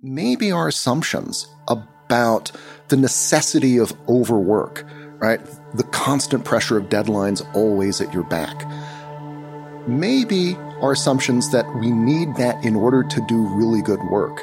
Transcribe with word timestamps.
maybe 0.00 0.52
our 0.52 0.68
assumptions 0.68 1.48
about 1.66 2.52
the 2.88 2.96
necessity 2.96 3.78
of 3.78 3.92
overwork, 4.08 4.84
right? 5.18 5.40
The 5.74 5.82
constant 5.84 6.44
pressure 6.44 6.78
of 6.78 6.84
deadlines 6.84 7.44
always 7.54 8.00
at 8.00 8.14
your 8.14 8.22
back. 8.22 8.64
Maybe 9.88 10.54
our 10.80 10.92
assumptions 10.92 11.50
that 11.50 11.66
we 11.80 11.90
need 11.90 12.36
that 12.36 12.64
in 12.64 12.76
order 12.76 13.02
to 13.02 13.26
do 13.26 13.48
really 13.56 13.82
good 13.82 14.00
work, 14.10 14.36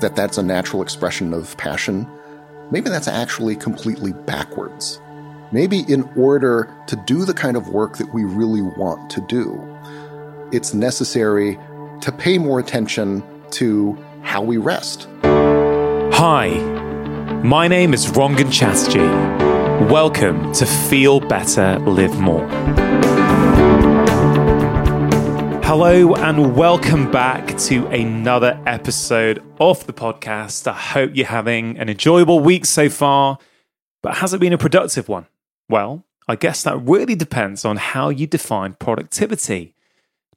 that 0.00 0.14
that's 0.14 0.38
a 0.38 0.42
natural 0.42 0.80
expression 0.80 1.34
of 1.34 1.56
passion. 1.56 2.06
Maybe 2.70 2.88
that's 2.88 3.08
actually 3.08 3.56
completely 3.56 4.12
backwards. 4.12 5.00
Maybe 5.50 5.80
in 5.88 6.08
order 6.16 6.72
to 6.86 6.96
do 7.04 7.24
the 7.24 7.34
kind 7.34 7.56
of 7.56 7.68
work 7.68 7.98
that 7.98 8.14
we 8.14 8.24
really 8.24 8.62
want 8.62 9.10
to 9.10 9.20
do, 9.22 9.60
it's 10.52 10.72
necessary 10.72 11.58
to 12.00 12.12
pay 12.12 12.38
more 12.38 12.60
attention 12.60 13.22
to 13.50 13.98
how 14.22 14.42
we 14.42 14.56
rest. 14.56 15.08
Hi, 15.22 16.48
my 17.44 17.68
name 17.68 17.92
is 17.92 18.06
Rangan 18.06 18.52
Chatterjee. 18.52 18.98
Welcome 19.90 20.52
to 20.54 20.64
Feel 20.64 21.20
Better, 21.20 21.78
Live 21.80 22.18
More. 22.20 22.48
Hello, 25.64 26.14
and 26.14 26.54
welcome 26.54 27.10
back 27.10 27.56
to 27.58 27.86
another 27.88 28.60
episode 28.66 29.42
of 29.58 29.86
the 29.86 29.92
podcast. 29.92 30.66
I 30.66 30.74
hope 30.74 31.12
you're 31.14 31.26
having 31.26 31.78
an 31.78 31.88
enjoyable 31.88 32.40
week 32.40 32.66
so 32.66 32.88
far, 32.88 33.38
but 34.02 34.18
has 34.18 34.34
it 34.34 34.40
been 34.40 34.52
a 34.52 34.58
productive 34.58 35.08
one? 35.08 35.26
Well, 35.68 36.04
I 36.28 36.36
guess 36.36 36.62
that 36.62 36.76
really 36.76 37.14
depends 37.14 37.64
on 37.64 37.78
how 37.78 38.10
you 38.10 38.26
define 38.26 38.74
productivity. 38.74 39.74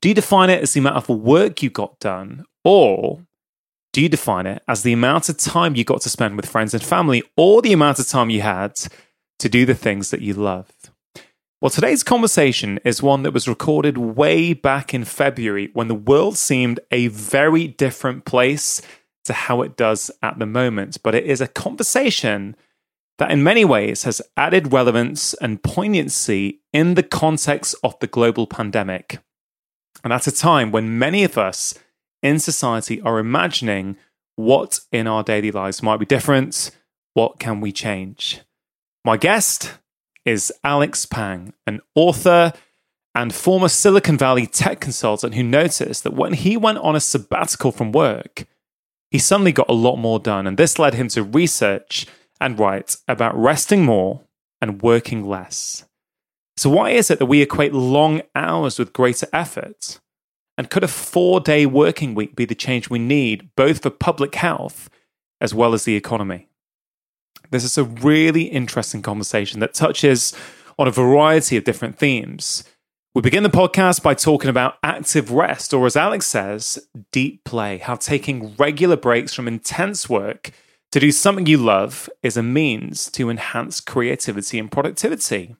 Do 0.01 0.09
you 0.09 0.15
define 0.15 0.49
it 0.49 0.63
as 0.63 0.73
the 0.73 0.79
amount 0.79 0.97
of 0.97 1.09
work 1.09 1.61
you 1.61 1.69
got 1.69 1.99
done, 1.99 2.45
or 2.63 3.19
do 3.95 4.01
you 4.01 4.09
define 4.09 4.45
it 4.45 4.61
as 4.67 4.83
the 4.83 4.91
amount 4.91 5.29
of 5.29 5.37
time 5.37 5.73
you 5.73 5.85
got 5.85 6.01
to 6.01 6.09
spend 6.09 6.35
with 6.35 6.45
friends 6.45 6.73
and 6.73 6.83
family, 6.83 7.23
or 7.37 7.61
the 7.61 7.71
amount 7.71 7.97
of 7.97 8.05
time 8.05 8.29
you 8.29 8.41
had 8.41 8.73
to 9.39 9.47
do 9.47 9.65
the 9.65 9.73
things 9.73 10.11
that 10.11 10.19
you 10.19 10.33
love? 10.33 10.69
Well, 11.61 11.69
today's 11.69 12.03
conversation 12.03 12.77
is 12.83 13.01
one 13.01 13.23
that 13.23 13.31
was 13.31 13.47
recorded 13.47 13.97
way 13.97 14.51
back 14.51 14.93
in 14.93 15.05
February 15.05 15.69
when 15.71 15.87
the 15.87 15.95
world 15.95 16.35
seemed 16.35 16.81
a 16.91 17.07
very 17.07 17.69
different 17.69 18.25
place 18.25 18.81
to 19.23 19.31
how 19.31 19.61
it 19.61 19.77
does 19.77 20.11
at 20.21 20.39
the 20.39 20.45
moment. 20.45 20.97
But 21.01 21.15
it 21.15 21.23
is 21.23 21.39
a 21.39 21.47
conversation 21.47 22.57
that 23.17 23.31
in 23.31 23.43
many 23.43 23.63
ways 23.63 24.03
has 24.03 24.21
added 24.35 24.73
relevance 24.73 25.33
and 25.35 25.63
poignancy 25.63 26.59
in 26.73 26.95
the 26.95 27.03
context 27.03 27.75
of 27.81 27.97
the 27.99 28.07
global 28.07 28.45
pandemic. 28.45 29.19
And 30.03 30.11
at 30.11 30.27
a 30.27 30.33
time 30.33 30.73
when 30.73 30.99
many 30.99 31.23
of 31.23 31.37
us 31.37 31.75
in 32.25 32.39
society 32.39 32.99
are 33.01 33.19
imagining 33.19 33.97
what 34.35 34.79
in 34.91 35.07
our 35.07 35.23
daily 35.23 35.51
lives 35.51 35.83
might 35.83 35.99
be 35.99 36.05
different, 36.05 36.71
what 37.13 37.39
can 37.39 37.61
we 37.61 37.71
change? 37.71 38.41
My 39.05 39.15
guest 39.15 39.71
is 40.25 40.51
Alex 40.63 41.05
Pang, 41.05 41.53
an 41.67 41.81
author 41.93 42.51
and 43.13 43.33
former 43.33 43.69
Silicon 43.69 44.17
Valley 44.17 44.47
tech 44.47 44.81
consultant 44.81 45.35
who 45.35 45.43
noticed 45.43 46.03
that 46.03 46.13
when 46.13 46.33
he 46.33 46.57
went 46.57 46.79
on 46.79 46.95
a 46.95 46.99
sabbatical 46.99 47.71
from 47.71 47.91
work, 47.91 48.45
he 49.11 49.19
suddenly 49.19 49.51
got 49.51 49.69
a 49.69 49.73
lot 49.73 49.97
more 49.97 50.19
done. 50.19 50.47
And 50.47 50.57
this 50.57 50.79
led 50.79 50.95
him 50.95 51.07
to 51.09 51.23
research 51.23 52.07
and 52.41 52.59
write 52.59 52.97
about 53.07 53.37
resting 53.37 53.85
more 53.85 54.21
and 54.59 54.81
working 54.81 55.25
less. 55.25 55.85
So, 56.57 56.69
why 56.69 56.89
is 56.89 57.11
it 57.11 57.19
that 57.19 57.27
we 57.27 57.41
equate 57.41 57.73
long 57.73 58.21
hours 58.33 58.79
with 58.79 58.93
greater 58.93 59.27
effort? 59.31 59.99
And 60.57 60.69
could 60.69 60.83
a 60.83 60.87
four 60.87 61.39
day 61.39 61.65
working 61.65 62.15
week 62.15 62.35
be 62.35 62.45
the 62.45 62.55
change 62.55 62.89
we 62.89 62.99
need, 62.99 63.49
both 63.55 63.81
for 63.81 63.89
public 63.89 64.35
health 64.35 64.89
as 65.41 65.53
well 65.53 65.73
as 65.73 65.83
the 65.83 65.95
economy? 65.95 66.47
This 67.51 67.63
is 67.63 67.77
a 67.77 67.83
really 67.83 68.43
interesting 68.43 69.01
conversation 69.01 69.59
that 69.59 69.73
touches 69.73 70.33
on 70.79 70.87
a 70.87 70.91
variety 70.91 71.57
of 71.57 71.63
different 71.63 71.97
themes. 71.97 72.63
We 73.13 73.21
begin 73.21 73.43
the 73.43 73.49
podcast 73.49 74.03
by 74.03 74.13
talking 74.13 74.49
about 74.49 74.77
active 74.83 75.31
rest, 75.31 75.73
or 75.73 75.85
as 75.85 75.95
Alex 75.95 76.25
says, 76.25 76.85
deep 77.13 77.45
play, 77.45 77.77
how 77.77 77.95
taking 77.95 78.55
regular 78.55 78.97
breaks 78.97 79.33
from 79.33 79.47
intense 79.47 80.09
work 80.09 80.51
to 80.91 80.99
do 80.99 81.11
something 81.11 81.45
you 81.45 81.57
love 81.57 82.09
is 82.23 82.35
a 82.35 82.43
means 82.43 83.09
to 83.11 83.29
enhance 83.29 83.79
creativity 83.79 84.59
and 84.59 84.71
productivity. 84.71 85.55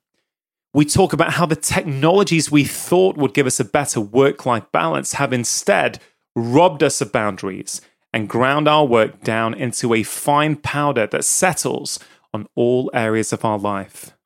We 0.76 0.84
talk 0.84 1.14
about 1.14 1.32
how 1.32 1.46
the 1.46 1.56
technologies 1.56 2.52
we 2.52 2.66
thought 2.66 3.16
would 3.16 3.34
give 3.34 3.48
us 3.48 3.62
a 3.62 3.64
better 3.64 4.02
work 4.02 4.46
life 4.46 4.70
balance 4.74 5.14
have 5.14 5.32
instead 5.32 6.02
robbed 6.36 6.84
us 6.84 7.00
of 7.00 7.14
boundaries 7.14 7.80
and 8.12 8.28
ground 8.28 8.68
our 8.68 8.84
work 8.84 9.22
down 9.24 9.54
into 9.54 9.94
a 9.94 10.04
fine 10.04 10.58
powder 10.58 11.08
that 11.08 11.24
settles 11.24 11.98
on 12.34 12.50
all 12.56 12.92
areas 12.94 13.32
of 13.32 13.46
our 13.46 13.58
life. 13.58 14.18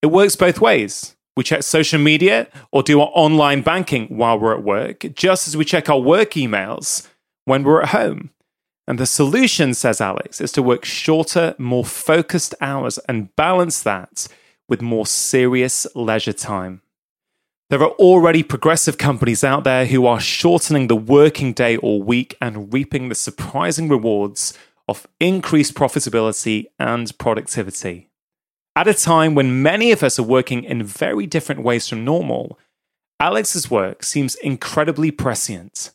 It 0.00 0.12
works 0.12 0.36
both 0.36 0.60
ways. 0.60 1.16
We 1.34 1.42
check 1.42 1.64
social 1.64 1.98
media 1.98 2.46
or 2.70 2.84
do 2.84 3.00
our 3.00 3.10
online 3.12 3.62
banking 3.62 4.16
while 4.16 4.38
we're 4.38 4.54
at 4.54 4.62
work, 4.62 5.04
just 5.14 5.48
as 5.48 5.56
we 5.56 5.64
check 5.64 5.90
our 5.90 5.98
work 5.98 6.34
emails 6.34 7.08
when 7.46 7.64
we're 7.64 7.82
at 7.82 7.88
home. 7.88 8.30
And 8.86 8.96
the 8.96 9.06
solution, 9.06 9.74
says 9.74 10.00
Alex, 10.00 10.40
is 10.40 10.52
to 10.52 10.62
work 10.62 10.84
shorter, 10.84 11.56
more 11.58 11.84
focused 11.84 12.54
hours 12.60 12.98
and 13.08 13.34
balance 13.34 13.82
that 13.82 14.28
with 14.70 14.80
more 14.80 15.04
serious 15.04 15.86
leisure 15.94 16.32
time. 16.32 16.80
There 17.68 17.82
are 17.82 17.90
already 17.90 18.42
progressive 18.42 18.96
companies 18.98 19.44
out 19.44 19.64
there 19.64 19.86
who 19.86 20.06
are 20.06 20.18
shortening 20.18 20.86
the 20.86 20.96
working 20.96 21.52
day 21.52 21.76
or 21.76 22.02
week 22.02 22.36
and 22.40 22.72
reaping 22.72 23.08
the 23.08 23.14
surprising 23.14 23.88
rewards 23.88 24.54
of 24.88 25.06
increased 25.20 25.74
profitability 25.74 26.66
and 26.78 27.16
productivity. 27.18 28.08
At 28.74 28.88
a 28.88 28.94
time 28.94 29.34
when 29.34 29.62
many 29.62 29.92
of 29.92 30.02
us 30.02 30.18
are 30.18 30.24
working 30.24 30.64
in 30.64 30.82
very 30.82 31.26
different 31.26 31.62
ways 31.62 31.86
from 31.86 32.04
normal, 32.04 32.58
Alex's 33.20 33.70
work 33.70 34.02
seems 34.02 34.36
incredibly 34.36 35.10
prescient. 35.10 35.90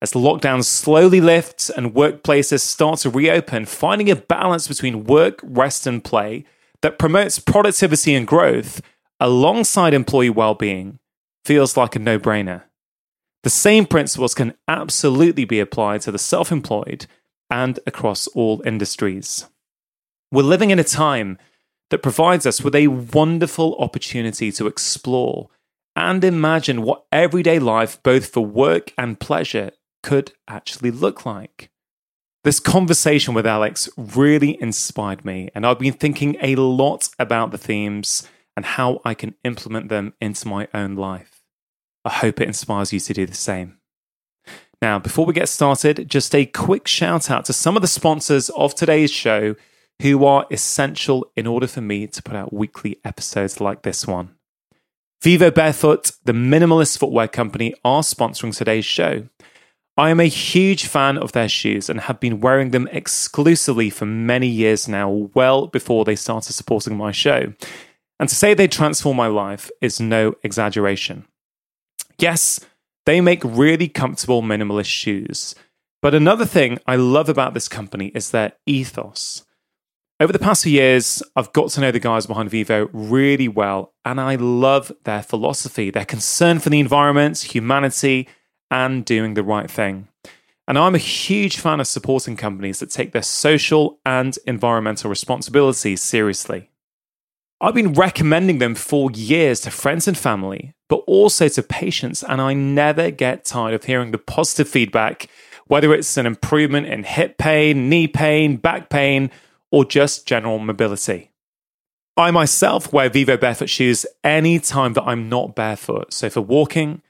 As 0.00 0.12
the 0.12 0.18
lockdown 0.18 0.64
slowly 0.64 1.20
lifts 1.20 1.70
and 1.70 1.94
workplaces 1.94 2.60
start 2.60 3.00
to 3.00 3.10
reopen, 3.10 3.66
finding 3.66 4.10
a 4.10 4.16
balance 4.16 4.68
between 4.68 5.04
work, 5.04 5.40
rest, 5.42 5.86
and 5.86 6.02
play 6.02 6.44
that 6.82 6.98
promotes 6.98 7.38
productivity 7.38 8.14
and 8.14 8.26
growth 8.26 8.82
alongside 9.18 9.94
employee 9.94 10.30
well 10.30 10.54
being 10.54 10.98
feels 11.44 11.76
like 11.76 11.96
a 11.96 11.98
no 11.98 12.18
brainer. 12.18 12.64
The 13.42 13.50
same 13.50 13.86
principles 13.86 14.34
can 14.34 14.54
absolutely 14.68 15.44
be 15.44 15.58
applied 15.58 16.02
to 16.02 16.12
the 16.12 16.18
self 16.18 16.52
employed 16.52 17.06
and 17.50 17.78
across 17.86 18.26
all 18.28 18.62
industries. 18.64 19.46
We're 20.30 20.42
living 20.42 20.70
in 20.70 20.78
a 20.78 20.84
time 20.84 21.38
that 21.90 22.02
provides 22.02 22.46
us 22.46 22.62
with 22.62 22.74
a 22.74 22.86
wonderful 22.86 23.76
opportunity 23.76 24.50
to 24.52 24.66
explore 24.66 25.50
and 25.94 26.24
imagine 26.24 26.82
what 26.82 27.04
everyday 27.12 27.58
life, 27.58 28.02
both 28.02 28.32
for 28.32 28.40
work 28.40 28.94
and 28.96 29.20
pleasure, 29.20 29.72
could 30.02 30.32
actually 30.48 30.90
look 30.90 31.26
like. 31.26 31.70
This 32.44 32.58
conversation 32.58 33.34
with 33.34 33.46
Alex 33.46 33.88
really 33.96 34.60
inspired 34.60 35.24
me, 35.24 35.48
and 35.54 35.64
I've 35.64 35.78
been 35.78 35.92
thinking 35.92 36.36
a 36.42 36.56
lot 36.56 37.08
about 37.20 37.52
the 37.52 37.58
themes 37.58 38.28
and 38.56 38.66
how 38.66 39.00
I 39.04 39.14
can 39.14 39.36
implement 39.44 39.90
them 39.90 40.14
into 40.20 40.48
my 40.48 40.66
own 40.74 40.96
life. 40.96 41.40
I 42.04 42.10
hope 42.10 42.40
it 42.40 42.48
inspires 42.48 42.92
you 42.92 42.98
to 42.98 43.14
do 43.14 43.26
the 43.26 43.34
same. 43.34 43.78
Now, 44.82 44.98
before 44.98 45.24
we 45.24 45.32
get 45.32 45.48
started, 45.48 46.10
just 46.10 46.34
a 46.34 46.44
quick 46.44 46.88
shout 46.88 47.30
out 47.30 47.44
to 47.44 47.52
some 47.52 47.76
of 47.76 47.82
the 47.82 47.86
sponsors 47.86 48.48
of 48.50 48.74
today's 48.74 49.12
show 49.12 49.54
who 50.00 50.24
are 50.24 50.44
essential 50.50 51.30
in 51.36 51.46
order 51.46 51.68
for 51.68 51.80
me 51.80 52.08
to 52.08 52.22
put 52.24 52.34
out 52.34 52.52
weekly 52.52 52.98
episodes 53.04 53.60
like 53.60 53.82
this 53.82 54.04
one. 54.04 54.34
Vivo 55.22 55.52
Barefoot, 55.52 56.10
the 56.24 56.32
minimalist 56.32 56.98
footwear 56.98 57.28
company, 57.28 57.72
are 57.84 58.02
sponsoring 58.02 58.56
today's 58.56 58.84
show. 58.84 59.28
I 59.96 60.08
am 60.08 60.20
a 60.20 60.24
huge 60.24 60.86
fan 60.86 61.18
of 61.18 61.32
their 61.32 61.48
shoes 61.48 61.90
and 61.90 62.00
have 62.00 62.18
been 62.18 62.40
wearing 62.40 62.70
them 62.70 62.88
exclusively 62.92 63.90
for 63.90 64.06
many 64.06 64.46
years 64.46 64.88
now, 64.88 65.28
well 65.34 65.66
before 65.66 66.04
they 66.04 66.16
started 66.16 66.54
supporting 66.54 66.96
my 66.96 67.12
show. 67.12 67.52
And 68.18 68.28
to 68.28 68.34
say 68.34 68.54
they 68.54 68.68
transform 68.68 69.18
my 69.18 69.26
life 69.26 69.70
is 69.82 70.00
no 70.00 70.34
exaggeration. 70.42 71.26
Yes, 72.18 72.60
they 73.04 73.20
make 73.20 73.42
really 73.44 73.88
comfortable 73.88 74.42
minimalist 74.42 74.86
shoes. 74.86 75.54
But 76.00 76.14
another 76.14 76.46
thing 76.46 76.78
I 76.86 76.96
love 76.96 77.28
about 77.28 77.52
this 77.52 77.68
company 77.68 78.12
is 78.14 78.30
their 78.30 78.52
ethos. 78.64 79.44
Over 80.18 80.32
the 80.32 80.38
past 80.38 80.62
few 80.62 80.72
years, 80.72 81.22
I've 81.36 81.52
got 81.52 81.70
to 81.70 81.80
know 81.80 81.90
the 81.90 81.98
guys 81.98 82.26
behind 82.26 82.48
Vivo 82.48 82.88
really 82.92 83.48
well, 83.48 83.92
and 84.04 84.20
I 84.20 84.36
love 84.36 84.92
their 85.04 85.22
philosophy, 85.22 85.90
their 85.90 86.04
concern 86.04 86.60
for 86.60 86.70
the 86.70 86.80
environment, 86.80 87.40
humanity, 87.40 88.28
and 88.72 89.04
doing 89.04 89.34
the 89.34 89.44
right 89.44 89.70
thing. 89.70 90.08
And 90.66 90.76
I'm 90.76 90.96
a 90.96 90.98
huge 90.98 91.58
fan 91.58 91.78
of 91.78 91.86
supporting 91.86 92.36
companies 92.36 92.80
that 92.80 92.90
take 92.90 93.12
their 93.12 93.22
social 93.22 94.00
and 94.04 94.36
environmental 94.46 95.10
responsibilities 95.10 96.02
seriously. 96.02 96.70
I've 97.60 97.74
been 97.74 97.92
recommending 97.92 98.58
them 98.58 98.74
for 98.74 99.10
years 99.12 99.60
to 99.60 99.70
friends 99.70 100.08
and 100.08 100.18
family, 100.18 100.74
but 100.88 101.04
also 101.06 101.46
to 101.46 101.62
patients, 101.62 102.24
and 102.24 102.40
I 102.40 102.54
never 102.54 103.12
get 103.12 103.44
tired 103.44 103.74
of 103.74 103.84
hearing 103.84 104.10
the 104.10 104.18
positive 104.18 104.68
feedback 104.68 105.28
whether 105.66 105.94
it's 105.94 106.18
an 106.18 106.26
improvement 106.26 106.86
in 106.86 107.02
hip 107.02 107.38
pain, 107.38 107.88
knee 107.88 108.06
pain, 108.06 108.56
back 108.56 108.90
pain, 108.90 109.30
or 109.70 109.86
just 109.86 110.26
general 110.26 110.58
mobility. 110.58 111.30
I 112.14 112.30
myself 112.30 112.92
wear 112.92 113.08
Vivo 113.08 113.38
barefoot 113.38 113.70
shoes 113.70 114.04
anytime 114.22 114.92
that 114.92 115.04
I'm 115.04 115.30
not 115.30 115.54
barefoot. 115.54 116.12
So 116.12 116.28
for 116.28 116.42
walking, 116.42 117.00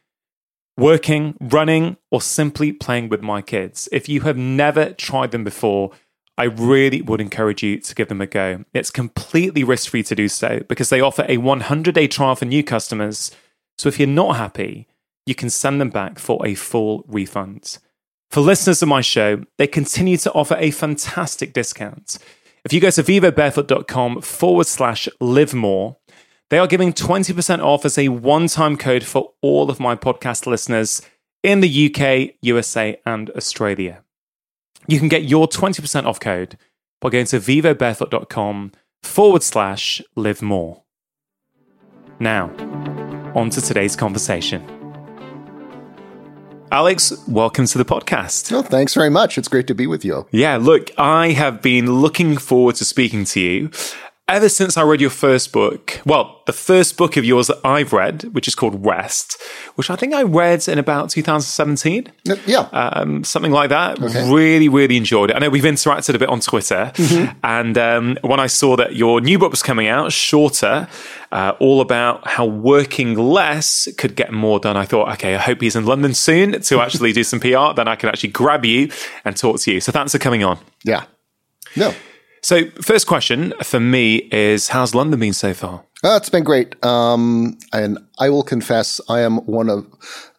working, 0.76 1.36
running, 1.40 1.96
or 2.10 2.20
simply 2.20 2.72
playing 2.72 3.08
with 3.08 3.22
my 3.22 3.42
kids. 3.42 3.88
If 3.92 4.08
you 4.08 4.22
have 4.22 4.36
never 4.36 4.92
tried 4.92 5.30
them 5.30 5.44
before, 5.44 5.92
I 6.38 6.44
really 6.44 7.02
would 7.02 7.20
encourage 7.20 7.62
you 7.62 7.78
to 7.80 7.94
give 7.94 8.08
them 8.08 8.20
a 8.20 8.26
go. 8.26 8.64
It's 8.72 8.90
completely 8.90 9.64
risk 9.64 9.90
free 9.90 10.02
to 10.04 10.14
do 10.14 10.28
so 10.28 10.60
because 10.68 10.88
they 10.88 11.00
offer 11.00 11.26
a 11.28 11.36
100 11.36 11.94
day 11.94 12.08
trial 12.08 12.34
for 12.34 12.46
new 12.46 12.64
customers. 12.64 13.30
So 13.78 13.88
if 13.88 13.98
you're 13.98 14.08
not 14.08 14.36
happy, 14.36 14.88
you 15.26 15.34
can 15.34 15.50
send 15.50 15.80
them 15.80 15.90
back 15.90 16.18
for 16.18 16.44
a 16.46 16.54
full 16.54 17.04
refund. 17.06 17.78
For 18.30 18.40
listeners 18.40 18.82
of 18.82 18.88
my 18.88 19.02
show, 19.02 19.44
they 19.58 19.66
continue 19.66 20.16
to 20.18 20.32
offer 20.32 20.56
a 20.58 20.70
fantastic 20.70 21.52
discount. 21.52 22.18
If 22.64 22.72
you 22.72 22.80
go 22.80 22.90
to 22.90 23.02
vivobarefoot.com 23.02 24.22
forward 24.22 24.66
slash 24.66 25.08
live 25.20 25.52
more, 25.52 25.98
they 26.50 26.58
are 26.58 26.66
giving 26.66 26.92
20% 26.92 27.60
off 27.60 27.84
as 27.84 27.96
a 27.98 28.08
one 28.08 28.46
time 28.46 28.76
code 28.76 29.04
for 29.04 29.32
all 29.40 29.70
of 29.70 29.80
my 29.80 29.96
podcast 29.96 30.46
listeners 30.46 31.02
in 31.42 31.60
the 31.60 31.86
UK, 31.90 32.34
USA, 32.42 33.00
and 33.06 33.30
Australia. 33.30 34.02
You 34.86 34.98
can 34.98 35.08
get 35.08 35.24
your 35.24 35.48
20% 35.48 36.04
off 36.04 36.20
code 36.20 36.58
by 37.00 37.10
going 37.10 37.26
to 37.26 37.38
vivobarefoot.com 37.38 38.72
forward 39.02 39.42
slash 39.42 40.02
live 40.14 40.42
more. 40.42 40.82
Now, 42.20 42.50
on 43.34 43.50
to 43.50 43.60
today's 43.60 43.96
conversation. 43.96 44.64
Alex, 46.70 47.12
welcome 47.28 47.66
to 47.66 47.76
the 47.76 47.84
podcast. 47.84 48.50
Well, 48.50 48.62
thanks 48.62 48.94
very 48.94 49.10
much. 49.10 49.36
It's 49.36 49.48
great 49.48 49.66
to 49.66 49.74
be 49.74 49.86
with 49.86 50.04
you. 50.04 50.26
Yeah, 50.30 50.56
look, 50.56 50.90
I 50.96 51.32
have 51.32 51.60
been 51.60 52.00
looking 52.00 52.38
forward 52.38 52.76
to 52.76 52.84
speaking 52.84 53.24
to 53.26 53.40
you 53.40 53.70
ever 54.32 54.48
since 54.48 54.76
I 54.76 54.82
read 54.82 55.00
your 55.00 55.10
first 55.10 55.52
book, 55.52 56.00
well, 56.06 56.42
the 56.46 56.52
first 56.52 56.96
book 56.96 57.16
of 57.16 57.24
yours 57.24 57.48
that 57.48 57.58
I've 57.64 57.92
read, 57.92 58.22
which 58.32 58.48
is 58.48 58.54
called 58.54 58.84
Rest, 58.84 59.40
which 59.74 59.90
I 59.90 59.96
think 59.96 60.14
I 60.14 60.22
read 60.22 60.66
in 60.66 60.78
about 60.78 61.10
2017. 61.10 62.10
Yeah. 62.46 62.68
Um, 62.72 63.24
something 63.24 63.52
like 63.52 63.68
that. 63.68 64.02
Okay. 64.02 64.32
Really, 64.32 64.68
really 64.68 64.96
enjoyed 64.96 65.30
it. 65.30 65.36
I 65.36 65.38
know 65.38 65.50
we've 65.50 65.62
interacted 65.62 66.14
a 66.14 66.18
bit 66.18 66.30
on 66.30 66.40
Twitter. 66.40 66.92
Mm-hmm. 66.94 67.38
And 67.44 67.78
um, 67.78 68.18
when 68.22 68.40
I 68.40 68.46
saw 68.46 68.76
that 68.76 68.96
your 68.96 69.20
new 69.20 69.38
book 69.38 69.50
was 69.50 69.62
coming 69.62 69.86
out, 69.86 70.12
Shorter, 70.12 70.88
uh, 71.30 71.52
all 71.60 71.80
about 71.80 72.26
how 72.26 72.46
working 72.46 73.14
less 73.14 73.86
could 73.98 74.16
get 74.16 74.32
more 74.32 74.58
done, 74.58 74.76
I 74.76 74.86
thought, 74.86 75.12
okay, 75.14 75.34
I 75.34 75.38
hope 75.38 75.60
he's 75.60 75.76
in 75.76 75.84
London 75.84 76.14
soon 76.14 76.60
to 76.60 76.80
actually 76.80 77.12
do 77.12 77.22
some 77.22 77.38
PR. 77.40 77.74
Then 77.76 77.86
I 77.86 77.96
can 77.96 78.08
actually 78.08 78.30
grab 78.30 78.64
you 78.64 78.90
and 79.24 79.36
talk 79.36 79.60
to 79.60 79.72
you. 79.72 79.80
So 79.80 79.92
thanks 79.92 80.12
for 80.12 80.18
coming 80.18 80.42
on. 80.42 80.58
Yeah. 80.84 81.04
No. 81.76 81.94
So, 82.42 82.68
first 82.82 83.06
question 83.06 83.54
for 83.62 83.78
me 83.78 84.16
is 84.32 84.68
How's 84.68 84.96
London 84.96 85.20
been 85.20 85.32
so 85.32 85.54
far? 85.54 85.84
Uh, 86.02 86.16
it's 86.16 86.28
been 86.28 86.42
great. 86.42 86.84
Um, 86.84 87.56
and 87.72 87.98
I 88.18 88.30
will 88.30 88.42
confess, 88.42 89.00
I 89.08 89.20
am 89.20 89.38
one 89.46 89.70
of, 89.70 89.86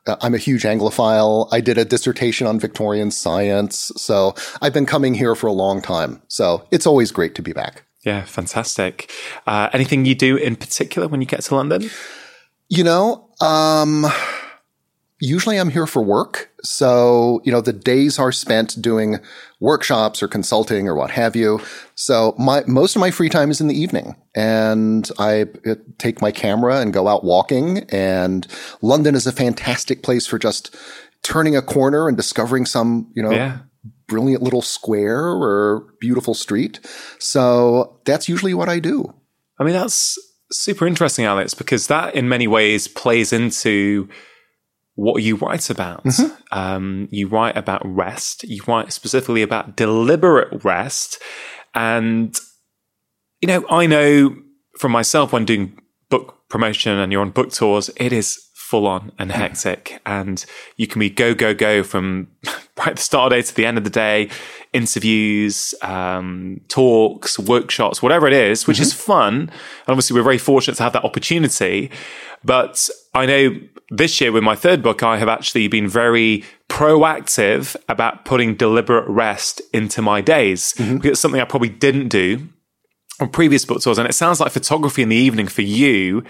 uh, 0.05 0.17
I'm 0.21 0.33
a 0.33 0.37
huge 0.37 0.63
Anglophile. 0.63 1.47
I 1.53 1.61
did 1.61 1.77
a 1.77 1.85
dissertation 1.85 2.45
on 2.45 2.59
Victorian 2.59 3.09
science. 3.09 3.89
So 3.95 4.35
I've 4.61 4.73
been 4.73 4.85
coming 4.85 5.13
here 5.13 5.33
for 5.33 5.47
a 5.47 5.53
long 5.53 5.81
time. 5.81 6.21
So 6.27 6.67
it's 6.71 6.85
always 6.85 7.11
great 7.11 7.35
to 7.35 7.41
be 7.41 7.53
back. 7.53 7.85
Yeah, 8.03 8.25
fantastic. 8.25 9.09
Uh, 9.47 9.69
anything 9.71 10.03
you 10.03 10.15
do 10.15 10.35
in 10.35 10.57
particular 10.57 11.07
when 11.07 11.21
you 11.21 11.27
get 11.27 11.41
to 11.43 11.55
London? 11.55 11.89
You 12.67 12.83
know, 12.83 13.29
um, 13.39 14.05
usually 15.21 15.57
I'm 15.57 15.69
here 15.69 15.87
for 15.87 16.03
work. 16.03 16.52
So, 16.63 17.41
you 17.43 17.51
know, 17.51 17.61
the 17.61 17.73
days 17.73 18.17
are 18.17 18.31
spent 18.31 18.81
doing 18.81 19.19
workshops 19.59 20.23
or 20.23 20.27
consulting 20.27 20.87
or 20.87 20.95
what 20.95 21.11
have 21.11 21.35
you. 21.35 21.59
So 21.95 22.35
my, 22.37 22.63
most 22.67 22.95
of 22.95 22.99
my 22.99 23.11
free 23.11 23.29
time 23.29 23.51
is 23.51 23.59
in 23.59 23.67
the 23.67 23.79
evening 23.79 24.15
and 24.33 25.09
I 25.19 25.47
uh, 25.65 25.75
take 25.97 26.21
my 26.21 26.31
camera 26.31 26.79
and 26.79 26.93
go 26.93 27.07
out 27.07 27.23
walking 27.23 27.79
and 27.89 28.47
London 28.81 29.13
is 29.13 29.27
a 29.27 29.31
fantastic 29.31 30.03
place 30.03 30.25
for 30.25 30.39
just 30.39 30.75
turning 31.21 31.55
a 31.55 31.61
corner 31.61 32.07
and 32.07 32.17
discovering 32.17 32.65
some, 32.65 33.11
you 33.13 33.23
know, 33.23 33.31
yeah. 33.31 33.59
brilliant 34.07 34.41
little 34.43 34.61
square 34.61 35.27
or 35.27 35.87
beautiful 35.99 36.33
street. 36.33 36.79
So 37.19 37.99
that's 38.05 38.29
usually 38.29 38.53
what 38.53 38.69
I 38.69 38.79
do. 38.79 39.13
I 39.59 39.63
mean, 39.63 39.73
that's 39.73 40.17
super 40.51 40.87
interesting, 40.87 41.25
Alex, 41.25 41.53
because 41.53 41.87
that 41.87 42.15
in 42.15 42.29
many 42.29 42.47
ways 42.47 42.87
plays 42.87 43.33
into 43.33 44.09
what 44.95 45.23
you 45.23 45.35
write 45.35 45.69
about. 45.69 46.03
Mm-hmm. 46.03 46.33
Um, 46.51 47.07
you 47.11 47.27
write 47.27 47.57
about 47.57 47.81
rest. 47.85 48.43
You 48.43 48.61
write 48.67 48.93
specifically 48.93 49.41
about 49.41 49.75
deliberate 49.75 50.63
rest. 50.63 51.21
And, 51.73 52.37
you 53.41 53.47
know, 53.47 53.65
I 53.69 53.87
know 53.87 54.35
from 54.77 54.91
myself 54.91 55.33
when 55.33 55.45
doing 55.45 55.79
book 56.09 56.47
promotion 56.49 56.97
and 56.99 57.11
you're 57.11 57.21
on 57.21 57.31
book 57.31 57.51
tours, 57.51 57.89
it 57.97 58.13
is 58.13 58.42
full 58.73 58.87
on 58.87 59.11
and 59.19 59.29
mm. 59.29 59.35
hectic. 59.35 60.01
And 60.03 60.43
you 60.77 60.87
can 60.87 60.99
be 60.99 61.11
go, 61.11 61.35
go, 61.35 61.53
go 61.53 61.83
from 61.83 62.27
right 62.77 62.87
at 62.87 62.95
the 62.95 63.03
start 63.03 63.31
of 63.31 63.37
the 63.37 63.41
day 63.43 63.47
to 63.47 63.55
the 63.55 63.65
end 63.67 63.77
of 63.77 63.83
the 63.83 63.91
day, 63.91 64.31
interviews, 64.73 65.75
um, 65.83 66.59
talks, 66.69 67.37
workshops, 67.37 68.01
whatever 68.01 68.25
it 68.25 68.33
is, 68.33 68.65
which 68.65 68.77
mm-hmm. 68.77 68.81
is 68.81 68.93
fun. 68.93 69.33
And 69.35 69.89
obviously, 69.89 70.15
we're 70.15 70.23
very 70.23 70.39
fortunate 70.39 70.77
to 70.77 70.83
have 70.83 70.93
that 70.93 71.03
opportunity. 71.03 71.91
But 72.43 72.89
I 73.13 73.27
know 73.27 73.59
this 73.91 74.19
year 74.19 74.31
with 74.31 74.43
my 74.43 74.55
third 74.55 74.81
book, 74.81 75.03
I 75.03 75.17
have 75.17 75.29
actually 75.29 75.67
been 75.67 75.87
very 75.87 76.43
proactive 76.67 77.75
about 77.87 78.25
putting 78.25 78.55
deliberate 78.55 79.07
rest 79.07 79.61
into 79.71 80.01
my 80.01 80.19
days 80.19 80.73
mm-hmm. 80.73 80.95
because 80.95 81.11
it's 81.11 81.19
something 81.19 81.39
I 81.39 81.45
probably 81.45 81.69
didn't 81.69 82.07
do 82.07 82.49
on 83.19 83.29
previous 83.29 83.65
book 83.65 83.83
tours. 83.83 83.99
And 83.99 84.09
it 84.09 84.13
sounds 84.13 84.39
like 84.39 84.51
photography 84.51 85.03
in 85.03 85.09
the 85.09 85.15
evening 85.15 85.45
for 85.47 85.61
you, 85.61 86.23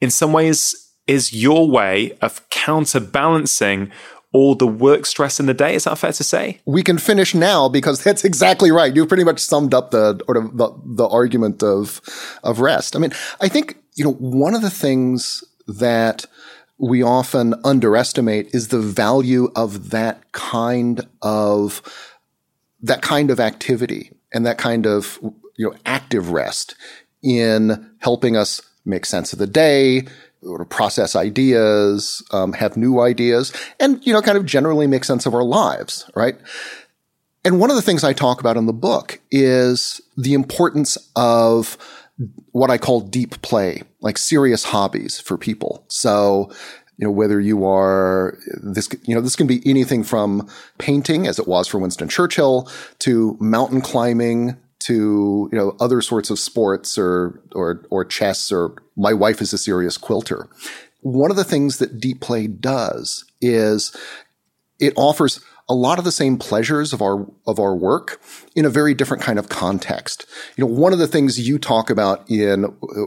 in 0.00 0.10
some 0.10 0.32
ways, 0.32 0.76
is 1.12 1.32
your 1.32 1.68
way 1.68 2.16
of 2.22 2.48
counterbalancing 2.48 3.92
all 4.32 4.54
the 4.54 4.66
work 4.66 5.04
stress 5.04 5.38
in 5.38 5.44
the 5.44 5.52
day. 5.52 5.74
Is 5.74 5.84
that 5.84 5.98
fair 5.98 6.12
to 6.12 6.24
say? 6.24 6.58
We 6.64 6.82
can 6.82 6.96
finish 6.96 7.34
now 7.34 7.68
because 7.68 8.02
that's 8.04 8.24
exactly 8.24 8.70
right. 8.72 8.94
You've 8.96 9.08
pretty 9.08 9.24
much 9.24 9.40
summed 9.40 9.74
up 9.74 9.90
the 9.90 10.20
or 10.26 10.34
the, 10.34 10.74
the 10.84 11.06
argument 11.06 11.62
of 11.62 12.00
of 12.42 12.60
rest. 12.60 12.96
I 12.96 12.98
mean, 12.98 13.12
I 13.40 13.48
think 13.48 13.76
you 13.94 14.04
know 14.04 14.14
one 14.14 14.54
of 14.54 14.62
the 14.62 14.70
things 14.70 15.44
that 15.68 16.24
we 16.78 17.02
often 17.02 17.54
underestimate 17.62 18.54
is 18.54 18.68
the 18.68 18.80
value 18.80 19.52
of 19.54 19.90
that 19.90 20.32
kind 20.32 21.06
of 21.20 21.82
that 22.80 23.02
kind 23.02 23.30
of 23.30 23.38
activity 23.38 24.10
and 24.32 24.46
that 24.46 24.56
kind 24.56 24.86
of 24.86 25.18
you 25.56 25.68
know 25.68 25.76
active 25.84 26.30
rest 26.30 26.74
in 27.22 27.90
helping 27.98 28.34
us 28.36 28.62
make 28.84 29.06
sense 29.06 29.32
of 29.32 29.38
the 29.38 29.46
day, 29.46 30.04
process 30.68 31.14
ideas, 31.16 32.22
um, 32.32 32.52
have 32.52 32.76
new 32.76 33.00
ideas, 33.00 33.52
and 33.80 34.04
you 34.06 34.12
know, 34.12 34.22
kind 34.22 34.38
of 34.38 34.44
generally 34.44 34.86
make 34.86 35.04
sense 35.04 35.26
of 35.26 35.34
our 35.34 35.44
lives, 35.44 36.10
right? 36.14 36.36
And 37.44 37.58
one 37.58 37.70
of 37.70 37.76
the 37.76 37.82
things 37.82 38.04
I 38.04 38.12
talk 38.12 38.40
about 38.40 38.56
in 38.56 38.66
the 38.66 38.72
book 38.72 39.20
is 39.30 40.00
the 40.16 40.34
importance 40.34 40.96
of 41.16 41.76
what 42.52 42.70
I 42.70 42.78
call 42.78 43.00
deep 43.00 43.40
play, 43.42 43.82
like 44.00 44.16
serious 44.16 44.64
hobbies 44.64 45.18
for 45.18 45.36
people. 45.36 45.84
So, 45.88 46.52
you 46.98 47.06
know, 47.06 47.10
whether 47.10 47.40
you 47.40 47.66
are 47.66 48.38
this, 48.62 48.88
you 49.04 49.14
know, 49.14 49.20
this 49.20 49.34
can 49.34 49.48
be 49.48 49.60
anything 49.68 50.04
from 50.04 50.48
painting, 50.78 51.26
as 51.26 51.38
it 51.38 51.48
was 51.48 51.66
for 51.66 51.78
Winston 51.78 52.08
Churchill, 52.08 52.70
to 53.00 53.36
mountain 53.40 53.80
climbing, 53.80 54.56
to 54.84 55.48
you 55.52 55.58
know 55.58 55.76
other 55.80 56.00
sorts 56.00 56.30
of 56.30 56.38
sports 56.38 56.98
or 56.98 57.42
or 57.54 57.84
or 57.90 58.04
chess 58.04 58.52
or 58.52 58.74
my 58.96 59.12
wife 59.12 59.40
is 59.40 59.52
a 59.52 59.58
serious 59.58 59.98
quilter. 59.98 60.48
One 61.00 61.30
of 61.30 61.36
the 61.36 61.44
things 61.44 61.78
that 61.78 62.00
deep 62.00 62.20
play 62.20 62.46
does 62.46 63.24
is 63.40 63.96
it 64.78 64.92
offers 64.96 65.40
a 65.68 65.74
lot 65.74 65.98
of 65.98 66.04
the 66.04 66.12
same 66.12 66.36
pleasures 66.36 66.92
of 66.92 67.00
our 67.00 67.26
of 67.46 67.58
our 67.58 67.74
work 67.74 68.20
in 68.54 68.64
a 68.64 68.70
very 68.70 68.94
different 68.94 69.22
kind 69.22 69.38
of 69.38 69.48
context. 69.48 70.26
You 70.56 70.66
know, 70.66 70.72
one 70.72 70.92
of 70.92 70.98
the 70.98 71.06
things 71.06 71.40
you 71.40 71.58
talk 71.58 71.88
about 71.88 72.28
in 72.30 72.64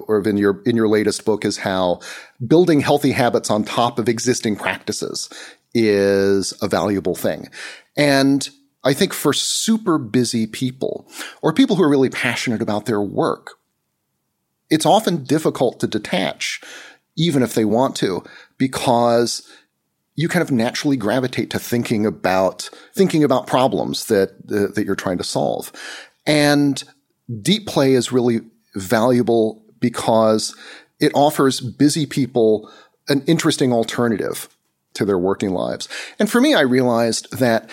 or 0.08 0.27
in 0.27 0.38
your 0.38 0.62
in 0.65 0.75
your 0.75 0.88
latest 0.88 1.25
book 1.25 1.46
is 1.46 1.58
how 1.58 2.00
building 2.46 2.79
healthy 2.79 3.12
habits 3.12 3.51
on 3.51 3.63
top 3.63 4.00
of 4.00 4.10
existing 4.10 4.55
practices 4.55 5.29
is 5.74 6.53
a 6.62 6.67
valuable 6.67 7.15
thing. 7.15 7.50
And 7.98 8.50
I 8.86 8.94
think 8.94 9.13
for 9.13 9.34
super 9.34 9.98
busy 9.98 10.46
people 10.46 11.10
or 11.42 11.51
people 11.51 11.75
who 11.75 11.84
are 11.84 11.89
really 11.89 12.10
passionate 12.10 12.62
about 12.62 12.86
their 12.86 13.01
work, 13.01 13.56
it's 14.70 14.86
often 14.86 15.24
difficult 15.24 15.80
to 15.80 15.88
detach, 15.88 16.62
even 17.18 17.44
if 17.44 17.56
they 17.56 17.65
want 17.65 17.96
to, 17.98 18.24
because 18.58 19.48
you 20.15 20.30
kind 20.30 20.44
of 20.44 20.51
naturally 20.51 20.96
gravitate 20.96 21.50
to 21.50 21.60
thinking 21.60 22.06
about 22.06 22.70
thinking 22.94 23.24
about 23.24 23.48
problems 23.48 24.06
that 24.06 24.30
uh, 24.50 24.72
that 24.74 24.86
you're 24.86 24.96
trying 24.96 25.18
to 25.18 25.24
solve. 25.24 25.72
And 26.25 26.82
deep 27.42 27.68
play 27.68 27.94
is 27.94 28.12
really 28.12 28.42
valuable 28.75 29.63
because 29.80 30.56
it 31.00 31.12
offers 31.13 31.60
busy 31.60 32.06
people 32.06 32.72
an 33.08 33.24
interesting 33.27 33.74
alternative 33.74 34.48
to 34.94 35.06
their 35.06 35.18
working 35.18 35.51
lives. 35.51 35.89
And 36.18 36.30
for 36.30 36.39
me, 36.39 36.54
I 36.54 36.62
realized 36.62 37.27
that 37.38 37.70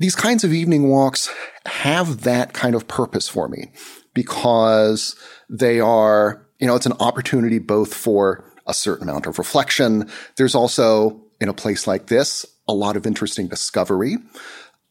these 0.00 0.16
kinds 0.16 0.42
of 0.42 0.52
evening 0.52 0.88
walks 0.88 1.30
have 1.66 2.22
that 2.22 2.52
kind 2.52 2.74
of 2.74 2.88
purpose 2.88 3.28
for 3.28 3.48
me 3.48 3.70
because 4.14 5.14
they 5.48 5.78
are, 5.78 6.44
you 6.58 6.66
know, 6.66 6.74
it's 6.74 6.86
an 6.86 6.96
opportunity 7.00 7.58
both 7.58 7.94
for 7.94 8.44
a 8.66 8.74
certain 8.74 9.08
amount 9.08 9.26
of 9.26 9.38
reflection. 9.38 10.10
There's 10.36 10.54
also, 10.54 11.22
in 11.40 11.48
a 11.48 11.54
place 11.54 11.86
like 11.86 12.06
this, 12.06 12.44
a 12.66 12.72
lot 12.72 12.96
of 12.96 13.06
interesting 13.06 13.46
discovery. 13.46 14.16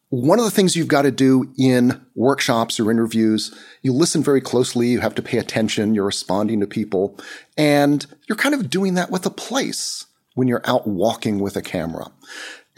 One 0.09 0.39
of 0.39 0.45
the 0.45 0.51
things 0.51 0.75
you've 0.75 0.87
got 0.87 1.03
to 1.03 1.11
do 1.11 1.53
in 1.57 2.03
workshops 2.15 2.79
or 2.79 2.91
interviews, 2.91 3.53
you 3.81 3.93
listen 3.93 4.23
very 4.23 4.41
closely, 4.41 4.87
you 4.87 4.99
have 4.99 5.15
to 5.15 5.21
pay 5.21 5.37
attention, 5.37 5.95
you're 5.95 6.05
responding 6.05 6.59
to 6.59 6.67
people, 6.67 7.19
and 7.57 8.05
you're 8.27 8.35
kind 8.35 8.55
of 8.55 8.69
doing 8.69 8.93
that 8.95 9.11
with 9.11 9.25
a 9.25 9.31
place 9.31 10.05
when 10.35 10.47
you're 10.47 10.61
out 10.65 10.87
walking 10.87 11.39
with 11.39 11.55
a 11.55 11.61
camera. 11.61 12.11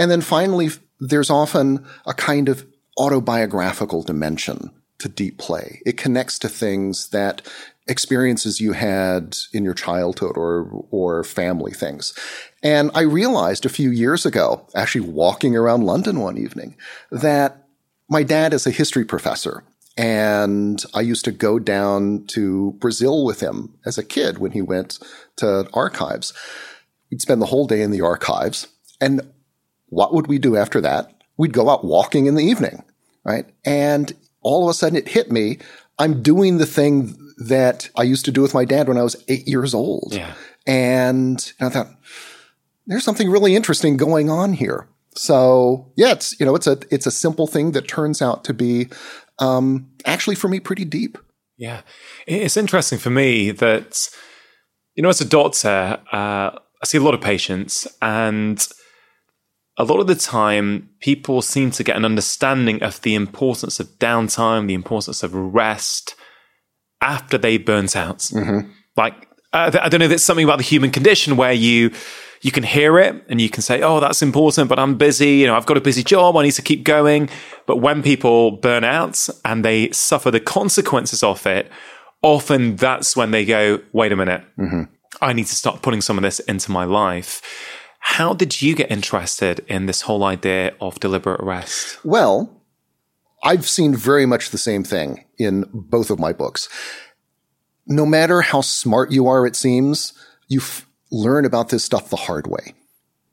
And 0.02 0.10
then 0.10 0.22
finally, 0.22 0.70
there's 1.00 1.30
often 1.30 1.86
a 2.08 2.14
kind 2.16 2.50
of 2.50 2.66
autobiographical 2.98 4.02
dimension 4.02 4.72
to 4.98 5.08
deep 5.08 5.38
play. 5.38 5.80
It 5.86 5.96
connects 5.96 6.40
to 6.40 6.50
things 6.50 7.10
that 7.10 7.44
experiences 7.88 8.60
you 8.60 8.72
had 8.72 9.38
in 9.54 9.64
your 9.64 9.76
childhood 9.76 10.38
or 10.38 10.86
or 10.90 11.24
family 11.24 11.72
things. 11.72 12.16
And 12.64 12.90
I 12.96 13.02
realized 13.02 13.64
a 13.64 13.70
few 13.70 13.92
years 13.92 14.26
ago, 14.26 14.68
actually 14.74 15.08
walking 15.08 15.56
around 15.56 15.84
London 15.84 16.20
one 16.20 16.40
evening, 16.40 16.78
that 17.12 17.68
my 18.10 18.24
dad 18.24 18.56
is 18.56 18.66
a 18.66 18.72
history 18.72 19.06
professor. 19.06 19.64
And 19.98 20.84
I 20.96 21.02
used 21.02 21.26
to 21.26 21.32
go 21.32 21.60
down 21.60 22.26
to 22.30 22.72
Brazil 22.80 23.24
with 23.24 23.40
him 23.40 23.78
as 23.86 24.00
a 24.00 24.04
kid 24.04 24.40
when 24.40 24.54
he 24.54 24.64
went 24.64 24.98
to 25.36 25.70
archives. 25.76 26.34
We'd 27.12 27.22
spend 27.22 27.40
the 27.40 27.54
whole 27.54 27.68
day 27.68 27.84
in 27.84 27.92
the 27.92 28.02
archives. 28.02 28.68
And 29.00 29.22
what 29.92 30.14
would 30.14 30.28
we 30.28 30.40
do 30.40 30.58
after 30.58 30.82
that? 30.82 31.14
We'd 31.38 31.54
go 31.54 31.70
out 31.70 31.86
walking 31.86 32.26
in 32.26 32.36
the 32.36 32.44
evening, 32.44 32.84
right? 33.24 33.46
And 33.64 34.12
all 34.42 34.68
of 34.68 34.72
a 34.72 34.74
sudden 34.74 34.98
it 34.98 35.08
hit 35.08 35.32
me. 35.32 35.60
I'm 36.00 36.24
doing 36.24 36.58
the 36.58 36.66
thing 36.66 37.16
that 37.46 37.90
I 37.96 38.04
used 38.04 38.26
to 38.26 38.32
do 38.32 38.42
with 38.42 38.54
my 38.54 38.66
dad 38.66 38.88
when 38.88 38.98
I 38.98 39.04
was 39.04 39.22
eight 39.28 39.48
years 39.48 39.74
old. 39.74 40.14
Yeah. 40.14 40.34
And 40.66 41.54
I 41.60 41.70
thought, 41.70 41.90
there's 42.88 43.04
something 43.04 43.30
really 43.30 43.56
interesting 43.56 43.98
going 43.98 44.30
on 44.30 44.54
here. 44.54 44.88
So 45.16 45.92
yeah, 45.98 46.14
it's 46.14 46.40
you 46.40 46.46
know 46.46 46.56
it's 46.56 46.68
a 46.68 46.78
it's 46.90 47.06
a 47.06 47.12
simple 47.12 47.46
thing 47.46 47.72
that 47.72 47.88
turns 47.88 48.22
out 48.22 48.46
to 48.46 48.54
be 48.54 48.88
um, 49.40 49.90
actually 50.06 50.36
for 50.36 50.48
me 50.48 50.60
pretty 50.60 50.86
deep. 50.86 51.18
Yeah, 51.58 51.82
it's 52.28 52.58
interesting 52.58 52.98
for 52.98 53.10
me 53.10 53.52
that 53.52 54.10
you 54.96 55.04
know 55.04 55.10
as 55.10 55.20
a 55.20 55.26
doctor, 55.26 56.00
uh, 56.12 56.52
I 56.56 56.86
see 56.86 56.98
a 56.98 57.02
lot 57.02 57.14
of 57.14 57.20
patients, 57.20 57.88
and 58.02 58.66
a 59.78 59.84
lot 59.84 60.00
of 60.00 60.08
the 60.08 60.16
time, 60.16 60.90
people 61.00 61.42
seem 61.42 61.72
to 61.72 61.84
get 61.84 61.96
an 61.96 62.06
understanding 62.06 62.84
of 62.84 63.02
the 63.02 63.16
importance 63.16 63.80
of 63.80 63.88
downtime, 64.00 64.68
the 64.68 64.74
importance 64.74 65.24
of 65.24 65.34
rest 65.34 66.16
after 67.02 67.38
they 67.38 67.58
burnt 67.58 67.96
out. 67.96 68.20
Mm-hmm. 68.20 68.70
Like 68.98 69.28
uh, 69.54 69.72
I 69.82 69.90
don't 69.90 70.00
know, 70.00 70.08
there's 70.08 70.24
something 70.24 70.46
about 70.46 70.58
the 70.58 70.64
human 70.64 70.92
condition 70.92 71.36
where 71.36 71.54
you 71.54 71.92
you 72.42 72.52
can 72.52 72.64
hear 72.64 72.98
it 72.98 73.24
and 73.30 73.40
you 73.40 73.50
can 73.50 73.62
say, 73.62 73.82
"Oh, 73.82 74.00
that's 74.00 74.22
important," 74.22 74.70
but 74.70 74.80
I'm 74.80 74.98
busy. 74.98 75.32
You 75.38 75.48
know, 75.48 75.56
I've 75.56 75.66
got 75.66 75.78
a 75.78 75.82
busy 75.82 76.04
job. 76.04 76.36
I 76.36 76.44
need 76.44 76.52
to 76.52 76.62
keep 76.62 76.84
going. 76.84 77.30
But 77.68 77.78
when 77.78 78.02
people 78.02 78.52
burn 78.52 78.84
out 78.84 79.30
and 79.46 79.64
they 79.64 79.92
suffer 79.92 80.32
the 80.32 80.40
consequences 80.40 81.24
of 81.24 81.46
it, 81.46 81.72
often 82.22 82.76
that's 82.76 83.16
when 83.16 83.32
they 83.32 83.46
go, 83.46 83.80
"Wait 83.94 84.12
a 84.12 84.16
minute, 84.16 84.44
mm-hmm. 84.58 84.84
I 85.22 85.34
need 85.34 85.48
to 85.48 85.56
start 85.56 85.82
putting 85.82 86.02
some 86.02 86.18
of 86.18 86.24
this 86.24 86.40
into 86.42 86.72
my 86.72 86.86
life." 86.86 87.42
How 88.02 88.34
did 88.34 88.62
you 88.62 88.76
get 88.76 88.92
interested 88.92 89.64
in 89.68 89.86
this 89.86 90.02
whole 90.02 90.24
idea 90.24 90.74
of 90.82 91.00
deliberate 91.00 91.42
rest? 91.42 92.04
Well, 92.04 92.62
I've 93.44 93.68
seen 93.70 93.96
very 93.96 94.26
much 94.26 94.50
the 94.50 94.58
same 94.58 94.84
thing 94.84 95.26
in 95.38 95.66
both 95.72 96.10
of 96.10 96.20
my 96.20 96.34
books. 96.34 96.68
No 97.88 98.06
matter 98.06 98.42
how 98.42 98.62
smart 98.62 99.12
you 99.12 99.28
are, 99.28 99.46
it 99.46 99.56
seems, 99.56 100.14
you 100.48 100.60
f- 100.60 100.88
learn 101.12 101.46
about 101.46 101.70
this 101.70 101.84
stuff 101.84 102.10
the 102.10 102.16
hard 102.16 102.48
way. 102.48 102.74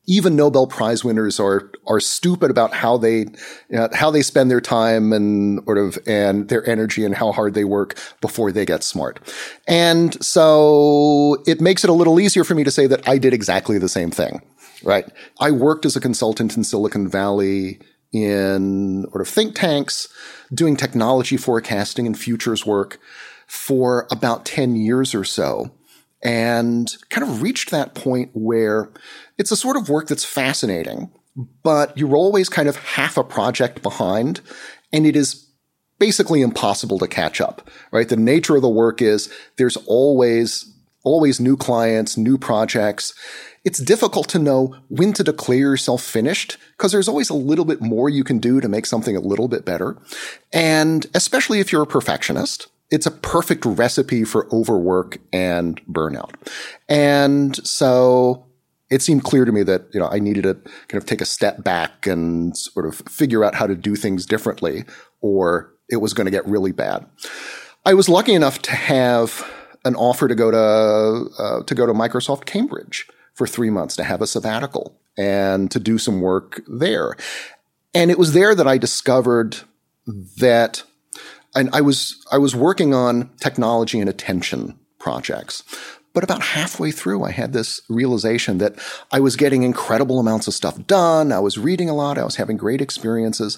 Even 0.07 0.37
Nobel 0.37 0.67
Prize 0.67 1.05
winners 1.05 1.39
are 1.39 1.71
are 1.87 2.01
stupid 2.01 2.51
about 2.51 2.73
how 2.73 2.97
they 2.97 3.19
you 3.19 3.29
know, 3.71 3.89
how 3.93 4.11
they 4.11 4.23
spend 4.23 4.51
their 4.51 4.61
time 4.61 5.13
and 5.13 5.63
sort 5.65 5.77
of 5.77 5.99
and 6.07 6.49
their 6.49 6.67
energy 6.67 7.05
and 7.05 7.15
how 7.15 7.31
hard 7.31 7.53
they 7.53 7.65
work 7.65 7.99
before 8.23 8.51
they 8.51 8.65
get 8.65 8.83
smart. 8.83 9.21
And 9.67 10.23
so 10.25 11.43
it 11.47 11.61
makes 11.61 11.85
it 11.85 11.91
a 11.91 11.93
little 11.93 12.19
easier 12.19 12.43
for 12.43 12.55
me 12.55 12.65
to 12.65 12.71
say 12.71 12.87
that 12.87 13.07
I 13.07 13.19
did 13.19 13.35
exactly 13.35 13.77
the 13.77 13.89
same 13.89 14.11
thing. 14.11 14.41
Right? 14.83 15.07
I 15.41 15.51
worked 15.51 15.85
as 15.85 15.97
a 15.97 16.01
consultant 16.01 16.57
in 16.57 16.65
Silicon 16.65 17.09
Valley 17.09 17.81
in 18.13 19.07
sort 19.11 19.21
of 19.21 19.29
think 19.29 19.55
tanks, 19.55 20.09
doing 20.55 20.77
technology 20.77 21.37
forecasting 21.37 22.07
and 22.07 22.19
futures 22.19 22.65
work 22.65 22.99
for 23.47 24.07
about 24.11 24.45
10 24.45 24.77
years 24.77 25.15
or 25.15 25.25
so 25.25 25.71
and 26.23 26.97
kind 27.11 27.27
of 27.27 27.43
reached 27.43 27.71
that 27.71 27.95
point 27.95 28.31
where 28.35 28.91
it's 29.37 29.53
a 29.53 29.57
sort 29.57 29.77
of 29.77 29.89
work 29.89 30.09
that's 30.09 30.25
fascinating, 30.25 31.11
but 31.63 31.97
you're 31.97 32.17
always 32.17 32.49
kind 32.49 32.69
of 32.69 32.77
half 32.77 33.17
a 33.17 33.25
project 33.25 33.83
behind 33.83 34.41
and 34.93 35.07
it 35.07 35.17
is 35.17 35.49
basically 35.99 36.43
impossible 36.43 36.99
to 36.99 37.09
catch 37.09 37.41
up, 37.41 37.69
right? 37.93 38.09
The 38.09 38.17
nature 38.17 38.57
of 38.57 38.63
the 38.63 38.69
work 38.69 39.03
is 39.03 39.33
there's 39.57 39.77
always, 39.87 40.73
always 41.05 41.41
new 41.41 41.57
clients, 41.57 42.17
new 42.17 42.39
projects. 42.39 43.15
It's 43.65 43.79
difficult 43.79 44.29
to 44.31 44.39
know 44.39 44.77
when 44.89 45.13
to 45.15 45.25
declare 45.25 45.59
yourself 45.59 46.03
finished 46.03 46.57
because 46.77 46.93
there's 46.93 47.09
always 47.09 47.31
a 47.31 47.35
little 47.35 47.65
bit 47.65 47.81
more 47.81 48.09
you 48.09 48.25
can 48.25 48.39
do 48.39 48.61
to 48.61 48.69
make 48.69 48.87
something 48.87 49.17
a 49.17 49.21
little 49.21 49.49
bit 49.49 49.65
better. 49.65 49.97
And 50.53 51.07
especially 51.15 51.61
if 51.61 51.73
you're 51.73 51.83
a 51.83 51.87
perfectionist, 51.87 52.69
it's 52.91 53.07
a 53.07 53.11
perfect 53.11 53.65
recipe 53.65 54.25
for 54.25 54.49
overwork 54.53 55.19
and 55.33 55.85
burnout. 55.87 56.35
And 56.89 57.57
so 57.67 58.47
it 58.91 59.03
seemed 59.03 59.25
clear 59.25 59.45
to 59.45 59.53
me 59.53 59.63
that, 59.65 59.87
you 59.93 60.01
know, 60.01 60.09
I 60.11 60.19
needed 60.19 60.43
to 60.43 60.55
kind 60.89 61.03
of 61.03 61.07
take 61.07 61.21
a 61.21 61.27
step 61.27 61.63
back 61.63 62.07
and 62.07 62.57
sort 62.57 62.87
of 62.87 62.97
figure 63.09 63.45
out 63.45 63.55
how 63.55 63.67
to 63.67 63.75
do 63.75 63.97
things 63.97 64.25
differently 64.25 64.85
or 65.21 65.75
it 65.91 65.97
was 65.97 66.15
going 66.15 66.25
to 66.27 66.31
get 66.31 66.47
really 66.47 66.73
bad. 66.73 67.05
I 67.85 67.95
was 67.95 68.09
lucky 68.09 68.35
enough 68.35 68.61
to 68.63 68.73
have 68.73 69.51
an 69.85 69.95
offer 69.95 70.29
to 70.29 70.35
go 70.35 70.51
to, 70.51 71.43
uh, 71.43 71.63
to 71.65 71.75
go 71.75 71.87
to 71.87 71.93
Microsoft 71.93 72.47
Cambridge 72.47 73.07
for 73.39 73.47
three 73.47 73.71
months 73.71 73.95
to 73.95 74.03
have 74.03 74.21
a 74.21 74.27
sabbatical 74.27 75.01
and 75.17 75.71
to 75.71 75.79
do 75.79 75.97
some 75.97 76.21
work 76.21 76.61
there. 76.67 77.15
And 77.95 78.11
it 78.11 78.19
was 78.19 78.33
there 78.33 78.53
that 78.57 78.67
I 78.67 78.79
discovered 78.79 79.59
that 80.39 80.83
and 81.55 81.71
I 81.73 81.81
was 81.81 82.17
I 82.33 82.39
was 82.39 82.57
working 82.57 82.93
on 82.95 83.31
technology 83.41 84.01
and 84.01 84.11
attention 84.11 84.79
projects. 84.99 85.63
But 86.15 86.25
about 86.25 86.43
halfway 86.43 86.91
through, 86.91 87.23
I 87.23 87.31
had 87.31 87.53
this 87.53 87.81
realization 87.89 88.59
that 88.59 88.75
I 89.13 89.21
was 89.21 89.37
getting 89.37 89.63
incredible 89.63 90.19
amounts 90.19 90.49
of 90.49 90.55
stuff 90.55 90.85
done. 90.87 91.31
I 91.31 91.39
was 91.39 91.59
reading 91.59 91.89
a 91.89 91.95
lot. 91.95 92.19
I 92.19 92.25
was 92.25 92.37
having 92.37 92.57
great 92.57 92.81
experiences, 92.81 93.57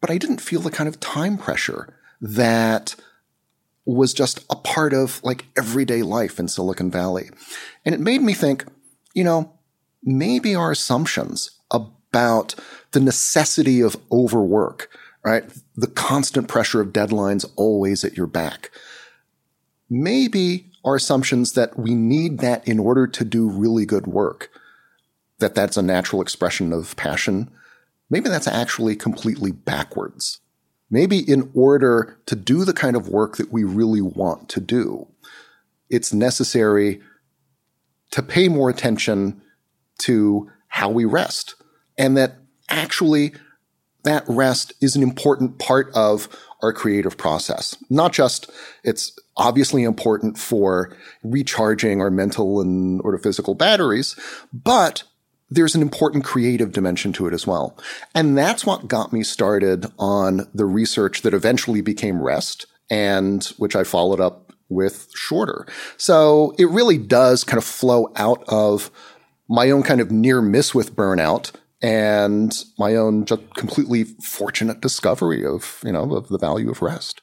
but 0.00 0.10
I 0.10 0.18
didn't 0.18 0.40
feel 0.40 0.60
the 0.60 0.72
kind 0.72 0.88
of 0.88 0.98
time 0.98 1.38
pressure 1.38 1.94
that 2.20 2.96
was 3.86 4.12
just 4.14 4.44
a 4.50 4.56
part 4.56 4.92
of 4.92 5.22
like 5.22 5.44
everyday 5.56 6.02
life 6.02 6.40
in 6.40 6.48
Silicon 6.48 6.90
Valley. 6.90 7.30
And 7.84 7.94
it 7.94 8.00
made 8.00 8.22
me 8.22 8.32
think, 8.32 8.64
you 9.14 9.24
know, 9.24 9.52
maybe 10.02 10.54
our 10.54 10.72
assumptions 10.72 11.50
about 11.70 12.54
the 12.92 13.00
necessity 13.00 13.80
of 13.80 13.96
overwork 14.12 14.90
right? 15.24 15.44
The 15.74 15.88
constant 15.88 16.48
pressure 16.48 16.80
of 16.80 16.92
deadlines 16.92 17.50
always 17.56 18.04
at 18.04 18.16
your 18.16 18.26
back. 18.26 18.70
Maybe 19.88 20.70
our 20.84 20.96
assumptions 20.96 21.52
that 21.52 21.78
we 21.78 21.94
need 21.94 22.38
that 22.38 22.66
in 22.68 22.78
order 22.78 23.06
to 23.06 23.24
do 23.24 23.48
really 23.48 23.86
good 23.86 24.06
work, 24.06 24.50
that 25.38 25.54
that's 25.54 25.76
a 25.76 25.82
natural 25.82 26.20
expression 26.20 26.72
of 26.72 26.94
passion. 26.96 27.50
Maybe 28.10 28.28
that's 28.28 28.46
actually 28.46 28.96
completely 28.96 29.50
backwards. 29.50 30.40
Maybe 30.90 31.18
in 31.18 31.50
order 31.54 32.18
to 32.26 32.36
do 32.36 32.64
the 32.64 32.74
kind 32.74 32.94
of 32.94 33.08
work 33.08 33.38
that 33.38 33.50
we 33.50 33.64
really 33.64 34.02
want 34.02 34.48
to 34.50 34.60
do, 34.60 35.08
it's 35.88 36.12
necessary 36.12 37.00
to 38.14 38.22
pay 38.22 38.48
more 38.48 38.70
attention 38.70 39.42
to 39.98 40.48
how 40.68 40.88
we 40.88 41.04
rest 41.04 41.56
and 41.98 42.16
that 42.16 42.36
actually 42.68 43.32
that 44.04 44.22
rest 44.28 44.72
is 44.80 44.94
an 44.94 45.02
important 45.02 45.58
part 45.58 45.90
of 45.96 46.28
our 46.62 46.72
creative 46.72 47.16
process. 47.16 47.76
Not 47.90 48.12
just 48.12 48.48
it's 48.84 49.18
obviously 49.36 49.82
important 49.82 50.38
for 50.38 50.96
recharging 51.24 52.00
our 52.00 52.10
mental 52.10 52.60
and 52.60 53.00
or 53.02 53.18
physical 53.18 53.56
batteries, 53.56 54.14
but 54.52 55.02
there's 55.50 55.74
an 55.74 55.82
important 55.82 56.22
creative 56.22 56.70
dimension 56.70 57.12
to 57.14 57.26
it 57.26 57.34
as 57.34 57.48
well. 57.48 57.76
And 58.14 58.38
that's 58.38 58.64
what 58.64 58.86
got 58.86 59.12
me 59.12 59.24
started 59.24 59.86
on 59.98 60.48
the 60.54 60.66
research 60.66 61.22
that 61.22 61.34
eventually 61.34 61.80
became 61.80 62.22
REST 62.22 62.66
and 62.88 63.42
which 63.56 63.74
I 63.74 63.82
followed 63.82 64.20
up 64.20 64.43
with 64.68 65.08
shorter. 65.14 65.66
So 65.96 66.54
it 66.58 66.68
really 66.70 66.98
does 66.98 67.44
kind 67.44 67.58
of 67.58 67.64
flow 67.64 68.12
out 68.16 68.42
of 68.48 68.90
my 69.48 69.70
own 69.70 69.82
kind 69.82 70.00
of 70.00 70.10
near 70.10 70.40
miss 70.40 70.74
with 70.74 70.96
burnout 70.96 71.52
and 71.82 72.64
my 72.78 72.96
own 72.96 73.26
just 73.26 73.42
completely 73.56 74.04
fortunate 74.04 74.80
discovery 74.80 75.44
of, 75.44 75.80
you 75.84 75.92
know, 75.92 76.14
of 76.14 76.28
the 76.28 76.38
value 76.38 76.70
of 76.70 76.80
rest. 76.80 77.20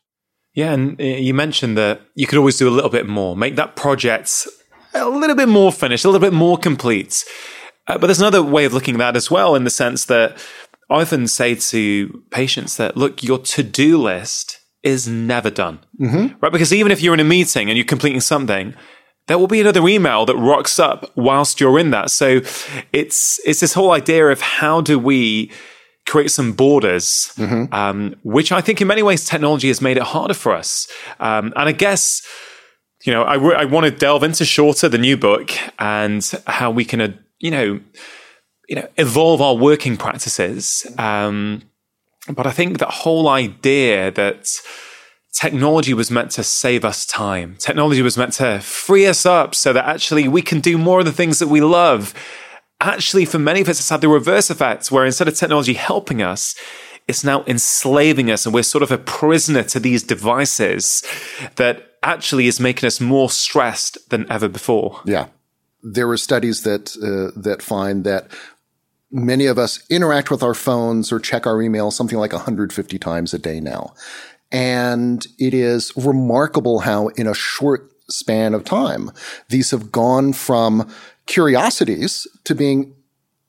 Yeah, 0.53 0.73
and 0.73 0.99
uh, 0.99 1.03
you 1.03 1.33
mentioned 1.33 1.77
that 1.77 2.01
you 2.13 2.27
could 2.27 2.37
always 2.37 2.57
do 2.57 2.67
a 2.67 2.69
little 2.69 2.89
bit 2.89 3.07
more, 3.07 3.35
make 3.35 3.55
that 3.55 3.75
project 3.75 4.47
a 4.93 5.09
little 5.09 5.35
bit 5.35 5.47
more 5.47 5.71
finished, 5.71 6.05
a 6.05 6.09
little 6.09 6.25
bit 6.25 6.33
more 6.33 6.57
complete. 6.57 7.23
Uh, 7.87 7.97
but 7.97 8.07
there's 8.07 8.19
another 8.19 8.43
way 8.43 8.65
of 8.65 8.73
looking 8.73 8.95
at 8.95 8.99
that 8.99 9.15
as 9.15 9.31
well, 9.31 9.55
in 9.55 9.63
the 9.63 9.69
sense 9.69 10.05
that 10.05 10.37
I 10.89 11.01
often 11.01 11.27
say 11.27 11.55
to 11.55 12.23
patients 12.29 12.75
that, 12.77 12.97
look, 12.97 13.23
your 13.23 13.39
to 13.39 13.63
do 13.63 13.97
list 13.97 14.59
is 14.83 15.07
never 15.07 15.49
done. 15.49 15.79
Mm-hmm. 15.99 16.35
Right? 16.39 16.51
Because 16.51 16.73
even 16.73 16.91
if 16.91 17.01
you're 17.01 17.13
in 17.13 17.19
a 17.19 17.25
meeting 17.25 17.69
and 17.69 17.77
you're 17.77 17.85
completing 17.85 18.21
something, 18.21 18.73
there 19.27 19.37
will 19.37 19.47
be 19.47 19.61
another 19.61 19.87
email 19.87 20.25
that 20.25 20.35
rocks 20.35 20.79
up 20.79 21.11
whilst 21.15 21.59
you're 21.59 21.79
in 21.79 21.91
that. 21.91 22.11
So 22.11 22.41
it's 22.91 23.39
it's 23.45 23.59
this 23.59 23.73
whole 23.73 23.91
idea 23.91 24.27
of 24.27 24.41
how 24.41 24.81
do 24.81 24.97
we 24.97 25.51
create 26.07 26.31
some 26.31 26.53
borders, 26.53 27.31
mm-hmm. 27.35 27.73
um, 27.73 28.15
which 28.23 28.51
I 28.51 28.61
think 28.61 28.81
in 28.81 28.87
many 28.87 29.03
ways 29.03 29.25
technology 29.25 29.67
has 29.67 29.81
made 29.81 29.97
it 29.97 30.03
harder 30.03 30.33
for 30.33 30.53
us. 30.53 30.87
Um, 31.19 31.53
and 31.55 31.69
I 31.69 31.71
guess, 31.71 32.27
you 33.05 33.13
know, 33.13 33.23
I, 33.23 33.35
re- 33.35 33.55
I 33.55 33.65
want 33.65 33.85
to 33.85 33.91
delve 33.91 34.23
into 34.23 34.43
Shorter, 34.43 34.89
the 34.89 34.97
new 34.97 35.15
book, 35.15 35.51
and 35.79 36.29
how 36.47 36.71
we 36.71 36.85
can, 36.85 37.01
uh, 37.01 37.13
you 37.39 37.51
know, 37.51 37.79
you 38.67 38.75
know, 38.75 38.87
evolve 38.97 39.41
our 39.41 39.55
working 39.55 39.95
practices. 39.95 40.85
Um, 40.97 41.61
but 42.33 42.47
I 42.47 42.51
think 42.51 42.79
that 42.79 42.89
whole 42.89 43.27
idea 43.27 44.11
that 44.11 44.49
technology 45.33 45.93
was 45.93 46.11
meant 46.11 46.31
to 46.31 46.43
save 46.43 46.83
us 46.83 47.05
time, 47.05 47.55
technology 47.59 48.01
was 48.01 48.17
meant 48.17 48.33
to 48.33 48.59
free 48.59 49.07
us 49.07 49.25
up 49.25 49.55
so 49.55 49.73
that 49.73 49.85
actually 49.85 50.27
we 50.27 50.41
can 50.41 50.59
do 50.59 50.77
more 50.77 50.99
of 50.99 51.05
the 51.05 51.11
things 51.11 51.39
that 51.39 51.47
we 51.47 51.61
love 51.61 52.13
actually, 52.81 53.25
for 53.25 53.39
many 53.39 53.61
of 53.61 53.69
us, 53.69 53.79
it's 53.79 53.89
had 53.89 54.01
the 54.01 54.09
reverse 54.09 54.49
effect, 54.49 54.91
where 54.91 55.05
instead 55.05 55.27
of 55.27 55.35
technology 55.35 55.73
helping 55.73 56.21
us, 56.21 56.55
it's 57.07 57.23
now 57.23 57.43
enslaving 57.47 58.29
us, 58.29 58.45
and 58.45 58.53
we're 58.53 58.63
sort 58.63 58.83
of 58.83 58.91
a 58.91 58.97
prisoner 58.97 59.63
to 59.63 59.79
these 59.79 60.03
devices 60.03 61.03
that 61.55 61.93
actually 62.03 62.47
is 62.47 62.59
making 62.59 62.87
us 62.87 62.99
more 62.99 63.29
stressed 63.29 64.09
than 64.09 64.29
ever 64.31 64.47
before. 64.47 65.01
Yeah. 65.05 65.27
There 65.83 66.09
are 66.09 66.17
studies 66.17 66.63
that 66.63 66.95
uh, 66.97 67.39
that 67.41 67.61
find 67.61 68.03
that 68.03 68.27
many 69.11 69.45
of 69.45 69.57
us 69.57 69.83
interact 69.89 70.31
with 70.31 70.43
our 70.43 70.53
phones 70.53 71.11
or 71.11 71.19
check 71.19 71.45
our 71.45 71.61
email 71.61 71.91
something 71.91 72.17
like 72.17 72.33
150 72.33 72.99
times 72.99 73.33
a 73.33 73.39
day 73.39 73.59
now. 73.59 73.93
And 74.51 75.25
it 75.39 75.53
is 75.53 75.95
remarkable 75.95 76.79
how 76.79 77.07
in 77.09 77.27
a 77.27 77.33
short 77.33 77.91
span 78.09 78.53
of 78.53 78.63
time, 78.63 79.11
these 79.49 79.71
have 79.71 79.91
gone 79.91 80.33
from 80.33 80.89
curiosities 81.25 82.27
to 82.43 82.55
being 82.55 82.95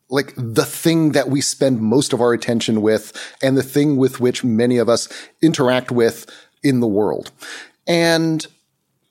like 0.09 0.35
the 0.37 0.65
thing 0.65 1.13
that 1.13 1.31
we 1.31 1.41
spend 1.41 1.81
most 1.81 2.13
of 2.13 2.21
our 2.21 2.33
attention 2.33 2.83
with 2.83 3.13
and 3.43 3.57
the 3.57 3.63
thing 3.63 3.97
with 3.97 4.21
which 4.21 4.45
many 4.45 4.77
of 4.77 4.89
us 4.89 5.09
interact 5.41 5.91
with 5.91 6.27
in 6.63 6.81
the 6.81 6.87
world. 6.87 7.33
And 7.87 8.47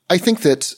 I 0.08 0.18
think 0.18 0.42
that 0.42 0.72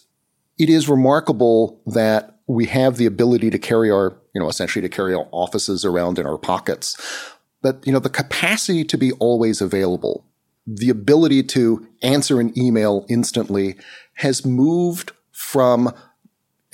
it 0.59 0.71
is 0.71 0.89
remarkable 0.89 1.81
that 1.87 2.34
we 2.47 2.67
have 2.67 2.97
the 2.97 3.07
ability 3.07 3.51
to 3.51 3.59
carry 3.59 3.91
our, 3.91 4.17
you 4.35 4.41
know, 4.41 4.49
essentially 4.49 4.83
to 4.83 4.89
carry 4.89 5.15
our 5.15 5.29
offices 5.31 5.85
around 5.85 6.19
in 6.19 6.27
our 6.27 6.39
pockets. 6.39 6.97
But, 7.63 7.87
you 7.87 7.93
know, 7.93 7.99
the 7.99 8.11
capacity 8.11 8.85
to 8.85 8.99
be 8.99 9.13
always 9.13 9.61
available, 9.61 10.25
the 10.67 10.91
ability 10.91 11.43
to 11.45 11.87
answer 12.03 12.41
an 12.41 12.57
email 12.59 13.07
instantly 13.09 13.77
has 14.15 14.45
moved 14.45 15.13
from 15.33 15.93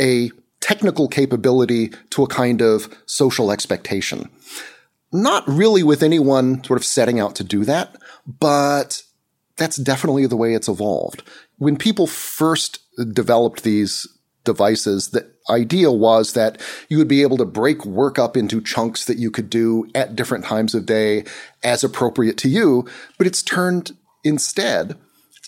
a 0.01 0.31
technical 0.61 1.09
capability 1.09 1.93
to 2.11 2.23
a 2.23 2.29
kind 2.29 2.61
of 2.61 2.89
social 3.07 3.51
expectation. 3.51 4.29
Not 5.13 5.47
really 5.49 5.83
with 5.83 6.03
anyone 6.03 6.63
sort 6.65 6.79
of 6.79 6.85
setting 6.85 7.19
out 7.19 7.35
to 7.37 7.45
do 7.45 7.65
that, 7.65 7.97
but 8.27 9.03
that's 9.57 9.77
definitely 9.77 10.27
the 10.27 10.37
way 10.37 10.55
it's 10.55 10.69
evolved. 10.69 11.23
When 11.59 11.77
people 11.77 12.07
first 12.07 12.81
developed 13.13 13.63
these 13.63 14.07
devices, 14.45 15.11
the 15.11 15.31
idea 15.51 15.91
was 15.93 16.33
that 16.33 16.61
you 16.89 16.99
would 16.99 17.09
be 17.09 17.23
able 17.23 17.37
to 17.37 17.45
break 17.45 17.85
work 17.85 18.19
up 18.19 18.37
into 18.37 18.61
chunks 18.61 19.05
that 19.05 19.19
you 19.19 19.31
could 19.31 19.51
do 19.51 19.91
at 19.95 20.17
different 20.17 20.45
times 20.45 20.75
of 20.75 20.87
day 20.87 21.25
as 21.63 21.85
appropriate 21.85 22.39
to 22.39 22.49
you, 22.49 22.89
but 23.19 23.27
it's 23.27 23.43
turned 23.43 23.97
instead 24.25 24.97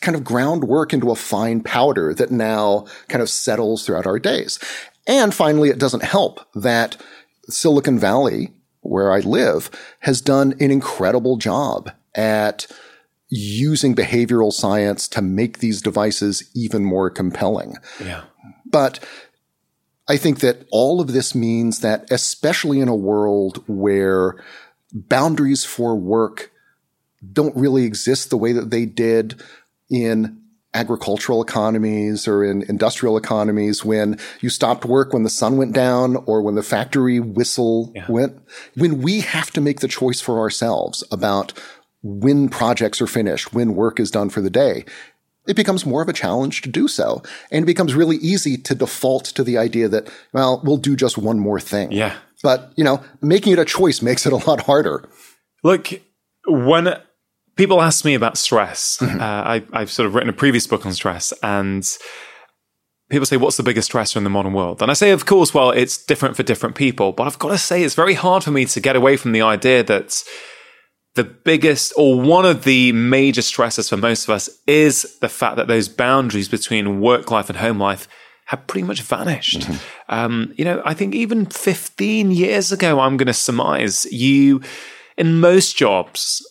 kind 0.02 0.16
of 0.16 0.24
ground 0.24 0.64
work 0.64 0.92
into 0.92 1.10
a 1.10 1.16
fine 1.16 1.62
powder 1.62 2.12
that 2.12 2.30
now 2.30 2.84
kind 3.08 3.22
of 3.22 3.30
settles 3.30 3.86
throughout 3.86 4.06
our 4.06 4.18
days. 4.18 4.58
And 5.06 5.32
finally, 5.32 5.70
it 5.70 5.78
doesn't 5.78 6.02
help 6.02 6.40
that 6.54 6.96
Silicon 7.48 7.98
Valley, 7.98 8.52
where 8.80 9.12
I 9.12 9.20
live, 9.20 9.70
has 10.00 10.20
done 10.20 10.54
an 10.60 10.70
incredible 10.70 11.36
job 11.36 11.90
at 12.14 12.66
using 13.28 13.94
behavioral 13.94 14.52
science 14.52 15.08
to 15.08 15.22
make 15.22 15.58
these 15.58 15.80
devices 15.80 16.50
even 16.54 16.84
more 16.84 17.08
compelling. 17.08 17.76
Yeah. 18.04 18.24
But 18.66 19.00
I 20.08 20.16
think 20.16 20.40
that 20.40 20.66
all 20.70 21.00
of 21.00 21.12
this 21.12 21.34
means 21.34 21.80
that, 21.80 22.10
especially 22.10 22.80
in 22.80 22.88
a 22.88 22.96
world 22.96 23.62
where 23.66 24.42
boundaries 24.92 25.64
for 25.64 25.96
work 25.96 26.50
don't 27.32 27.56
really 27.56 27.84
exist 27.84 28.30
the 28.30 28.36
way 28.36 28.52
that 28.52 28.70
they 28.70 28.84
did 28.84 29.40
in 29.88 30.42
agricultural 30.74 31.42
economies 31.42 32.26
or 32.26 32.42
in 32.44 32.62
industrial 32.62 33.16
economies 33.16 33.84
when 33.84 34.18
you 34.40 34.48
stopped 34.48 34.84
work 34.84 35.12
when 35.12 35.22
the 35.22 35.30
sun 35.30 35.56
went 35.56 35.74
down 35.74 36.16
or 36.26 36.42
when 36.42 36.54
the 36.54 36.62
factory 36.62 37.20
whistle 37.20 37.92
yeah. 37.94 38.06
went. 38.08 38.40
When 38.74 39.02
we 39.02 39.20
have 39.20 39.50
to 39.52 39.60
make 39.60 39.80
the 39.80 39.88
choice 39.88 40.20
for 40.20 40.38
ourselves 40.38 41.04
about 41.12 41.52
when 42.02 42.48
projects 42.48 43.00
are 43.00 43.06
finished, 43.06 43.52
when 43.52 43.74
work 43.74 44.00
is 44.00 44.10
done 44.10 44.30
for 44.30 44.40
the 44.40 44.50
day, 44.50 44.84
it 45.46 45.56
becomes 45.56 45.84
more 45.84 46.02
of 46.02 46.08
a 46.08 46.12
challenge 46.12 46.62
to 46.62 46.68
do 46.68 46.88
so. 46.88 47.22
And 47.50 47.64
it 47.64 47.66
becomes 47.66 47.94
really 47.94 48.16
easy 48.16 48.56
to 48.58 48.74
default 48.74 49.24
to 49.26 49.42
the 49.42 49.58
idea 49.58 49.88
that, 49.88 50.10
well, 50.32 50.60
we'll 50.64 50.76
do 50.76 50.96
just 50.96 51.18
one 51.18 51.38
more 51.38 51.60
thing. 51.60 51.92
Yeah. 51.92 52.16
But, 52.42 52.72
you 52.76 52.84
know, 52.84 53.02
making 53.20 53.52
it 53.52 53.58
a 53.58 53.64
choice 53.64 54.02
makes 54.02 54.26
it 54.26 54.32
a 54.32 54.36
lot 54.36 54.62
harder. 54.62 55.08
Look, 55.62 55.88
when 56.46 56.96
people 57.56 57.82
ask 57.82 58.04
me 58.04 58.14
about 58.14 58.36
stress. 58.36 58.98
Mm-hmm. 59.02 59.20
Uh, 59.20 59.24
I, 59.24 59.64
I've 59.72 59.90
sort 59.90 60.06
of 60.06 60.14
written 60.14 60.28
a 60.30 60.32
previous 60.32 60.66
book 60.66 60.86
on 60.86 60.92
stress, 60.92 61.32
and 61.42 61.84
people 63.10 63.26
say, 63.26 63.36
What's 63.36 63.56
the 63.56 63.64
biggest 63.64 63.90
stressor 63.90 64.16
in 64.16 64.24
the 64.24 64.30
modern 64.30 64.52
world? 64.52 64.80
And 64.80 64.90
I 64.92 64.94
say, 64.94 65.10
Of 65.10 65.26
course, 65.26 65.52
well, 65.52 65.70
it's 65.70 66.02
different 66.04 66.36
for 66.36 66.44
different 66.44 66.76
people. 66.76 67.12
But 67.12 67.26
I've 67.26 67.38
got 67.38 67.48
to 67.48 67.58
say, 67.58 67.82
it's 67.82 67.96
very 67.96 68.14
hard 68.14 68.44
for 68.44 68.52
me 68.52 68.64
to 68.66 68.80
get 68.80 68.94
away 68.94 69.16
from 69.16 69.32
the 69.32 69.42
idea 69.42 69.82
that 69.82 70.22
the 71.14 71.24
biggest 71.24 71.92
or 71.96 72.20
one 72.20 72.46
of 72.46 72.64
the 72.64 72.92
major 72.92 73.42
stresses 73.42 73.88
for 73.88 73.96
most 73.96 74.24
of 74.24 74.30
us 74.30 74.48
is 74.66 75.18
the 75.20 75.28
fact 75.28 75.56
that 75.56 75.68
those 75.68 75.88
boundaries 75.88 76.48
between 76.48 77.00
work 77.00 77.30
life 77.30 77.50
and 77.50 77.58
home 77.58 77.78
life 77.78 78.08
have 78.46 78.66
pretty 78.66 78.86
much 78.86 79.02
vanished. 79.02 79.60
Mm-hmm. 79.60 80.14
Um, 80.14 80.54
you 80.56 80.64
know, 80.64 80.82
I 80.84 80.94
think 80.94 81.14
even 81.14 81.46
15 81.46 82.30
years 82.30 82.72
ago, 82.72 83.00
I'm 83.00 83.16
going 83.16 83.26
to 83.26 83.34
surmise 83.34 84.06
you, 84.06 84.62
in 85.16 85.40
most 85.40 85.76
jobs, 85.76 86.42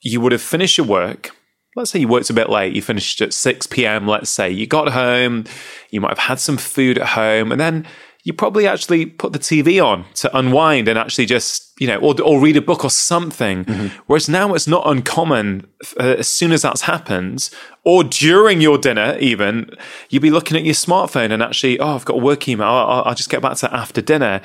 you 0.00 0.20
would 0.20 0.32
have 0.32 0.42
finished 0.42 0.78
your 0.78 0.86
work. 0.86 1.30
Let's 1.74 1.90
say 1.90 2.00
you 2.00 2.08
worked 2.08 2.30
a 2.30 2.34
bit 2.34 2.48
late, 2.48 2.74
you 2.74 2.80
finished 2.80 3.20
at 3.20 3.34
6 3.34 3.66
p.m., 3.66 4.06
let's 4.06 4.30
say. 4.30 4.50
You 4.50 4.66
got 4.66 4.88
home, 4.88 5.44
you 5.90 6.00
might 6.00 6.10
have 6.10 6.18
had 6.18 6.40
some 6.40 6.56
food 6.56 6.98
at 6.98 7.08
home, 7.08 7.52
and 7.52 7.60
then 7.60 7.86
you 8.26 8.32
probably 8.32 8.66
actually 8.66 9.06
put 9.06 9.32
the 9.32 9.38
TV 9.38 9.80
on 9.80 10.04
to 10.14 10.36
unwind 10.36 10.88
and 10.88 10.98
actually 10.98 11.26
just, 11.26 11.72
you 11.78 11.86
know, 11.86 11.96
or, 11.98 12.20
or 12.20 12.40
read 12.40 12.56
a 12.56 12.60
book 12.60 12.82
or 12.82 12.90
something. 12.90 13.64
Mm-hmm. 13.64 14.00
Whereas 14.08 14.28
now 14.28 14.52
it's 14.54 14.66
not 14.66 14.82
uncommon 14.84 15.68
uh, 16.00 16.16
as 16.18 16.26
soon 16.26 16.50
as 16.50 16.62
that's 16.62 16.80
happened, 16.80 17.48
or 17.84 18.02
during 18.02 18.60
your 18.60 18.78
dinner, 18.78 19.16
even, 19.20 19.70
you'd 20.10 20.22
be 20.22 20.32
looking 20.32 20.56
at 20.56 20.64
your 20.64 20.74
smartphone 20.74 21.30
and 21.30 21.40
actually, 21.40 21.78
oh, 21.78 21.94
I've 21.94 22.04
got 22.04 22.14
a 22.14 22.20
work 22.20 22.48
email. 22.48 22.66
I'll, 22.66 23.04
I'll 23.04 23.14
just 23.14 23.30
get 23.30 23.42
back 23.42 23.58
to 23.58 23.72
after 23.72 24.00
dinner. 24.00 24.40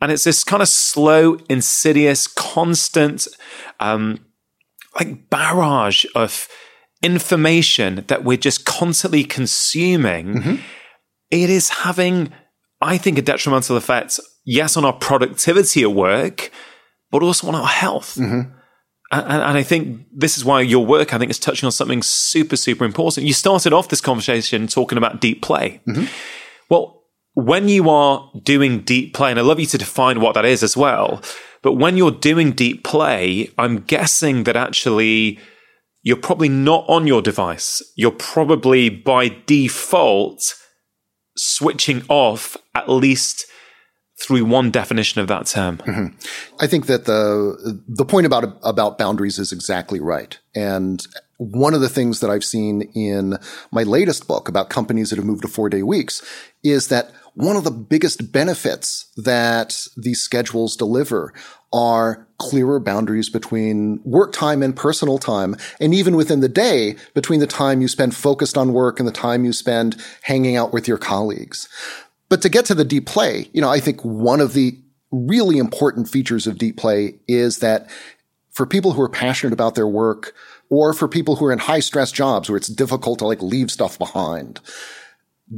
And 0.00 0.10
it's 0.10 0.24
this 0.24 0.42
kind 0.42 0.60
of 0.60 0.68
slow, 0.68 1.38
insidious, 1.48 2.26
constant, 2.26 3.28
um, 3.78 4.26
like 4.98 5.30
barrage 5.30 6.04
of 6.16 6.48
information 7.00 8.04
that 8.08 8.24
we're 8.24 8.36
just 8.36 8.64
constantly 8.64 9.22
consuming, 9.22 10.34
mm-hmm. 10.34 10.54
it 11.30 11.48
is 11.48 11.68
having, 11.68 12.32
I 12.80 12.98
think, 12.98 13.18
a 13.18 13.22
detrimental 13.22 13.76
effect, 13.76 14.18
yes, 14.44 14.76
on 14.76 14.84
our 14.84 14.92
productivity 14.92 15.82
at 15.82 15.92
work, 15.92 16.50
but 17.10 17.22
also 17.22 17.48
on 17.48 17.54
our 17.54 17.66
health. 17.66 18.16
Mm-hmm. 18.16 18.52
And, 19.12 19.26
and, 19.26 19.58
I 19.58 19.62
think 19.62 20.06
this 20.14 20.38
is 20.38 20.44
why 20.44 20.60
your 20.60 20.86
work, 20.86 21.12
I 21.12 21.18
think, 21.18 21.30
is 21.30 21.38
touching 21.38 21.66
on 21.66 21.72
something 21.72 22.02
super, 22.02 22.56
super 22.56 22.84
important. 22.84 23.26
You 23.26 23.32
started 23.32 23.72
off 23.72 23.88
this 23.88 24.00
conversation 24.00 24.68
talking 24.68 24.96
about 24.96 25.20
deep 25.20 25.42
play. 25.42 25.80
Mm-hmm. 25.88 26.04
Well, 26.68 27.02
when 27.34 27.68
you 27.68 27.90
are 27.90 28.30
doing 28.42 28.82
deep 28.82 29.14
play, 29.14 29.30
and 29.30 29.38
I 29.38 29.42
love 29.42 29.60
you 29.60 29.66
to 29.66 29.78
define 29.78 30.20
what 30.20 30.34
that 30.34 30.44
is 30.44 30.62
as 30.62 30.76
well, 30.76 31.22
but 31.62 31.74
when 31.74 31.96
you're 31.96 32.10
doing 32.10 32.52
deep 32.52 32.84
play, 32.84 33.50
I'm 33.58 33.80
guessing 33.80 34.44
that 34.44 34.56
actually 34.56 35.38
you're 36.02 36.16
probably 36.16 36.48
not 36.48 36.84
on 36.88 37.06
your 37.06 37.20
device. 37.20 37.82
You're 37.96 38.10
probably 38.12 38.88
by 38.88 39.36
default 39.46 40.54
switching 41.42 42.02
off 42.10 42.54
at 42.74 42.88
least 42.88 43.46
through 44.20 44.44
one 44.44 44.70
definition 44.70 45.22
of 45.22 45.28
that 45.28 45.46
term. 45.46 45.78
Mm-hmm. 45.78 46.14
I 46.62 46.66
think 46.66 46.86
that 46.86 47.06
the 47.06 47.82
the 47.88 48.04
point 48.04 48.26
about 48.26 48.58
about 48.62 48.98
boundaries 48.98 49.38
is 49.38 49.50
exactly 49.50 50.00
right. 50.00 50.38
And 50.54 51.02
one 51.38 51.72
of 51.72 51.80
the 51.80 51.88
things 51.88 52.20
that 52.20 52.28
I've 52.28 52.44
seen 52.44 52.82
in 52.94 53.38
my 53.72 53.84
latest 53.84 54.28
book 54.28 54.48
about 54.48 54.68
companies 54.68 55.08
that 55.08 55.16
have 55.16 55.24
moved 55.24 55.42
to 55.42 55.48
four 55.48 55.70
day 55.70 55.82
weeks 55.82 56.22
is 56.62 56.88
that 56.88 57.10
one 57.32 57.56
of 57.56 57.64
the 57.64 57.70
biggest 57.70 58.30
benefits 58.30 59.10
that 59.16 59.86
these 59.96 60.20
schedules 60.20 60.76
deliver 60.76 61.32
are 61.72 62.28
clearer 62.40 62.80
boundaries 62.80 63.28
between 63.28 64.00
work 64.04 64.32
time 64.32 64.62
and 64.62 64.74
personal 64.74 65.18
time. 65.18 65.56
And 65.80 65.94
even 65.94 66.16
within 66.16 66.40
the 66.40 66.48
day, 66.48 66.96
between 67.14 67.38
the 67.38 67.46
time 67.46 67.80
you 67.80 67.88
spend 67.88 68.16
focused 68.16 68.58
on 68.58 68.72
work 68.72 68.98
and 68.98 69.06
the 69.06 69.12
time 69.12 69.44
you 69.44 69.52
spend 69.52 70.02
hanging 70.22 70.56
out 70.56 70.72
with 70.72 70.88
your 70.88 70.98
colleagues. 70.98 71.68
But 72.28 72.42
to 72.42 72.48
get 72.48 72.64
to 72.66 72.74
the 72.74 72.84
deep 72.84 73.06
play, 73.06 73.48
you 73.52 73.60
know, 73.60 73.70
I 73.70 73.78
think 73.78 74.04
one 74.04 74.40
of 74.40 74.54
the 74.54 74.76
really 75.12 75.58
important 75.58 76.08
features 76.08 76.46
of 76.46 76.58
deep 76.58 76.76
play 76.76 77.14
is 77.28 77.58
that 77.58 77.90
for 78.50 78.66
people 78.66 78.92
who 78.92 79.02
are 79.02 79.08
passionate 79.08 79.52
about 79.52 79.74
their 79.74 79.86
work, 79.86 80.34
or 80.70 80.94
for 80.94 81.08
people 81.08 81.36
who 81.36 81.44
are 81.44 81.52
in 81.52 81.58
high 81.58 81.80
stress 81.80 82.12
jobs 82.12 82.48
where 82.48 82.56
it's 82.56 82.68
difficult 82.68 83.18
to 83.18 83.26
like 83.26 83.42
leave 83.42 83.70
stuff 83.70 83.98
behind. 83.98 84.60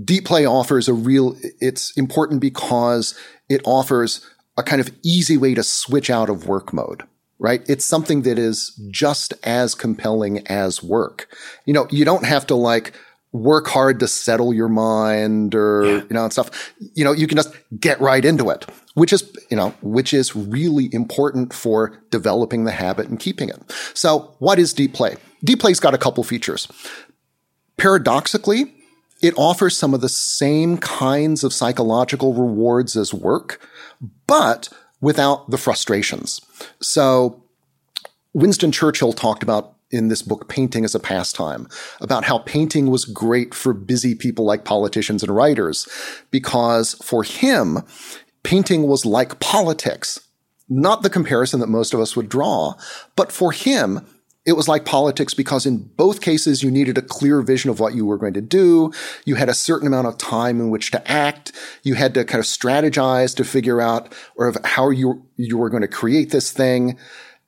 Deep 0.04 0.24
play 0.24 0.46
offers 0.46 0.88
a 0.88 0.94
real, 0.94 1.36
it's 1.60 1.94
important 1.98 2.40
because 2.40 3.14
it 3.50 3.60
offers 3.64 4.26
a 4.56 4.62
kind 4.62 4.80
of 4.80 4.90
easy 5.02 5.36
way 5.36 5.54
to 5.54 5.62
switch 5.62 6.10
out 6.10 6.28
of 6.28 6.46
work 6.46 6.72
mode, 6.72 7.02
right? 7.38 7.62
It's 7.68 7.84
something 7.84 8.22
that 8.22 8.38
is 8.38 8.78
just 8.90 9.34
as 9.42 9.74
compelling 9.74 10.46
as 10.46 10.82
work. 10.82 11.28
You 11.64 11.72
know, 11.72 11.86
you 11.90 12.04
don't 12.04 12.24
have 12.24 12.46
to 12.48 12.54
like 12.54 12.94
work 13.32 13.66
hard 13.66 13.98
to 14.00 14.06
settle 14.06 14.52
your 14.52 14.68
mind 14.68 15.54
or, 15.54 15.84
yeah. 15.84 16.02
you 16.02 16.14
know, 16.14 16.24
and 16.24 16.32
stuff. 16.32 16.72
You 16.94 17.04
know, 17.04 17.12
you 17.12 17.26
can 17.26 17.36
just 17.36 17.54
get 17.80 17.98
right 18.00 18.24
into 18.24 18.50
it, 18.50 18.66
which 18.94 19.12
is, 19.12 19.34
you 19.50 19.56
know, 19.56 19.70
which 19.80 20.12
is 20.12 20.36
really 20.36 20.90
important 20.92 21.54
for 21.54 21.98
developing 22.10 22.64
the 22.64 22.72
habit 22.72 23.08
and 23.08 23.18
keeping 23.18 23.48
it. 23.48 23.58
So 23.94 24.34
what 24.38 24.58
is 24.58 24.74
deep 24.74 24.92
play? 24.92 25.16
Deep 25.42 25.60
play's 25.60 25.80
got 25.80 25.94
a 25.94 25.98
couple 25.98 26.22
features. 26.24 26.68
Paradoxically, 27.78 28.74
it 29.22 29.34
offers 29.36 29.76
some 29.76 29.94
of 29.94 30.02
the 30.02 30.08
same 30.08 30.76
kinds 30.76 31.42
of 31.42 31.54
psychological 31.54 32.34
rewards 32.34 32.96
as 32.96 33.14
work, 33.14 33.66
but 34.32 34.70
without 35.02 35.50
the 35.50 35.58
frustrations. 35.58 36.40
So 36.80 37.44
Winston 38.32 38.72
Churchill 38.72 39.12
talked 39.12 39.42
about 39.42 39.74
in 39.90 40.08
this 40.08 40.22
book, 40.22 40.48
Painting 40.48 40.86
as 40.86 40.94
a 40.94 40.98
Pastime, 40.98 41.68
about 42.00 42.24
how 42.24 42.38
painting 42.38 42.86
was 42.86 43.04
great 43.04 43.52
for 43.52 43.74
busy 43.74 44.14
people 44.14 44.46
like 44.46 44.64
politicians 44.64 45.22
and 45.22 45.36
writers, 45.36 45.86
because 46.30 46.94
for 46.94 47.24
him, 47.24 47.80
painting 48.42 48.84
was 48.84 49.04
like 49.04 49.38
politics. 49.38 50.18
Not 50.66 51.02
the 51.02 51.10
comparison 51.10 51.60
that 51.60 51.66
most 51.66 51.92
of 51.92 52.00
us 52.00 52.16
would 52.16 52.30
draw, 52.30 52.72
but 53.16 53.30
for 53.30 53.52
him, 53.52 54.00
it 54.44 54.54
was 54.54 54.66
like 54.66 54.84
politics 54.84 55.34
because 55.34 55.66
in 55.66 55.78
both 55.78 56.20
cases 56.20 56.62
you 56.62 56.70
needed 56.70 56.98
a 56.98 57.02
clear 57.02 57.42
vision 57.42 57.70
of 57.70 57.78
what 57.78 57.94
you 57.94 58.04
were 58.04 58.18
going 58.18 58.34
to 58.34 58.40
do. 58.40 58.92
You 59.24 59.36
had 59.36 59.48
a 59.48 59.54
certain 59.54 59.86
amount 59.86 60.08
of 60.08 60.18
time 60.18 60.60
in 60.60 60.70
which 60.70 60.90
to 60.90 61.10
act. 61.10 61.52
You 61.84 61.94
had 61.94 62.14
to 62.14 62.24
kind 62.24 62.40
of 62.40 62.46
strategize 62.46 63.36
to 63.36 63.44
figure 63.44 63.80
out 63.80 64.12
or 64.34 64.52
how 64.64 64.90
you 64.90 65.24
you 65.36 65.58
were 65.58 65.70
going 65.70 65.82
to 65.82 65.88
create 65.88 66.30
this 66.30 66.50
thing. 66.50 66.98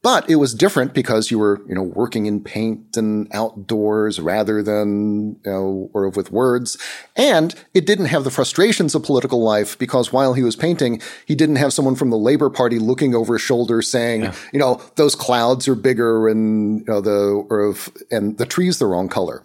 But 0.04 0.28
it 0.28 0.36
was 0.36 0.52
different 0.52 0.92
because 0.92 1.30
you 1.30 1.38
were, 1.38 1.62
you 1.66 1.74
know, 1.74 1.82
working 1.82 2.26
in 2.26 2.44
paint 2.44 2.94
and 2.94 3.26
outdoors 3.32 4.20
rather 4.20 4.62
than, 4.62 5.36
you 5.46 5.50
know, 5.50 5.90
or 5.94 6.10
with 6.10 6.30
words. 6.30 6.76
And 7.16 7.54
it 7.72 7.86
didn't 7.86 8.06
have 8.06 8.22
the 8.22 8.30
frustrations 8.30 8.94
of 8.94 9.02
political 9.02 9.42
life 9.42 9.78
because 9.78 10.12
while 10.12 10.34
he 10.34 10.42
was 10.42 10.56
painting, 10.56 11.00
he 11.24 11.34
didn't 11.34 11.56
have 11.56 11.72
someone 11.72 11.94
from 11.94 12.10
the 12.10 12.18
Labor 12.18 12.50
Party 12.50 12.78
looking 12.78 13.14
over 13.14 13.32
his 13.32 13.40
shoulder 13.40 13.80
saying, 13.80 14.24
yeah. 14.24 14.34
you 14.52 14.58
know, 14.58 14.78
those 14.96 15.14
clouds 15.14 15.66
are 15.68 15.74
bigger 15.74 16.28
and, 16.28 16.80
you 16.80 16.86
know, 16.86 17.00
the, 17.00 17.46
or 17.48 17.60
of, 17.60 17.88
and 18.10 18.36
the 18.36 18.44
tree's 18.44 18.78
the 18.78 18.86
wrong 18.86 19.08
color. 19.08 19.42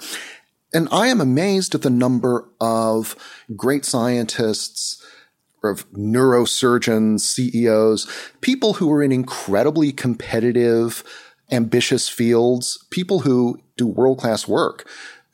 And 0.74 0.90
I 0.92 1.08
am 1.08 1.22
amazed 1.22 1.74
at 1.74 1.84
the 1.84 1.90
number 1.90 2.50
of 2.60 3.16
great 3.56 3.86
scientists, 3.86 5.02
of 5.64 5.90
neurosurgeons, 5.92 7.22
CEOs, 7.22 8.08
people 8.42 8.74
who 8.74 8.92
are 8.92 9.04
in 9.04 9.12
incredibly 9.12 9.92
competitive, 9.92 11.04
ambitious 11.52 12.08
fields, 12.10 12.86
people 12.90 13.20
who 13.20 13.60
do 13.78 13.88
world 13.88 14.20
class 14.20 14.48
work, 14.48 14.88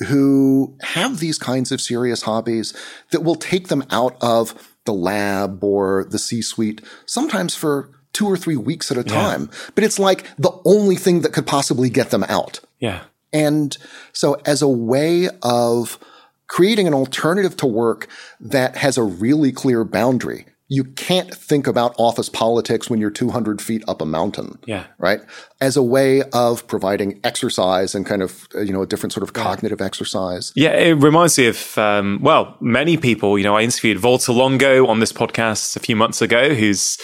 who 0.07 0.77
have 0.81 1.19
these 1.19 1.37
kinds 1.37 1.71
of 1.71 1.81
serious 1.81 2.23
hobbies 2.23 2.73
that 3.11 3.23
will 3.23 3.35
take 3.35 3.67
them 3.69 3.83
out 3.89 4.17
of 4.21 4.73
the 4.85 4.93
lab 4.93 5.63
or 5.63 6.05
the 6.09 6.19
C 6.19 6.41
suite, 6.41 6.81
sometimes 7.05 7.55
for 7.55 7.91
two 8.13 8.27
or 8.27 8.37
three 8.37 8.55
weeks 8.55 8.91
at 8.91 8.97
a 8.97 9.03
time. 9.03 9.49
Yeah. 9.51 9.69
But 9.75 9.83
it's 9.83 9.99
like 9.99 10.25
the 10.37 10.57
only 10.63 10.95
thing 10.95 11.21
that 11.21 11.33
could 11.33 11.47
possibly 11.47 11.89
get 11.89 12.11
them 12.11 12.23
out. 12.23 12.59
Yeah. 12.79 13.03
And 13.33 13.77
so 14.13 14.37
as 14.45 14.61
a 14.61 14.67
way 14.67 15.27
of 15.43 15.99
creating 16.47 16.87
an 16.87 16.93
alternative 16.93 17.57
to 17.57 17.65
work 17.65 18.07
that 18.39 18.77
has 18.77 18.97
a 18.97 19.03
really 19.03 19.51
clear 19.51 19.83
boundary. 19.83 20.45
You 20.67 20.83
can't 20.83 21.31
think 21.31 21.67
about 21.67 21.93
office 21.99 22.27
politics 22.27 22.89
when 22.89 22.99
you're 22.99 23.11
200 23.11 23.61
feet 23.61 23.83
up 23.87 24.01
a 24.01 24.05
mountain. 24.05 24.57
Yeah. 24.65 24.85
Right. 24.97 25.21
As 25.61 25.77
a 25.77 25.83
way 25.83 26.23
of 26.33 26.67
providing 26.67 27.19
exercise 27.23 27.93
and 27.93 28.03
kind 28.03 28.23
of, 28.23 28.47
you 28.55 28.73
know, 28.73 28.81
a 28.81 28.87
different 28.87 29.13
sort 29.13 29.21
of 29.21 29.33
cognitive 29.33 29.79
yeah. 29.79 29.85
exercise. 29.85 30.51
Yeah. 30.55 30.71
It 30.71 30.93
reminds 30.93 31.37
me 31.37 31.47
of, 31.47 31.77
um, 31.77 32.19
well, 32.23 32.57
many 32.61 32.97
people, 32.97 33.37
you 33.37 33.43
know, 33.43 33.55
I 33.55 33.61
interviewed 33.61 33.99
Valter 33.99 34.35
Longo 34.35 34.87
on 34.87 34.99
this 34.99 35.13
podcast 35.13 35.75
a 35.75 35.79
few 35.79 35.95
months 35.95 36.23
ago, 36.23 36.55
who's, 36.55 36.97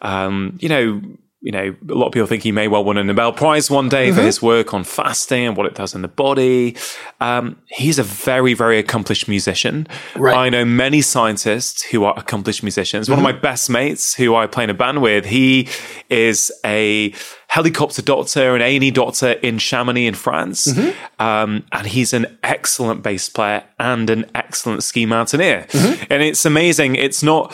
um, 0.00 0.56
you 0.60 0.70
know, 0.70 1.02
you 1.42 1.50
know, 1.50 1.74
a 1.88 1.94
lot 1.94 2.06
of 2.06 2.12
people 2.12 2.28
think 2.28 2.44
he 2.44 2.52
may 2.52 2.68
well 2.68 2.84
win 2.84 2.96
a 2.96 3.02
Nobel 3.04 3.32
Prize 3.32 3.68
one 3.68 3.88
day 3.88 4.08
mm-hmm. 4.08 4.16
for 4.16 4.22
his 4.22 4.40
work 4.40 4.72
on 4.72 4.84
fasting 4.84 5.44
and 5.44 5.56
what 5.56 5.66
it 5.66 5.74
does 5.74 5.92
in 5.92 6.02
the 6.02 6.08
body. 6.08 6.76
Um, 7.20 7.60
he's 7.66 7.98
a 7.98 8.04
very, 8.04 8.54
very 8.54 8.78
accomplished 8.78 9.26
musician. 9.26 9.88
Right. 10.14 10.36
I 10.36 10.48
know 10.50 10.64
many 10.64 11.02
scientists 11.02 11.82
who 11.82 12.04
are 12.04 12.16
accomplished 12.16 12.62
musicians. 12.62 13.06
Mm-hmm. 13.06 13.12
One 13.20 13.26
of 13.26 13.34
mm-hmm. 13.34 13.42
my 13.42 13.42
best 13.42 13.70
mates, 13.70 14.14
who 14.14 14.36
I 14.36 14.46
play 14.46 14.62
in 14.64 14.70
a 14.70 14.74
band 14.74 15.02
with, 15.02 15.24
he 15.24 15.68
is 16.08 16.52
a 16.64 17.12
helicopter 17.48 18.02
doctor, 18.02 18.54
an 18.54 18.62
A&E 18.62 18.92
doctor 18.92 19.32
in 19.32 19.58
Chamonix 19.58 20.06
in 20.06 20.14
France. 20.14 20.68
Mm-hmm. 20.68 21.22
Um, 21.22 21.64
and 21.72 21.88
he's 21.88 22.12
an 22.12 22.38
excellent 22.44 23.02
bass 23.02 23.28
player 23.28 23.64
and 23.80 24.08
an 24.10 24.30
excellent 24.36 24.84
ski 24.84 25.06
mountaineer. 25.06 25.66
Mm-hmm. 25.70 26.04
And 26.08 26.22
it's 26.22 26.44
amazing. 26.44 26.94
It's 26.94 27.24
not 27.24 27.52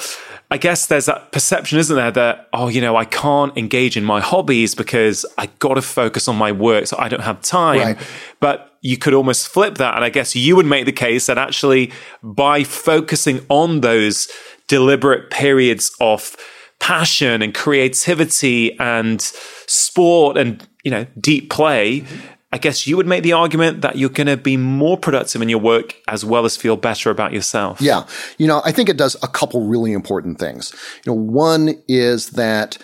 I 0.50 0.56
guess 0.56 0.86
there's 0.86 1.06
that 1.06 1.30
perception, 1.30 1.78
isn't 1.78 1.94
there, 1.94 2.10
that, 2.10 2.48
oh, 2.54 2.68
you 2.68 2.80
know, 2.80 2.96
I 2.96 3.04
can't 3.04 3.56
engage 3.56 3.96
in 3.96 4.04
my 4.04 4.20
hobbies 4.20 4.74
because 4.74 5.26
I 5.36 5.46
got 5.58 5.74
to 5.74 5.82
focus 5.82 6.26
on 6.26 6.36
my 6.36 6.52
work, 6.52 6.86
so 6.86 6.96
I 6.98 7.08
don't 7.08 7.20
have 7.20 7.42
time. 7.42 7.80
Right. 7.80 7.98
But 8.40 8.76
you 8.80 8.96
could 8.96 9.12
almost 9.12 9.48
flip 9.48 9.74
that. 9.76 9.94
And 9.94 10.04
I 10.04 10.08
guess 10.08 10.34
you 10.34 10.56
would 10.56 10.64
make 10.64 10.86
the 10.86 10.92
case 10.92 11.26
that 11.26 11.36
actually 11.36 11.92
by 12.22 12.64
focusing 12.64 13.44
on 13.50 13.82
those 13.82 14.28
deliberate 14.68 15.30
periods 15.30 15.94
of 16.00 16.34
passion 16.78 17.42
and 17.42 17.54
creativity 17.54 18.78
and 18.78 19.20
sport 19.20 20.38
and, 20.38 20.66
you 20.82 20.90
know, 20.90 21.06
deep 21.20 21.50
play, 21.50 22.00
mm-hmm 22.00 22.34
I 22.50 22.58
guess 22.58 22.86
you 22.86 22.96
would 22.96 23.06
make 23.06 23.22
the 23.22 23.34
argument 23.34 23.82
that 23.82 23.96
you're 23.96 24.08
going 24.08 24.26
to 24.26 24.36
be 24.36 24.56
more 24.56 24.96
productive 24.96 25.42
in 25.42 25.50
your 25.50 25.58
work 25.58 25.96
as 26.08 26.24
well 26.24 26.46
as 26.46 26.56
feel 26.56 26.76
better 26.76 27.10
about 27.10 27.32
yourself. 27.32 27.80
Yeah. 27.80 28.06
You 28.38 28.46
know, 28.46 28.62
I 28.64 28.72
think 28.72 28.88
it 28.88 28.96
does 28.96 29.16
a 29.22 29.28
couple 29.28 29.66
really 29.66 29.92
important 29.92 30.38
things. 30.38 30.74
You 31.04 31.12
know, 31.12 31.18
one 31.18 31.74
is 31.88 32.30
that 32.30 32.78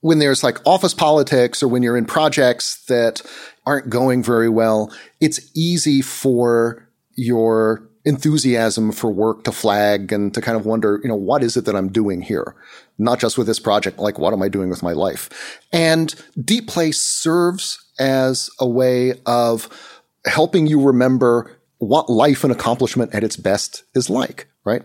when 0.00 0.18
there's 0.18 0.42
like 0.42 0.58
office 0.66 0.92
politics 0.92 1.62
or 1.62 1.68
when 1.68 1.82
you're 1.82 1.96
in 1.96 2.04
projects 2.04 2.84
that 2.86 3.22
aren't 3.64 3.90
going 3.90 4.24
very 4.24 4.48
well, 4.48 4.92
it's 5.20 5.50
easy 5.54 6.02
for 6.02 6.88
your 7.14 7.88
enthusiasm 8.04 8.92
for 8.92 9.10
work 9.10 9.44
to 9.44 9.52
flag 9.52 10.12
and 10.12 10.32
to 10.34 10.40
kind 10.40 10.56
of 10.56 10.66
wonder, 10.66 11.00
you 11.02 11.08
know, 11.08 11.16
what 11.16 11.42
is 11.42 11.56
it 11.56 11.64
that 11.64 11.74
I'm 11.74 11.90
doing 11.90 12.22
here? 12.22 12.54
Not 12.98 13.18
just 13.20 13.36
with 13.38 13.46
this 13.46 13.58
project, 13.58 13.98
like 13.98 14.18
what 14.18 14.32
am 14.32 14.42
I 14.42 14.48
doing 14.48 14.68
with 14.68 14.82
my 14.82 14.92
life? 14.92 15.60
And 15.72 16.14
Deep 16.40 16.68
Play 16.68 16.92
serves 16.92 17.84
as 17.98 18.50
a 18.60 18.68
way 18.68 19.14
of 19.26 19.68
helping 20.24 20.66
you 20.66 20.80
remember 20.82 21.56
what 21.78 22.08
life 22.08 22.42
and 22.42 22.52
accomplishment 22.52 23.14
at 23.14 23.24
its 23.24 23.36
best 23.36 23.84
is 23.94 24.10
like, 24.10 24.48
right? 24.64 24.82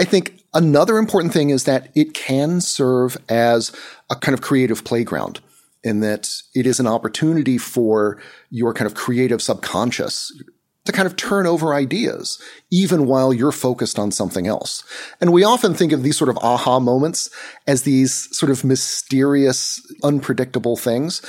I 0.00 0.04
think 0.04 0.42
another 0.52 0.98
important 0.98 1.32
thing 1.32 1.50
is 1.50 1.64
that 1.64 1.90
it 1.94 2.14
can 2.14 2.60
serve 2.60 3.16
as 3.28 3.72
a 4.10 4.16
kind 4.16 4.34
of 4.34 4.42
creative 4.42 4.84
playground 4.84 5.40
in 5.82 6.00
that 6.00 6.42
it 6.54 6.66
is 6.66 6.80
an 6.80 6.86
opportunity 6.86 7.58
for 7.58 8.20
your 8.50 8.74
kind 8.74 8.86
of 8.86 8.94
creative 8.94 9.40
subconscious 9.40 10.32
to 10.84 10.92
kind 10.92 11.06
of 11.06 11.16
turn 11.16 11.46
over 11.46 11.74
ideas, 11.74 12.40
even 12.70 13.06
while 13.06 13.32
you're 13.32 13.52
focused 13.52 13.98
on 13.98 14.10
something 14.10 14.46
else. 14.46 14.84
And 15.20 15.32
we 15.32 15.44
often 15.44 15.74
think 15.74 15.92
of 15.92 16.02
these 16.02 16.16
sort 16.16 16.30
of 16.30 16.38
aha 16.38 16.80
moments 16.80 17.28
as 17.66 17.82
these 17.82 18.28
sort 18.36 18.50
of 18.50 18.64
mysterious, 18.64 19.80
unpredictable 20.02 20.76
things. 20.76 21.22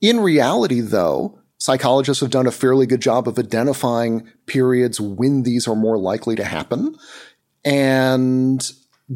In 0.00 0.20
reality, 0.20 0.80
though, 0.80 1.40
psychologists 1.58 2.20
have 2.20 2.30
done 2.30 2.46
a 2.46 2.52
fairly 2.52 2.86
good 2.86 3.00
job 3.00 3.26
of 3.26 3.38
identifying 3.38 4.28
periods 4.46 5.00
when 5.00 5.42
these 5.42 5.66
are 5.66 5.76
more 5.76 5.98
likely 5.98 6.36
to 6.36 6.44
happen. 6.44 6.96
And 7.64 8.70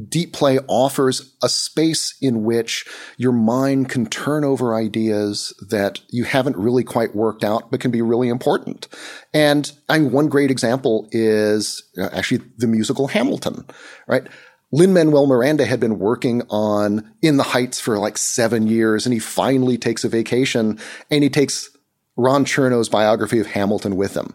deep 0.08 0.32
play 0.32 0.58
offers 0.68 1.36
a 1.42 1.48
space 1.48 2.16
in 2.20 2.44
which 2.44 2.86
your 3.18 3.32
mind 3.32 3.88
can 3.90 4.06
turn 4.06 4.42
over 4.42 4.74
ideas 4.74 5.52
that 5.68 6.00
you 6.08 6.24
haven't 6.24 6.56
really 6.56 6.82
quite 6.82 7.14
worked 7.14 7.44
out, 7.44 7.70
but 7.70 7.80
can 7.80 7.90
be 7.90 8.02
really 8.02 8.28
important. 8.28 8.88
And 9.34 9.70
I 9.88 9.98
mean, 9.98 10.10
one 10.10 10.28
great 10.28 10.50
example 10.50 11.08
is 11.12 11.82
uh, 11.98 12.08
actually 12.12 12.42
the 12.56 12.66
musical 12.66 13.08
Hamilton, 13.08 13.66
right? 14.06 14.26
Lin 14.74 14.94
Manuel 14.94 15.26
Miranda 15.26 15.66
had 15.66 15.80
been 15.80 15.98
working 15.98 16.42
on 16.48 17.12
In 17.20 17.36
the 17.36 17.42
Heights 17.42 17.78
for 17.78 17.98
like 17.98 18.16
seven 18.16 18.66
years, 18.66 19.04
and 19.04 19.12
he 19.12 19.18
finally 19.18 19.76
takes 19.76 20.02
a 20.02 20.08
vacation 20.08 20.78
and 21.10 21.22
he 21.22 21.28
takes 21.28 21.68
Ron 22.16 22.46
Chernow's 22.46 22.88
biography 22.88 23.38
of 23.38 23.48
Hamilton 23.48 23.96
with 23.96 24.16
him. 24.16 24.34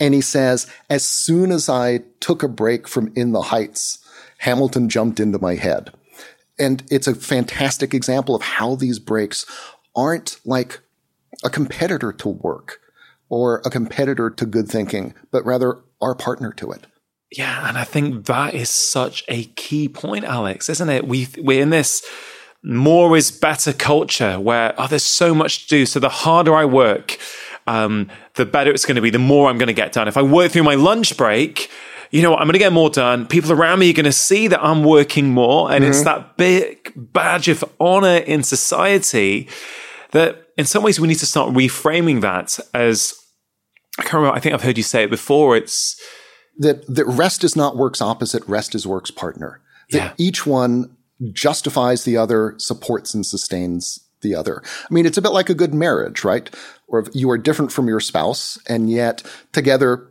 And 0.00 0.12
he 0.12 0.20
says, 0.20 0.66
as 0.90 1.06
soon 1.06 1.52
as 1.52 1.68
I 1.68 2.00
took 2.18 2.42
a 2.42 2.48
break 2.48 2.88
from 2.88 3.12
In 3.14 3.30
the 3.30 3.42
Heights, 3.42 4.04
Hamilton 4.38 4.88
jumped 4.88 5.20
into 5.20 5.38
my 5.38 5.54
head. 5.54 5.92
And 6.58 6.82
it's 6.90 7.06
a 7.06 7.14
fantastic 7.14 7.94
example 7.94 8.34
of 8.34 8.42
how 8.42 8.74
these 8.74 8.98
breaks 8.98 9.46
aren't 9.94 10.38
like 10.44 10.80
a 11.44 11.50
competitor 11.50 12.12
to 12.12 12.28
work 12.28 12.80
or 13.28 13.62
a 13.64 13.70
competitor 13.70 14.30
to 14.30 14.46
good 14.46 14.68
thinking, 14.68 15.14
but 15.30 15.44
rather 15.44 15.78
our 16.00 16.14
partner 16.14 16.52
to 16.54 16.72
it. 16.72 16.86
Yeah, 17.30 17.68
and 17.68 17.76
I 17.76 17.84
think 17.84 18.26
that 18.26 18.54
is 18.54 18.70
such 18.70 19.24
a 19.28 19.44
key 19.44 19.88
point, 19.88 20.24
Alex, 20.24 20.68
isn't 20.68 20.88
it? 20.88 21.06
We 21.06 21.28
we're 21.38 21.62
in 21.62 21.70
this 21.70 22.06
more 22.62 23.16
is 23.16 23.30
better 23.30 23.72
culture 23.72 24.40
where 24.40 24.74
oh, 24.76 24.86
there's 24.88 25.04
so 25.04 25.34
much 25.34 25.62
to 25.62 25.68
do. 25.68 25.86
So 25.86 26.00
the 26.00 26.08
harder 26.08 26.54
I 26.54 26.64
work, 26.64 27.18
um, 27.66 28.10
the 28.34 28.44
better 28.44 28.70
it's 28.70 28.84
going 28.84 28.96
to 28.96 29.00
be. 29.00 29.10
The 29.10 29.18
more 29.18 29.48
I'm 29.48 29.58
going 29.58 29.68
to 29.68 29.72
get 29.72 29.92
done. 29.92 30.08
If 30.08 30.16
I 30.16 30.22
work 30.22 30.52
through 30.52 30.64
my 30.64 30.74
lunch 30.74 31.16
break, 31.16 31.70
you 32.10 32.22
know 32.22 32.30
what, 32.30 32.40
I'm 32.40 32.46
going 32.46 32.54
to 32.54 32.58
get 32.58 32.72
more 32.72 32.90
done. 32.90 33.26
People 33.26 33.52
around 33.52 33.78
me 33.80 33.90
are 33.90 33.94
going 33.94 34.04
to 34.04 34.12
see 34.12 34.48
that 34.48 34.62
I'm 34.62 34.84
working 34.84 35.28
more. 35.28 35.70
And 35.70 35.82
mm-hmm. 35.82 35.90
it's 35.90 36.02
that 36.02 36.36
big 36.36 36.92
badge 36.96 37.48
of 37.48 37.64
honor 37.78 38.16
in 38.16 38.42
society 38.42 39.48
that 40.12 40.46
in 40.56 40.64
some 40.64 40.82
ways 40.82 40.98
we 40.98 41.08
need 41.08 41.18
to 41.18 41.26
start 41.26 41.52
reframing 41.52 42.20
that 42.22 42.58
as 42.72 43.14
I 43.98 44.02
can't 44.02 44.14
remember, 44.14 44.36
I 44.36 44.40
think 44.40 44.54
I've 44.54 44.62
heard 44.62 44.76
you 44.76 44.82
say 44.82 45.04
it 45.04 45.10
before. 45.10 45.56
It's 45.56 46.00
that, 46.58 46.86
that 46.86 47.06
rest 47.06 47.44
is 47.44 47.56
not 47.56 47.76
work's 47.76 48.02
opposite, 48.02 48.46
rest 48.46 48.74
is 48.74 48.86
work's 48.86 49.10
partner. 49.10 49.60
That 49.90 49.98
yeah. 49.98 50.12
each 50.18 50.46
one 50.46 50.96
justifies 51.32 52.04
the 52.04 52.16
other, 52.16 52.54
supports 52.58 53.14
and 53.14 53.24
sustains 53.24 54.00
the 54.22 54.34
other. 54.34 54.62
I 54.64 54.92
mean, 54.92 55.06
it's 55.06 55.18
a 55.18 55.22
bit 55.22 55.32
like 55.32 55.50
a 55.50 55.54
good 55.54 55.74
marriage, 55.74 56.24
right? 56.24 56.52
Or 56.88 57.04
you 57.12 57.30
are 57.30 57.38
different 57.38 57.72
from 57.72 57.88
your 57.88 58.00
spouse 58.00 58.58
and 58.68 58.90
yet 58.90 59.22
together 59.52 60.08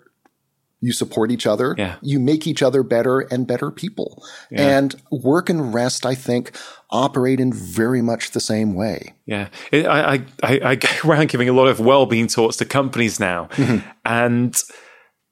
you 0.82 0.92
support 0.92 1.32
each 1.32 1.48
other. 1.48 1.74
Yeah. 1.78 1.96
You 2.02 2.20
make 2.20 2.46
each 2.46 2.62
other 2.62 2.84
better 2.84 3.22
and 3.22 3.48
better 3.48 3.72
people. 3.72 4.24
Yeah. 4.52 4.78
And 4.78 4.96
work 5.10 5.50
and 5.50 5.74
rest, 5.74 6.06
I 6.06 6.14
think, 6.14 6.52
operate 6.92 7.40
in 7.40 7.52
very 7.52 8.02
much 8.02 8.32
the 8.32 8.40
same 8.40 8.76
way. 8.76 9.14
Yeah. 9.26 9.48
I, 9.74 10.24
I, 10.44 10.60
I 10.64 10.76
go 10.76 10.88
around 11.04 11.30
giving 11.30 11.50
a 11.50 11.54
lot 11.54 11.68
of 11.68 11.80
well-being 11.80 12.28
talks 12.28 12.58
to 12.58 12.66
companies 12.66 13.20
now. 13.20 13.46
Mm-hmm. 13.54 13.88
And, 14.06 14.64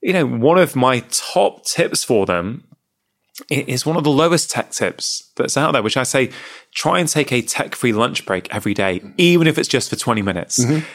you 0.04 0.13
know, 0.13 0.26
one 0.26 0.58
of 0.58 0.76
my 0.76 1.00
top 1.10 1.66
tips 1.66 2.04
for 2.04 2.26
them 2.26 2.66
is 3.50 3.86
one 3.86 3.98
of 3.98 4.04
the 4.04 4.12
lowest 4.12 4.52
tech 4.52 4.70
tips 4.70 5.32
that's 5.38 5.58
out 5.58 5.72
there, 5.72 5.82
which 5.82 5.98
I 5.98 6.04
say, 6.04 6.30
try 6.76 7.00
and 7.00 7.10
take 7.10 7.32
a 7.32 7.42
tech-free 7.42 7.94
lunch 7.94 8.26
break 8.26 8.54
every 8.54 8.74
day, 8.74 9.02
even 9.18 9.48
if 9.48 9.58
it's 9.58 9.70
just 9.70 9.89
for 9.89 9.96
20 9.96 10.22
minutes. 10.22 10.63
Mm-hmm. 10.63 10.86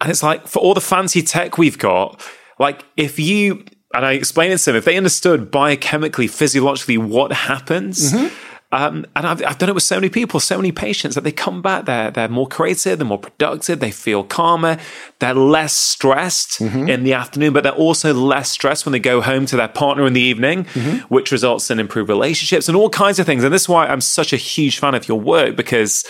And 0.00 0.10
it's 0.10 0.22
like, 0.22 0.46
for 0.46 0.58
all 0.58 0.74
the 0.74 0.82
fancy 0.82 1.22
tech 1.22 1.56
we've 1.56 1.78
got, 1.78 2.22
like 2.58 2.84
if 2.96 3.18
you 3.18 3.64
and 3.94 4.04
I 4.04 4.12
explained 4.12 4.52
it 4.52 4.58
to 4.58 4.64
them, 4.66 4.76
if 4.76 4.84
they 4.84 4.96
understood 4.96 5.50
biochemically, 5.50 6.28
physiologically 6.28 6.98
what 6.98 7.32
happens, 7.32 8.12
mm-hmm. 8.12 8.34
Um, 8.72 9.06
and 9.14 9.26
I've, 9.26 9.44
I've, 9.44 9.58
done 9.58 9.68
it 9.68 9.74
with 9.74 9.84
so 9.84 9.94
many 9.96 10.08
people, 10.08 10.40
so 10.40 10.56
many 10.56 10.72
patients 10.72 11.14
that 11.14 11.22
they 11.22 11.30
come 11.30 11.62
back, 11.62 11.84
they're, 11.84 12.10
they're 12.10 12.28
more 12.28 12.48
creative, 12.48 12.98
they're 12.98 13.06
more 13.06 13.18
productive, 13.18 13.78
they 13.78 13.92
feel 13.92 14.24
calmer, 14.24 14.78
they're 15.20 15.34
less 15.34 15.72
stressed 15.72 16.58
mm-hmm. 16.58 16.88
in 16.88 17.04
the 17.04 17.12
afternoon, 17.12 17.52
but 17.52 17.62
they're 17.62 17.72
also 17.72 18.12
less 18.12 18.50
stressed 18.50 18.84
when 18.84 18.92
they 18.92 18.98
go 18.98 19.20
home 19.20 19.46
to 19.46 19.56
their 19.56 19.68
partner 19.68 20.04
in 20.04 20.14
the 20.14 20.20
evening, 20.20 20.64
mm-hmm. 20.64 20.98
which 21.14 21.30
results 21.30 21.70
in 21.70 21.78
improved 21.78 22.08
relationships 22.08 22.68
and 22.68 22.76
all 22.76 22.90
kinds 22.90 23.20
of 23.20 23.26
things. 23.26 23.44
And 23.44 23.54
this 23.54 23.62
is 23.62 23.68
why 23.68 23.86
I'm 23.86 24.00
such 24.00 24.32
a 24.32 24.36
huge 24.36 24.80
fan 24.80 24.96
of 24.96 25.06
your 25.06 25.20
work 25.20 25.54
because, 25.54 26.04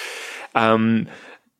um, 0.54 1.08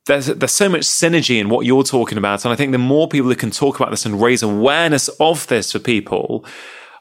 there's 0.07 0.27
there's 0.27 0.53
so 0.53 0.69
much 0.69 0.83
synergy 0.83 1.37
in 1.39 1.49
what 1.49 1.65
you're 1.65 1.83
talking 1.83 2.17
about, 2.17 2.45
and 2.45 2.53
I 2.53 2.55
think 2.55 2.71
the 2.71 2.77
more 2.77 3.09
people 3.09 3.29
who 3.29 3.35
can 3.35 3.51
talk 3.51 3.75
about 3.75 3.91
this 3.91 4.05
and 4.05 4.21
raise 4.21 4.41
awareness 4.41 5.09
of 5.19 5.45
this 5.47 5.73
for 5.73 5.79
people, 5.79 6.45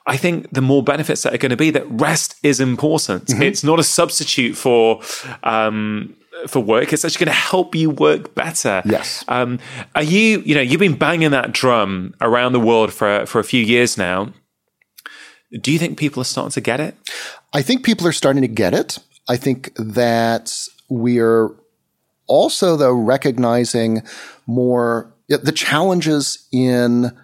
I 0.07 0.16
think 0.16 0.51
the 0.53 0.62
more 0.62 0.83
benefits 0.83 1.23
that 1.23 1.35
are 1.35 1.38
going 1.38 1.51
to 1.51 1.57
be. 1.57 1.71
That 1.71 1.87
rest 1.90 2.37
is 2.42 2.61
important. 2.61 3.27
Mm-hmm. 3.27 3.42
It's 3.42 3.64
not 3.64 3.79
a 3.79 3.85
substitute 3.85 4.57
for. 4.57 5.01
Um, 5.42 6.16
for 6.49 6.61
work, 6.61 6.92
it's 6.92 7.03
actually 7.03 7.25
going 7.25 7.35
to 7.35 7.40
help 7.40 7.75
you 7.75 7.88
work 7.88 8.35
better. 8.35 8.83
Yes. 8.85 9.25
Um, 9.27 9.59
are 9.95 10.03
you, 10.03 10.40
you 10.40 10.55
know, 10.55 10.61
you've 10.61 10.81
been 10.81 10.99
banging 10.99 11.31
that 11.31 11.53
drum 11.53 12.14
around 12.21 12.53
the 12.53 12.61
world 12.61 12.92
for 12.92 13.25
for 13.25 13.38
a 13.38 13.45
few 13.45 13.64
years 13.64 13.97
now. 13.97 14.35
Do 15.61 15.73
you 15.73 15.79
think 15.79 15.97
people 15.99 16.21
are 16.21 16.25
starting 16.25 16.51
to 16.51 16.61
get 16.61 16.79
it? 16.79 16.95
I 17.55 17.62
think 17.62 17.85
people 17.85 18.07
are 18.07 18.12
starting 18.12 18.42
to 18.42 18.49
get 18.49 18.75
it. 18.75 18.99
I 19.29 19.38
think 19.38 19.73
that 19.77 20.53
we're 20.90 21.51
also 22.27 22.77
though 22.77 22.92
recognizing 22.92 24.03
more 24.47 25.14
the 25.29 25.53
challenges 25.53 26.47
in 26.53 27.16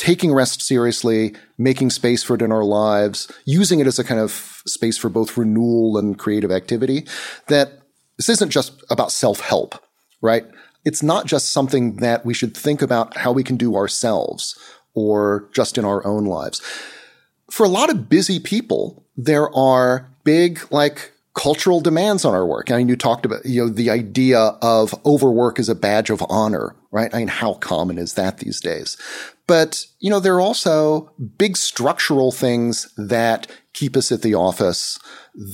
taking 0.00 0.32
rest 0.32 0.62
seriously, 0.62 1.34
making 1.58 1.90
space 1.90 2.22
for 2.22 2.34
it 2.34 2.40
in 2.40 2.50
our 2.50 2.64
lives, 2.64 3.30
using 3.44 3.80
it 3.80 3.86
as 3.86 3.98
a 3.98 4.04
kind 4.04 4.18
of 4.18 4.62
space 4.66 4.96
for 4.96 5.10
both 5.10 5.36
renewal 5.36 5.98
and 5.98 6.18
creative 6.18 6.50
activity, 6.50 7.06
that 7.48 7.82
this 8.16 8.30
isn't 8.30 8.48
just 8.48 8.82
about 8.88 9.12
self-help, 9.12 9.74
right? 10.22 10.46
It's 10.86 11.02
not 11.02 11.26
just 11.26 11.50
something 11.50 11.96
that 11.96 12.24
we 12.24 12.32
should 12.32 12.56
think 12.56 12.80
about 12.80 13.14
how 13.18 13.30
we 13.30 13.44
can 13.44 13.58
do 13.58 13.76
ourselves 13.76 14.58
or 14.94 15.50
just 15.52 15.76
in 15.76 15.84
our 15.84 16.02
own 16.06 16.24
lives. 16.24 16.62
For 17.50 17.66
a 17.66 17.68
lot 17.68 17.90
of 17.90 18.08
busy 18.08 18.40
people, 18.40 19.04
there 19.18 19.54
are 19.54 20.08
big, 20.24 20.60
like, 20.72 21.12
cultural 21.40 21.80
demands 21.80 22.26
on 22.26 22.34
our 22.34 22.44
work. 22.44 22.70
I 22.70 22.76
mean, 22.76 22.88
you 22.88 22.96
talked 22.96 23.24
about, 23.24 23.46
you 23.46 23.64
know, 23.64 23.72
the 23.72 23.88
idea 23.88 24.38
of 24.38 24.94
overwork 25.06 25.58
as 25.58 25.70
a 25.70 25.74
badge 25.74 26.10
of 26.10 26.22
honor, 26.28 26.76
right? 26.90 27.12
I 27.14 27.20
mean, 27.20 27.28
how 27.28 27.54
common 27.54 27.96
is 27.96 28.12
that 28.12 28.38
these 28.38 28.60
days? 28.60 28.98
But, 29.46 29.86
you 30.00 30.10
know, 30.10 30.20
there 30.20 30.34
are 30.34 30.40
also 30.42 31.10
big 31.38 31.56
structural 31.56 32.30
things 32.30 32.92
that 32.98 33.46
keep 33.72 33.96
us 33.96 34.12
at 34.12 34.20
the 34.20 34.34
office, 34.34 34.98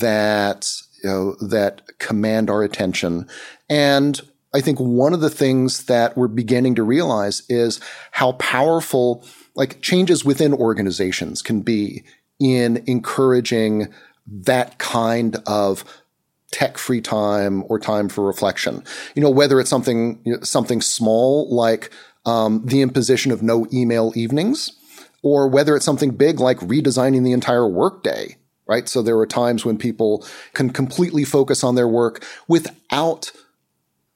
that, 0.01 0.69
you 1.05 1.09
know, 1.09 1.37
that 1.49 1.83
command 2.01 2.51
our 2.51 2.65
attention. 2.65 3.29
And 3.71 4.21
I 4.53 4.63
think 4.63 4.81
one 4.81 5.15
of 5.15 5.21
the 5.21 5.31
things 5.31 5.85
that 5.85 6.17
we're 6.17 6.27
beginning 6.27 6.75
to 6.75 6.83
realize 6.83 7.45
is 7.49 7.79
how 8.11 8.33
powerful 8.33 9.25
like 9.55 9.83
changes 9.83 10.25
within 10.25 10.53
organizations 10.53 11.43
can 11.43 11.61
be 11.61 12.03
in 12.41 12.83
encouraging 12.89 13.95
that 14.27 14.79
kind 14.79 15.37
of 15.47 15.85
tech 16.53 16.79
free 16.79 17.01
time 17.01 17.65
or 17.69 17.79
time 17.79 18.09
for 18.09 18.25
reflection. 18.27 18.83
You 19.15 19.23
know, 19.23 19.31
whether 19.31 19.61
it's 19.61 19.71
something, 19.71 20.39
something 20.43 20.81
small 20.81 21.55
like 21.55 21.91
um, 22.25 22.63
the 22.65 22.83
imposition 22.83 23.31
of 23.33 23.43
no 23.43 23.67
email 23.73 24.13
evenings, 24.15 24.73
or 25.23 25.49
whether 25.49 25.77
it's 25.77 25.85
something 25.85 26.11
big 26.11 26.41
like 26.41 26.59
redesigning 26.59 27.25
the 27.25 27.33
entire 27.33 27.69
workday, 27.69 28.37
right? 28.67 28.89
So 28.89 29.03
there 29.03 29.19
are 29.19 29.27
times 29.27 29.65
when 29.65 29.79
people 29.79 30.27
can 30.53 30.71
completely 30.71 31.25
focus 31.25 31.65
on 31.65 31.75
their 31.75 31.89
work 31.89 32.25
without 32.49 33.33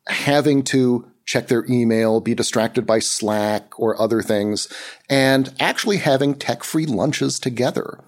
having 0.08 0.62
to 0.64 1.10
check 1.24 1.46
their 1.46 1.64
email, 1.68 2.20
be 2.20 2.34
distracted 2.34 2.86
by 2.86 2.98
Slack 2.98 3.78
or 3.78 4.00
other 4.00 4.22
things, 4.22 4.66
and 5.08 5.54
actually 5.60 5.98
having 5.98 6.34
tech 6.34 6.64
free 6.64 6.86
lunches 6.86 7.38
together 7.38 8.00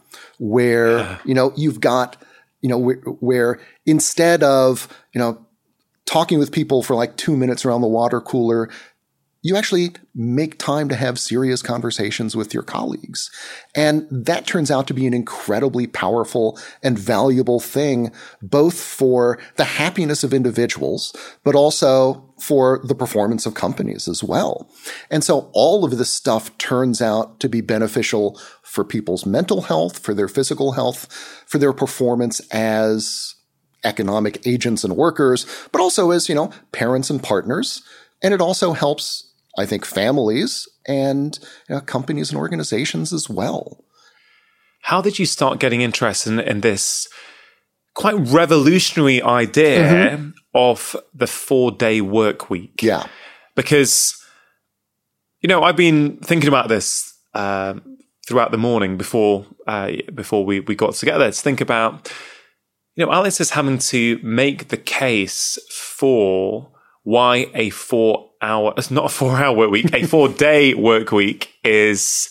where, 0.42 1.20
you 1.24 1.35
know, 1.35 1.52
you've 1.57 1.81
got, 1.81 2.20
you 2.62 2.68
know, 2.68 2.76
where, 2.76 2.96
where 2.96 3.61
instead 3.87 4.42
of, 4.42 4.88
you 5.14 5.20
know, 5.20 5.46
talking 6.05 6.40
with 6.40 6.50
people 6.50 6.83
for 6.83 6.96
like 6.96 7.16
two 7.16 7.37
minutes 7.37 7.64
around 7.64 7.81
the 7.81 7.87
water 7.87 8.20
cooler, 8.20 8.68
you 9.42 9.57
actually 9.57 9.92
make 10.14 10.57
time 10.57 10.88
to 10.88 10.94
have 10.94 11.18
serious 11.18 11.62
conversations 11.62 12.37
with 12.37 12.55
your 12.55 12.62
colleagues. 12.62 13.28
And 13.74 14.07
that 14.11 14.46
turns 14.46 14.70
out 14.70 14.87
to 14.87 14.94
be 14.94 15.05
an 15.07 15.14
incredibly 15.14 15.88
powerful 15.88 16.59
and 16.81 16.96
valuable 16.96 17.59
thing, 17.59 18.12
both 18.40 18.81
for 18.81 19.40
the 19.57 19.64
happiness 19.64 20.22
of 20.22 20.33
individuals, 20.33 21.14
but 21.42 21.57
also 21.57 22.33
for 22.38 22.81
the 22.85 22.94
performance 22.94 23.44
of 23.44 23.55
companies 23.55 24.07
as 24.07 24.22
well. 24.22 24.70
And 25.11 25.24
so 25.24 25.50
all 25.52 25.85
of 25.85 25.98
this 25.98 26.11
stuff 26.11 26.57
turns 26.59 27.02
out 27.02 27.40
to 27.40 27.48
be 27.48 27.61
beneficial 27.61 28.40
for 28.62 28.85
people's 28.85 29.26
mental 29.26 29.62
health, 29.62 29.98
for 29.98 30.14
their 30.14 30.28
physical 30.28 30.72
health, 30.72 31.12
for 31.46 31.59
their 31.59 31.72
performance 31.72 32.40
as 32.52 33.35
economic 33.85 34.46
agents 34.46 34.85
and 34.85 34.96
workers, 34.96 35.46
but 35.72 35.81
also 35.81 36.12
as, 36.12 36.28
you 36.28 36.35
know, 36.37 36.52
parents 36.70 37.11
and 37.11 37.20
partners. 37.20 37.83
And 38.22 38.33
it 38.33 38.40
also 38.40 38.72
helps 38.72 39.32
I 39.58 39.66
think 39.66 39.84
families 39.84 40.68
and 40.86 41.38
you 41.68 41.74
know, 41.74 41.80
companies 41.80 42.30
and 42.30 42.38
organizations 42.38 43.12
as 43.12 43.28
well. 43.28 43.84
How 44.82 45.00
did 45.00 45.18
you 45.18 45.26
start 45.26 45.60
getting 45.60 45.80
interested 45.80 46.32
in, 46.32 46.40
in 46.40 46.60
this 46.60 47.08
quite 47.94 48.14
revolutionary 48.14 49.22
idea 49.22 50.10
mm-hmm. 50.16 50.30
of 50.54 50.96
the 51.14 51.26
four 51.26 51.70
day 51.70 52.00
work 52.00 52.50
week. 52.50 52.82
Yeah. 52.82 53.06
Because, 53.54 54.16
you 55.40 55.48
know, 55.48 55.62
I've 55.62 55.76
been 55.76 56.18
thinking 56.18 56.48
about 56.48 56.68
this 56.68 57.14
uh, 57.34 57.74
throughout 58.26 58.50
the 58.50 58.58
morning 58.58 58.96
before 58.96 59.46
uh, 59.66 59.92
before 60.14 60.44
we, 60.44 60.60
we 60.60 60.74
got 60.74 60.94
together 60.94 61.30
to 61.30 61.40
think 61.40 61.60
about, 61.60 62.12
you 62.94 63.04
know, 63.04 63.12
Alice 63.12 63.40
is 63.40 63.50
having 63.50 63.78
to 63.78 64.18
make 64.22 64.68
the 64.68 64.76
case 64.76 65.58
for 65.70 66.72
why 67.02 67.50
a 67.54 67.70
four 67.70 68.30
hour, 68.42 68.74
it's 68.76 68.90
not 68.90 69.07
a 69.07 69.09
four 69.09 69.37
hour 69.37 69.57
work 69.57 69.70
week, 69.70 69.92
a 69.94 70.07
four 70.07 70.28
day 70.28 70.74
work 70.74 71.12
week 71.12 71.55
is 71.64 72.28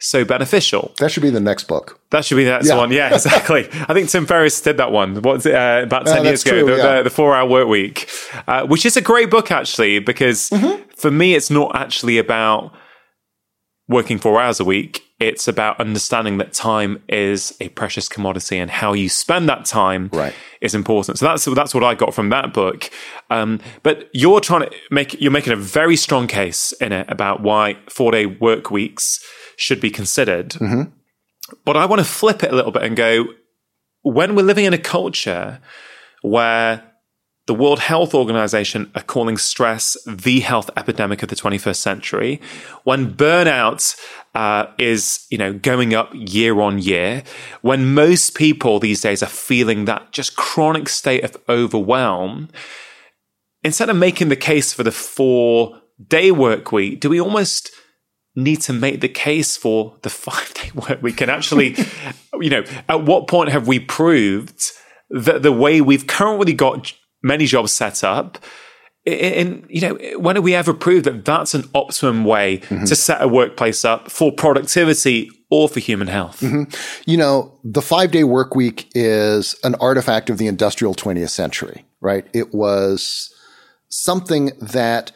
so 0.00 0.24
beneficial. 0.24 0.94
That 0.98 1.10
should 1.10 1.22
be 1.22 1.30
the 1.30 1.40
next 1.40 1.64
book. 1.64 2.00
That 2.10 2.24
should 2.24 2.36
be 2.36 2.44
the 2.44 2.50
next 2.50 2.68
yeah. 2.68 2.76
one. 2.76 2.90
Yeah, 2.90 3.14
exactly. 3.14 3.68
I 3.88 3.92
think 3.92 4.08
Tim 4.08 4.26
Ferriss 4.26 4.60
did 4.60 4.78
that 4.78 4.90
one. 4.90 5.20
What's 5.22 5.46
it, 5.46 5.54
uh, 5.54 5.82
about 5.84 6.06
10 6.06 6.18
uh, 6.18 6.22
years 6.22 6.42
ago, 6.42 6.50
true, 6.52 6.64
the, 6.64 6.76
yeah. 6.76 6.96
the, 6.96 7.02
the, 7.04 7.10
four 7.10 7.36
hour 7.36 7.48
work 7.48 7.68
week, 7.68 8.08
uh, 8.48 8.66
which 8.66 8.86
is 8.86 8.96
a 8.96 9.02
great 9.02 9.30
book 9.30 9.50
actually, 9.50 9.98
because 9.98 10.50
mm-hmm. 10.50 10.82
for 10.96 11.10
me, 11.10 11.34
it's 11.34 11.50
not 11.50 11.76
actually 11.76 12.18
about 12.18 12.72
working 13.88 14.18
four 14.18 14.40
hours 14.40 14.58
a 14.58 14.64
week. 14.64 15.04
It's 15.20 15.46
about 15.46 15.78
understanding 15.78 16.38
that 16.38 16.54
time 16.54 17.02
is 17.06 17.54
a 17.60 17.68
precious 17.68 18.08
commodity 18.08 18.58
and 18.58 18.70
how 18.70 18.94
you 18.94 19.10
spend 19.10 19.50
that 19.50 19.66
time 19.66 20.08
right. 20.14 20.34
is 20.62 20.74
important. 20.74 21.18
So 21.18 21.26
that's 21.26 21.44
that's 21.44 21.74
what 21.74 21.84
I 21.84 21.94
got 21.94 22.14
from 22.14 22.30
that 22.30 22.54
book. 22.54 22.90
Um, 23.28 23.60
but 23.82 24.08
you're 24.14 24.40
trying 24.40 24.68
to 24.68 24.76
make 24.90 25.20
you're 25.20 25.30
making 25.30 25.52
a 25.52 25.56
very 25.56 25.96
strong 25.96 26.26
case 26.26 26.72
in 26.80 26.92
it 26.92 27.06
about 27.10 27.42
why 27.42 27.76
four 27.90 28.12
day 28.12 28.24
work 28.24 28.70
weeks 28.70 29.22
should 29.56 29.80
be 29.80 29.90
considered. 29.90 30.50
Mm-hmm. 30.50 30.90
But 31.66 31.76
I 31.76 31.84
want 31.84 32.00
to 32.00 32.06
flip 32.06 32.42
it 32.42 32.50
a 32.50 32.56
little 32.56 32.72
bit 32.72 32.82
and 32.82 32.96
go 32.96 33.26
when 34.02 34.34
we're 34.34 34.42
living 34.42 34.64
in 34.64 34.72
a 34.72 34.78
culture 34.78 35.60
where 36.22 36.89
the 37.50 37.54
World 37.54 37.80
Health 37.80 38.14
Organization 38.14 38.92
are 38.94 39.02
calling 39.02 39.36
stress 39.36 39.96
the 40.06 40.38
health 40.38 40.70
epidemic 40.76 41.20
of 41.24 41.30
the 41.30 41.34
21st 41.34 41.74
century. 41.74 42.40
When 42.84 43.12
burnout 43.12 43.96
uh, 44.36 44.66
is, 44.78 45.26
you 45.30 45.36
know, 45.36 45.52
going 45.54 45.92
up 45.92 46.12
year 46.14 46.60
on 46.60 46.78
year, 46.78 47.24
when 47.60 47.92
most 47.92 48.36
people 48.36 48.78
these 48.78 49.00
days 49.00 49.20
are 49.20 49.26
feeling 49.26 49.86
that 49.86 50.12
just 50.12 50.36
chronic 50.36 50.88
state 50.88 51.24
of 51.24 51.36
overwhelm, 51.48 52.50
instead 53.64 53.90
of 53.90 53.96
making 53.96 54.28
the 54.28 54.36
case 54.36 54.72
for 54.72 54.84
the 54.84 54.92
four 54.92 55.82
day 56.06 56.30
work 56.30 56.70
week, 56.70 57.00
do 57.00 57.10
we 57.10 57.20
almost 57.20 57.72
need 58.36 58.60
to 58.60 58.72
make 58.72 59.00
the 59.00 59.08
case 59.08 59.56
for 59.56 59.96
the 60.02 60.10
five 60.24 60.54
day 60.54 60.70
work 60.72 61.02
week? 61.02 61.20
And 61.20 61.32
actually, 61.32 61.74
you 62.40 62.50
know, 62.50 62.62
at 62.88 63.02
what 63.02 63.26
point 63.26 63.50
have 63.50 63.66
we 63.66 63.80
proved 63.80 64.70
that 65.10 65.42
the 65.42 65.50
way 65.50 65.80
we've 65.80 66.06
currently 66.06 66.52
got 66.52 66.92
many 67.22 67.46
jobs 67.46 67.72
set 67.72 68.02
up 68.04 68.38
and 69.06 69.64
you 69.68 69.80
know 69.80 70.18
when 70.18 70.36
have 70.36 70.44
we 70.44 70.54
ever 70.54 70.74
proved 70.74 71.06
that 71.06 71.24
that's 71.24 71.54
an 71.54 71.64
optimum 71.74 72.24
way 72.24 72.58
mm-hmm. 72.58 72.84
to 72.84 72.94
set 72.94 73.22
a 73.22 73.28
workplace 73.28 73.84
up 73.84 74.10
for 74.10 74.30
productivity 74.30 75.30
or 75.50 75.68
for 75.68 75.80
human 75.80 76.06
health 76.06 76.40
mm-hmm. 76.40 76.64
you 77.10 77.16
know 77.16 77.58
the 77.64 77.82
five 77.82 78.10
day 78.10 78.24
work 78.24 78.54
week 78.54 78.90
is 78.94 79.58
an 79.64 79.74
artifact 79.76 80.28
of 80.28 80.38
the 80.38 80.46
industrial 80.46 80.94
20th 80.94 81.30
century 81.30 81.84
right 82.00 82.26
it 82.34 82.52
was 82.54 83.34
something 83.88 84.52
that 84.60 85.12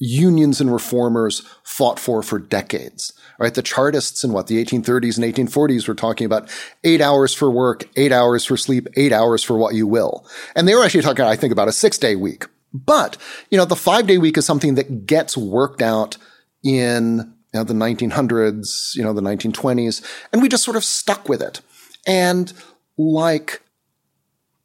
unions 0.00 0.60
and 0.60 0.72
reformers 0.72 1.42
fought 1.62 2.00
for 2.00 2.22
for 2.22 2.38
decades. 2.38 3.12
Right, 3.38 3.54
the 3.54 3.62
Chartists 3.62 4.24
in 4.24 4.32
what 4.32 4.48
the 4.48 4.62
1830s 4.62 5.16
and 5.16 5.48
1840s 5.48 5.88
were 5.88 5.94
talking 5.94 6.24
about 6.26 6.50
eight 6.84 7.00
hours 7.00 7.32
for 7.32 7.50
work, 7.50 7.84
eight 7.96 8.12
hours 8.12 8.44
for 8.44 8.56
sleep, 8.56 8.88
eight 8.96 9.12
hours 9.12 9.42
for 9.42 9.56
what 9.56 9.74
you 9.74 9.86
will, 9.86 10.26
and 10.56 10.66
they 10.66 10.74
were 10.74 10.84
actually 10.84 11.02
talking, 11.02 11.24
I 11.24 11.36
think, 11.36 11.52
about 11.52 11.68
a 11.68 11.72
six 11.72 11.96
day 11.96 12.16
week. 12.16 12.46
But 12.74 13.16
you 13.50 13.58
know, 13.58 13.64
the 13.64 13.76
five 13.76 14.06
day 14.06 14.18
week 14.18 14.36
is 14.36 14.44
something 14.44 14.74
that 14.74 15.06
gets 15.06 15.36
worked 15.36 15.82
out 15.82 16.16
in 16.62 17.34
you 17.52 17.58
know, 17.58 17.64
the 17.64 17.74
1900s, 17.74 18.94
you 18.94 19.02
know, 19.02 19.12
the 19.12 19.22
1920s, 19.22 20.04
and 20.32 20.40
we 20.40 20.48
just 20.48 20.64
sort 20.64 20.76
of 20.76 20.84
stuck 20.84 21.28
with 21.28 21.42
it. 21.42 21.60
And 22.06 22.52
like 22.96 23.62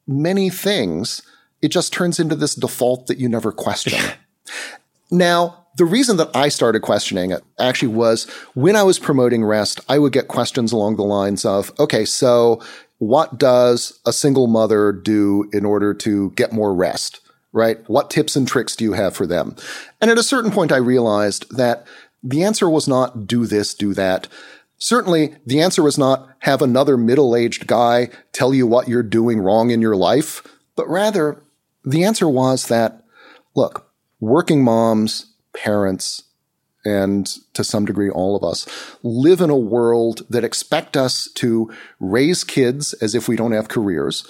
many 0.08 0.50
things, 0.50 1.21
it 1.62 1.69
just 1.69 1.93
turns 1.93 2.19
into 2.19 2.36
this 2.36 2.56
default 2.56 3.08
that 3.08 3.17
you 3.17 3.28
never 3.28 3.52
question. 3.52 4.00
Now, 5.12 5.65
the 5.78 5.86
reason 5.86 6.18
that 6.18 6.34
I 6.36 6.50
started 6.50 6.82
questioning 6.82 7.32
it 7.32 7.44
actually 7.60 7.94
was 7.94 8.30
when 8.54 8.76
I 8.76 8.84
was 8.84 8.98
promoting 8.98 9.44
rest, 9.44 9.82
I 9.89 10.00
would 10.00 10.13
get 10.13 10.28
questions 10.28 10.72
along 10.72 10.96
the 10.96 11.04
lines 11.04 11.44
of, 11.44 11.72
okay, 11.80 12.06
so 12.06 12.62
what 12.98 13.38
does 13.38 14.00
a 14.06 14.13
single 14.13 14.48
mother 14.48 14.91
do 14.91 15.50
in 15.52 15.65
order 15.65 15.94
to 15.94 16.32
get 16.32 16.54
more 16.54 16.74
rest? 16.74 17.20
Right? 17.52 17.78
What 17.89 18.10
tips 18.10 18.36
and 18.36 18.48
tricks 18.48 18.76
do 18.76 18.84
you 18.84 18.94
have 18.94 19.15
for 19.15 19.26
them? 19.26 19.56
And 20.02 20.12
at 20.12 20.18
a 20.18 20.24
certain 20.24 20.52
point, 20.52 20.72
I 20.72 20.78
realized 20.78 21.46
that 21.56 21.86
the 22.22 22.44
answer 22.44 22.70
was 22.70 22.88
not 22.88 23.28
do 23.28 23.46
this, 23.46 23.74
do 23.74 23.94
that. 23.94 24.28
Certainly, 24.78 25.36
the 25.46 25.62
answer 25.62 25.82
was 25.82 25.98
not 25.98 26.30
have 26.39 26.62
another 26.62 26.98
middle 26.98 27.36
aged 27.36 27.68
guy 27.68 28.10
tell 28.34 28.54
you 28.54 28.68
what 28.68 28.89
you're 28.89 29.04
doing 29.04 29.39
wrong 29.39 29.72
in 29.72 29.82
your 29.82 29.96
life, 29.96 30.41
but 30.76 30.89
rather 30.89 31.41
the 31.86 32.04
answer 32.04 32.28
was 32.28 32.68
that, 32.68 33.04
look, 33.56 33.85
working 34.26 34.64
moms, 34.64 35.28
parents, 35.56 36.24
and 36.84 37.28
to 37.54 37.64
some 37.64 37.86
degree 37.86 38.10
all 38.10 38.36
of 38.36 38.44
us 38.44 38.68
live 39.04 39.42
in 39.42 39.50
a 39.50 39.58
world 39.58 40.22
that 40.30 40.44
expect 40.44 40.96
us 40.96 41.28
to 41.34 41.72
raise 42.00 42.44
kids 42.44 42.94
as 42.94 43.16
if 43.16 43.28
we 43.28 43.36
don't 43.36 43.54
have 43.54 43.68
careers, 43.68 44.28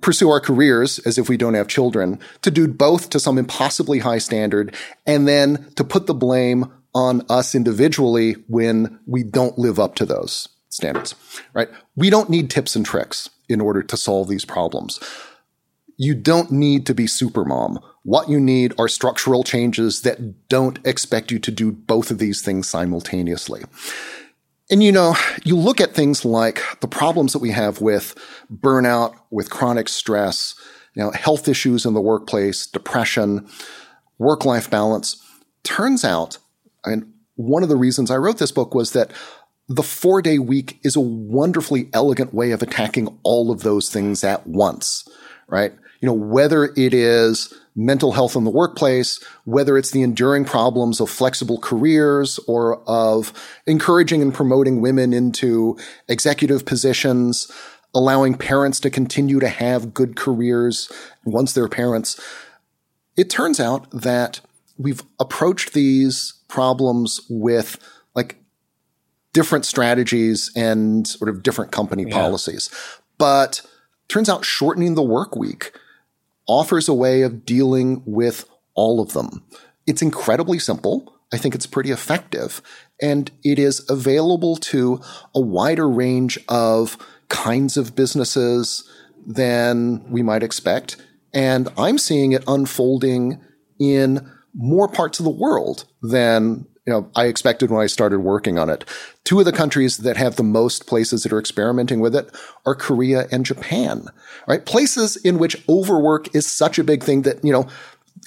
pursue 0.00 0.30
our 0.30 0.40
careers 0.40 0.98
as 1.00 1.18
if 1.18 1.28
we 1.28 1.36
don't 1.36 1.54
have 1.54 1.68
children, 1.68 2.18
to 2.42 2.50
do 2.50 2.68
both 2.68 3.10
to 3.10 3.20
some 3.20 3.38
impossibly 3.38 3.98
high 3.98 4.18
standard, 4.18 4.74
and 5.06 5.26
then 5.26 5.72
to 5.74 5.84
put 5.84 6.06
the 6.06 6.14
blame 6.14 6.72
on 6.94 7.22
us 7.28 7.54
individually 7.54 8.34
when 8.48 8.98
we 9.06 9.22
don't 9.22 9.58
live 9.58 9.80
up 9.80 9.94
to 9.94 10.04
those 10.04 10.48
standards, 10.68 11.14
right? 11.52 11.68
We 11.96 12.10
don't 12.10 12.30
need 12.30 12.50
tips 12.50 12.76
and 12.76 12.84
tricks 12.84 13.30
in 13.48 13.60
order 13.60 13.82
to 13.82 13.96
solve 13.96 14.28
these 14.28 14.44
problems. 14.44 15.00
You 15.96 16.14
don't 16.14 16.50
need 16.50 16.86
to 16.86 16.94
be 16.94 17.06
super 17.06 17.44
mom 17.44 17.80
what 18.04 18.28
you 18.28 18.40
need 18.40 18.74
are 18.78 18.88
structural 18.88 19.44
changes 19.44 20.02
that 20.02 20.48
don't 20.48 20.78
expect 20.84 21.30
you 21.30 21.38
to 21.38 21.50
do 21.50 21.70
both 21.70 22.10
of 22.10 22.18
these 22.18 22.42
things 22.42 22.68
simultaneously. 22.68 23.62
And 24.70 24.82
you 24.82 24.90
know, 24.90 25.14
you 25.44 25.56
look 25.56 25.80
at 25.80 25.94
things 25.94 26.24
like 26.24 26.62
the 26.80 26.88
problems 26.88 27.32
that 27.32 27.40
we 27.40 27.50
have 27.50 27.80
with 27.80 28.14
burnout, 28.50 29.14
with 29.30 29.50
chronic 29.50 29.88
stress, 29.88 30.54
you 30.94 31.02
know, 31.02 31.10
health 31.10 31.46
issues 31.46 31.84
in 31.84 31.94
the 31.94 32.00
workplace, 32.00 32.66
depression, 32.66 33.48
work 34.18 34.44
life 34.44 34.70
balance. 34.70 35.22
Turns 35.62 36.04
out, 36.04 36.38
and 36.84 37.12
one 37.36 37.62
of 37.62 37.68
the 37.68 37.76
reasons 37.76 38.10
I 38.10 38.16
wrote 38.16 38.38
this 38.38 38.52
book 38.52 38.74
was 38.74 38.92
that 38.92 39.12
the 39.68 39.82
four 39.82 40.22
day 40.22 40.38
week 40.38 40.80
is 40.82 40.96
a 40.96 41.00
wonderfully 41.00 41.88
elegant 41.92 42.34
way 42.34 42.50
of 42.50 42.62
attacking 42.62 43.18
all 43.22 43.50
of 43.50 43.62
those 43.62 43.90
things 43.90 44.24
at 44.24 44.46
once, 44.46 45.08
right? 45.48 45.72
You 46.00 46.06
know, 46.06 46.14
whether 46.14 46.64
it 46.64 46.92
is 46.94 47.54
mental 47.74 48.12
health 48.12 48.36
in 48.36 48.44
the 48.44 48.50
workplace, 48.50 49.22
whether 49.44 49.78
it's 49.78 49.90
the 49.90 50.02
enduring 50.02 50.44
problems 50.44 51.00
of 51.00 51.08
flexible 51.08 51.58
careers 51.58 52.38
or 52.46 52.82
of 52.88 53.32
encouraging 53.66 54.20
and 54.20 54.34
promoting 54.34 54.80
women 54.80 55.12
into 55.12 55.78
executive 56.08 56.66
positions, 56.66 57.50
allowing 57.94 58.34
parents 58.34 58.78
to 58.80 58.90
continue 58.90 59.40
to 59.40 59.48
have 59.48 59.94
good 59.94 60.16
careers 60.16 60.90
once 61.24 61.52
they're 61.52 61.68
parents. 61.68 62.20
It 63.16 63.30
turns 63.30 63.58
out 63.60 63.90
that 63.90 64.40
we've 64.78 65.02
approached 65.18 65.72
these 65.72 66.34
problems 66.48 67.20
with 67.30 67.78
like 68.14 68.36
different 69.32 69.64
strategies 69.64 70.50
and 70.54 71.06
sort 71.06 71.30
of 71.30 71.42
different 71.42 71.72
company 71.72 72.04
yeah. 72.06 72.14
policies. 72.14 72.70
But 73.18 73.62
turns 74.08 74.28
out 74.28 74.44
shortening 74.44 74.94
the 74.94 75.02
work 75.02 75.36
week 75.36 75.72
offers 76.52 76.86
a 76.86 76.94
way 76.94 77.22
of 77.22 77.46
dealing 77.46 78.02
with 78.04 78.44
all 78.74 79.00
of 79.00 79.14
them. 79.14 79.42
It's 79.86 80.02
incredibly 80.02 80.58
simple. 80.58 81.18
I 81.32 81.38
think 81.38 81.54
it's 81.54 81.66
pretty 81.66 81.90
effective 81.90 82.60
and 83.00 83.30
it 83.42 83.58
is 83.58 83.88
available 83.88 84.56
to 84.56 85.00
a 85.34 85.40
wider 85.40 85.88
range 85.88 86.38
of 86.48 86.98
kinds 87.28 87.78
of 87.78 87.96
businesses 87.96 88.86
than 89.26 90.04
we 90.10 90.22
might 90.22 90.42
expect. 90.42 90.98
And 91.32 91.70
I'm 91.78 91.96
seeing 91.96 92.32
it 92.32 92.44
unfolding 92.46 93.40
in 93.80 94.30
more 94.54 94.88
parts 94.88 95.18
of 95.18 95.24
the 95.24 95.30
world 95.30 95.86
than 96.02 96.66
you 96.86 96.92
know, 96.92 97.08
I 97.14 97.26
expected 97.26 97.70
when 97.70 97.80
I 97.80 97.86
started 97.86 98.20
working 98.20 98.58
on 98.58 98.68
it. 98.68 98.84
Two 99.24 99.38
of 99.38 99.44
the 99.44 99.52
countries 99.52 99.98
that 99.98 100.16
have 100.16 100.36
the 100.36 100.42
most 100.42 100.86
places 100.86 101.22
that 101.22 101.32
are 101.32 101.38
experimenting 101.38 102.00
with 102.00 102.16
it 102.16 102.28
are 102.66 102.74
Korea 102.74 103.26
and 103.30 103.46
Japan, 103.46 104.08
right? 104.48 104.64
Places 104.64 105.16
in 105.16 105.38
which 105.38 105.62
overwork 105.68 106.34
is 106.34 106.46
such 106.46 106.78
a 106.78 106.84
big 106.84 107.04
thing 107.04 107.22
that, 107.22 107.44
you 107.44 107.52
know, 107.52 107.68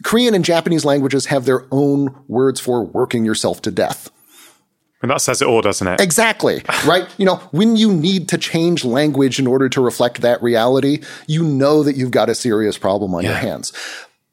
Korean 0.04 0.34
and 0.34 0.46
Japanese 0.46 0.86
languages 0.86 1.26
have 1.28 1.46
their 1.46 1.66
own 1.72 2.16
words 2.28 2.60
for 2.60 2.84
working 2.84 3.26
yourself 3.26 3.62
to 3.64 3.72
death. 3.72 4.10
And 5.02 5.12
that 5.12 5.22
says 5.22 5.42
it 5.42 5.48
all, 5.48 5.62
doesn't 5.62 5.88
it? 5.88 6.02
Exactly. 6.02 6.64
right? 6.86 7.08
You 7.18 7.26
know, 7.26 7.36
when 7.52 7.76
you 7.76 7.94
need 7.94 8.30
to 8.30 8.38
change 8.38 8.86
language 8.86 9.38
in 9.38 9.48
order 9.48 9.70
to 9.70 9.82
reflect 9.82 10.22
that 10.22 10.42
reality, 10.42 11.04
you 11.28 11.44
know 11.44 11.84
that 11.84 11.96
you've 11.96 12.12
got 12.12 12.30
a 12.30 12.36
serious 12.36 12.78
problem 12.78 13.14
on 13.14 13.24
yeah. 13.24 13.32
your 13.32 13.38
hands. 13.38 13.74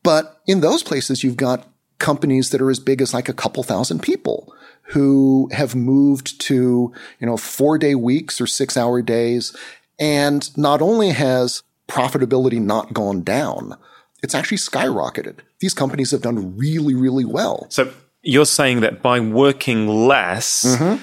But 0.03 0.41
in 0.47 0.61
those 0.61 0.83
places, 0.83 1.23
you've 1.23 1.37
got 1.37 1.67
companies 2.03 2.51
that 2.51 2.61
are 2.61 2.71
as 2.71 2.81
big 2.81 3.01
as 3.01 3.15
like 3.15 3.31
a 3.31 3.33
couple 3.33 3.63
thousand 3.63 4.03
people 4.03 4.55
who 4.89 5.49
have 5.53 5.75
moved 5.75 6.39
to, 6.43 6.93
you 7.19 7.27
know, 7.27 7.39
four 7.39 7.79
day 7.79 7.95
weeks 7.95 8.41
or 8.41 8.47
six 8.47 8.77
hour 8.77 9.01
days. 9.01 9.57
And 9.99 10.55
not 10.59 10.83
only 10.83 11.11
has 11.11 11.63
profitability 11.89 12.61
not 12.61 12.93
gone 12.93 13.23
down, 13.23 13.77
it's 14.23 14.35
actually 14.35 14.59
skyrocketed. 14.59 15.39
These 15.61 15.75
companies 15.75 16.11
have 16.11 16.23
done 16.23 16.57
really, 16.57 16.95
really 16.95 17.25
well. 17.25 17.67
So 17.71 17.93
you're 18.23 18.47
saying 18.47 18.81
that 18.81 19.01
by 19.01 19.21
working 19.21 19.89
less, 19.89 20.65
mm-hmm. 20.65 21.03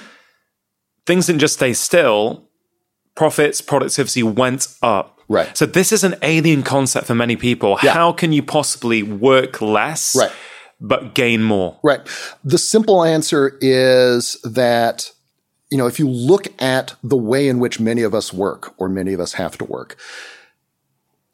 things 1.06 1.26
didn't 1.26 1.40
just 1.40 1.54
stay 1.54 1.72
still, 1.72 2.44
profits, 3.14 3.60
productivity 3.60 4.22
went 4.22 4.68
up. 4.82 5.20
Right. 5.28 5.56
So 5.56 5.64
this 5.64 5.92
is 5.92 6.02
an 6.04 6.16
alien 6.22 6.62
concept 6.62 7.06
for 7.06 7.14
many 7.14 7.36
people. 7.36 7.78
Yeah. 7.82 7.92
How 7.92 8.12
can 8.12 8.32
you 8.32 8.42
possibly 8.42 9.02
work 9.02 9.62
less 9.62 10.16
right. 10.16 10.32
But 10.80 11.14
gain 11.14 11.42
more? 11.42 11.78
Right. 11.82 12.00
The 12.44 12.58
simple 12.58 13.04
answer 13.04 13.58
is 13.60 14.40
that 14.42 15.12
you 15.70 15.78
know, 15.78 15.86
if 15.86 15.98
you 16.00 16.08
look 16.08 16.48
at 16.60 16.94
the 17.02 17.16
way 17.16 17.48
in 17.48 17.60
which 17.60 17.78
many 17.78 18.02
of 18.02 18.12
us 18.12 18.32
work 18.32 18.74
or 18.78 18.88
many 18.88 19.12
of 19.12 19.20
us 19.20 19.34
have 19.34 19.56
to 19.58 19.64
work, 19.64 19.96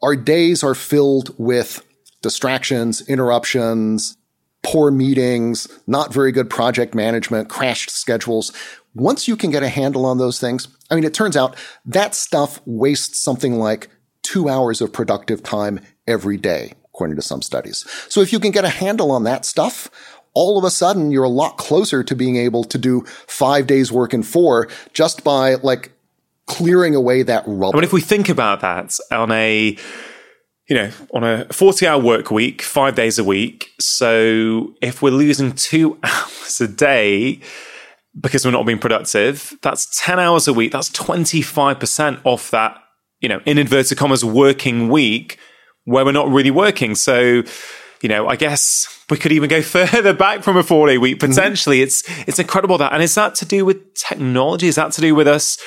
our 0.03 0.15
days 0.15 0.63
are 0.63 0.75
filled 0.75 1.33
with 1.39 1.83
distractions, 2.21 3.07
interruptions, 3.09 4.15
poor 4.63 4.91
meetings, 4.91 5.67
not 5.87 6.13
very 6.13 6.31
good 6.31 6.49
project 6.49 6.93
management, 6.93 7.49
crashed 7.49 7.89
schedules. 7.89 8.53
Once 8.93 9.27
you 9.27 9.35
can 9.35 9.49
get 9.49 9.63
a 9.63 9.69
handle 9.69 10.05
on 10.05 10.17
those 10.17 10.39
things, 10.39 10.67
I 10.91 10.95
mean, 10.95 11.03
it 11.03 11.13
turns 11.13 11.35
out 11.35 11.55
that 11.85 12.13
stuff 12.13 12.61
wastes 12.65 13.19
something 13.19 13.57
like 13.57 13.89
two 14.21 14.49
hours 14.49 14.81
of 14.81 14.93
productive 14.93 15.41
time 15.41 15.79
every 16.05 16.37
day, 16.37 16.73
according 16.97 17.15
to 17.15 17.21
some 17.21 17.43
studies. 17.43 17.85
So 18.09 18.21
if 18.21 18.33
you 18.33 18.39
can 18.39 18.49
get 18.49 18.65
a 18.65 18.69
handle 18.69 19.11
on 19.11 19.23
that 19.23 19.45
stuff, 19.45 19.87
all 20.33 20.57
of 20.57 20.63
a 20.63 20.71
sudden 20.71 21.11
you're 21.11 21.23
a 21.23 21.29
lot 21.29 21.57
closer 21.57 22.03
to 22.03 22.15
being 22.15 22.37
able 22.37 22.63
to 22.63 22.77
do 22.79 23.01
five 23.27 23.67
days 23.67 23.91
work 23.91 24.15
in 24.15 24.23
four 24.23 24.67
just 24.93 25.23
by 25.23 25.55
like 25.55 25.91
clearing 26.47 26.95
away 26.95 27.21
that 27.21 27.43
rubble. 27.45 27.73
But 27.73 27.83
if 27.83 27.93
we 27.93 28.01
think 28.01 28.29
about 28.29 28.61
that 28.61 28.97
on 29.11 29.31
a 29.31 29.77
you 30.67 30.75
know, 30.75 30.91
on 31.13 31.23
a 31.23 31.45
40 31.45 31.87
hour 31.87 32.01
work 32.01 32.29
week, 32.29 32.61
five 32.61 32.95
days 32.95 33.17
a 33.17 33.23
week. 33.23 33.69
So 33.79 34.73
if 34.81 35.01
we're 35.01 35.11
losing 35.11 35.53
two 35.53 35.97
hours 36.03 36.59
a 36.59 36.67
day 36.67 37.39
because 38.19 38.43
we're 38.43 38.51
not 38.51 38.65
being 38.65 38.79
productive, 38.79 39.55
that's 39.61 40.01
10 40.03 40.19
hours 40.19 40.47
a 40.47 40.53
week. 40.53 40.71
That's 40.71 40.89
25% 40.89 42.19
off 42.25 42.51
that, 42.51 42.77
you 43.21 43.29
know, 43.29 43.39
in 43.45 43.57
inverted 43.59 43.97
commas, 43.97 44.25
working 44.25 44.89
week 44.89 45.39
where 45.87 46.03
we're 46.03 46.11
not 46.11 46.29
really 46.29 46.51
working. 46.51 46.95
So, 46.95 47.43
you 48.01 48.09
know, 48.09 48.27
I 48.27 48.35
guess 48.35 48.87
we 49.09 49.17
could 49.17 49.31
even 49.31 49.49
go 49.49 49.61
further 49.63 50.13
back 50.13 50.43
from 50.43 50.57
a 50.57 50.63
four 50.63 50.87
day 50.87 50.97
week. 50.97 51.17
Mm-hmm. 51.17 51.29
Potentially, 51.31 51.81
it's 51.81 52.03
it's 52.27 52.39
incredible 52.39 52.77
that. 52.77 52.93
And 52.93 53.01
is 53.01 53.15
that 53.15 53.35
to 53.35 53.45
do 53.45 53.65
with 53.65 53.93
technology? 53.95 54.67
Is 54.67 54.75
that 54.75 54.91
to 54.93 55.01
do 55.01 55.15
with 55.15 55.27
us 55.27 55.57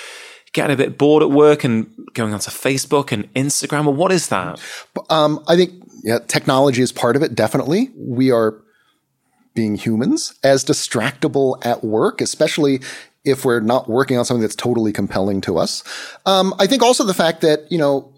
getting 0.53 0.75
a 0.75 0.77
bit 0.77 0.99
bored 0.99 1.23
at 1.23 1.31
work 1.31 1.64
and 1.64 1.91
going 2.12 2.35
onto 2.35 2.51
Facebook 2.51 3.12
and 3.12 3.33
Instagram? 3.35 3.87
Or 3.87 3.95
what 3.95 4.12
is 4.12 4.29
that? 4.29 4.61
Um, 5.09 5.43
I 5.49 5.57
think 5.57 5.83
yeah, 6.03 6.18
technology 6.18 6.83
is 6.83 6.93
part 6.93 7.16
of 7.16 7.23
it. 7.23 7.35
Definitely, 7.35 7.91
we 7.97 8.31
are 8.31 8.61
being 9.55 9.77
humans 9.77 10.35
as 10.45 10.64
distractible 10.64 11.64
at 11.64 11.83
work, 11.83 12.21
especially 12.21 12.81
if 13.25 13.45
we're 13.45 13.61
not 13.61 13.89
working 13.89 14.16
on 14.16 14.25
something 14.25 14.43
that's 14.43 14.55
totally 14.55 14.93
compelling 14.93 15.41
to 15.43 15.59
us. 15.59 15.83
Um, 16.27 16.55
I 16.59 16.66
think 16.66 16.83
also 16.83 17.05
the 17.05 17.14
fact 17.14 17.41
that 17.41 17.71
you 17.73 17.79
know. 17.79 18.12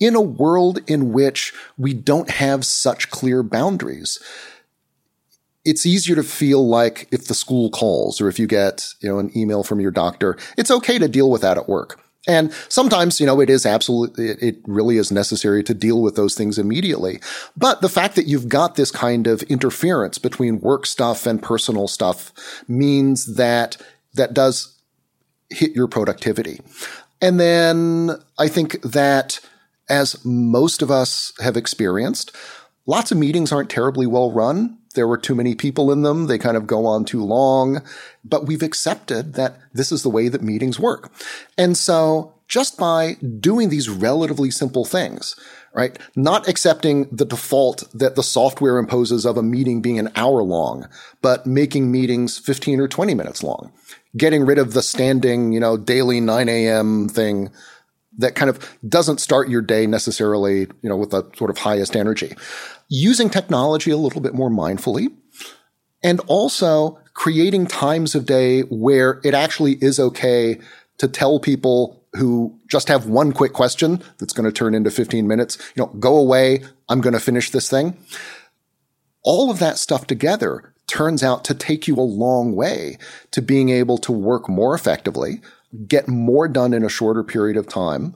In 0.00 0.14
a 0.14 0.20
world 0.20 0.80
in 0.86 1.12
which 1.12 1.52
we 1.78 1.94
don't 1.94 2.30
have 2.30 2.64
such 2.64 3.10
clear 3.10 3.42
boundaries, 3.42 4.18
it's 5.64 5.86
easier 5.86 6.16
to 6.16 6.22
feel 6.22 6.66
like 6.66 7.08
if 7.10 7.26
the 7.26 7.34
school 7.34 7.70
calls 7.70 8.20
or 8.20 8.28
if 8.28 8.38
you 8.38 8.46
get, 8.46 8.88
you 9.00 9.08
know, 9.08 9.18
an 9.18 9.30
email 9.36 9.62
from 9.62 9.80
your 9.80 9.90
doctor, 9.90 10.36
it's 10.58 10.70
okay 10.70 10.98
to 10.98 11.08
deal 11.08 11.30
with 11.30 11.42
that 11.42 11.56
at 11.56 11.68
work. 11.68 12.00
And 12.26 12.52
sometimes, 12.68 13.20
you 13.20 13.26
know, 13.26 13.40
it 13.40 13.50
is 13.50 13.66
absolutely, 13.66 14.28
it 14.28 14.56
really 14.66 14.96
is 14.96 15.12
necessary 15.12 15.62
to 15.64 15.74
deal 15.74 16.00
with 16.00 16.16
those 16.16 16.34
things 16.34 16.58
immediately. 16.58 17.20
But 17.56 17.80
the 17.82 17.88
fact 17.88 18.16
that 18.16 18.26
you've 18.26 18.48
got 18.48 18.76
this 18.76 18.90
kind 18.90 19.26
of 19.26 19.42
interference 19.44 20.18
between 20.18 20.60
work 20.60 20.86
stuff 20.86 21.26
and 21.26 21.42
personal 21.42 21.86
stuff 21.86 22.32
means 22.66 23.36
that 23.36 23.76
that 24.14 24.32
does 24.32 24.80
hit 25.50 25.72
your 25.72 25.86
productivity. 25.86 26.60
And 27.20 27.38
then 27.38 28.10
I 28.38 28.48
think 28.48 28.80
that 28.82 29.40
as 29.88 30.24
most 30.24 30.82
of 30.82 30.90
us 30.90 31.32
have 31.40 31.56
experienced, 31.56 32.34
lots 32.86 33.12
of 33.12 33.18
meetings 33.18 33.52
aren't 33.52 33.70
terribly 33.70 34.06
well 34.06 34.32
run 34.32 34.78
there 34.94 35.08
were 35.08 35.18
too 35.18 35.34
many 35.34 35.54
people 35.54 35.92
in 35.92 36.02
them. 36.02 36.26
They 36.26 36.38
kind 36.38 36.56
of 36.56 36.66
go 36.66 36.86
on 36.86 37.04
too 37.04 37.22
long, 37.22 37.82
but 38.24 38.46
we've 38.46 38.62
accepted 38.62 39.34
that 39.34 39.58
this 39.72 39.92
is 39.92 40.02
the 40.02 40.10
way 40.10 40.28
that 40.28 40.42
meetings 40.42 40.80
work. 40.80 41.12
And 41.58 41.76
so 41.76 42.34
just 42.48 42.78
by 42.78 43.14
doing 43.40 43.68
these 43.68 43.88
relatively 43.88 44.50
simple 44.50 44.84
things, 44.84 45.36
right? 45.72 45.98
Not 46.14 46.48
accepting 46.48 47.08
the 47.10 47.24
default 47.24 47.84
that 47.92 48.14
the 48.14 48.22
software 48.22 48.78
imposes 48.78 49.24
of 49.24 49.36
a 49.36 49.42
meeting 49.42 49.82
being 49.82 49.98
an 49.98 50.12
hour 50.14 50.42
long, 50.42 50.88
but 51.20 51.46
making 51.46 51.90
meetings 51.90 52.38
15 52.38 52.80
or 52.80 52.88
20 52.88 53.14
minutes 53.14 53.42
long. 53.42 53.72
Getting 54.16 54.46
rid 54.46 54.58
of 54.58 54.74
the 54.74 54.82
standing, 54.82 55.52
you 55.52 55.58
know, 55.58 55.76
daily 55.76 56.20
9 56.20 56.48
a.m. 56.48 57.08
thing 57.08 57.50
that 58.18 58.34
kind 58.34 58.48
of 58.48 58.78
doesn't 58.88 59.20
start 59.20 59.48
your 59.48 59.62
day 59.62 59.86
necessarily, 59.86 60.60
you 60.60 60.88
know, 60.88 60.96
with 60.96 61.10
the 61.10 61.24
sort 61.36 61.50
of 61.50 61.58
highest 61.58 61.96
energy 61.96 62.34
using 62.88 63.30
technology 63.30 63.90
a 63.90 63.96
little 63.96 64.20
bit 64.20 64.34
more 64.34 64.50
mindfully, 64.50 65.08
and 66.02 66.20
also 66.26 66.98
creating 67.14 67.66
times 67.66 68.14
of 68.14 68.26
day 68.26 68.60
where 68.62 69.20
it 69.24 69.34
actually 69.34 69.72
is 69.80 69.98
okay 69.98 70.60
to 70.98 71.08
tell 71.08 71.40
people 71.40 72.04
who 72.12 72.56
just 72.70 72.88
have 72.88 73.06
one 73.06 73.32
quick 73.32 73.52
question 73.52 74.02
that's 74.18 74.32
going 74.32 74.44
to 74.44 74.52
turn 74.52 74.74
into 74.74 74.90
15 74.90 75.26
minutes, 75.26 75.58
you 75.74 75.82
know, 75.82 75.88
go 75.98 76.16
away. 76.16 76.62
I'm 76.88 77.00
going 77.00 77.14
to 77.14 77.20
finish 77.20 77.50
this 77.50 77.68
thing. 77.68 77.96
All 79.22 79.50
of 79.50 79.58
that 79.58 79.78
stuff 79.78 80.06
together 80.06 80.74
turns 80.86 81.22
out 81.22 81.44
to 81.44 81.54
take 81.54 81.88
you 81.88 81.96
a 81.96 82.02
long 82.02 82.54
way 82.54 82.98
to 83.30 83.42
being 83.42 83.70
able 83.70 83.98
to 83.98 84.12
work 84.12 84.48
more 84.48 84.74
effectively, 84.74 85.40
get 85.86 86.08
more 86.08 86.48
done 86.48 86.72
in 86.72 86.84
a 86.84 86.88
shorter 86.88 87.22
period 87.22 87.56
of 87.56 87.68
time, 87.68 88.14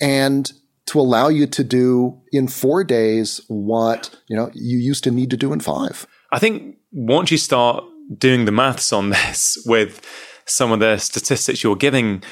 and 0.00 0.52
to 0.86 1.00
allow 1.00 1.28
you 1.28 1.46
to 1.46 1.64
do 1.64 2.20
in 2.32 2.48
four 2.48 2.84
days 2.84 3.40
what 3.48 4.14
you 4.28 4.36
know 4.36 4.50
you 4.54 4.78
used 4.78 5.04
to 5.04 5.10
need 5.10 5.30
to 5.30 5.36
do 5.36 5.52
in 5.52 5.60
five. 5.60 6.06
I 6.30 6.38
think 6.38 6.76
once 6.92 7.30
you 7.30 7.38
start 7.38 7.84
doing 8.18 8.44
the 8.44 8.52
maths 8.52 8.92
on 8.92 9.10
this 9.10 9.62
with 9.66 10.04
some 10.44 10.72
of 10.72 10.80
the 10.80 10.98
statistics 10.98 11.62
you're 11.62 11.76
giving, 11.76 12.22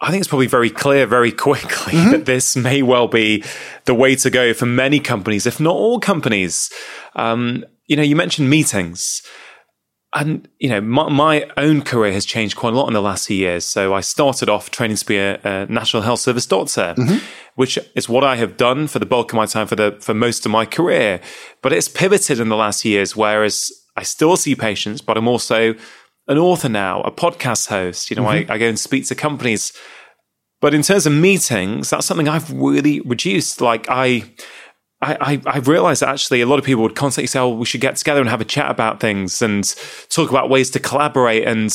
I 0.00 0.10
think 0.10 0.20
it's 0.20 0.28
probably 0.28 0.46
very 0.46 0.70
clear 0.70 1.06
very 1.06 1.32
quickly 1.46 1.94
mm-hmm. 1.94 2.10
that 2.10 2.26
this 2.26 2.56
may 2.56 2.82
well 2.82 3.08
be 3.08 3.44
the 3.84 3.94
way 3.94 4.16
to 4.16 4.30
go 4.30 4.52
for 4.52 4.66
many 4.66 5.00
companies, 5.00 5.46
if 5.46 5.60
not 5.60 5.74
all 5.74 6.00
companies. 6.00 6.70
Um, 7.16 7.64
you 7.86 7.96
know, 7.96 8.02
you 8.02 8.16
mentioned 8.16 8.50
meetings 8.50 9.22
and 10.14 10.48
you 10.58 10.68
know 10.68 10.80
my, 10.80 11.08
my, 11.08 11.50
own 11.56 11.82
career 11.82 12.12
has 12.12 12.24
changed 12.24 12.56
quite 12.56 12.72
a 12.72 12.76
lot 12.76 12.86
in 12.86 12.94
the 12.94 13.02
last 13.02 13.26
few 13.26 13.36
years. 13.36 13.64
So 13.64 13.94
i 13.94 14.00
started 14.00 14.48
off 14.48 14.70
training 14.70 14.96
to 14.96 15.06
be 15.06 15.18
a, 15.18 15.38
a 15.44 15.66
national 15.66 16.02
health 16.02 16.20
service 16.20 16.46
doctor 16.46 16.94
mm-hmm. 16.96 17.18
which 17.56 17.78
is 17.94 18.08
what 18.08 18.24
i 18.24 18.36
have 18.36 18.56
done 18.56 18.86
for 18.86 18.98
the 18.98 19.06
bulk 19.06 19.32
of 19.32 19.36
my 19.36 19.46
time 19.46 19.66
for 19.66 19.76
the 19.76 19.96
for 20.00 20.14
most 20.14 20.46
of 20.46 20.52
my 20.52 20.64
career. 20.64 21.20
But 21.62 21.72
it's 21.72 21.88
pivoted 21.88 22.40
in 22.40 22.48
the 22.48 22.56
last 22.56 22.84
years 22.84 23.16
whereas 23.16 23.70
i 23.96 24.02
still 24.02 24.36
see 24.36 24.54
patients 24.54 25.00
but 25.00 25.16
i'm 25.16 25.28
also 25.28 25.74
an 26.26 26.38
author 26.38 26.68
now 26.68 27.02
a 27.02 27.10
podcast 27.10 27.68
host. 27.68 28.10
You 28.10 28.16
know 28.16 28.22
mm-hmm. 28.22 28.50
I, 28.50 28.54
I 28.54 28.58
go 28.58 28.68
and 28.68 28.78
speak 28.78 29.06
to 29.06 29.14
companies. 29.14 29.72
But 30.60 30.74
in 30.74 30.82
terms 30.82 31.06
of 31.06 31.12
meetings 31.12 31.90
that's 31.90 32.06
something 32.06 32.28
i've 32.28 32.50
really 32.50 33.00
reduced. 33.00 33.60
Like 33.60 33.86
i 33.90 34.24
I, 35.00 35.40
I, 35.46 35.54
I 35.54 35.58
realized 35.58 36.02
that 36.02 36.08
actually 36.08 36.40
a 36.40 36.46
lot 36.46 36.58
of 36.58 36.64
people 36.64 36.82
would 36.82 36.96
constantly 36.96 37.28
say, 37.28 37.38
oh, 37.38 37.50
we 37.50 37.66
should 37.66 37.80
get 37.80 37.96
together 37.96 38.20
and 38.20 38.28
have 38.28 38.40
a 38.40 38.44
chat 38.44 38.70
about 38.70 39.00
things 39.00 39.40
and 39.42 39.64
talk 40.08 40.30
about 40.30 40.50
ways 40.50 40.70
to 40.70 40.80
collaborate. 40.80 41.46
And 41.46 41.72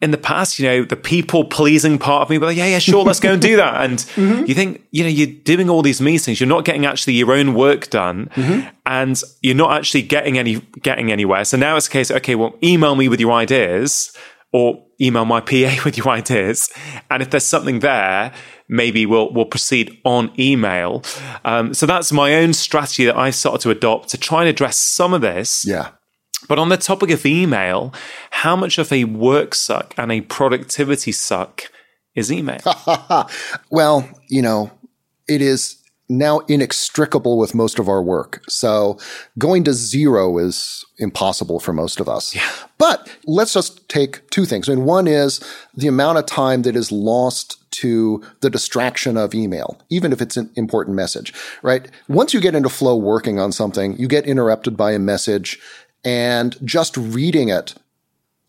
in 0.00 0.10
the 0.10 0.18
past, 0.18 0.58
you 0.58 0.66
know, 0.66 0.84
the 0.84 0.96
people 0.96 1.44
pleasing 1.44 1.98
part 1.98 2.22
of 2.22 2.30
me, 2.30 2.38
but 2.38 2.46
like, 2.46 2.56
yeah, 2.56 2.66
yeah, 2.66 2.78
sure, 2.78 3.04
let's 3.04 3.20
go 3.20 3.32
and 3.32 3.42
do 3.42 3.56
that. 3.56 3.84
And 3.84 3.98
mm-hmm. 4.16 4.46
you 4.46 4.54
think, 4.54 4.82
you 4.90 5.02
know, 5.02 5.10
you're 5.10 5.26
doing 5.26 5.68
all 5.68 5.82
these 5.82 6.00
meetings, 6.00 6.40
you're 6.40 6.48
not 6.48 6.64
getting 6.64 6.86
actually 6.86 7.14
your 7.14 7.32
own 7.32 7.54
work 7.54 7.90
done, 7.90 8.26
mm-hmm. 8.34 8.68
and 8.86 9.22
you're 9.42 9.54
not 9.54 9.72
actually 9.72 10.02
getting 10.02 10.38
any 10.38 10.60
getting 10.82 11.12
anywhere. 11.12 11.44
So 11.44 11.56
now 11.56 11.76
it's 11.76 11.86
a 11.86 11.90
case, 11.90 12.10
okay, 12.10 12.34
well, 12.34 12.56
email 12.62 12.94
me 12.96 13.08
with 13.08 13.20
your 13.20 13.32
ideas 13.32 14.16
or 14.54 14.80
email 15.00 15.24
my 15.24 15.40
PA 15.50 15.76
with 15.84 15.98
your 15.98 16.08
ideas. 16.08 16.70
And 17.10 17.20
if 17.20 17.30
there's 17.30 17.44
something 17.44 17.80
there, 17.80 18.32
maybe 18.68 19.04
we'll 19.04 19.32
we'll 19.32 19.44
proceed 19.44 20.00
on 20.04 20.32
email. 20.38 21.02
Um, 21.44 21.74
so 21.74 21.84
that's 21.84 22.12
my 22.12 22.36
own 22.36 22.54
strategy 22.54 23.04
that 23.04 23.18
I 23.18 23.30
started 23.30 23.60
to 23.62 23.70
adopt 23.70 24.08
to 24.10 24.18
try 24.18 24.40
and 24.40 24.48
address 24.48 24.78
some 24.78 25.12
of 25.12 25.20
this. 25.20 25.66
Yeah. 25.66 25.90
But 26.46 26.58
on 26.58 26.68
the 26.68 26.76
topic 26.76 27.10
of 27.10 27.26
email, 27.26 27.92
how 28.30 28.54
much 28.54 28.78
of 28.78 28.92
a 28.92 29.04
work 29.04 29.54
suck 29.54 29.94
and 29.96 30.12
a 30.12 30.20
productivity 30.20 31.10
suck 31.10 31.64
is 32.14 32.30
email? 32.30 32.60
well, 33.70 34.08
you 34.28 34.42
know, 34.42 34.70
it 35.26 35.40
is 35.40 35.78
now 36.08 36.40
inextricable 36.40 37.38
with 37.38 37.54
most 37.54 37.78
of 37.78 37.88
our 37.88 38.02
work. 38.02 38.42
So 38.48 38.98
going 39.38 39.64
to 39.64 39.72
zero 39.72 40.38
is 40.38 40.84
impossible 40.98 41.60
for 41.60 41.72
most 41.72 41.98
of 41.98 42.08
us. 42.08 42.34
Yeah. 42.34 42.50
But 42.76 43.08
let's 43.24 43.54
just 43.54 43.88
take 43.88 44.28
two 44.30 44.44
things. 44.44 44.68
I 44.68 44.74
mean, 44.74 44.84
one 44.84 45.06
is 45.06 45.40
the 45.74 45.88
amount 45.88 46.18
of 46.18 46.26
time 46.26 46.62
that 46.62 46.76
is 46.76 46.92
lost 46.92 47.58
to 47.72 48.22
the 48.40 48.50
distraction 48.50 49.16
of 49.16 49.34
email, 49.34 49.80
even 49.90 50.12
if 50.12 50.20
it's 50.20 50.36
an 50.36 50.50
important 50.54 50.94
message, 50.94 51.32
right? 51.62 51.90
Once 52.06 52.34
you 52.34 52.40
get 52.40 52.54
into 52.54 52.68
flow 52.68 52.96
working 52.96 53.40
on 53.40 53.50
something, 53.50 53.96
you 53.96 54.06
get 54.06 54.26
interrupted 54.26 54.76
by 54.76 54.92
a 54.92 54.98
message 54.98 55.58
and 56.04 56.56
just 56.64 56.96
reading 56.96 57.48
it 57.48 57.74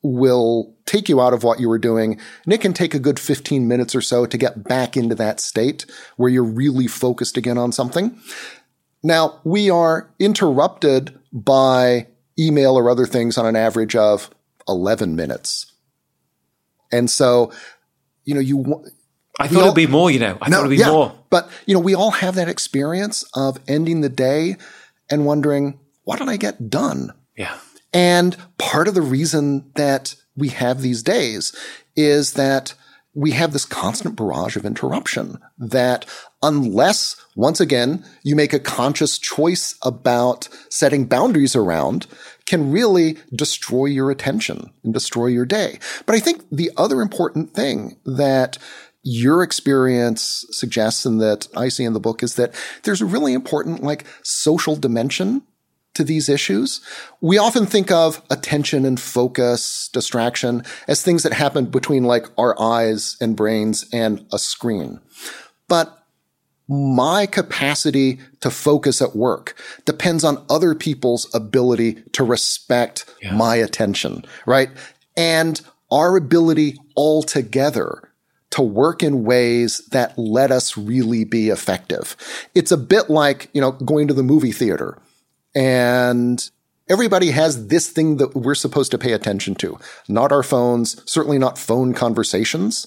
will 0.03 0.74
take 0.85 1.09
you 1.09 1.19
out 1.19 1.33
of 1.33 1.43
what 1.43 1.59
you 1.59 1.67
were 1.67 1.79
doing. 1.79 2.19
And 2.43 2.53
it 2.53 2.61
can 2.61 2.73
take 2.73 2.93
a 2.93 2.99
good 2.99 3.19
15 3.19 3.67
minutes 3.67 3.95
or 3.95 4.01
so 4.01 4.25
to 4.25 4.37
get 4.37 4.63
back 4.63 4.95
into 4.95 5.15
that 5.15 5.39
state 5.39 5.85
where 6.17 6.29
you're 6.29 6.43
really 6.43 6.87
focused 6.87 7.37
again 7.37 7.57
on 7.57 7.71
something. 7.71 8.19
Now 9.03 9.39
we 9.43 9.69
are 9.69 10.09
interrupted 10.19 11.17
by 11.31 12.07
email 12.39 12.77
or 12.77 12.89
other 12.89 13.05
things 13.05 13.37
on 13.37 13.45
an 13.45 13.55
average 13.55 13.95
of 13.95 14.29
11 14.67 15.15
minutes. 15.15 15.71
And 16.91 17.09
so, 17.09 17.51
you 18.23 18.33
know, 18.33 18.39
you, 18.39 18.83
I 19.39 19.47
thought 19.47 19.57
all, 19.57 19.63
it'd 19.65 19.75
be 19.75 19.87
more, 19.87 20.11
you 20.11 20.19
know, 20.19 20.37
I 20.41 20.49
no, 20.49 20.57
thought 20.57 20.65
it'd 20.65 20.77
be 20.77 20.83
yeah, 20.83 20.91
more. 20.91 21.15
But, 21.29 21.49
you 21.65 21.73
know, 21.73 21.79
we 21.79 21.95
all 21.95 22.11
have 22.11 22.35
that 22.35 22.47
experience 22.47 23.23
of 23.35 23.57
ending 23.67 24.01
the 24.01 24.09
day 24.09 24.57
and 25.09 25.25
wondering, 25.25 25.79
what 26.03 26.19
did 26.19 26.29
I 26.29 26.37
get 26.37 26.69
done? 26.69 27.11
Yeah. 27.35 27.57
And 27.93 28.37
part 28.57 28.87
of 28.87 28.93
the 28.93 29.01
reason 29.01 29.71
that 29.75 30.15
we 30.35 30.49
have 30.49 30.81
these 30.81 31.03
days 31.03 31.55
is 31.95 32.33
that 32.33 32.73
we 33.15 33.31
have 33.31 33.53
this 33.53 33.65
constant 33.65 34.17
barrage 34.17 34.57
of 34.57 34.65
interruption 34.65 35.39
that 35.57 36.05
unless 36.43 37.15
once 37.35 37.61
again 37.61 38.05
you 38.23 38.35
make 38.35 38.53
a 38.53 38.59
conscious 38.59 39.17
choice 39.17 39.77
about 39.83 40.49
setting 40.69 41.05
boundaries 41.05 41.55
around 41.55 42.07
can 42.45 42.71
really 42.71 43.17
destroy 43.33 43.85
your 43.85 44.11
attention 44.11 44.69
and 44.83 44.93
destroy 44.93 45.27
your 45.27 45.45
day. 45.45 45.79
But 46.05 46.15
I 46.15 46.19
think 46.19 46.43
the 46.51 46.71
other 46.77 47.01
important 47.01 47.53
thing 47.53 47.97
that 48.05 48.57
your 49.01 49.43
experience 49.43 50.45
suggests 50.49 51.05
and 51.05 51.21
that 51.21 51.47
I 51.55 51.69
see 51.69 51.85
in 51.85 51.93
the 51.93 51.99
book 51.99 52.21
is 52.21 52.35
that 52.35 52.53
there's 52.83 53.01
a 53.01 53.05
really 53.05 53.33
important 53.33 53.81
like 53.81 54.05
social 54.23 54.75
dimension 54.75 55.43
to 55.95 56.03
these 56.03 56.29
issues. 56.29 56.81
We 57.21 57.37
often 57.37 57.65
think 57.65 57.91
of 57.91 58.21
attention 58.29 58.85
and 58.85 58.99
focus, 58.99 59.89
distraction 59.91 60.63
as 60.87 61.01
things 61.01 61.23
that 61.23 61.33
happen 61.33 61.65
between 61.65 62.03
like 62.03 62.27
our 62.37 62.59
eyes 62.61 63.17
and 63.19 63.35
brains 63.35 63.85
and 63.91 64.25
a 64.31 64.37
screen. 64.37 64.99
But 65.67 65.97
my 66.67 67.25
capacity 67.25 68.19
to 68.41 68.49
focus 68.49 69.01
at 69.01 69.15
work 69.15 69.55
depends 69.85 70.23
on 70.23 70.43
other 70.49 70.73
people's 70.73 71.33
ability 71.33 71.93
to 72.13 72.23
respect 72.23 73.05
yeah. 73.21 73.35
my 73.35 73.55
attention, 73.55 74.25
right? 74.45 74.69
And 75.15 75.61
our 75.91 76.17
ability 76.17 76.77
altogether 76.97 78.11
to 78.51 78.61
work 78.61 79.03
in 79.03 79.23
ways 79.23 79.79
that 79.91 80.17
let 80.17 80.51
us 80.51 80.77
really 80.77 81.23
be 81.23 81.49
effective. 81.49 82.15
It's 82.55 82.71
a 82.71 82.77
bit 82.77 83.09
like, 83.09 83.49
you 83.53 83.61
know, 83.61 83.73
going 83.73 84.07
to 84.07 84.13
the 84.13 84.23
movie 84.23 84.51
theater 84.51 84.97
and 85.55 86.49
everybody 86.89 87.31
has 87.31 87.67
this 87.67 87.89
thing 87.89 88.17
that 88.17 88.35
we're 88.35 88.55
supposed 88.55 88.91
to 88.91 88.97
pay 88.97 89.13
attention 89.13 89.55
to, 89.55 89.79
not 90.07 90.31
our 90.31 90.43
phones, 90.43 91.01
certainly 91.09 91.39
not 91.39 91.57
phone 91.57 91.93
conversations. 91.93 92.85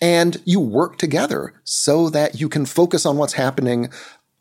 And 0.00 0.40
you 0.44 0.60
work 0.60 0.98
together 0.98 1.54
so 1.64 2.08
that 2.10 2.40
you 2.40 2.48
can 2.48 2.66
focus 2.66 3.04
on 3.04 3.16
what's 3.16 3.34
happening 3.34 3.90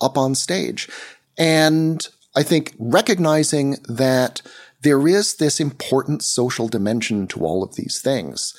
up 0.01 0.17
on 0.17 0.36
stage. 0.36 0.89
And 1.38 2.07
I 2.36 2.43
think 2.43 2.76
recognizing 2.80 3.78
that 3.88 4.41
there 4.82 5.07
is 5.07 5.36
this 5.36 5.59
important 5.59 6.24
social 6.24 6.67
dimension 6.67 7.28
to 7.28 7.45
all 7.45 7.63
of 7.63 7.76
these 7.76 8.01
things 8.01 8.53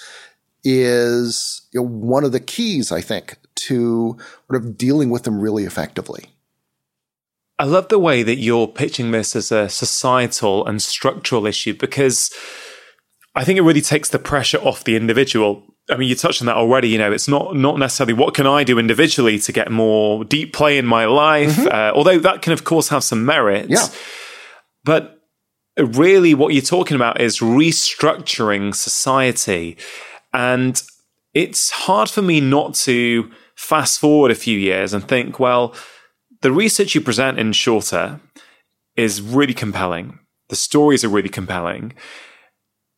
is 0.62 1.62
one 1.74 2.24
of 2.24 2.32
the 2.32 2.40
keys, 2.40 2.90
I 2.90 3.00
think, 3.00 3.36
to 3.56 4.16
sort 4.48 4.62
of 4.62 4.78
dealing 4.78 5.10
with 5.10 5.24
them 5.24 5.40
really 5.40 5.64
effectively. 5.64 6.26
I 7.58 7.64
love 7.64 7.88
the 7.88 7.98
way 7.98 8.22
that 8.22 8.36
you're 8.36 8.66
pitching 8.66 9.12
this 9.12 9.36
as 9.36 9.52
a 9.52 9.68
societal 9.68 10.66
and 10.66 10.82
structural 10.82 11.46
issue 11.46 11.74
because 11.74 12.32
I 13.34 13.44
think 13.44 13.58
it 13.58 13.62
really 13.62 13.80
takes 13.80 14.08
the 14.08 14.18
pressure 14.18 14.58
off 14.58 14.84
the 14.84 14.96
individual. 14.96 15.62
I 15.88 15.96
mean, 15.96 16.08
you 16.08 16.16
touched 16.16 16.42
on 16.42 16.46
that 16.46 16.56
already. 16.56 16.88
You 16.88 16.98
know, 16.98 17.12
it's 17.12 17.28
not 17.28 17.54
not 17.54 17.78
necessarily 17.78 18.14
what 18.14 18.34
can 18.34 18.46
I 18.46 18.64
do 18.64 18.78
individually 18.78 19.38
to 19.40 19.52
get 19.52 19.70
more 19.70 20.24
deep 20.24 20.52
play 20.52 20.78
in 20.78 20.86
my 20.86 21.04
life, 21.04 21.56
mm-hmm. 21.56 21.68
uh, 21.70 21.92
although 21.96 22.18
that 22.18 22.42
can 22.42 22.52
of 22.52 22.64
course 22.64 22.88
have 22.88 23.04
some 23.04 23.24
merit. 23.24 23.70
Yeah. 23.70 23.86
But 24.84 25.20
really, 25.78 26.34
what 26.34 26.54
you're 26.54 26.62
talking 26.62 26.96
about 26.96 27.20
is 27.20 27.38
restructuring 27.38 28.74
society, 28.74 29.76
and 30.32 30.82
it's 31.34 31.70
hard 31.70 32.10
for 32.10 32.22
me 32.22 32.40
not 32.40 32.74
to 32.74 33.30
fast 33.54 34.00
forward 34.00 34.32
a 34.32 34.36
few 34.36 34.58
years 34.58 34.92
and 34.92 35.06
think, 35.06 35.38
well 35.38 35.74
the 36.44 36.52
research 36.52 36.94
you 36.94 37.00
present 37.00 37.38
in 37.38 37.54
Shorter 37.54 38.20
is 38.96 39.22
really 39.22 39.54
compelling. 39.54 40.18
The 40.50 40.56
stories 40.56 41.02
are 41.02 41.08
really 41.08 41.30
compelling. 41.30 41.94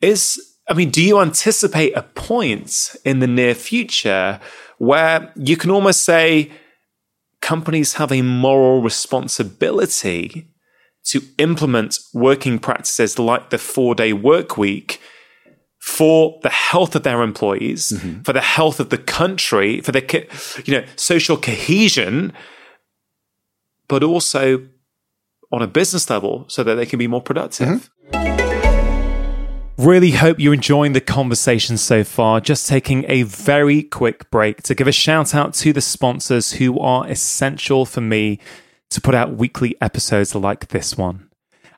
Is 0.01 0.57
I 0.68 0.74
mean, 0.74 0.90
do 0.90 1.01
you 1.01 1.20
anticipate 1.20 1.97
a 1.97 2.03
point 2.03 2.97
in 3.05 3.20
the 3.20 3.28
near 3.28 3.55
future 3.55 4.40
where 4.78 5.32
you 5.36 5.57
can 5.57 5.70
almost 5.70 6.03
say 6.03 6.51
companies 7.40 7.92
have 7.94 8.11
a 8.11 8.20
moral 8.20 8.82
responsibility 8.82 10.49
to 11.05 11.22
implement 11.38 12.01
working 12.12 12.59
practices 12.59 13.16
like 13.16 13.51
the 13.51 13.59
four 13.59 13.94
day 13.94 14.12
work 14.12 14.57
week 14.57 15.01
for 15.78 16.40
the 16.42 16.51
health 16.51 16.97
of 16.97 17.05
their 17.05 17.22
employees, 17.22 17.92
mm-hmm. 17.92 18.22
for 18.22 18.32
the 18.32 18.40
health 18.40 18.80
of 18.80 18.90
the 18.90 18.99
country, 18.99 19.80
for 19.82 19.92
the 19.92 20.26
you 20.64 20.72
know 20.74 20.84
social 20.97 21.36
cohesion, 21.36 22.32
but 23.89 24.03
also 24.03 24.66
on 25.53 25.62
a 25.62 25.66
business 25.66 26.11
level 26.11 26.45
so 26.49 26.62
that 26.62 26.74
they 26.74 26.87
can 26.87 26.99
be 26.99 27.07
more 27.07 27.22
productive. 27.22 27.91
Mm-hmm. 28.12 28.47
Really 29.78 30.12
hope 30.12 30.41
you're 30.41 30.55
enjoying 30.55 30.95
the 30.95 31.03
conversation 31.03 31.76
so 31.76 32.03
far. 32.03 32.41
Just 32.41 32.66
taking 32.66 33.05
a 33.09 33.24
very 33.24 33.82
quick 33.82 34.30
break 34.30 34.62
to 34.62 34.74
give 34.74 34.89
a 34.89 34.93
shout 34.93 35.34
out 35.34 35.53
to 35.55 35.72
the 35.74 35.82
sponsors 35.82 36.53
who 36.55 36.80
are 36.80 37.07
essential 37.07 37.84
for 37.84 38.01
me 38.01 38.39
to 38.89 39.01
put 39.03 39.14
out 39.14 39.37
weekly 39.37 39.76
episodes 39.82 40.34
like 40.34 40.68
this 40.68 40.97
one. 40.97 41.28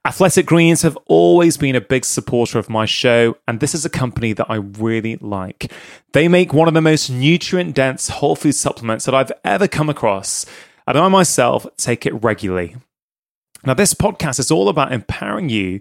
Athletic 0.04 0.46
Greens 0.46 0.82
have 0.82 0.96
always 1.06 1.56
been 1.56 1.74
a 1.74 1.80
big 1.80 2.04
supporter 2.04 2.58
of 2.58 2.70
my 2.70 2.86
show, 2.86 3.36
and 3.48 3.58
this 3.58 3.74
is 3.74 3.84
a 3.84 3.90
company 3.90 4.32
that 4.32 4.46
I 4.48 4.54
really 4.54 5.16
like. 5.16 5.72
They 6.12 6.28
make 6.28 6.54
one 6.54 6.68
of 6.68 6.74
the 6.74 6.80
most 6.80 7.10
nutrient 7.10 7.74
dense 7.74 8.08
whole 8.08 8.36
food 8.36 8.54
supplements 8.54 9.06
that 9.06 9.14
I've 9.14 9.32
ever 9.44 9.66
come 9.66 9.90
across 9.90 10.46
and 10.88 10.98
I 10.98 11.08
myself 11.08 11.66
take 11.76 12.06
it 12.06 12.12
regularly. 12.22 12.76
Now, 13.64 13.74
this 13.74 13.94
podcast 13.94 14.38
is 14.38 14.50
all 14.50 14.68
about 14.68 14.92
empowering 14.92 15.48
you 15.48 15.80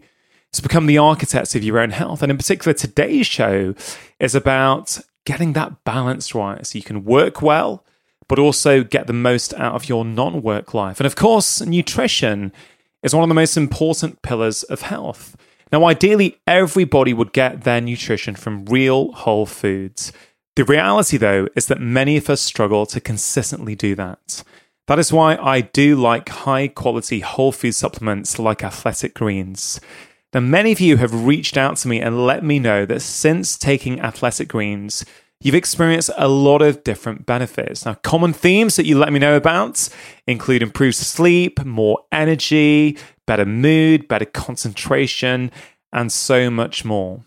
to 0.53 0.61
become 0.61 0.85
the 0.85 0.97
architects 0.97 1.55
of 1.55 1.63
your 1.63 1.79
own 1.79 1.91
health. 1.91 2.21
And 2.21 2.31
in 2.31 2.37
particular, 2.37 2.73
today's 2.73 3.27
show 3.27 3.75
is 4.19 4.35
about 4.35 4.99
getting 5.25 5.53
that 5.53 5.83
balance 5.83 6.33
right 6.33 6.65
so 6.65 6.77
you 6.77 6.83
can 6.83 7.03
work 7.03 7.41
well, 7.41 7.85
but 8.27 8.39
also 8.39 8.83
get 8.83 9.07
the 9.07 9.13
most 9.13 9.53
out 9.53 9.75
of 9.75 9.87
your 9.87 10.03
non 10.03 10.41
work 10.41 10.73
life. 10.73 10.99
And 10.99 11.07
of 11.07 11.15
course, 11.15 11.61
nutrition 11.61 12.51
is 13.03 13.13
one 13.13 13.23
of 13.23 13.29
the 13.29 13.35
most 13.35 13.57
important 13.57 14.21
pillars 14.21 14.63
of 14.63 14.81
health. 14.81 15.37
Now, 15.71 15.85
ideally, 15.85 16.39
everybody 16.47 17.13
would 17.13 17.33
get 17.33 17.63
their 17.63 17.81
nutrition 17.81 18.35
from 18.35 18.65
real 18.65 19.11
whole 19.11 19.45
foods. 19.45 20.11
The 20.55 20.63
reality, 20.63 21.17
though, 21.17 21.47
is 21.55 21.67
that 21.67 21.79
many 21.79 22.17
of 22.17 22.29
us 22.29 22.41
struggle 22.41 22.85
to 22.87 22.99
consistently 22.99 23.75
do 23.75 23.93
that. 23.95 24.43
That 24.87 24.99
is 24.99 25.11
why 25.11 25.35
I 25.35 25.61
do 25.61 25.97
like 25.97 26.29
high 26.29 26.69
quality 26.69 27.19
whole 27.19 27.51
food 27.51 27.75
supplements 27.75 28.39
like 28.39 28.63
Athletic 28.63 29.13
Greens. 29.13 29.81
Now, 30.33 30.39
many 30.39 30.71
of 30.71 30.79
you 30.79 30.95
have 30.95 31.25
reached 31.25 31.57
out 31.57 31.75
to 31.77 31.89
me 31.89 31.99
and 31.99 32.25
let 32.25 32.41
me 32.41 32.57
know 32.57 32.85
that 32.85 33.01
since 33.01 33.57
taking 33.57 33.99
Athletic 33.99 34.47
Greens, 34.47 35.03
you've 35.41 35.55
experienced 35.55 36.09
a 36.17 36.29
lot 36.29 36.61
of 36.61 36.85
different 36.85 37.25
benefits. 37.25 37.85
Now, 37.85 37.95
common 37.95 38.31
themes 38.31 38.77
that 38.77 38.85
you 38.85 38.97
let 38.97 39.11
me 39.11 39.19
know 39.19 39.35
about 39.35 39.89
include 40.25 40.63
improved 40.63 40.95
sleep, 40.95 41.65
more 41.65 41.99
energy, 42.13 42.97
better 43.25 43.45
mood, 43.45 44.07
better 44.07 44.25
concentration, 44.25 45.51
and 45.91 46.13
so 46.13 46.49
much 46.49 46.85
more. 46.85 47.26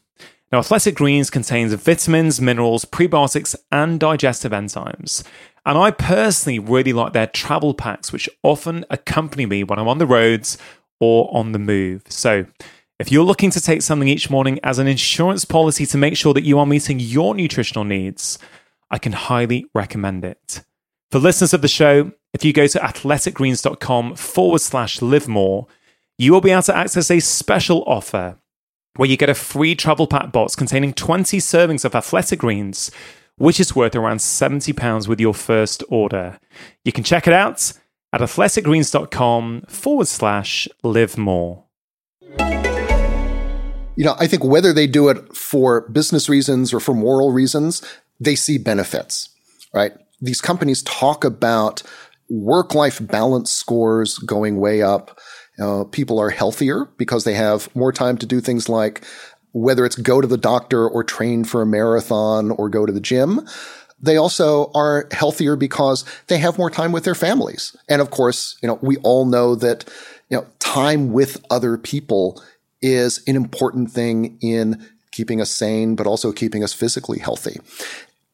Now, 0.52 0.58
Athletic 0.58 0.96
Greens 0.96 1.30
contains 1.30 1.72
vitamins, 1.74 2.40
minerals, 2.40 2.84
prebiotics, 2.84 3.54
and 3.70 4.00
digestive 4.00 4.52
enzymes. 4.52 5.22
And 5.64 5.78
I 5.78 5.90
personally 5.90 6.58
really 6.58 6.92
like 6.92 7.12
their 7.12 7.28
travel 7.28 7.74
packs, 7.74 8.12
which 8.12 8.28
often 8.42 8.84
accompany 8.90 9.46
me 9.46 9.62
when 9.62 9.78
I'm 9.78 9.88
on 9.88 9.98
the 9.98 10.06
roads 10.06 10.58
or 10.98 11.30
on 11.32 11.52
the 11.52 11.58
move. 11.58 12.02
So 12.08 12.46
If 13.00 13.10
you're 13.10 13.24
looking 13.24 13.50
to 13.52 13.62
take 13.62 13.80
something 13.80 14.08
each 14.08 14.28
morning 14.28 14.60
as 14.62 14.78
an 14.78 14.86
insurance 14.86 15.46
policy 15.46 15.86
to 15.86 15.96
make 15.96 16.18
sure 16.18 16.34
that 16.34 16.44
you 16.44 16.58
are 16.58 16.66
meeting 16.66 17.00
your 17.00 17.34
nutritional 17.34 17.82
needs, 17.82 18.38
I 18.90 18.98
can 18.98 19.12
highly 19.12 19.64
recommend 19.74 20.22
it. 20.22 20.62
For 21.10 21.18
listeners 21.18 21.54
of 21.54 21.62
the 21.62 21.66
show, 21.66 22.12
if 22.34 22.44
you 22.44 22.52
go 22.52 22.66
to 22.66 22.78
athleticgreens.com 22.78 24.16
forward 24.16 24.60
slash 24.60 25.00
live 25.00 25.28
more, 25.28 25.66
you 26.18 26.30
will 26.30 26.42
be 26.42 26.50
able 26.50 26.60
to 26.64 26.76
access 26.76 27.10
a 27.10 27.20
special 27.20 27.84
offer 27.86 28.36
where 28.96 29.08
you 29.08 29.16
get 29.16 29.28
a 29.28 29.34
free 29.34 29.74
travel 29.74 30.06
pack 30.06 30.32
box 30.32 30.54
containing 30.54 30.92
20 30.92 31.38
servings 31.38 31.84
of 31.84 31.94
athletic 31.94 32.40
greens, 32.40 32.90
which 33.36 33.60
is 33.60 33.74
worth 33.74 33.94
around 33.94 34.18
£70 34.18 35.08
with 35.08 35.20
your 35.20 35.34
first 35.34 35.82
order. 35.88 36.38
You 36.84 36.92
can 36.92 37.04
check 37.04 37.26
it 37.26 37.32
out 37.32 37.72
at 38.12 38.20
athleticgreens.com 38.20 39.62
forward 39.68 40.08
slash 40.08 40.68
live 40.82 41.16
more 41.16 41.64
you 44.00 44.06
know, 44.06 44.16
I 44.18 44.26
think 44.26 44.42
whether 44.42 44.72
they 44.72 44.86
do 44.86 45.10
it 45.10 45.36
for 45.36 45.82
business 45.90 46.26
reasons 46.26 46.72
or 46.72 46.80
for 46.80 46.94
moral 46.94 47.32
reasons, 47.32 47.82
they 48.18 48.34
see 48.34 48.56
benefits, 48.56 49.28
right? 49.74 49.92
These 50.22 50.40
companies 50.40 50.82
talk 50.84 51.22
about 51.22 51.82
work 52.30 52.74
life 52.74 52.98
balance 53.06 53.50
scores 53.52 54.16
going 54.16 54.58
way 54.58 54.80
up. 54.80 55.18
Uh, 55.60 55.84
people 55.84 56.18
are 56.18 56.30
healthier 56.30 56.86
because 56.96 57.24
they 57.24 57.34
have 57.34 57.74
more 57.76 57.92
time 57.92 58.16
to 58.18 58.26
do 58.26 58.40
things 58.40 58.68
like 58.68 59.04
whether 59.52 59.84
it's 59.84 59.96
go 59.96 60.20
to 60.20 60.26
the 60.26 60.36
doctor 60.36 60.88
or 60.88 61.02
train 61.04 61.44
for 61.44 61.62
a 61.62 61.66
marathon 61.66 62.50
or 62.52 62.68
go 62.68 62.86
to 62.86 62.92
the 62.92 63.00
gym. 63.00 63.40
They 64.00 64.16
also 64.16 64.70
are 64.74 65.08
healthier 65.12 65.56
because 65.56 66.04
they 66.28 66.38
have 66.38 66.56
more 66.56 66.70
time 66.70 66.92
with 66.92 67.04
their 67.04 67.14
families. 67.14 67.76
And 67.88 68.00
of 68.00 68.10
course, 68.10 68.56
you 68.62 68.68
know, 68.68 68.78
we 68.80 68.96
all 68.98 69.26
know 69.26 69.54
that, 69.56 69.84
you 70.30 70.38
know, 70.38 70.46
time 70.58 71.12
with 71.12 71.44
other 71.50 71.76
people 71.76 72.42
is 72.80 73.22
an 73.26 73.36
important 73.36 73.90
thing 73.90 74.38
in 74.40 74.86
keeping 75.10 75.40
us 75.40 75.50
sane, 75.50 75.96
but 75.96 76.06
also 76.06 76.32
keeping 76.32 76.64
us 76.64 76.72
physically 76.72 77.18
healthy. 77.18 77.58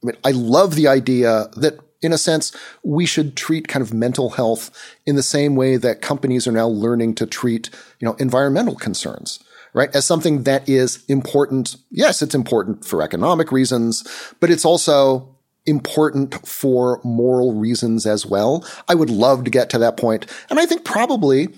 I 0.02 0.06
mean, 0.06 0.16
I 0.24 0.30
love 0.30 0.74
the 0.74 0.86
idea 0.86 1.48
that 1.56 1.80
in 2.02 2.12
a 2.12 2.18
sense, 2.18 2.54
we 2.82 3.06
should 3.06 3.36
treat 3.36 3.68
kind 3.68 3.82
of 3.82 3.94
mental 3.94 4.30
health 4.30 4.70
in 5.06 5.16
the 5.16 5.22
same 5.22 5.56
way 5.56 5.76
that 5.76 6.02
companies 6.02 6.46
are 6.46 6.52
now 6.52 6.68
learning 6.68 7.14
to 7.16 7.26
treat, 7.26 7.70
you 7.98 8.06
know, 8.06 8.14
environmental 8.14 8.74
concerns, 8.74 9.42
right? 9.72 9.94
As 9.94 10.04
something 10.04 10.42
that 10.44 10.68
is 10.68 11.04
important. 11.08 11.76
Yes, 11.90 12.22
it's 12.22 12.34
important 12.34 12.84
for 12.84 13.02
economic 13.02 13.50
reasons, 13.52 14.04
but 14.40 14.50
it's 14.50 14.64
also 14.64 15.36
important 15.64 16.46
for 16.46 17.00
moral 17.02 17.54
reasons 17.54 18.06
as 18.06 18.24
well. 18.24 18.64
I 18.88 18.94
would 18.94 19.10
love 19.10 19.44
to 19.44 19.50
get 19.50 19.68
to 19.70 19.78
that 19.78 19.96
point. 19.96 20.26
And 20.48 20.60
I 20.60 20.66
think 20.66 20.84
probably 20.84 21.48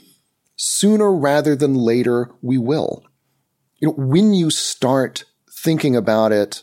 sooner 0.57 1.13
rather 1.13 1.55
than 1.55 1.75
later, 1.75 2.31
we 2.43 2.59
will. 2.59 3.05
You 3.77 3.89
know, 3.89 3.95
when 3.95 4.33
you 4.33 4.51
start 4.51 5.25
thinking 5.51 5.95
about 5.95 6.33
it 6.33 6.63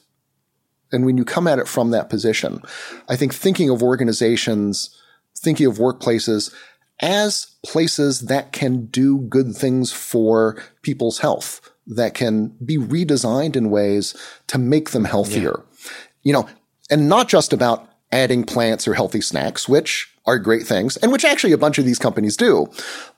and 0.92 1.06
when 1.06 1.18
you 1.18 1.26
come 1.26 1.48
at 1.48 1.60
it 1.60 1.68
from 1.68 1.92
that 1.92 2.10
position, 2.10 2.62
I 3.10 3.16
think 3.16 3.34
thinking 3.34 3.70
of 3.70 3.84
organizations, 3.84 4.96
thinking 5.38 5.66
of 5.66 5.78
workplaces 5.78 6.54
as 7.02 7.48
places 7.66 8.22
that 8.22 8.52
can 8.52 8.86
do 8.86 9.20
good 9.20 9.56
things 9.56 9.92
for 9.92 10.62
people's 10.82 11.20
health, 11.20 11.62
that 11.88 12.14
can 12.14 12.56
be 12.64 12.78
redesigned 12.78 13.56
in 13.56 13.70
ways 13.70 14.16
to 14.48 14.58
make 14.58 14.92
them 14.92 15.06
healthier. 15.06 15.60
Yeah. 15.60 15.92
You 16.24 16.34
know, 16.34 16.50
and 16.90 17.10
not 17.10 17.28
just 17.28 17.54
about 17.54 17.90
adding 18.12 18.44
plants 18.44 18.88
or 18.88 18.94
healthy 18.94 19.22
snacks, 19.22 19.68
which 19.68 20.12
are 20.26 20.40
great 20.40 20.66
things 20.66 20.98
and 20.98 21.12
which 21.12 21.26
actually 21.26 21.54
a 21.54 21.58
bunch 21.58 21.78
of 21.78 21.86
these 21.86 22.00
companies 22.00 22.38
do, 22.38 22.68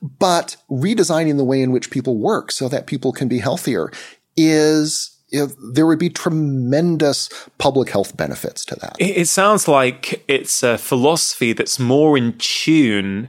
but 0.02 0.56
redesigning 0.70 1.36
the 1.36 1.44
way 1.44 1.62
in 1.62 1.70
which 1.70 1.90
people 1.90 2.18
work 2.18 2.50
so 2.52 2.68
that 2.68 2.86
people 2.86 3.12
can 3.12 3.28
be 3.28 3.38
healthier 3.38 3.90
is 4.36 5.17
there 5.30 5.86
would 5.86 5.98
be 5.98 6.10
tremendous 6.10 7.28
public 7.58 7.90
health 7.90 8.16
benefits 8.16 8.64
to 8.66 8.76
that. 8.76 8.96
It 8.98 9.28
sounds 9.28 9.68
like 9.68 10.24
it's 10.28 10.62
a 10.62 10.78
philosophy 10.78 11.52
that's 11.52 11.78
more 11.78 12.16
in 12.16 12.36
tune 12.38 13.28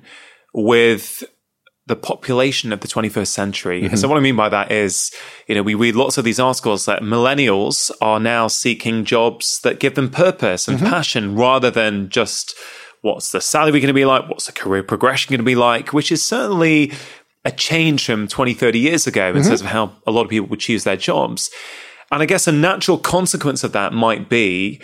with 0.53 1.23
the 1.89 1.95
population 1.95 2.71
of 2.71 2.81
the 2.81 2.87
21st 2.87 3.27
century. 3.27 3.81
Mm-hmm. 3.81 3.95
So 3.95 4.07
what 4.07 4.17
I 4.17 4.21
mean 4.21 4.35
by 4.35 4.47
that 4.47 4.71
is, 4.71 5.11
you 5.47 5.55
know, 5.55 5.63
we 5.63 5.73
read 5.73 5.95
lots 5.95 6.19
of 6.19 6.23
these 6.23 6.39
articles 6.39 6.85
that 6.85 7.01
millennials 7.01 7.91
are 7.99 8.19
now 8.19 8.47
seeking 8.47 9.05
jobs 9.05 9.59
that 9.61 9.79
give 9.79 9.95
them 9.95 10.09
purpose 10.09 10.67
and 10.67 10.77
mm-hmm. 10.77 10.87
passion 10.87 11.35
rather 11.35 11.71
than 11.71 12.09
just 12.09 12.55
what's 13.01 13.31
the 13.31 13.41
salary 13.41 13.79
going 13.79 13.87
to 13.87 13.93
be 13.93 14.05
like, 14.05 14.29
what's 14.29 14.45
the 14.45 14.51
career 14.51 14.83
progression 14.83 15.31
going 15.31 15.39
to 15.39 15.43
be 15.43 15.55
like, 15.55 15.91
which 15.91 16.11
is 16.11 16.23
certainly 16.23 16.91
a 17.43 17.51
change 17.51 18.05
from 18.05 18.27
20, 18.27 18.53
30 18.53 18.79
years 18.79 19.07
ago 19.07 19.29
in 19.29 19.37
mm-hmm. 19.37 19.47
terms 19.47 19.61
of 19.61 19.67
how 19.67 19.91
a 20.05 20.11
lot 20.11 20.23
of 20.23 20.29
people 20.29 20.47
would 20.47 20.59
choose 20.59 20.83
their 20.83 20.97
jobs. 20.97 21.49
And 22.11 22.21
I 22.21 22.25
guess 22.25 22.47
a 22.47 22.51
natural 22.51 22.97
consequence 22.97 23.63
of 23.63 23.71
that 23.73 23.93
might 23.93 24.29
be 24.29 24.81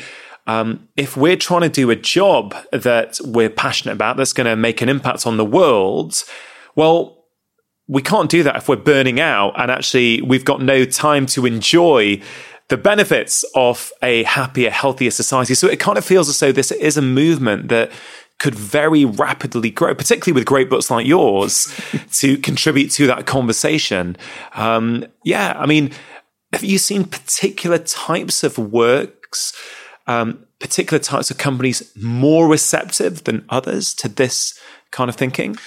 um, 0.48 0.88
if 0.96 1.18
we're 1.18 1.38
trying 1.38 1.62
to 1.62 1.70
do 1.70 1.90
a 1.90 1.96
job 1.96 2.56
that 2.72 3.20
we're 3.24 3.50
passionate 3.50 3.94
about 3.94 4.18
that's 4.18 4.34
going 4.34 4.46
to 4.46 4.56
make 4.56 4.82
an 4.82 4.90
impact 4.90 5.26
on 5.26 5.38
the 5.38 5.46
world, 5.46 6.24
well, 6.76 7.26
we 7.88 8.02
can't 8.02 8.30
do 8.30 8.44
that 8.44 8.56
if 8.56 8.70
we're 8.70 8.76
burning 8.76 9.20
out 9.20 9.54
and 9.60 9.72
actually 9.72 10.22
we've 10.22 10.46
got 10.46 10.62
no 10.62 10.86
time 10.86 11.26
to 11.28 11.46
enjoy 11.46 12.22
the 12.68 12.78
benefits 12.78 13.46
of 13.56 13.92
a 14.02 14.24
happier, 14.24 14.72
healthier 14.72 15.12
society. 15.12 15.54
So 15.54 15.68
it 15.68 15.80
kind 15.80 15.98
of 15.98 16.06
feels 16.06 16.30
as 16.30 16.40
though 16.40 16.52
this 16.52 16.72
is 16.72 16.98
a 16.98 17.02
movement 17.02 17.70
that 17.70 17.92
could 18.40 18.56
very 18.56 19.06
rapidly 19.06 19.70
grow, 19.70 19.94
particularly 19.96 20.34
with 20.34 20.46
great 20.46 20.70
books 20.70 20.92
like 20.92 21.06
yours 21.06 21.74
to 22.14 22.38
contribute 22.38 22.92
to 22.92 23.08
that 23.08 23.26
conversation. 23.26 24.18
Um, 24.56 25.06
yeah, 25.24 25.54
I 25.58 25.66
mean, 25.68 25.92
have 26.56 26.64
you 26.64 26.78
seen 26.78 27.04
particular 27.04 27.78
types 27.78 28.42
of 28.42 28.58
works, 28.58 29.52
um, 30.08 30.46
particular 30.62 31.04
types 31.04 31.30
of 31.30 31.38
companies 31.38 31.92
more 31.98 32.48
receptive 32.48 33.26
than 33.26 33.44
others 33.50 33.94
to 33.96 34.08
this 34.08 34.58
kind 34.90 35.10
of 35.10 35.18
thinking? 35.18 35.58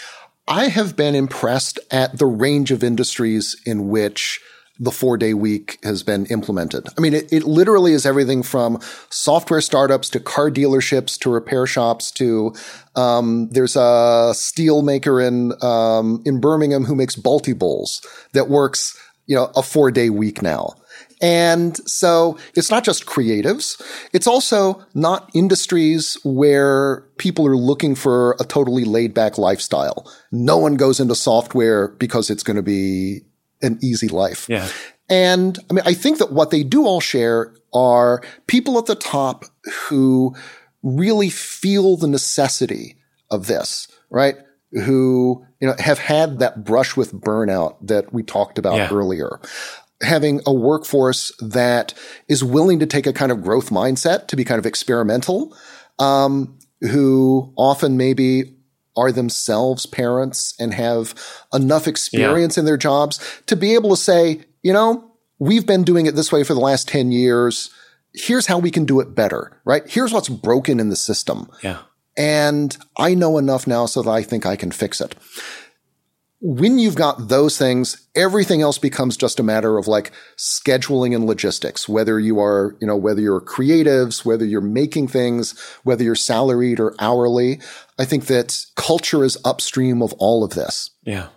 I 0.49 0.69
have 0.69 0.97
been 0.97 1.15
impressed 1.15 1.79
at 1.91 2.17
the 2.17 2.25
range 2.25 2.71
of 2.71 2.83
industries 2.83 3.55
in 3.67 3.89
which 3.89 4.41
the 4.79 4.91
four 4.91 5.19
day 5.19 5.35
week 5.35 5.79
has 5.83 6.03
been 6.03 6.25
implemented. 6.27 6.87
I 6.97 7.03
mean, 7.03 7.13
it, 7.13 7.31
it, 7.31 7.45
literally 7.45 7.93
is 7.93 8.07
everything 8.07 8.43
from 8.43 8.81
software 9.11 9.61
startups 9.61 10.09
to 10.11 10.21
car 10.21 10.51
dealerships 10.51 11.19
to 11.19 11.31
repair 11.31 11.67
shops 11.67 12.11
to 12.13 12.55
um, 12.95 13.51
there's 13.51 13.77
a 13.77 14.33
steel 14.35 14.81
maker 14.81 15.21
in 15.21 15.53
um, 15.63 16.23
in 16.25 16.41
Birmingham 16.41 16.85
who 16.85 16.95
makes 16.95 17.15
Balti 17.15 17.59
bowls 17.59 18.01
that 18.33 18.49
works 18.49 18.97
you 19.29 19.37
know 19.37 19.53
a 19.55 19.63
four 19.63 19.93
day 19.93 20.11
week 20.11 20.43
now. 20.43 20.75
And 21.21 21.77
so 21.89 22.39
it's 22.55 22.71
not 22.71 22.85
just 22.85 23.07
creatives. 23.07 23.81
It's 24.13 24.27
also 24.27 24.85
not 24.95 25.31
industries 25.35 26.17
where 26.25 27.01
people 27.19 27.47
are 27.47 27.57
looking 27.57 27.95
for 27.95 28.37
a 28.41 28.45
totally 28.45 28.85
laid 28.85 29.15
back 29.15 29.37
lifestyle. 29.37 30.11
No 30.31 30.57
one 30.57 30.77
goes 30.77 31.01
into 31.01 31.15
software 31.15 31.89
because 31.89 32.31
it's 32.31 32.45
going 32.45 32.57
to 32.57 32.63
be 32.63 33.23
an 33.63 33.79
easy 33.83 34.09
life. 34.09 34.49
Yeah. 34.49 34.69
And 35.09 35.59
I 35.71 35.73
mean, 35.73 35.83
I 35.87 35.95
think 35.95 36.19
that 36.19 36.33
what 36.33 36.51
they 36.51 36.63
do 36.63 36.85
all 36.85 37.01
share 37.01 37.53
are 37.75 38.23
people 38.47 38.79
at 38.79 38.87
the 38.87 38.95
top 38.95 39.45
who 39.89 40.37
really 40.83 41.31
feel 41.31 41.97
the 41.97 42.09
necessity 42.09 42.97
of 43.31 43.47
this, 43.47 43.89
right? 44.11 44.37
Who, 44.73 45.47
you 45.61 45.69
know, 45.69 45.75
have 45.79 45.99
had 45.99 46.41
that 46.41 46.65
brush 46.65 46.97
with 46.97 47.13
burnout 47.13 47.77
that 47.87 48.13
we 48.13 48.23
talked 48.23 48.59
about 48.59 48.77
yeah. 48.77 48.91
earlier 48.93 49.41
having 50.03 50.41
a 50.47 50.53
workforce 50.53 51.33
that 51.41 51.93
is 52.29 52.45
willing 52.45 52.79
to 52.79 52.87
take 52.87 53.07
a 53.07 53.13
kind 53.13 53.33
of 53.33 53.43
growth 53.43 53.71
mindset 53.71 54.29
to 54.29 54.37
be 54.37 54.45
kind 54.45 54.59
of 54.59 54.67
experimental, 54.67 55.57
um, 55.99 56.59
who 56.83 57.53
often 57.57 57.97
maybe 57.97 58.57
are 58.97 59.13
themselves 59.13 59.87
parents 59.87 60.55
and 60.59 60.75
have 60.75 61.15
enough 61.53 61.87
experience 61.87 62.57
yeah. 62.57 62.61
in 62.61 62.65
their 62.67 62.77
jobs 62.77 63.43
to 63.47 63.57
be 63.57 63.75
able 63.75 63.91
to 63.91 63.97
say, 63.97 64.41
you 64.63 64.73
know, 64.73 65.13
we've 65.39 65.67
been 65.67 65.85
doing 65.85 66.07
it 66.07 66.15
this 66.15 66.33
way 66.33 66.43
for 66.43 66.55
the 66.55 66.61
last 66.61 66.89
10 66.89 67.13
years. 67.13 67.71
Here's 68.13 68.47
how 68.47 68.59
we 68.59 68.71
can 68.71 68.85
do 68.85 69.01
it 69.01 69.15
better, 69.15 69.61
right? 69.65 69.83
Here's 69.89 70.13
what's 70.13 70.29
broken 70.29 70.81
in 70.81 70.89
the 70.89 70.97
system. 70.97 71.49
Yeah. 71.63 71.79
And 72.19 72.77
I 72.99 73.15
know 73.15 73.39
enough 73.39 73.67
now 73.67 73.87
so 73.87 74.03
that 74.03 74.11
I 74.11 74.23
think 74.23 74.45
I 74.45 74.57
can 74.57 74.73
fix 74.73 75.01
it 75.01 75.15
when 76.41 76.79
you've 76.79 76.95
got 76.95 77.29
those 77.29 77.59
things, 77.59 78.07
everything 78.15 78.63
else 78.63 78.79
becomes 78.79 79.17
just 79.17 79.41
a 79.41 79.43
matter 79.43 79.77
of 79.77 79.89
like 79.89 80.13
scheduling 80.37 81.15
and 81.15 81.27
logistics, 81.27 81.89
whether 81.89 82.21
you 82.21 82.39
are, 82.39 82.77
you 82.81 82.87
know, 82.87 82.97
whether 82.97 83.21
you're 83.21 83.41
creatives, 83.41 84.25
whether 84.25 84.45
you're 84.45 84.61
making 84.61 85.09
things, 85.09 85.59
whether 85.83 86.05
you're 86.05 86.15
salaried 86.15 86.79
or 86.79 86.95
hourly. 87.01 87.61
I 87.99 88.05
think 88.05 88.27
that 88.27 88.65
culture 88.77 89.25
is 89.25 89.37
upstream 89.45 90.01
of 90.01 90.13
all 90.15 90.45
of 90.45 90.51
this. 90.51 90.91
Yeah. 91.03 91.29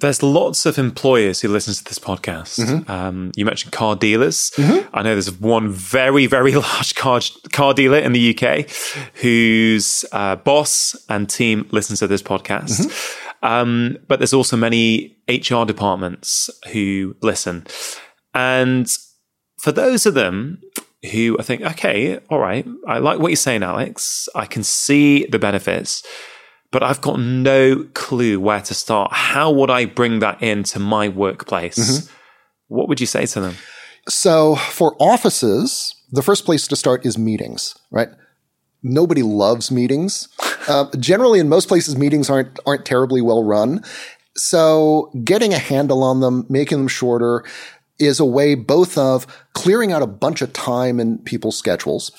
There's 0.00 0.22
lots 0.22 0.64
of 0.64 0.78
employers 0.78 1.40
who 1.40 1.48
listen 1.48 1.74
to 1.74 1.84
this 1.84 1.98
podcast. 1.98 2.60
Mm-hmm. 2.60 2.90
Um, 2.90 3.32
you 3.34 3.44
mentioned 3.44 3.72
car 3.72 3.96
dealers. 3.96 4.52
Mm-hmm. 4.56 4.94
I 4.94 5.02
know 5.02 5.14
there's 5.14 5.32
one 5.40 5.70
very, 5.70 6.26
very 6.26 6.54
large 6.66 6.94
car 6.94 7.20
car 7.52 7.74
dealer 7.74 7.98
in 7.98 8.12
the 8.12 8.36
UK 8.36 8.70
whose 9.16 10.04
uh, 10.12 10.36
boss 10.36 10.96
and 11.08 11.28
team 11.28 11.66
listens 11.72 11.98
to 11.98 12.06
this 12.06 12.22
podcast. 12.22 12.80
Mm-hmm. 12.80 13.46
Um, 13.46 13.98
but 14.06 14.18
there's 14.18 14.34
also 14.34 14.56
many 14.56 15.16
HR 15.28 15.64
departments 15.64 16.50
who 16.72 17.16
listen. 17.22 17.66
And 18.34 18.88
for 19.58 19.72
those 19.72 20.06
of 20.06 20.14
them 20.14 20.60
who 21.12 21.36
I 21.38 21.42
think, 21.42 21.62
okay, 21.62 22.18
all 22.28 22.38
right, 22.38 22.66
I 22.86 22.98
like 22.98 23.18
what 23.18 23.28
you're 23.28 23.36
saying, 23.36 23.62
Alex. 23.62 24.28
I 24.34 24.46
can 24.46 24.64
see 24.64 25.26
the 25.26 25.38
benefits, 25.38 26.04
but 26.70 26.82
I've 26.82 27.00
got 27.00 27.18
no 27.18 27.84
clue 27.94 28.40
where 28.40 28.60
to 28.60 28.74
start. 28.74 29.12
How 29.12 29.50
would 29.50 29.70
I 29.70 29.86
bring 29.86 30.18
that 30.20 30.42
into 30.42 30.78
my 30.78 31.08
workplace? 31.08 31.78
Mm-hmm. 31.78 32.14
What 32.68 32.88
would 32.88 33.00
you 33.00 33.06
say 33.06 33.26
to 33.26 33.40
them? 33.40 33.56
So 34.08 34.56
for 34.56 34.96
offices, 34.98 35.94
the 36.10 36.22
first 36.22 36.44
place 36.44 36.66
to 36.68 36.76
start 36.76 37.04
is 37.04 37.18
meetings, 37.18 37.74
right? 37.90 38.08
Nobody 38.82 39.22
loves 39.22 39.70
meetings. 39.70 40.28
Uh, 40.68 40.84
generally, 40.98 41.40
in 41.40 41.48
most 41.48 41.66
places, 41.66 41.96
meetings 41.96 42.28
aren't 42.28 42.58
aren't 42.66 42.84
terribly 42.84 43.22
well 43.22 43.42
run. 43.42 43.82
So 44.36 45.10
getting 45.24 45.54
a 45.54 45.58
handle 45.58 46.02
on 46.02 46.20
them, 46.20 46.44
making 46.50 46.76
them 46.76 46.88
shorter, 46.88 47.42
is 47.98 48.20
a 48.20 48.24
way 48.24 48.54
both 48.54 48.96
of 48.96 49.26
clearing 49.54 49.92
out 49.92 50.02
a 50.02 50.06
bunch 50.06 50.42
of 50.42 50.52
time 50.52 51.00
in 51.00 51.18
people's 51.18 51.56
schedules. 51.56 52.12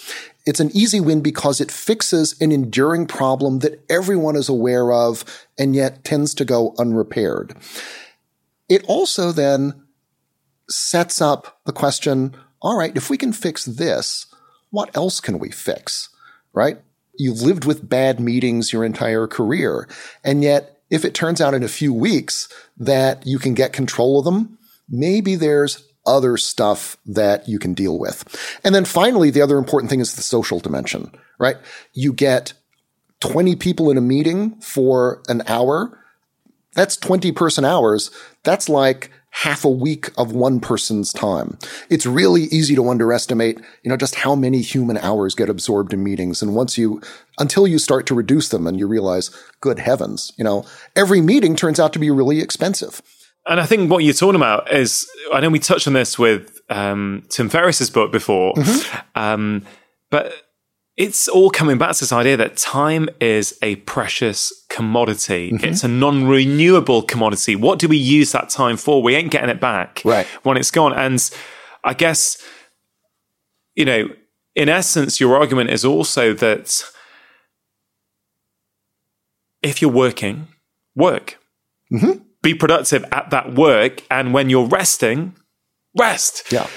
It's 0.49 0.59
an 0.59 0.75
easy 0.75 0.99
win 0.99 1.21
because 1.21 1.61
it 1.61 1.69
fixes 1.71 2.35
an 2.41 2.51
enduring 2.51 3.05
problem 3.05 3.59
that 3.59 3.85
everyone 3.87 4.35
is 4.35 4.49
aware 4.49 4.91
of 4.91 5.23
and 5.59 5.75
yet 5.75 6.03
tends 6.03 6.33
to 6.33 6.43
go 6.43 6.73
unrepaired. 6.79 7.55
It 8.67 8.83
also 8.85 9.31
then 9.31 9.83
sets 10.67 11.21
up 11.21 11.59
the 11.67 11.71
question, 11.71 12.35
all 12.63 12.75
right, 12.75 12.97
if 12.97 13.11
we 13.11 13.15
can 13.15 13.31
fix 13.31 13.63
this, 13.63 14.25
what 14.71 14.89
else 14.97 15.19
can 15.19 15.37
we 15.37 15.51
fix? 15.51 16.09
Right? 16.51 16.81
You've 17.15 17.43
lived 17.43 17.65
with 17.65 17.87
bad 17.87 18.19
meetings 18.19 18.73
your 18.73 18.83
entire 18.83 19.27
career. 19.27 19.87
And 20.23 20.41
yet, 20.41 20.81
if 20.89 21.05
it 21.05 21.13
turns 21.13 21.39
out 21.39 21.53
in 21.53 21.61
a 21.61 21.67
few 21.67 21.93
weeks 21.93 22.49
that 22.75 23.23
you 23.23 23.37
can 23.37 23.53
get 23.53 23.71
control 23.71 24.17
of 24.17 24.25
them, 24.25 24.57
maybe 24.89 25.35
there's 25.35 25.87
other 26.09 26.35
stuff 26.35 26.97
that 27.05 27.47
you 27.47 27.59
can 27.59 27.73
deal 27.73 27.97
with. 27.99 28.25
And 28.63 28.73
then 28.73 28.83
finally, 28.83 29.29
the 29.29 29.41
other 29.41 29.57
important 29.57 29.89
thing 29.89 29.99
is 29.99 30.15
the 30.15 30.21
social 30.21 30.59
dimension, 30.59 31.11
right? 31.37 31.57
You 31.93 32.11
get 32.11 32.53
20 33.21 33.55
people 33.55 33.91
in 33.91 33.97
a 33.97 34.01
meeting 34.01 34.59
for 34.59 35.21
an 35.29 35.43
hour. 35.47 35.97
That's 36.73 36.97
20 36.97 37.31
person 37.31 37.63
hours. 37.63 38.11
That's 38.43 38.67
like 38.67 39.11
half 39.31 39.63
a 39.63 39.69
week 39.69 40.09
of 40.17 40.31
one 40.31 40.59
person's 40.59 41.13
time. 41.13 41.57
It's 41.89 42.05
really 42.05 42.43
easy 42.45 42.75
to 42.75 42.89
underestimate, 42.89 43.59
you 43.83 43.89
know, 43.89 43.97
just 43.97 44.15
how 44.15 44.35
many 44.35 44.61
human 44.61 44.97
hours 44.97 45.35
get 45.35 45.49
absorbed 45.49 45.93
in 45.93 46.03
meetings. 46.03 46.41
And 46.41 46.55
once 46.55 46.77
you, 46.77 47.01
until 47.37 47.67
you 47.67 47.77
start 47.77 48.07
to 48.07 48.15
reduce 48.15 48.49
them 48.49 48.65
and 48.65 48.79
you 48.79 48.87
realize, 48.87 49.29
good 49.61 49.77
heavens, 49.77 50.31
you 50.37 50.43
know, 50.43 50.65
every 50.95 51.21
meeting 51.21 51.55
turns 51.55 51.79
out 51.79 51.93
to 51.93 51.99
be 51.99 52.09
really 52.09 52.41
expensive. 52.41 53.01
And 53.49 53.59
I 53.59 53.65
think 53.65 53.89
what 53.89 54.03
you're 54.03 54.13
talking 54.13 54.35
about 54.35 54.71
is, 54.71 55.09
I 55.33 55.39
know 55.39 55.49
we 55.49 55.57
touched 55.57 55.87
on 55.87 55.93
this 55.93 56.19
with 56.19 56.61
um, 56.69 57.25
Tim 57.29 57.49
Ferriss's 57.49 57.89
book 57.89 58.11
before, 58.11 58.53
mm-hmm. 58.53 58.99
um, 59.15 59.65
but 60.11 60.31
it's 60.95 61.27
all 61.27 61.49
coming 61.49 61.79
back 61.79 61.93
to 61.93 62.01
this 62.01 62.13
idea 62.13 62.37
that 62.37 62.57
time 62.57 63.09
is 63.19 63.57
a 63.63 63.77
precious 63.77 64.53
commodity. 64.69 65.51
Mm-hmm. 65.51 65.65
It's 65.65 65.83
a 65.83 65.87
non 65.87 66.27
renewable 66.27 67.01
commodity. 67.01 67.55
What 67.55 67.79
do 67.79 67.87
we 67.87 67.97
use 67.97 68.33
that 68.33 68.49
time 68.49 68.77
for? 68.77 69.01
We 69.01 69.15
ain't 69.15 69.31
getting 69.31 69.49
it 69.49 69.59
back 69.59 70.03
right. 70.05 70.27
when 70.43 70.55
it's 70.55 70.69
gone. 70.69 70.93
And 70.93 71.19
I 71.83 71.95
guess, 71.95 72.37
you 73.73 73.85
know, 73.85 74.09
in 74.55 74.69
essence, 74.69 75.19
your 75.19 75.35
argument 75.35 75.71
is 75.71 75.83
also 75.83 76.33
that 76.33 76.83
if 79.63 79.81
you're 79.81 79.91
working, 79.91 80.49
work. 80.95 81.39
Mm-hmm. 81.91 82.28
Be 82.41 82.53
productive 82.53 83.05
at 83.11 83.29
that 83.31 83.55
work. 83.55 84.03
And 84.09 84.33
when 84.33 84.49
you're 84.49 84.67
resting, 84.67 85.35
rest. 85.97 86.51
Yeah 86.51 86.67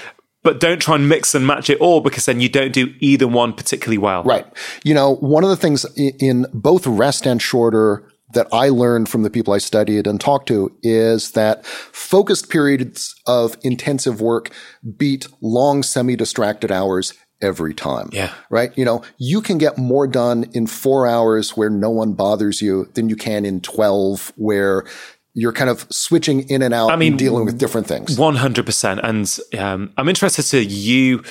but 0.43 0.59
don't 0.59 0.81
try 0.81 0.95
and 0.95 1.09
mix 1.09 1.33
and 1.33 1.47
match 1.47 1.69
it 1.69 1.79
all 1.79 2.01
because 2.01 2.25
then 2.25 2.39
you 2.39 2.49
don't 2.49 2.73
do 2.73 2.93
either 2.99 3.27
one 3.27 3.53
particularly 3.53 3.97
well. 3.97 4.23
Right. 4.23 4.45
You 4.83 4.93
know, 4.93 5.15
one 5.15 5.43
of 5.43 5.49
the 5.49 5.55
things 5.55 5.85
in 5.95 6.45
both 6.53 6.85
rest 6.85 7.25
and 7.25 7.41
shorter 7.41 8.07
that 8.33 8.47
I 8.51 8.69
learned 8.69 9.09
from 9.09 9.23
the 9.23 9.29
people 9.29 9.53
I 9.53 9.59
studied 9.59 10.05
and 10.05 10.19
talked 10.19 10.47
to 10.49 10.75
is 10.81 11.31
that 11.31 11.65
focused 11.65 12.49
periods 12.49 13.15
of 13.25 13.57
intensive 13.61 14.21
work 14.21 14.51
beat 14.97 15.27
long 15.41 15.83
semi-distracted 15.83 16.71
hours 16.71 17.13
every 17.41 17.73
time. 17.73 18.09
Yeah. 18.11 18.33
Right. 18.49 18.75
You 18.77 18.85
know, 18.85 19.03
you 19.17 19.41
can 19.41 19.57
get 19.57 19.77
more 19.77 20.07
done 20.07 20.45
in 20.53 20.67
four 20.67 21.07
hours 21.07 21.55
where 21.55 21.69
no 21.69 21.89
one 21.89 22.13
bothers 22.13 22.61
you 22.61 22.89
than 22.93 23.09
you 23.09 23.15
can 23.15 23.45
in 23.45 23.61
12 23.61 24.33
where 24.35 24.85
you're 25.33 25.53
kind 25.53 25.69
of 25.69 25.87
switching 25.91 26.47
in 26.49 26.61
and 26.61 26.73
out 26.73 26.91
I 26.91 26.95
mean, 26.95 27.13
and 27.13 27.19
dealing 27.19 27.45
with 27.45 27.57
different 27.57 27.87
things. 27.87 28.17
100%. 28.17 28.99
And 29.03 29.59
um, 29.59 29.93
I'm 29.97 30.07
interested 30.07 30.43
to 30.43 30.63
you 30.63 31.23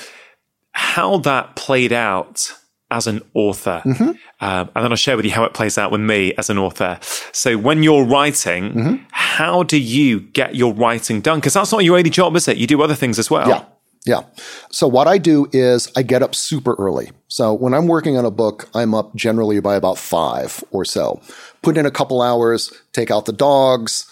how 0.73 1.17
that 1.19 1.55
played 1.55 1.93
out 1.93 2.51
as 2.91 3.07
an 3.07 3.21
author. 3.33 3.81
Mm-hmm. 3.85 4.03
Um, 4.03 4.69
and 4.75 4.83
then 4.83 4.91
I'll 4.91 4.95
share 4.95 5.15
with 5.15 5.25
you 5.25 5.31
how 5.31 5.45
it 5.45 5.53
plays 5.53 5.77
out 5.77 5.91
with 5.91 6.01
me 6.01 6.33
as 6.37 6.49
an 6.49 6.57
author. 6.57 6.99
So 7.31 7.57
when 7.57 7.81
you're 7.81 8.03
writing, 8.03 8.73
mm-hmm. 8.73 9.03
how 9.11 9.63
do 9.63 9.79
you 9.79 10.19
get 10.19 10.55
your 10.55 10.73
writing 10.73 11.21
done? 11.21 11.39
Because 11.39 11.53
that's 11.53 11.71
not 11.71 11.83
your 11.83 11.97
only 11.97 12.09
job, 12.09 12.35
is 12.35 12.47
it? 12.47 12.57
You 12.57 12.67
do 12.67 12.81
other 12.81 12.95
things 12.95 13.17
as 13.17 13.31
well. 13.31 13.47
Yeah. 13.47 13.65
Yeah. 14.05 14.23
So 14.69 14.85
what 14.85 15.07
I 15.07 15.17
do 15.17 15.47
is 15.53 15.89
I 15.95 16.03
get 16.03 16.21
up 16.21 16.35
super 16.35 16.75
early. 16.75 17.11
So 17.29 17.53
when 17.53 17.73
I'm 17.73 17.87
working 17.87 18.17
on 18.17 18.25
a 18.25 18.31
book, 18.31 18.69
I'm 18.75 18.93
up 18.93 19.15
generally 19.15 19.61
by 19.61 19.75
about 19.75 19.97
five 19.97 20.61
or 20.71 20.83
so 20.83 21.21
put 21.63 21.77
in 21.77 21.85
a 21.85 21.91
couple 21.91 22.21
hours, 22.21 22.71
take 22.91 23.09
out 23.09 23.25
the 23.25 23.33
dogs, 23.33 24.05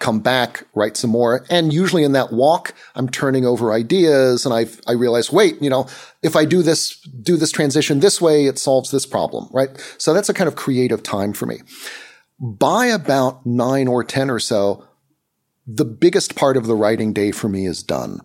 come 0.00 0.18
back, 0.18 0.64
write 0.74 0.96
some 0.96 1.10
more. 1.10 1.46
And 1.48 1.72
usually 1.72 2.02
in 2.02 2.12
that 2.12 2.32
walk, 2.32 2.74
I'm 2.94 3.08
turning 3.08 3.46
over 3.46 3.72
ideas 3.72 4.44
and 4.44 4.54
I, 4.54 4.66
I 4.88 4.92
realize, 4.92 5.30
wait, 5.30 5.60
you 5.62 5.70
know, 5.70 5.86
if 6.22 6.34
I 6.36 6.44
do 6.44 6.62
this, 6.62 6.98
do 7.22 7.36
this 7.36 7.52
transition 7.52 8.00
this 8.00 8.20
way, 8.20 8.46
it 8.46 8.58
solves 8.58 8.90
this 8.90 9.06
problem, 9.06 9.48
right? 9.52 9.70
So 9.98 10.12
that's 10.12 10.28
a 10.28 10.34
kind 10.34 10.48
of 10.48 10.56
creative 10.56 11.02
time 11.02 11.32
for 11.32 11.46
me. 11.46 11.60
By 12.40 12.86
about 12.86 13.44
nine 13.44 13.86
or 13.88 14.02
10 14.02 14.30
or 14.30 14.40
so, 14.40 14.86
the 15.66 15.84
biggest 15.84 16.34
part 16.34 16.56
of 16.56 16.66
the 16.66 16.74
writing 16.74 17.12
day 17.12 17.30
for 17.30 17.48
me 17.48 17.66
is 17.66 17.82
done. 17.82 18.20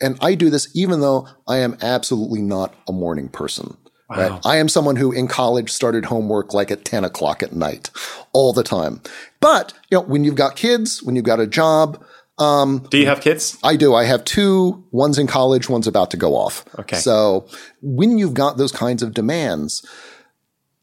And 0.00 0.18
I 0.20 0.34
do 0.34 0.50
this 0.50 0.68
even 0.74 1.00
though 1.00 1.28
I 1.46 1.58
am 1.58 1.78
absolutely 1.80 2.42
not 2.42 2.74
a 2.88 2.92
morning 2.92 3.28
person. 3.28 3.76
Wow. 4.08 4.16
Right? 4.16 4.40
I 4.44 4.56
am 4.56 4.68
someone 4.68 4.96
who 4.96 5.12
in 5.12 5.28
college 5.28 5.70
started 5.70 6.04
homework 6.04 6.52
like 6.52 6.70
at 6.70 6.84
10 6.84 7.04
o'clock 7.04 7.42
at 7.42 7.52
night 7.52 7.90
all 8.32 8.52
the 8.52 8.62
time. 8.62 9.00
But, 9.40 9.72
you 9.90 9.98
know, 9.98 10.04
when 10.04 10.24
you've 10.24 10.34
got 10.34 10.56
kids, 10.56 11.02
when 11.02 11.16
you've 11.16 11.24
got 11.24 11.40
a 11.40 11.46
job, 11.46 12.04
um, 12.38 12.86
do 12.90 12.98
you 12.98 13.06
have 13.06 13.20
kids? 13.20 13.58
I 13.62 13.76
do. 13.76 13.94
I 13.94 14.04
have 14.04 14.24
two. 14.24 14.84
One's 14.90 15.18
in 15.18 15.26
college. 15.26 15.68
One's 15.68 15.86
about 15.86 16.10
to 16.10 16.16
go 16.16 16.34
off. 16.34 16.64
Okay. 16.78 16.96
So 16.96 17.46
when 17.80 18.18
you've 18.18 18.34
got 18.34 18.56
those 18.56 18.72
kinds 18.72 19.02
of 19.02 19.14
demands 19.14 19.86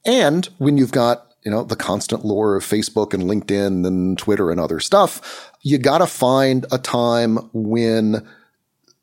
and 0.05 0.45
when 0.57 0.77
you've 0.77 0.91
got, 0.91 1.25
you 1.43 1.51
know, 1.51 1.63
the 1.63 1.75
constant 1.75 2.23
lure 2.23 2.55
of 2.55 2.63
Facebook 2.63 3.13
and 3.13 3.23
LinkedIn 3.23 3.85
and 3.85 4.17
Twitter 4.17 4.51
and 4.51 4.59
other 4.59 4.79
stuff, 4.79 5.51
you 5.61 5.77
got 5.77 5.99
to 5.99 6.07
find 6.07 6.65
a 6.71 6.77
time 6.77 7.37
when 7.53 8.27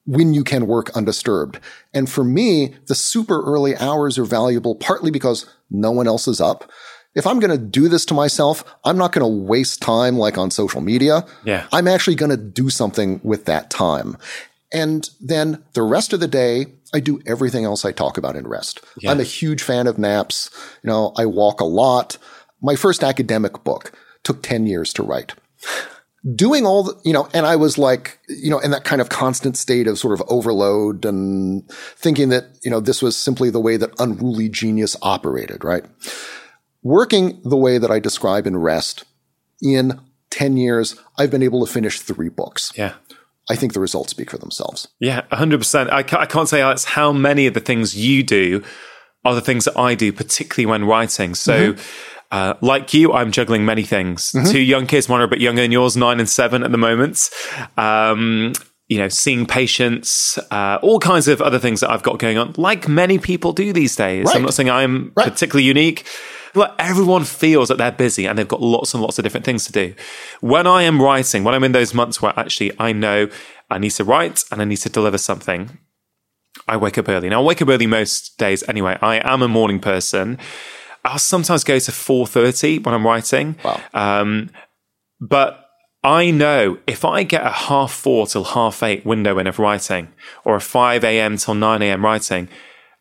when 0.07 0.33
you 0.33 0.45
can 0.45 0.67
work 0.67 0.91
undisturbed. 0.97 1.61
And 1.93 2.09
for 2.09 2.25
me, 2.25 2.75
the 2.87 2.95
super 2.95 3.43
early 3.43 3.77
hours 3.77 4.19
are 4.19 4.25
valuable 4.25 4.75
partly 4.75 5.11
because 5.11 5.47
no 5.71 5.91
one 5.91 6.07
else 6.07 6.29
is 6.29 6.41
up. 6.41 6.71
If 7.15 7.27
I'm 7.27 7.41
going 7.41 7.51
to 7.51 7.59
do 7.59 7.89
this 7.89 8.05
to 8.07 8.15
myself, 8.15 8.63
I'm 8.85 8.99
not 8.99 9.13
going 9.13 9.23
to 9.23 9.47
waste 9.47 9.81
time 9.81 10.17
like 10.19 10.39
on 10.39 10.51
social 10.51 10.81
media. 10.81 11.25
Yeah. 11.45 11.67
I'm 11.73 11.89
actually 11.89 12.17
going 12.17 12.31
to 12.31 12.37
do 12.37 12.71
something 12.71 13.21
with 13.25 13.47
that 13.47 13.71
time. 13.71 14.17
And 14.73 15.09
then 15.21 15.63
the 15.73 15.83
rest 15.83 16.13
of 16.13 16.21
the 16.21 16.29
day, 16.29 16.67
I 16.93 17.01
do 17.01 17.21
everything 17.27 17.65
else 17.65 17.85
I 17.85 17.93
talk 17.93 18.19
about 18.19 18.37
in 18.37 18.47
rest. 18.47 18.81
Yeah. 18.99 19.11
I'm 19.11 19.21
a 19.21 19.25
huge 19.25 19.63
fan 19.63 19.87
of 19.87 19.99
naps. 19.99 20.51
You 20.83 20.89
know, 20.89 21.13
I 21.17 21.27
walk 21.27 21.61
a 21.61 21.65
lot. 21.65 22.19
My 22.61 22.77
first 22.77 23.03
academic 23.03 23.65
book 23.65 23.93
took 24.23 24.43
10 24.43 24.67
years 24.67 24.93
to 24.95 25.03
write 25.03 25.35
doing 26.35 26.67
all 26.67 26.85
the, 26.85 27.01
you 27.05 27.13
know, 27.13 27.29
and 27.33 27.47
I 27.47 27.57
was 27.57 27.79
like, 27.79 28.19
you 28.29 28.51
know, 28.51 28.59
in 28.59 28.71
that 28.73 28.85
kind 28.85 29.01
of 29.01 29.09
constant 29.09 29.57
state 29.57 29.87
of 29.87 29.99
sort 29.99 30.19
of 30.19 30.27
overload 30.29 31.05
and 31.05 31.69
thinking 31.71 32.31
that, 32.31 32.47
you 32.63 32.71
know, 32.71 32.81
this 32.81 33.03
was 33.03 33.17
simply 33.17 33.51
the 33.51 33.61
way 33.61 33.77
that 33.77 33.91
unruly 34.01 34.49
genius 34.49 34.97
operated, 35.03 35.65
right? 35.65 35.85
Working 36.83 37.41
the 37.45 37.57
way 37.57 37.79
that 37.79 37.91
I 37.91 38.01
describe 38.01 38.47
in 38.47 38.57
rest 38.57 39.05
in 39.63 40.01
10 40.31 40.57
years, 40.57 40.97
I've 41.17 41.31
been 41.31 41.43
able 41.43 41.65
to 41.65 41.73
finish 41.73 42.01
three 42.01 42.29
books. 42.29 42.73
Yeah. 42.77 42.95
I 43.49 43.55
think 43.55 43.75
the 43.75 43.81
results 43.81 44.11
speak 44.11 44.31
for 44.31 44.39
themselves. 44.39 44.89
Yeah, 44.99 45.23
100%. 45.31 45.93
I 45.93 46.03
can't, 46.03 46.23
I 46.23 46.27
can't 46.27 46.49
say, 46.49 46.61
Alex, 46.61 46.83
how 46.85 47.13
many 47.13 47.47
of 47.47 47.55
the 47.55 47.61
things 47.61 47.97
you 47.97 48.25
do 48.25 48.65
are 49.25 49.37
the 49.37 49.41
things 49.41 49.67
that 49.67 49.79
I 49.79 49.95
do, 49.95 50.13
particularly 50.13 50.67
when 50.67 50.85
writing. 50.85 51.35
So, 51.35 51.75
mm-hmm 51.75 52.13
uh, 52.31 52.55
like 52.61 52.93
you, 52.95 53.13
I'm 53.13 53.33
juggling 53.33 53.65
many 53.65 53.83
things. 53.83 54.33
Mm-hmm. 54.33 54.51
Two 54.51 54.61
young 54.61 54.87
kids, 54.87 55.09
one 55.09 55.21
are 55.21 55.25
a 55.25 55.29
bit 55.29 55.41
younger 55.41 55.63
than 55.63 55.73
yours, 55.73 55.97
nine 55.97 56.19
and 56.19 56.29
seven 56.29 56.63
at 56.63 56.73
the 56.73 56.79
moment. 56.79 57.31
Um, 57.77 58.53
you 58.89 58.99
know, 58.99 59.09
seeing 59.09 59.47
patients, 59.47 60.39
uh, 60.51 60.79
all 60.83 61.01
kinds 61.01 61.27
of 61.29 61.43
other 61.43 61.59
things 61.59 61.81
that 61.81 61.91
I've 61.91 62.03
got 62.03 62.19
going 62.19 62.39
on, 62.39 62.55
like 62.57 62.89
many 62.89 63.19
people 63.19 63.53
do 63.53 63.73
these 63.73 63.97
days. 63.97 64.27
Right. 64.27 64.37
I'm 64.37 64.43
not 64.43 64.55
saying 64.55 64.71
I'm 64.71 65.13
right. 65.17 65.29
particularly 65.29 65.65
unique. 65.65 66.07
look, 66.55 66.75
everyone 66.79 67.25
feels 67.25 67.69
that 67.69 67.79
they're 67.79 67.93
busy 67.93 68.27
and 68.27 68.39
they've 68.39 68.49
got 68.49 68.63
lots 68.63 68.95
and 68.95 69.03
lots 69.03 69.19
of 69.19 69.25
different 69.25 69.45
things 69.45 69.65
to 69.67 69.73
do. 69.73 69.95
When 70.41 70.67
I 70.67 70.83
am 70.83 71.01
writing, 71.01 71.45
when 71.45 71.55
I'm 71.55 71.65
in 71.65 71.73
those 71.73 71.95
months 71.95 72.23
where 72.23 72.33
actually 72.37 72.73
I 72.79 72.93
know 72.93 73.29
I 73.71 73.79
need 73.79 73.91
to 73.91 74.05
write 74.05 74.45
and 74.51 74.63
I 74.63 74.65
need 74.65 74.79
to 74.79 74.89
deliver 74.89 75.19
something, 75.19 75.79
I 76.67 76.77
wake 76.77 76.99
up 76.99 77.09
early. 77.09 77.29
Now, 77.29 77.43
I 77.43 77.45
wake 77.45 77.61
up 77.63 77.69
early 77.69 77.87
most 77.87 78.39
days 78.39 78.67
anyway. 78.69 78.99
I 79.03 79.17
am 79.31 79.43
a 79.43 79.49
morning 79.49 79.79
person. 79.79 80.39
I'll 81.07 81.19
sometimes 81.19 81.65
go 81.65 81.79
to 81.79 81.91
4.30 81.91 82.85
when 82.85 82.95
I'm 82.95 83.07
writing. 83.07 83.57
Wow. 83.65 83.81
Um, 83.95 84.51
but 85.21 85.67
I 86.03 86.31
know 86.31 86.79
if 86.87 87.05
I 87.05 87.23
get 87.23 87.45
a 87.45 87.51
half 87.51 87.93
four 87.93 88.27
till 88.27 88.45
half 88.45 88.83
eight 88.83 89.05
window 89.05 89.39
in 89.39 89.47
of 89.47 89.59
writing 89.59 90.09
or 90.45 90.55
a 90.57 90.61
5 90.61 91.05
a.m. 91.05 91.37
till 91.37 91.55
9 91.55 91.83
a.m. 91.83 92.05
writing, 92.05 92.49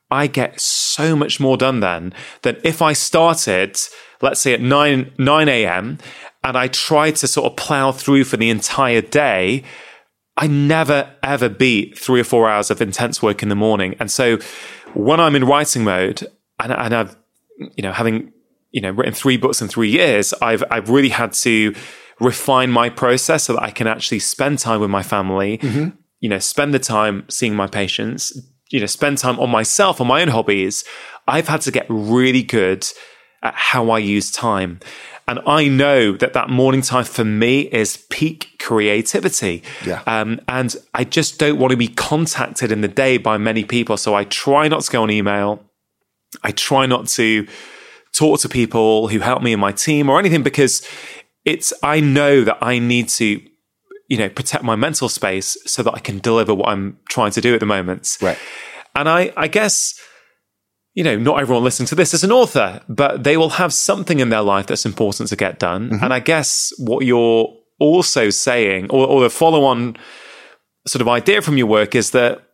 I 0.10 0.28
get 0.28 0.60
so 0.60 1.16
much 1.16 1.39
more 1.39 1.58
done 1.58 1.82
then 1.82 2.14
than 2.41 2.58
if 2.64 2.82
I 2.82 2.93
started, 2.93 3.78
let's 4.22 4.39
say 4.39 4.53
at 4.53 4.62
9, 4.62 5.12
9 5.18 5.49
a.m. 5.49 5.97
and 6.43 6.58
I 6.58 6.68
tried 6.68 7.16
to 7.18 7.28
sort 7.28 7.51
of 7.51 7.58
plow 7.58 7.91
through 7.91 8.24
for 8.24 8.38
the 8.38 8.49
entire 8.49 9.01
day. 9.01 9.64
I 10.38 10.47
never 10.47 11.14
ever 11.24 11.47
beat 11.47 11.97
three 11.97 12.22
or 12.22 12.26
four 12.26 12.49
hours 12.49 12.70
of 12.70 12.82
intense 12.82 13.22
work 13.22 13.43
in 13.43 13.49
the 13.49 13.56
morning. 13.56 13.95
And 13.99 14.10
so 14.12 14.38
when 14.93 15.20
I'm 15.20 15.36
in 15.36 15.45
writing 15.45 15.84
mode 15.84 16.26
and, 16.60 16.72
and 16.72 16.95
I've, 16.95 17.16
you 17.58 17.84
know, 17.84 17.91
having, 17.91 18.32
you 18.72 18.82
know, 18.82 18.91
written 18.91 19.14
three 19.14 19.38
books 19.38 19.62
in 19.62 19.68
three 19.68 19.89
years, 19.89 20.34
I've, 20.41 20.64
I've 20.70 20.89
really 20.89 21.10
had 21.10 21.34
to 21.34 21.74
refine 22.20 22.72
my 22.72 22.89
process 22.89 23.43
so 23.43 23.53
that 23.53 23.64
I 23.64 23.72
can 23.72 23.88
actually 23.88 24.20
spend 24.20 24.60
time 24.60 24.82
with 24.82 24.89
my 24.89 25.03
family, 25.03 25.58
mm-hmm. 25.58 25.89
you 26.20 26.30
know, 26.30 26.39
spend 26.39 26.74
the 26.74 26.80
time 26.80 27.26
seeing 27.30 27.56
my 27.56 27.68
patients, 27.68 28.38
you 28.72 28.80
know, 28.80 28.86
spend 28.86 29.18
time 29.18 29.39
on 29.39 29.49
myself, 29.49 30.01
on 30.01 30.08
my 30.08 30.22
own 30.22 30.30
hobbies. 30.30 30.84
I've 31.28 31.47
had 31.47 31.62
to 31.62 31.72
get 31.72 31.86
really 31.89 32.43
good 32.43 32.88
at 33.43 33.53
how 33.53 33.89
I 33.89 33.99
use 33.99 34.32
time. 34.32 34.80
And 35.28 35.39
I 35.47 35.68
know 35.68 36.14
that 36.18 36.34
that 36.34 36.49
morning 36.49 36.82
time 36.82 37.03
for 37.03 37.26
me 37.26 37.62
is 37.62 37.97
peak 38.10 38.58
creativity. 38.60 39.64
Yeah. 39.84 40.03
Um, 40.06 40.39
and 40.47 40.76
I 40.93 41.03
just 41.03 41.39
don't 41.39 41.58
want 41.58 41.72
to 41.72 41.78
be 41.78 41.88
contacted 41.88 42.72
in 42.72 42.82
the 42.82 42.88
day 42.88 43.18
by 43.18 43.38
many 43.38 43.64
people. 43.64 43.97
So 43.97 44.14
I 44.14 44.26
try 44.26 44.68
not 44.68 44.82
to 44.82 44.91
go 44.91 45.03
on 45.03 45.10
email. 45.10 45.64
I 46.43 46.51
try 46.51 46.86
not 46.86 47.07
to 47.09 47.47
talk 48.13 48.39
to 48.41 48.49
people 48.49 49.07
who 49.07 49.19
help 49.19 49.41
me 49.41 49.53
in 49.53 49.59
my 49.59 49.71
team 49.71 50.09
or 50.09 50.19
anything 50.19 50.43
because 50.43 50.88
it's, 51.43 51.73
I 51.83 51.99
know 51.99 52.43
that 52.43 52.57
I 52.61 52.79
need 52.79 53.09
to, 53.09 53.41
you 54.07 54.17
know, 54.17 54.29
protect 54.29 54.63
my 54.63 54.75
mental 54.75 55.09
space 55.09 55.57
so 55.65 55.83
that 55.83 55.93
I 55.93 55.99
can 55.99 56.19
deliver 56.19 56.53
what 56.53 56.69
I'm 56.69 56.97
trying 57.09 57.31
to 57.31 57.41
do 57.41 57.53
at 57.53 57.59
the 57.59 57.65
moment. 57.65 58.17
Right. 58.21 58.38
And 58.95 59.09
I, 59.09 59.33
I 59.36 59.47
guess, 59.47 59.99
you 60.93 61.03
know, 61.03 61.17
not 61.17 61.41
everyone 61.41 61.63
listening 61.63 61.88
to 61.88 61.95
this 61.95 62.13
is 62.13 62.23
an 62.23 62.31
author, 62.31 62.81
but 62.88 63.23
they 63.25 63.36
will 63.36 63.49
have 63.49 63.73
something 63.73 64.19
in 64.19 64.29
their 64.29 64.41
life 64.41 64.67
that's 64.67 64.86
important 64.86 65.29
to 65.29 65.36
get 65.36 65.59
done. 65.59 65.89
Mm-hmm. 65.89 66.03
And 66.03 66.13
I 66.13 66.19
guess 66.19 66.71
what 66.77 67.05
you're 67.05 67.53
also 67.79 68.29
saying, 68.29 68.89
or, 68.89 69.05
or 69.05 69.21
the 69.23 69.29
follow 69.29 69.65
on 69.65 69.97
sort 70.88 71.01
of 71.01 71.09
idea 71.09 71.41
from 71.41 71.57
your 71.57 71.67
work 71.67 71.95
is 71.95 72.11
that 72.11 72.44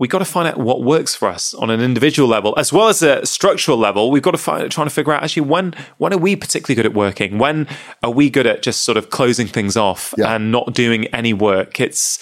we 0.00 0.08
got 0.08 0.18
to 0.18 0.24
find 0.24 0.48
out 0.48 0.56
what 0.56 0.82
works 0.82 1.14
for 1.14 1.28
us 1.28 1.52
on 1.54 1.68
an 1.70 1.80
individual 1.80 2.28
level 2.28 2.54
as 2.58 2.72
well 2.72 2.88
as 2.88 3.02
a 3.02 3.24
structural 3.24 3.76
level 3.76 4.10
we've 4.10 4.22
got 4.22 4.32
to 4.32 4.38
find 4.38 4.72
trying 4.72 4.86
to 4.86 4.92
figure 4.92 5.12
out 5.12 5.22
actually 5.22 5.42
when 5.42 5.72
when 5.98 6.12
are 6.12 6.18
we 6.18 6.34
particularly 6.34 6.74
good 6.74 6.86
at 6.86 6.94
working 6.94 7.38
when 7.38 7.68
are 8.02 8.10
we 8.10 8.28
good 8.28 8.46
at 8.46 8.62
just 8.62 8.80
sort 8.80 8.98
of 8.98 9.10
closing 9.10 9.46
things 9.46 9.76
off 9.76 10.12
yeah. 10.18 10.34
and 10.34 10.50
not 10.50 10.72
doing 10.74 11.04
any 11.08 11.32
work 11.32 11.78
it's 11.78 12.18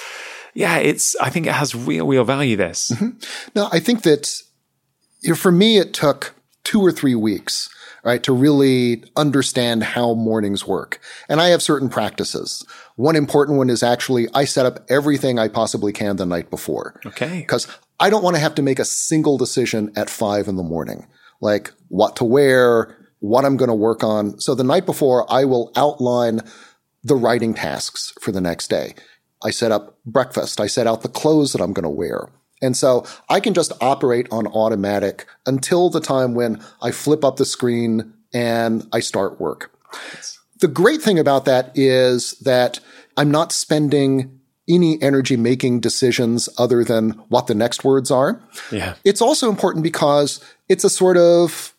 yeah 0.53 0.77
it's 0.77 1.17
i 1.17 1.31
think 1.31 1.47
it 1.47 1.53
has 1.53 1.75
real 1.75 2.07
real 2.07 2.25
value 2.25 2.57
this 2.57 2.91
mm-hmm. 2.93 3.17
no 3.55 3.69
i 3.73 3.81
think 3.81 4.03
that 4.03 4.43
you 5.21 5.31
know, 5.31 5.37
for 5.37 5.53
me 5.53 5.79
it 5.79 5.95
took 5.95 6.35
two 6.69 6.81
or 6.81 6.93
three 6.93 7.15
weeks 7.15 7.69
right 8.05 8.23
to 8.23 8.33
really 8.33 9.03
understand 9.17 9.83
how 9.83 10.15
mornings 10.15 10.67
work 10.67 11.01
and 11.29 11.41
i 11.41 11.49
have 11.49 11.63
certain 11.63 11.89
practices 11.89 12.65
one 12.99 13.15
important 13.15 13.59
one 13.59 13.71
is 13.71 13.85
actually 13.85 14.27
I 14.35 14.45
set 14.45 14.67
up 14.67 14.85
everything 14.91 15.39
I 15.39 15.47
possibly 15.47 15.93
can 15.93 16.17
the 16.17 16.27
night 16.27 16.51
before. 16.51 17.01
Okay. 17.07 17.39
Because 17.39 17.69
I 18.01 18.11
don't 18.11 18.25
want 18.25 18.35
to 18.35 18.43
have 18.43 18.57
to 18.57 18.63
make 18.63 18.81
a 18.81 18.85
single 18.85 19.39
decision 19.39 19.93
at 19.95 20.11
five 20.11 20.49
in 20.49 20.57
the 20.57 20.65
morning, 20.65 21.07
like 21.41 21.73
what 21.87 22.17
to 22.17 22.25
wear, 22.25 22.97
what 23.21 23.45
I'm 23.45 23.57
going 23.57 23.69
to 23.69 23.75
work 23.75 24.03
on. 24.03 24.41
So 24.41 24.57
the 24.57 24.65
night 24.65 24.85
before, 24.85 25.33
I 25.33 25.45
will 25.45 25.71
outline 25.77 26.41
the 27.05 27.15
writing 27.15 27.55
tasks 27.55 28.13
for 28.21 28.33
the 28.33 28.41
next 28.41 28.67
day. 28.67 28.97
I 29.45 29.51
set 29.51 29.71
up 29.71 29.97
breakfast. 30.05 30.61
I 30.61 30.67
set 30.67 30.89
out 30.89 31.03
the 31.03 31.09
clothes 31.09 31.53
that 31.53 31.63
I'm 31.63 31.73
going 31.73 31.85
to 31.85 31.89
wear. 31.89 32.31
And 32.61 32.77
so 32.77 33.05
I 33.29 33.41
can 33.41 33.55
just 33.55 33.73
operate 33.81 34.27
on 34.31 34.47
automatic 34.47 35.27
until 35.47 35.91
the 35.91 36.01
time 36.01 36.35
when 36.35 36.63
I 36.83 36.91
flip 36.91 37.25
up 37.25 37.37
the 37.37 37.45
screen 37.45 38.13
and 38.33 38.87
I 38.93 39.01
start 39.01 39.41
work. 39.41 39.73
The 40.61 40.69
great 40.69 41.01
thing 41.01 41.19
about 41.19 41.45
that 41.45 41.71
is 41.77 42.33
that 42.41 42.81
I'm 43.17 43.31
not 43.31 43.53
spending 43.53 44.39
any 44.69 45.01
energy 45.01 45.37
making 45.37 45.81
decisions 45.81 46.49
other 46.59 46.85
than 46.85 47.11
what 47.29 47.47
the 47.47 47.55
next 47.55 47.85
words 47.85 48.11
are. 48.11 48.43
Yeah. 48.71 48.95
It's 49.05 49.23
also 49.23 49.49
important 49.49 49.83
because 49.83 50.45
it's 50.69 50.85
a 50.85 50.91
sort 50.91 51.17
of 51.17 51.75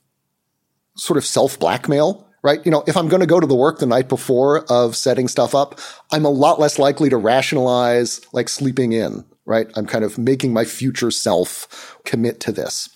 sort 0.95 1.17
of 1.17 1.25
self 1.25 1.59
blackmail, 1.59 2.27
right? 2.41 2.65
You 2.65 2.71
know, 2.71 2.84
if 2.88 2.97
I'm 2.97 3.07
going 3.07 3.21
to 3.21 3.27
go 3.27 3.39
to 3.39 3.47
the 3.47 3.55
work 3.55 3.80
the 3.80 3.86
night 3.86 4.09
before 4.09 4.65
of 4.71 4.95
setting 4.95 5.27
stuff 5.27 5.53
up, 5.53 5.80
I'm 6.11 6.25
a 6.25 6.30
lot 6.30 6.59
less 6.59 6.80
likely 6.80 7.09
to 7.09 7.17
rationalize 7.17 8.21
like 8.34 8.49
sleeping 8.49 8.91
in, 8.91 9.23
right? 9.50 9.68
I'm 9.76 9.88
kind 9.88 10.06
of 10.06 10.20
making 10.20 10.54
my 10.54 10.64
future 10.64 11.10
self 11.10 11.97
commit 12.06 12.39
to 12.41 12.52
this. 12.52 12.88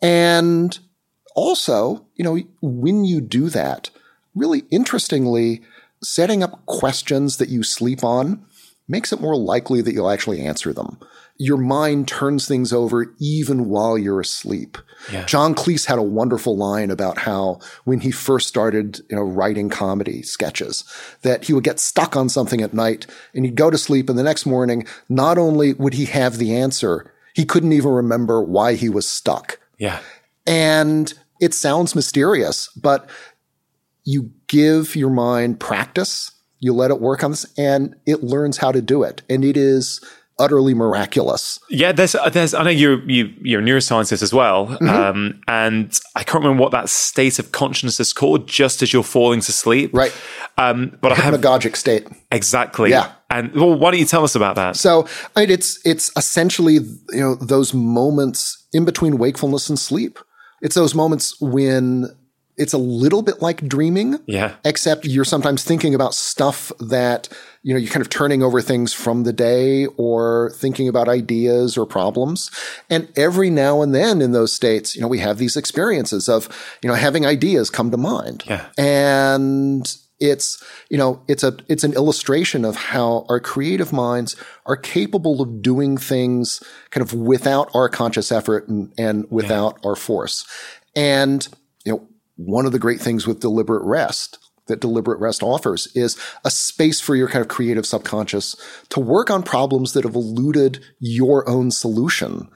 And 0.00 0.76
also, 1.36 2.06
you 2.16 2.24
know, 2.24 2.38
when 2.62 3.04
you 3.04 3.20
do 3.20 3.50
that, 3.50 3.90
really 4.34 4.64
interestingly, 4.70 5.62
setting 6.02 6.42
up 6.42 6.64
questions 6.64 7.36
that 7.36 7.50
you 7.50 7.62
sleep 7.62 8.02
on 8.02 8.42
makes 8.88 9.12
it 9.12 9.20
more 9.20 9.36
likely 9.36 9.82
that 9.82 9.92
you'll 9.92 10.10
actually 10.10 10.40
answer 10.40 10.72
them. 10.72 10.98
Your 11.42 11.56
mind 11.56 12.06
turns 12.06 12.46
things 12.46 12.70
over 12.70 13.14
even 13.18 13.70
while 13.70 13.96
you're 13.96 14.20
asleep. 14.20 14.76
Yeah. 15.10 15.24
John 15.24 15.54
Cleese 15.54 15.86
had 15.86 15.98
a 15.98 16.02
wonderful 16.02 16.54
line 16.54 16.90
about 16.90 17.16
how 17.16 17.60
when 17.84 18.00
he 18.00 18.10
first 18.10 18.46
started, 18.46 19.00
you 19.08 19.16
know, 19.16 19.22
writing 19.22 19.70
comedy 19.70 20.20
sketches, 20.20 20.84
that 21.22 21.44
he 21.44 21.54
would 21.54 21.64
get 21.64 21.80
stuck 21.80 22.14
on 22.14 22.28
something 22.28 22.60
at 22.60 22.74
night 22.74 23.06
and 23.34 23.46
he'd 23.46 23.54
go 23.54 23.70
to 23.70 23.78
sleep 23.78 24.10
and 24.10 24.18
the 24.18 24.22
next 24.22 24.44
morning, 24.44 24.86
not 25.08 25.38
only 25.38 25.72
would 25.72 25.94
he 25.94 26.04
have 26.04 26.36
the 26.36 26.54
answer, 26.54 27.10
he 27.32 27.46
couldn't 27.46 27.72
even 27.72 27.90
remember 27.90 28.42
why 28.42 28.74
he 28.74 28.90
was 28.90 29.08
stuck. 29.08 29.58
Yeah. 29.78 30.00
And 30.46 31.14
it 31.40 31.54
sounds 31.54 31.94
mysterious, 31.94 32.68
but 32.76 33.08
you 34.04 34.30
give 34.46 34.94
your 34.94 35.08
mind 35.08 35.58
practice, 35.58 36.32
you 36.58 36.74
let 36.74 36.90
it 36.90 37.00
work 37.00 37.24
on 37.24 37.30
this, 37.30 37.46
and 37.56 37.96
it 38.04 38.22
learns 38.22 38.58
how 38.58 38.72
to 38.72 38.82
do 38.82 39.04
it. 39.04 39.22
And 39.30 39.42
it 39.42 39.56
is 39.56 40.04
utterly 40.40 40.74
miraculous. 40.74 41.58
Yeah, 41.68 41.92
there's, 41.92 42.16
there's. 42.32 42.54
I 42.54 42.62
know 42.62 42.70
you're 42.70 43.08
you, 43.08 43.32
you're 43.42 43.60
a 43.60 43.64
neuroscientist 43.64 44.22
as 44.22 44.32
well, 44.32 44.68
mm-hmm. 44.68 44.88
um, 44.88 45.40
and 45.46 46.00
I 46.16 46.24
can't 46.24 46.42
remember 46.42 46.62
what 46.62 46.72
that 46.72 46.88
state 46.88 47.38
of 47.38 47.52
consciousness 47.52 48.00
is 48.00 48.12
called. 48.12 48.48
Just 48.48 48.82
as 48.82 48.92
you're 48.92 49.02
falling 49.02 49.40
to 49.40 49.52
sleep, 49.52 49.90
right? 49.92 50.14
Um, 50.56 50.98
but 51.00 51.12
I 51.12 51.16
have 51.16 51.76
state. 51.76 52.06
Exactly. 52.32 52.90
Yeah. 52.90 53.12
And 53.30 53.54
well, 53.54 53.78
why 53.78 53.92
don't 53.92 54.00
you 54.00 54.06
tell 54.06 54.24
us 54.24 54.34
about 54.34 54.56
that? 54.56 54.76
So 54.76 55.06
I 55.36 55.40
mean, 55.40 55.50
it's 55.50 55.78
it's 55.86 56.10
essentially 56.16 56.74
you 56.74 57.20
know 57.20 57.34
those 57.36 57.72
moments 57.72 58.66
in 58.72 58.84
between 58.84 59.18
wakefulness 59.18 59.68
and 59.68 59.78
sleep. 59.78 60.18
It's 60.62 60.74
those 60.74 60.94
moments 60.94 61.40
when 61.40 62.14
it's 62.60 62.74
a 62.74 62.78
little 62.78 63.22
bit 63.22 63.40
like 63.40 63.66
dreaming. 63.66 64.18
Yeah. 64.26 64.54
Except 64.66 65.06
you're 65.06 65.24
sometimes 65.24 65.64
thinking 65.64 65.94
about 65.94 66.14
stuff 66.14 66.70
that, 66.78 67.26
you 67.62 67.72
know, 67.72 67.80
you're 67.80 67.90
kind 67.90 68.02
of 68.02 68.10
turning 68.10 68.42
over 68.42 68.60
things 68.60 68.92
from 68.92 69.24
the 69.24 69.32
day 69.32 69.86
or 69.96 70.52
thinking 70.56 70.86
about 70.86 71.08
ideas 71.08 71.78
or 71.78 71.86
problems. 71.86 72.50
And 72.90 73.08
every 73.16 73.48
now 73.48 73.80
and 73.80 73.94
then 73.94 74.20
in 74.20 74.32
those 74.32 74.52
states, 74.52 74.94
you 74.94 75.00
know, 75.00 75.08
we 75.08 75.20
have 75.20 75.38
these 75.38 75.56
experiences 75.56 76.28
of, 76.28 76.48
you 76.82 76.88
know, 76.90 76.94
having 76.94 77.24
ideas 77.24 77.70
come 77.70 77.90
to 77.92 77.96
mind. 77.96 78.44
Yeah. 78.46 78.66
And 78.76 79.96
it's, 80.18 80.62
you 80.90 80.98
know, 80.98 81.22
it's 81.28 81.42
a, 81.42 81.56
it's 81.66 81.82
an 81.82 81.94
illustration 81.94 82.66
of 82.66 82.76
how 82.76 83.24
our 83.30 83.40
creative 83.40 83.90
minds 83.90 84.36
are 84.66 84.76
capable 84.76 85.40
of 85.40 85.62
doing 85.62 85.96
things 85.96 86.62
kind 86.90 87.00
of 87.02 87.14
without 87.14 87.70
our 87.74 87.88
conscious 87.88 88.30
effort 88.30 88.68
and, 88.68 88.92
and 88.98 89.24
without 89.30 89.78
yeah. 89.82 89.88
our 89.88 89.96
force. 89.96 90.44
And, 90.94 91.48
you 91.86 91.92
know, 91.92 92.06
one 92.46 92.66
of 92.66 92.72
the 92.72 92.78
great 92.78 93.00
things 93.00 93.26
with 93.26 93.40
deliberate 93.40 93.84
rest 93.84 94.38
that 94.66 94.80
deliberate 94.80 95.20
rest 95.20 95.42
offers 95.42 95.88
is 95.94 96.16
a 96.44 96.50
space 96.50 97.00
for 97.00 97.14
your 97.14 97.28
kind 97.28 97.42
of 97.42 97.48
creative 97.48 97.84
subconscious 97.84 98.56
to 98.88 99.00
work 99.00 99.30
on 99.30 99.42
problems 99.42 99.92
that 99.92 100.04
have 100.04 100.14
eluded 100.14 100.82
your 101.00 101.46
own 101.48 101.70
solution. 101.70 102.48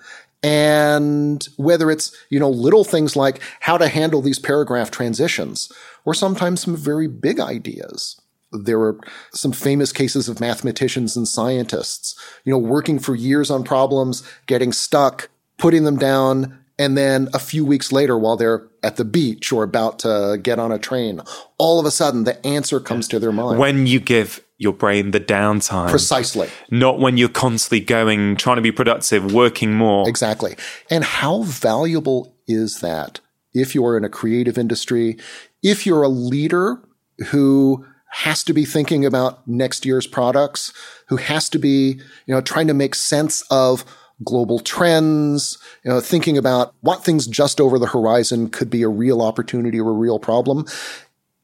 And 0.43 1.47
whether 1.57 1.91
it's, 1.91 2.17
you 2.31 2.39
know, 2.39 2.51
little 2.51 2.85
things 2.85 3.17
like 3.17 3.41
how 3.61 3.77
to 3.77 3.89
handle 3.89 4.23
these 4.23 4.39
paragraph 4.39 4.91
transitions 4.91 5.71
or 6.05 6.15
sometimes 6.15 6.63
some 6.63 6.77
very 6.77 7.09
big 7.09 7.41
ideas. 7.41 8.21
There 8.53 8.81
are 8.81 9.01
some 9.33 9.53
famous 9.53 9.91
cases 9.91 10.29
of 10.29 10.41
mathematicians 10.41 11.17
and 11.17 11.27
scientists, 11.27 12.15
you 12.45 12.53
know, 12.53 12.59
working 12.59 13.01
for 13.01 13.17
years 13.17 13.51
on 13.51 13.65
problems, 13.65 14.23
getting 14.47 14.73
stuck, 14.73 15.29
putting 15.59 15.85
them 15.85 15.97
down, 15.97 16.64
And 16.79 16.97
then 16.97 17.29
a 17.33 17.39
few 17.39 17.65
weeks 17.65 17.93
later, 17.93 18.19
while 18.19 18.37
they're 18.37 18.67
at 18.83 18.97
the 18.97 19.05
beach 19.05 19.53
or 19.53 19.63
about 19.63 20.01
to 20.01 20.39
get 20.43 20.59
on 20.59 20.73
a 20.73 20.79
train, 20.79 21.21
all 21.57 21.79
of 21.79 21.87
a 21.87 21.91
sudden 21.91 22.25
the 22.25 22.45
answer 22.45 22.81
comes 22.81 23.07
to 23.09 23.19
their 23.19 23.33
mind. 23.33 23.59
When 23.59 23.87
you 23.87 24.01
give 24.01 24.45
your 24.59 24.73
brain 24.73 25.11
the 25.11 25.21
downtime. 25.21 25.91
Precisely. 25.91 26.49
Not 26.71 26.99
when 26.99 27.17
you're 27.17 27.29
constantly 27.29 27.81
going, 27.81 28.37
trying 28.37 28.57
to 28.57 28.63
be 28.63 28.73
productive, 28.73 29.33
working 29.33 29.75
more. 29.75 30.09
Exactly. 30.09 30.57
And 30.91 31.05
how 31.05 31.43
valuable 31.43 32.35
is 32.47 32.81
that 32.81 33.21
if 33.53 33.75
you're 33.75 33.97
in 33.97 34.05
a 34.05 34.09
creative 34.09 34.59
industry, 34.59 35.17
if 35.63 35.87
you're 35.87 36.03
a 36.03 36.09
leader 36.09 36.81
who 37.29 37.87
has 38.11 38.45
to 38.45 38.53
be 38.53 38.65
thinking 38.65 39.05
about 39.05 39.47
next 39.47 39.85
year's 39.85 40.07
products, 40.07 40.73
who 41.09 41.17
has 41.17 41.49
to 41.49 41.59
be, 41.59 42.01
you 42.27 42.35
know, 42.35 42.41
trying 42.41 42.69
to 42.69 42.75
make 42.75 42.95
sense 42.95 43.43
of 43.51 43.85
global 44.23 44.59
trends, 44.59 45.59
you 45.85 45.91
know, 45.91 46.01
thinking 46.01 46.39
about 46.39 46.75
what 46.81 47.05
things 47.05 47.27
just 47.27 47.61
over 47.61 47.79
the 47.79 47.87
horizon 47.87 48.49
could 48.49 48.71
be 48.71 48.83
a 48.83 48.89
real 48.89 49.23
opportunity 49.23 49.81
or 49.81 49.91
a 49.91 49.95
real 49.95 50.19
problem. 50.19 50.67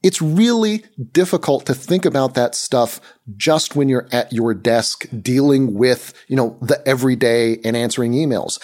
It's 0.02 0.22
really 0.22 0.84
difficult 1.12 1.66
to 1.66 1.74
think 1.74 2.04
about 2.04 2.34
that 2.34 2.54
stuff 2.54 3.00
just 3.36 3.76
when 3.76 3.88
you're 3.88 4.08
at 4.12 4.32
your 4.32 4.54
desk 4.54 5.06
dealing 5.20 5.74
with, 5.74 6.14
you 6.28 6.36
know, 6.36 6.56
the 6.62 6.86
everyday 6.88 7.58
and 7.64 7.76
answering 7.76 8.12
emails 8.12 8.58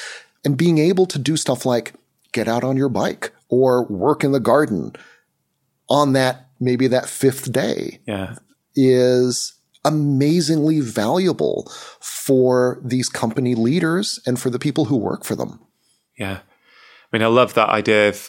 and 0.45 0.57
being 0.57 0.79
able 0.79 1.07
to 1.07 1.19
do 1.19 1.37
stuff 1.37 1.67
like 1.67 1.93
get 2.33 2.49
out 2.49 2.65
on 2.65 2.77
your 2.77 2.89
bike 2.89 3.33
or 3.49 3.85
work 3.87 4.25
in 4.25 4.33
the 4.33 4.41
garden 4.41 4.93
on 5.91 6.15
that, 6.15 6.49
maybe 6.59 6.87
that 6.87 7.09
fifth 7.09 7.53
day. 7.53 8.01
Yeah. 8.07 8.37
Is 8.75 9.56
amazingly 9.87 10.81
valuable 10.81 11.71
for 12.01 12.81
these 12.85 13.09
company 13.09 13.55
leaders 13.55 14.21
and 14.27 14.39
for 14.39 14.51
the 14.51 14.59
people 14.59 14.87
who 14.87 14.97
work 14.97 15.25
for 15.25 15.37
them. 15.37 15.61
Yeah. 16.19 16.41
I 16.41 17.17
mean, 17.17 17.23
I 17.23 17.29
love 17.29 17.55
that 17.55 17.69
idea 17.69 18.09
of, 18.09 18.29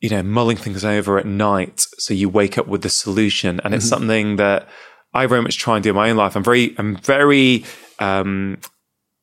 you 0.00 0.10
know, 0.10 0.22
mulling 0.22 0.58
things 0.58 0.84
over 0.84 1.18
at 1.18 1.26
night 1.26 1.86
so 1.98 2.14
you 2.14 2.28
wake 2.28 2.58
up 2.58 2.68
with 2.68 2.82
the 2.82 2.90
solution. 2.90 3.60
And 3.64 3.74
it's 3.74 3.86
mm-hmm. 3.86 3.88
something 3.88 4.36
that 4.36 4.68
I 5.14 5.26
very 5.26 5.42
much 5.42 5.58
try 5.58 5.76
and 5.76 5.82
do 5.82 5.90
in 5.90 5.96
my 5.96 6.10
own 6.10 6.16
life. 6.16 6.36
I'm 6.36 6.44
very, 6.44 6.76
I'm 6.78 6.96
very, 6.96 7.64
um, 7.98 8.58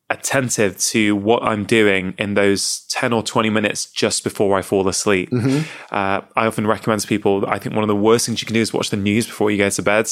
attentive 0.09 0.77
to 0.77 1.15
what 1.15 1.41
I'm 1.41 1.65
doing 1.65 2.13
in 2.19 2.35
those 2.35 2.85
10 2.89 3.11
or 3.11 3.23
20 3.23 3.49
minutes 3.49 3.87
just 3.87 4.23
before 4.23 4.55
I 4.55 4.61
fall 4.61 4.87
asleep. 4.87 5.31
Mm-hmm. 5.31 5.67
Uh, 5.91 6.21
I 6.35 6.45
often 6.45 6.67
recommend 6.67 7.01
to 7.01 7.07
people, 7.07 7.43
I 7.47 7.57
think 7.57 7.73
one 7.73 7.83
of 7.83 7.87
the 7.87 7.95
worst 7.95 8.27
things 8.27 8.41
you 8.41 8.45
can 8.45 8.53
do 8.53 8.61
is 8.61 8.71
watch 8.71 8.91
the 8.91 8.97
news 8.97 9.25
before 9.25 9.49
you 9.49 9.57
go 9.57 9.69
to 9.69 9.81
bed. 9.81 10.07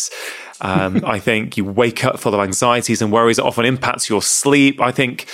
Um, 0.61 1.03
I 1.05 1.19
think 1.19 1.57
you 1.57 1.65
wake 1.65 2.03
up 2.03 2.19
full 2.19 2.33
of 2.33 2.39
anxieties 2.39 3.03
and 3.03 3.11
worries 3.11 3.37
that 3.37 3.43
often 3.43 3.65
impacts 3.65 4.09
your 4.09 4.23
sleep. 4.23 4.81
I 4.81 4.91
think 4.91 5.27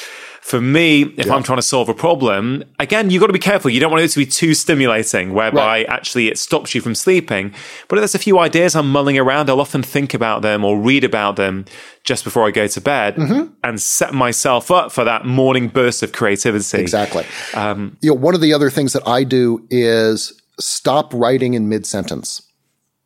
for 0.50 0.60
me, 0.60 1.04
if 1.04 1.28
yeah. 1.28 1.36
I'm 1.36 1.43
trying 1.43 1.60
to 1.60 1.62
solve 1.62 1.89
a 1.89 1.93
problem, 1.93 2.64
again, 2.80 3.12
you've 3.12 3.20
got 3.20 3.28
to 3.28 3.34
be 3.34 3.38
careful. 3.38 3.70
You 3.70 3.80
don't 3.80 3.91
want 3.91 4.04
it 4.04 4.08
to 4.08 4.18
be 4.18 4.26
too 4.26 4.56
stimulating, 4.56 5.36
whereby 5.36 5.60
right. 5.60 5.86
actually 5.88 6.28
it 6.28 6.39
stops 6.39 6.74
you 6.74 6.82
from 6.82 6.95
sleeping. 6.95 7.54
But 7.88 7.97
if 7.97 8.02
there's 8.02 8.16
a 8.16 8.20
few 8.20 8.39
ideas 8.39 8.76
I'm 8.76 8.91
mulling 8.91 9.20
around, 9.20 9.52
I'll 9.52 9.62
often 9.62 9.84
think 9.84 10.16
about 10.16 10.41
them 10.41 10.66
or 10.66 10.76
read 10.76 11.04
about 11.04 11.36
them 11.36 11.66
just 12.04 12.24
before 12.24 12.47
I 12.47 12.52
go 12.52 12.66
to 12.66 12.82
bed 12.82 13.16
mm-hmm. 13.18 13.54
and 13.64 13.80
set 13.80 14.12
myself 14.12 14.72
up 14.72 14.91
for 14.91 15.04
that 15.04 15.24
morning 15.24 15.68
burst 15.68 16.02
of 16.02 16.14
creativity. 16.14 16.80
Exactly. 16.80 17.28
Um, 17.54 17.95
you 18.02 18.10
know, 18.10 18.16
one 18.16 18.34
of 18.34 18.41
the 18.41 18.52
other 18.52 18.72
things 18.72 18.93
that 18.93 19.08
I 19.08 19.26
do 19.26 19.68
is 19.70 20.34
stop 20.60 21.14
writing 21.14 21.54
in 21.54 21.70
mid 21.70 21.86
sentence. 21.86 22.41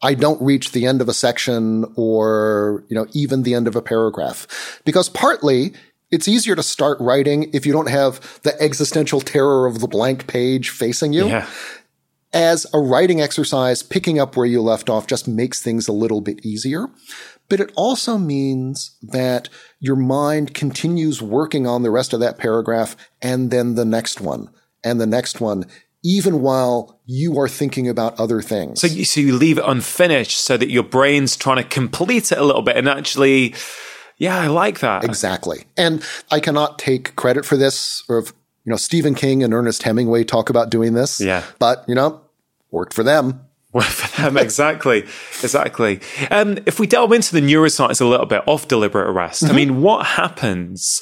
I 0.01 0.13
don't 0.13 0.41
reach 0.41 0.71
the 0.71 0.85
end 0.85 1.01
of 1.01 1.09
a 1.09 1.13
section 1.13 1.85
or, 1.97 2.85
you 2.87 2.95
know, 2.95 3.05
even 3.11 3.43
the 3.43 3.53
end 3.53 3.67
of 3.67 3.75
a 3.75 3.81
paragraph 3.81 4.79
because 4.85 5.09
partly 5.09 5.73
it's 6.13 6.27
easier 6.27 6.55
to 6.55 6.61
start 6.61 6.99
writing 7.01 7.49
if 7.53 7.65
you 7.65 7.73
don't 7.73 7.89
have 7.89 8.39
the 8.43 8.55
existential 8.61 9.19
terror 9.19 9.65
of 9.65 9.79
the 9.79 9.87
blank 9.87 10.27
page 10.27 10.69
facing 10.69 11.11
you. 11.11 11.27
Yeah. 11.27 11.49
As 12.31 12.67
a 12.71 12.79
writing 12.79 13.19
exercise, 13.19 13.81
picking 13.81 14.19
up 14.19 14.37
where 14.37 14.45
you 14.45 14.61
left 14.61 14.91
off 14.91 15.07
just 15.07 15.27
makes 15.27 15.61
things 15.61 15.87
a 15.87 15.91
little 15.91 16.21
bit 16.21 16.45
easier. 16.45 16.87
But 17.49 17.59
it 17.59 17.71
also 17.75 18.19
means 18.19 18.95
that 19.01 19.49
your 19.79 19.95
mind 19.95 20.53
continues 20.53 21.19
working 21.19 21.65
on 21.65 21.81
the 21.81 21.91
rest 21.91 22.13
of 22.13 22.19
that 22.19 22.37
paragraph 22.37 22.95
and 23.21 23.49
then 23.49 23.73
the 23.73 23.85
next 23.85 24.21
one 24.21 24.49
and 24.83 25.01
the 25.01 25.07
next 25.07 25.41
one 25.41 25.65
even 26.05 26.41
while 26.41 26.99
you 27.05 27.39
are 27.39 27.47
thinking 27.47 27.87
about 27.87 28.19
other 28.19 28.41
things. 28.41 28.81
So 28.81 28.87
you, 28.87 29.05
so 29.05 29.21
you 29.21 29.37
leave 29.37 29.57
it 29.57 29.63
unfinished 29.65 30.37
so 30.37 30.57
that 30.57 30.69
your 30.69 30.83
brain's 30.83 31.37
trying 31.37 31.57
to 31.57 31.63
complete 31.63 32.31
it 32.31 32.37
a 32.37 32.43
little 32.43 32.61
bit 32.61 32.75
and 32.75 32.89
actually 32.89 33.55
yeah, 34.17 34.37
I 34.37 34.47
like 34.47 34.79
that. 34.79 35.03
Exactly. 35.03 35.65
And 35.77 36.03
I 36.31 36.39
cannot 36.39 36.79
take 36.79 37.15
credit 37.15 37.45
for 37.45 37.57
this 37.57 38.03
or 38.07 38.19
if, 38.19 38.33
you 38.65 38.69
know, 38.69 38.77
Stephen 38.77 39.15
King 39.15 39.43
and 39.43 39.53
Ernest 39.53 39.83
Hemingway 39.83 40.23
talk 40.23 40.49
about 40.49 40.69
doing 40.69 40.93
this. 40.93 41.19
Yeah. 41.19 41.43
But, 41.59 41.83
you 41.87 41.95
know, 41.95 42.21
worked 42.71 42.93
for 42.93 43.03
them. 43.03 43.41
Worked 43.73 43.87
for 43.87 44.21
them, 44.21 44.37
exactly. 44.37 44.99
exactly. 45.41 45.99
Um, 46.29 46.59
if 46.65 46.79
we 46.79 46.87
delve 46.87 47.11
into 47.11 47.33
the 47.33 47.41
neuroscience 47.41 47.99
a 47.99 48.05
little 48.05 48.27
bit 48.27 48.43
of 48.47 48.67
deliberate 48.67 49.11
rest, 49.11 49.43
mm-hmm. 49.43 49.51
I 49.51 49.55
mean, 49.55 49.81
what 49.81 50.05
happens 50.05 51.01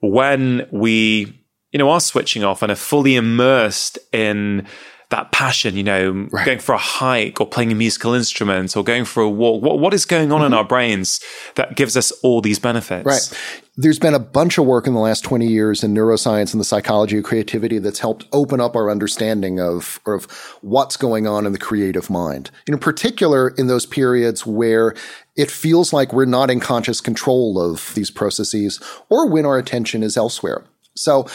when 0.00 0.66
we, 0.70 1.42
you 1.72 1.78
know, 1.78 1.90
are 1.90 2.00
switching 2.00 2.42
off 2.42 2.62
and 2.62 2.72
are 2.72 2.76
fully 2.76 3.16
immersed 3.16 3.98
in 4.12 4.66
that 5.10 5.30
passion, 5.30 5.76
you 5.76 5.84
know, 5.84 6.26
right. 6.32 6.44
going 6.44 6.58
for 6.58 6.74
a 6.74 6.78
hike 6.78 7.40
or 7.40 7.46
playing 7.46 7.70
a 7.70 7.76
musical 7.76 8.12
instrument 8.12 8.76
or 8.76 8.82
going 8.82 9.04
for 9.04 9.22
a 9.22 9.30
walk. 9.30 9.62
What, 9.62 9.78
what 9.78 9.94
is 9.94 10.04
going 10.04 10.32
on 10.32 10.38
mm-hmm. 10.38 10.46
in 10.46 10.54
our 10.54 10.64
brains 10.64 11.20
that 11.54 11.76
gives 11.76 11.96
us 11.96 12.10
all 12.22 12.40
these 12.40 12.58
benefits? 12.58 13.06
Right. 13.06 13.64
There's 13.76 14.00
been 14.00 14.14
a 14.14 14.18
bunch 14.18 14.58
of 14.58 14.64
work 14.64 14.86
in 14.86 14.94
the 14.94 15.00
last 15.00 15.22
20 15.22 15.46
years 15.46 15.84
in 15.84 15.94
neuroscience 15.94 16.52
and 16.52 16.60
the 16.60 16.64
psychology 16.64 17.18
of 17.18 17.24
creativity 17.24 17.78
that's 17.78 18.00
helped 18.00 18.26
open 18.32 18.60
up 18.60 18.74
our 18.74 18.90
understanding 18.90 19.60
of, 19.60 20.00
of 20.06 20.24
what's 20.62 20.96
going 20.96 21.26
on 21.26 21.46
in 21.46 21.52
the 21.52 21.58
creative 21.58 22.10
mind. 22.10 22.50
In 22.66 22.76
particular, 22.78 23.50
in 23.50 23.68
those 23.68 23.86
periods 23.86 24.44
where 24.44 24.94
it 25.36 25.50
feels 25.50 25.92
like 25.92 26.12
we're 26.12 26.24
not 26.24 26.50
in 26.50 26.58
conscious 26.58 27.00
control 27.00 27.60
of 27.60 27.94
these 27.94 28.10
processes 28.10 28.82
or 29.08 29.28
when 29.28 29.46
our 29.46 29.58
attention 29.58 30.02
is 30.02 30.16
elsewhere. 30.16 30.64
So 30.94 31.28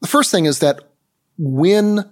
the 0.00 0.08
first 0.08 0.30
thing 0.30 0.44
is 0.44 0.60
that 0.60 0.80
when 1.38 2.08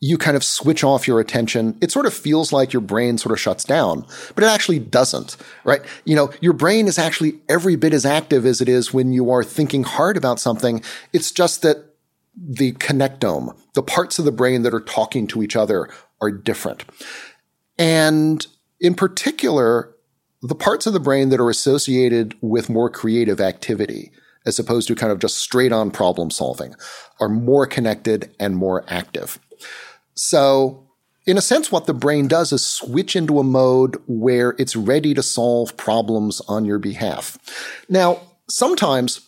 you 0.00 0.16
kind 0.16 0.36
of 0.36 0.44
switch 0.44 0.84
off 0.84 1.08
your 1.08 1.18
attention, 1.18 1.76
it 1.80 1.90
sort 1.90 2.06
of 2.06 2.14
feels 2.14 2.52
like 2.52 2.72
your 2.72 2.82
brain 2.82 3.18
sort 3.18 3.32
of 3.32 3.40
shuts 3.40 3.64
down, 3.64 4.06
but 4.34 4.44
it 4.44 4.48
actually 4.48 4.78
doesn't, 4.78 5.36
right? 5.64 5.82
You 6.04 6.14
know, 6.14 6.30
your 6.40 6.52
brain 6.52 6.86
is 6.86 6.98
actually 6.98 7.40
every 7.48 7.74
bit 7.74 7.92
as 7.92 8.06
active 8.06 8.46
as 8.46 8.60
it 8.60 8.68
is 8.68 8.94
when 8.94 9.12
you 9.12 9.30
are 9.30 9.42
thinking 9.42 9.82
hard 9.82 10.16
about 10.16 10.38
something. 10.38 10.82
It's 11.12 11.32
just 11.32 11.62
that 11.62 11.94
the 12.36 12.72
connectome, 12.74 13.56
the 13.74 13.82
parts 13.82 14.20
of 14.20 14.24
the 14.24 14.32
brain 14.32 14.62
that 14.62 14.74
are 14.74 14.80
talking 14.80 15.26
to 15.28 15.42
each 15.42 15.56
other 15.56 15.88
are 16.20 16.30
different. 16.30 16.84
And 17.76 18.46
in 18.80 18.94
particular, 18.94 19.94
the 20.42 20.54
parts 20.54 20.86
of 20.86 20.92
the 20.92 21.00
brain 21.00 21.30
that 21.30 21.40
are 21.40 21.50
associated 21.50 22.36
with 22.40 22.70
more 22.70 22.88
creative 22.88 23.40
activity, 23.40 24.12
as 24.46 24.60
opposed 24.60 24.86
to 24.86 24.94
kind 24.94 25.10
of 25.10 25.18
just 25.18 25.38
straight 25.38 25.72
on 25.72 25.90
problem 25.90 26.30
solving, 26.30 26.76
are 27.18 27.28
more 27.28 27.66
connected 27.66 28.32
and 28.38 28.56
more 28.56 28.84
active. 28.86 29.40
So, 30.18 30.84
in 31.26 31.38
a 31.38 31.42
sense, 31.42 31.70
what 31.70 31.86
the 31.86 31.94
brain 31.94 32.26
does 32.26 32.52
is 32.52 32.64
switch 32.64 33.14
into 33.14 33.38
a 33.38 33.44
mode 33.44 34.02
where 34.08 34.56
it's 34.58 34.74
ready 34.74 35.14
to 35.14 35.22
solve 35.22 35.76
problems 35.76 36.40
on 36.48 36.64
your 36.64 36.78
behalf. 36.80 37.38
Now, 37.88 38.20
sometimes 38.48 39.20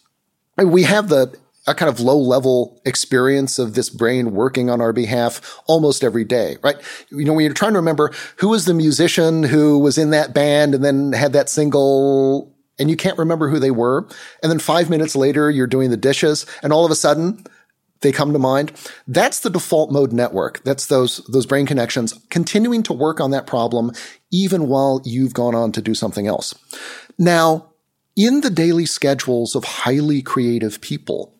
we 0.57 0.82
have 0.82 1.09
the 1.09 1.36
a 1.66 1.74
kind 1.74 1.88
of 1.91 2.01
low 2.01 2.18
level 2.18 2.80
experience 2.84 3.59
of 3.59 3.74
this 3.74 3.91
brain 3.91 4.32
working 4.32 4.70
on 4.70 4.80
our 4.80 4.93
behalf 4.93 5.61
almost 5.66 6.03
every 6.03 6.24
day, 6.24 6.57
right? 6.62 6.76
You 7.11 7.24
know, 7.24 7.34
when 7.34 7.45
you're 7.45 7.55
trying 7.55 7.74
to 7.74 7.78
remember 7.78 8.12
who 8.38 8.49
was 8.49 8.64
the 8.64 8.74
musician 8.74 9.45
who 9.45 9.78
was 9.78 9.97
in 9.97 10.11
that 10.11 10.34
band 10.34 10.74
and 10.74 10.82
then 10.82 11.12
had 11.12 11.34
that 11.34 11.49
single 11.49 12.53
and 12.78 12.88
you 12.91 12.97
can't 12.97 13.18
remember 13.18 13.49
who 13.49 13.59
they 13.59 13.70
were. 13.70 14.09
And 14.43 14.51
then 14.51 14.59
five 14.59 14.88
minutes 14.88 15.14
later, 15.14 15.51
you're 15.51 15.66
doing 15.66 15.91
the 15.91 15.99
dishes 15.99 16.47
and 16.62 16.72
all 16.72 16.86
of 16.86 16.91
a 16.91 16.97
sudden 16.97 17.45
they 18.01 18.12
come 18.12 18.32
to 18.32 18.38
mind. 18.38 18.72
That's 19.07 19.40
the 19.40 19.51
default 19.51 19.90
mode 19.90 20.12
network. 20.12 20.62
That's 20.64 20.86
those, 20.86 21.18
those 21.28 21.46
brain 21.46 21.66
connections 21.66 22.18
continuing 22.30 22.82
to 22.84 22.92
work 22.92 23.20
on 23.20 23.30
that 23.32 23.46
problem 23.46 23.92
even 24.30 24.68
while 24.68 25.03
you've 25.05 25.34
gone 25.34 25.55
on 25.55 25.72
to 25.72 25.82
do 25.82 25.94
something 25.94 26.26
else. 26.26 26.55
Now, 27.18 27.66
in 28.16 28.40
the 28.40 28.51
daily 28.51 28.86
schedules 28.86 29.55
of 29.55 29.64
highly 29.64 30.22
creative 30.22 30.80
people, 30.80 31.34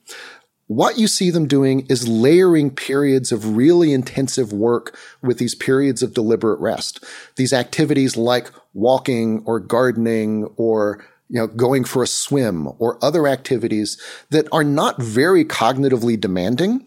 what 0.67 0.99
you 0.99 1.09
see 1.09 1.31
them 1.31 1.49
doing 1.49 1.85
is 1.89 2.07
layering 2.07 2.71
periods 2.71 3.33
of 3.33 3.57
really 3.57 3.93
intensive 3.93 4.53
work 4.53 4.97
with 5.21 5.39
these 5.39 5.55
periods 5.55 6.01
of 6.01 6.15
deliberate 6.15 6.61
rest. 6.61 7.05
These 7.35 7.53
activities 7.53 8.17
like 8.17 8.53
walking 8.73 9.43
or 9.47 9.59
gardening 9.59 10.45
or 10.57 11.05
you 11.31 11.39
know, 11.39 11.47
going 11.47 11.85
for 11.85 12.03
a 12.03 12.09
swim 12.09 12.69
or 12.79 13.03
other 13.03 13.29
activities 13.29 14.01
that 14.31 14.49
are 14.51 14.65
not 14.65 15.01
very 15.01 15.45
cognitively 15.45 16.21
demanding, 16.21 16.85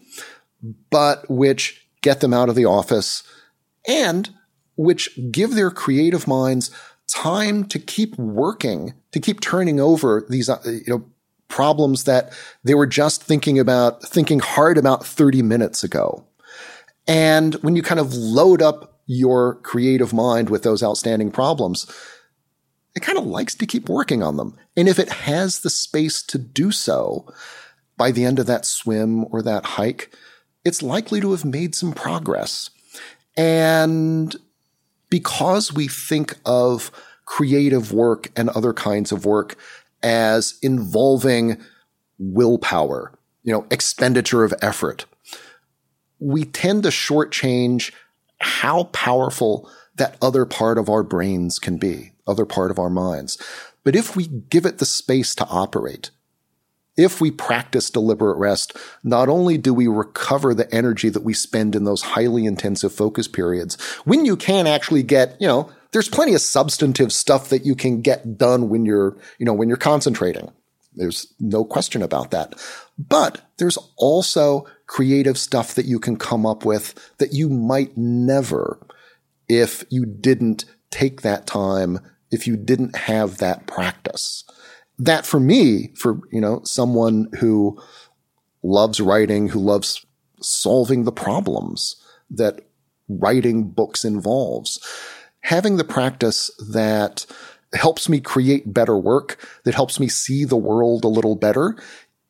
but 0.90 1.28
which 1.30 1.88
get 2.02 2.20
them 2.20 2.34
out 2.34 2.50
of 2.50 2.54
the 2.54 2.66
office 2.66 3.22
and 3.88 4.28
which 4.76 5.18
give 5.30 5.54
their 5.54 5.70
creative 5.70 6.28
minds 6.28 6.70
time 7.08 7.64
to 7.64 7.78
keep 7.78 8.16
working, 8.18 8.92
to 9.12 9.20
keep 9.20 9.40
turning 9.40 9.80
over 9.80 10.26
these, 10.28 10.50
uh, 10.50 10.60
you 10.64 10.82
know, 10.88 11.04
problems 11.48 12.04
that 12.04 12.30
they 12.64 12.74
were 12.74 12.86
just 12.86 13.22
thinking 13.22 13.58
about, 13.58 14.02
thinking 14.02 14.40
hard 14.40 14.76
about 14.76 15.06
30 15.06 15.40
minutes 15.42 15.82
ago. 15.82 16.26
And 17.06 17.54
when 17.56 17.76
you 17.76 17.82
kind 17.82 18.00
of 18.00 18.12
load 18.12 18.60
up 18.60 19.00
your 19.06 19.56
creative 19.56 20.12
mind 20.12 20.50
with 20.50 20.62
those 20.62 20.82
outstanding 20.82 21.30
problems, 21.30 21.90
it 22.94 23.02
kind 23.02 23.18
of 23.18 23.26
likes 23.26 23.54
to 23.56 23.66
keep 23.66 23.88
working 23.88 24.22
on 24.22 24.36
them. 24.36 24.56
And 24.76 24.88
if 24.88 24.98
it 24.98 25.08
has 25.10 25.60
the 25.60 25.70
space 25.70 26.22
to 26.24 26.38
do 26.38 26.70
so 26.70 27.32
by 27.96 28.10
the 28.10 28.24
end 28.24 28.38
of 28.38 28.46
that 28.46 28.64
swim 28.64 29.24
or 29.32 29.42
that 29.42 29.64
hike, 29.64 30.14
it's 30.64 30.82
likely 30.82 31.20
to 31.20 31.32
have 31.32 31.44
made 31.44 31.74
some 31.74 31.92
progress. 31.92 32.70
And 33.36 34.34
because 35.10 35.72
we 35.72 35.88
think 35.88 36.36
of 36.44 36.90
creative 37.26 37.92
work 37.92 38.30
and 38.36 38.48
other 38.50 38.72
kinds 38.72 39.12
of 39.12 39.26
work 39.26 39.56
as 40.02 40.58
involving 40.62 41.60
willpower, 42.18 43.12
you 43.42 43.52
know, 43.52 43.66
expenditure 43.70 44.44
of 44.44 44.54
effort, 44.62 45.06
we 46.18 46.44
tend 46.44 46.84
to 46.84 46.88
shortchange 46.88 47.92
how 48.38 48.84
powerful 48.84 49.70
that 49.96 50.16
other 50.20 50.44
part 50.44 50.78
of 50.78 50.88
our 50.88 51.02
brains 51.02 51.58
can 51.58 51.76
be, 51.76 52.12
other 52.26 52.46
part 52.46 52.70
of 52.70 52.78
our 52.78 52.90
minds. 52.90 53.38
But 53.84 53.96
if 53.96 54.16
we 54.16 54.26
give 54.26 54.66
it 54.66 54.78
the 54.78 54.86
space 54.86 55.34
to 55.36 55.46
operate, 55.46 56.10
if 56.96 57.20
we 57.20 57.30
practice 57.30 57.90
deliberate 57.90 58.38
rest, 58.38 58.76
not 59.02 59.28
only 59.28 59.58
do 59.58 59.74
we 59.74 59.88
recover 59.88 60.54
the 60.54 60.72
energy 60.72 61.08
that 61.08 61.24
we 61.24 61.34
spend 61.34 61.74
in 61.74 61.84
those 61.84 62.02
highly 62.02 62.46
intensive 62.46 62.92
focus 62.92 63.26
periods, 63.26 63.80
when 64.04 64.24
you 64.24 64.36
can 64.36 64.66
actually 64.66 65.02
get, 65.02 65.36
you 65.40 65.48
know, 65.48 65.70
there's 65.92 66.08
plenty 66.08 66.34
of 66.34 66.40
substantive 66.40 67.12
stuff 67.12 67.48
that 67.50 67.64
you 67.64 67.74
can 67.74 68.00
get 68.00 68.38
done 68.38 68.68
when 68.68 68.84
you're, 68.84 69.16
you 69.38 69.46
know, 69.46 69.52
when 69.52 69.68
you're 69.68 69.76
concentrating. 69.76 70.50
There's 70.94 71.32
no 71.40 71.64
question 71.64 72.02
about 72.02 72.30
that. 72.30 72.54
But 72.96 73.40
there's 73.58 73.78
also 73.96 74.66
creative 74.86 75.36
stuff 75.36 75.74
that 75.74 75.86
you 75.86 75.98
can 75.98 76.16
come 76.16 76.46
up 76.46 76.64
with 76.64 76.94
that 77.18 77.32
you 77.32 77.48
might 77.48 77.96
never 77.96 78.78
if 79.48 79.84
you 79.90 80.06
didn't 80.06 80.64
take 80.90 81.22
that 81.22 81.46
time, 81.46 81.98
if 82.34 82.46
you 82.46 82.56
didn't 82.56 82.96
have 82.96 83.38
that 83.38 83.66
practice. 83.66 84.44
That 84.98 85.24
for 85.24 85.40
me, 85.40 85.92
for, 85.96 86.20
you 86.30 86.40
know, 86.40 86.60
someone 86.64 87.28
who 87.40 87.80
loves 88.62 89.00
writing, 89.00 89.48
who 89.48 89.60
loves 89.60 90.04
solving 90.40 91.04
the 91.04 91.12
problems 91.12 91.96
that 92.30 92.60
writing 93.08 93.70
books 93.70 94.04
involves, 94.04 94.78
having 95.40 95.76
the 95.76 95.84
practice 95.84 96.50
that 96.70 97.26
helps 97.72 98.08
me 98.08 98.20
create 98.20 98.72
better 98.72 98.96
work, 98.96 99.38
that 99.64 99.74
helps 99.74 99.98
me 99.98 100.08
see 100.08 100.44
the 100.44 100.56
world 100.56 101.04
a 101.04 101.08
little 101.08 101.36
better, 101.36 101.76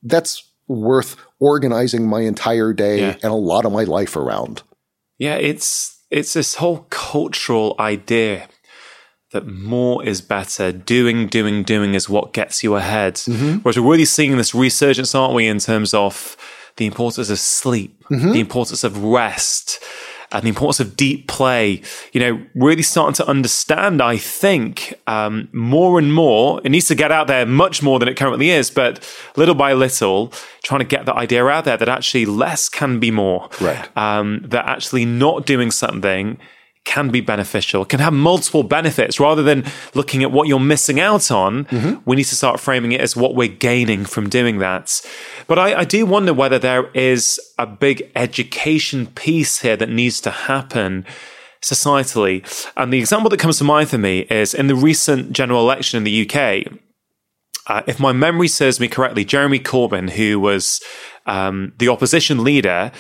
that's 0.03 0.51
worth 0.67 1.17
organizing 1.41 2.07
my 2.07 2.21
entire 2.21 2.73
day 2.73 3.01
yeah. 3.01 3.17
and 3.23 3.33
a 3.33 3.35
lot 3.35 3.65
of 3.65 3.73
my 3.73 3.85
life 3.85 4.17
around. 4.17 4.63
Yeah, 5.19 5.37
it's 5.37 6.01
it's 6.11 6.33
this 6.33 6.57
whole 6.57 6.87
cultural 6.91 7.77
idea 7.79 8.49
that 9.35 9.47
more 9.47 10.03
is 10.05 10.23
better. 10.23 10.73
Doing, 10.73 11.27
doing, 11.27 11.65
doing 11.65 11.95
is 11.95 12.09
what 12.09 12.33
gets 12.33 12.65
you 12.65 12.77
ahead. 12.77 13.17
Mm-hmm. 13.17 13.59
Whereas 13.59 13.79
we're 13.79 13.91
really 13.91 14.05
seeing 14.05 14.37
this 14.37 14.55
resurgence, 14.55 15.15
aren't 15.15 15.35
we, 15.35 15.47
in 15.47 15.59
terms 15.59 15.93
of 15.93 16.37
the 16.77 16.87
importance 16.87 17.29
of 17.29 17.39
sleep, 17.39 18.03
mm-hmm. 18.05 18.33
the 18.33 18.41
importance 18.41 18.85
of 18.85 19.03
rest, 19.05 19.83
and 20.33 20.43
the 20.45 20.49
importance 20.49 20.81
of 20.81 20.97
deep 20.97 21.29
play, 21.29 21.83
you 22.13 22.21
know, 22.21 22.45
really 22.55 22.83
starting 22.83 23.15
to 23.15 23.27
understand, 23.29 24.01
I 24.01 24.17
think, 24.17 24.95
um, 25.07 25.49
more 25.53 25.99
and 25.99 26.13
more. 26.13 26.61
It 26.65 26.71
needs 26.71 26.89
to 26.89 26.95
get 26.95 27.13
out 27.13 27.27
there 27.27 27.47
much 27.47 27.83
more 27.83 27.99
than 27.99 28.09
it 28.09 28.17
currently 28.17 28.51
is, 28.51 28.71
but 28.71 29.05
little 29.37 29.55
by 29.55 29.73
little, 29.73 30.33
trying 30.63 30.81
to 30.81 30.87
get 30.87 31.07
that 31.07 31.15
idea 31.15 31.45
out 31.47 31.65
there 31.65 31.77
that 31.77 31.89
actually 31.89 32.27
less 32.27 32.69
can 32.69 32.99
be 32.99 33.11
more. 33.11 33.49
Right. 33.61 33.97
Um, 33.97 34.43
that 34.47 34.67
actually 34.67 35.05
not 35.05 35.47
doing 35.47 35.71
something 35.71 36.39
can 36.85 37.09
be 37.11 37.21
beneficial, 37.21 37.85
can 37.85 38.01
have 38.01 38.13
multiple 38.13 38.63
benefits 38.63 39.19
rather 39.19 39.43
than 39.43 39.65
looking 39.95 40.23
at 40.23 40.31
what 40.31 40.49
you're 40.49 40.61
missing 40.61 41.01
out 41.01 41.31
on. 41.31 41.65
Mm-hmm. 41.67 42.03
We 42.05 42.17
need 42.17 42.25
to 42.25 42.37
start 42.37 42.61
framing 42.61 42.93
it 42.93 43.01
as 43.01 43.17
what 43.17 43.35
we're 43.35 43.49
gaining 43.49 44.05
from 44.05 44.29
doing 44.29 44.59
that. 44.59 45.01
But 45.47 45.59
I, 45.59 45.81
I, 45.81 45.85
do 45.85 46.07
wonder 46.07 46.33
whether 46.33 46.59
there 46.59 46.91
is 46.93 47.41
a 47.59 47.67
big 47.67 48.11
education 48.15 49.07
piece 49.07 49.61
here 49.61 49.77
that 49.77 49.89
needs 49.89 50.21
to 50.23 50.31
happen 50.31 51.07
societally. 51.63 52.45
And 52.77 52.93
the 52.93 52.99
example 52.99 53.31
that 53.31 53.41
comes 53.41 53.59
to 53.59 53.65
mind 53.65 53.89
for 53.89 53.99
me 53.99 54.21
is 54.31 54.55
in 54.55 54.67
the 54.67 54.75
recent 54.75 55.33
general 55.33 55.61
election 55.61 55.97
in 55.97 56.05
the 56.05 56.29
UK. 56.29 56.73
Uh, 57.67 57.83
if 57.87 57.99
my 57.99 58.13
memory 58.13 58.49
serves 58.49 58.79
me 58.79 58.89
correctly, 58.89 59.25
Jeremy 59.25 59.59
Corbyn, 59.59 60.11
who 60.11 60.39
was 60.39 60.83
um, 61.25 61.73
the 61.79 61.89
opposition 61.89 62.45
leader, 62.45 62.93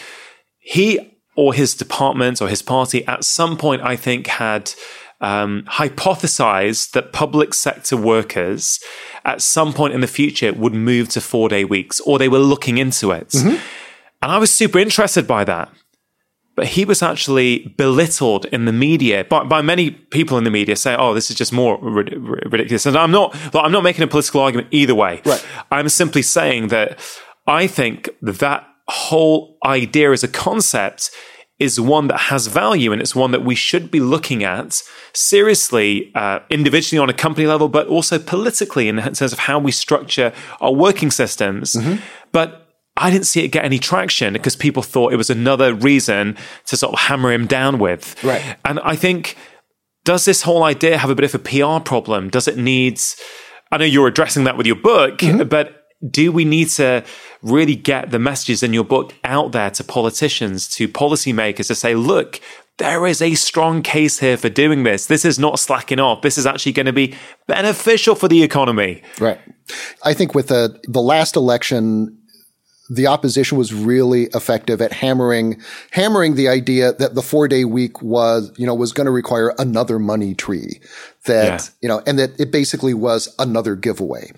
he 0.58 1.13
or 1.36 1.54
his 1.54 1.74
department 1.74 2.40
or 2.40 2.48
his 2.48 2.62
party 2.62 3.04
at 3.06 3.24
some 3.24 3.56
point, 3.56 3.82
I 3.82 3.96
think, 3.96 4.26
had 4.26 4.72
um, 5.20 5.64
hypothesized 5.70 6.92
that 6.92 7.12
public 7.12 7.54
sector 7.54 7.96
workers 7.96 8.80
at 9.24 9.40
some 9.40 9.72
point 9.72 9.94
in 9.94 10.00
the 10.00 10.06
future 10.06 10.52
would 10.52 10.74
move 10.74 11.08
to 11.10 11.20
four 11.20 11.48
day 11.48 11.64
weeks, 11.64 12.00
or 12.00 12.18
they 12.18 12.28
were 12.28 12.38
looking 12.38 12.78
into 12.78 13.10
it. 13.10 13.28
Mm-hmm. 13.28 13.56
And 14.22 14.32
I 14.32 14.38
was 14.38 14.52
super 14.52 14.78
interested 14.78 15.26
by 15.26 15.44
that. 15.44 15.70
But 16.56 16.68
he 16.68 16.84
was 16.84 17.02
actually 17.02 17.74
belittled 17.76 18.44
in 18.46 18.64
the 18.64 18.72
media 18.72 19.24
by, 19.24 19.42
by 19.42 19.60
many 19.60 19.90
people 19.90 20.38
in 20.38 20.44
the 20.44 20.52
media 20.52 20.76
saying, 20.76 20.98
"Oh, 21.00 21.12
this 21.12 21.28
is 21.28 21.36
just 21.36 21.52
more 21.52 21.78
ridiculous." 21.80 22.86
And 22.86 22.96
I'm 22.96 23.10
not, 23.10 23.34
I'm 23.54 23.72
not 23.72 23.82
making 23.82 24.04
a 24.04 24.06
political 24.06 24.40
argument 24.40 24.68
either 24.70 24.94
way. 24.94 25.20
Right. 25.24 25.44
I'm 25.72 25.88
simply 25.88 26.22
saying 26.22 26.68
that 26.68 27.00
I 27.48 27.66
think 27.66 28.08
that 28.22 28.68
whole 28.88 29.58
idea 29.64 30.12
as 30.12 30.22
a 30.22 30.28
concept 30.28 31.10
is 31.58 31.80
one 31.80 32.08
that 32.08 32.18
has 32.18 32.48
value 32.48 32.92
and 32.92 33.00
it's 33.00 33.14
one 33.14 33.30
that 33.30 33.44
we 33.44 33.54
should 33.54 33.90
be 33.90 34.00
looking 34.00 34.42
at 34.42 34.82
seriously, 35.12 36.10
uh, 36.14 36.40
individually 36.50 36.98
on 36.98 37.08
a 37.08 37.14
company 37.14 37.46
level, 37.46 37.68
but 37.68 37.86
also 37.86 38.18
politically 38.18 38.88
in 38.88 38.96
terms 38.96 39.32
of 39.32 39.38
how 39.38 39.58
we 39.58 39.70
structure 39.70 40.32
our 40.60 40.72
working 40.72 41.10
systems. 41.10 41.74
Mm-hmm. 41.74 42.02
But 42.32 42.68
I 42.96 43.10
didn't 43.10 43.26
see 43.26 43.44
it 43.44 43.48
get 43.48 43.64
any 43.64 43.78
traction 43.78 44.32
because 44.32 44.56
people 44.56 44.82
thought 44.82 45.12
it 45.12 45.16
was 45.16 45.30
another 45.30 45.74
reason 45.74 46.36
to 46.66 46.76
sort 46.76 46.92
of 46.92 47.00
hammer 47.00 47.32
him 47.32 47.46
down 47.46 47.78
with. 47.78 48.22
Right. 48.24 48.56
And 48.64 48.80
I 48.80 48.96
think, 48.96 49.36
does 50.04 50.24
this 50.24 50.42
whole 50.42 50.64
idea 50.64 50.98
have 50.98 51.10
a 51.10 51.14
bit 51.14 51.24
of 51.24 51.34
a 51.34 51.38
PR 51.38 51.82
problem? 51.82 52.30
Does 52.30 52.48
it 52.48 52.58
need, 52.58 53.00
I 53.70 53.78
know 53.78 53.84
you're 53.84 54.08
addressing 54.08 54.44
that 54.44 54.56
with 54.56 54.66
your 54.66 54.76
book, 54.76 55.18
mm-hmm. 55.18 55.48
but 55.48 55.83
do 56.10 56.32
we 56.32 56.44
need 56.44 56.68
to 56.68 57.04
really 57.42 57.76
get 57.76 58.10
the 58.10 58.18
messages 58.18 58.62
in 58.62 58.72
your 58.72 58.84
book 58.84 59.14
out 59.24 59.52
there 59.52 59.70
to 59.70 59.84
politicians, 59.84 60.68
to 60.68 60.88
policymakers 60.88 61.68
to 61.68 61.74
say, 61.74 61.94
look, 61.94 62.40
there 62.78 63.06
is 63.06 63.22
a 63.22 63.34
strong 63.34 63.82
case 63.82 64.18
here 64.18 64.36
for 64.36 64.48
doing 64.48 64.82
this. 64.82 65.06
This 65.06 65.24
is 65.24 65.38
not 65.38 65.58
slacking 65.58 66.00
off. 66.00 66.22
This 66.22 66.36
is 66.36 66.46
actually 66.46 66.72
going 66.72 66.86
to 66.86 66.92
be 66.92 67.14
beneficial 67.46 68.14
for 68.14 68.28
the 68.28 68.42
economy. 68.42 69.02
Right. 69.20 69.38
I 70.02 70.12
think 70.12 70.34
with 70.34 70.48
the, 70.48 70.80
the 70.88 71.00
last 71.00 71.36
election, 71.36 72.18
the 72.90 73.06
opposition 73.06 73.56
was 73.56 73.72
really 73.72 74.24
effective 74.34 74.82
at 74.82 74.92
hammering 74.92 75.60
hammering 75.92 76.34
the 76.34 76.48
idea 76.48 76.92
that 76.92 77.14
the 77.14 77.22
four 77.22 77.48
day 77.48 77.64
week 77.64 78.02
was 78.02 78.52
you 78.58 78.66
know 78.66 78.74
was 78.74 78.92
going 78.92 79.06
to 79.06 79.10
require 79.10 79.54
another 79.58 79.98
money 79.98 80.34
tree 80.34 80.80
that 81.24 81.44
yeah. 81.44 81.60
you 81.80 81.88
know 81.88 82.02
and 82.06 82.18
that 82.18 82.38
it 82.38 82.52
basically 82.52 82.92
was 82.92 83.34
another 83.38 83.74
giveaway 83.74 84.30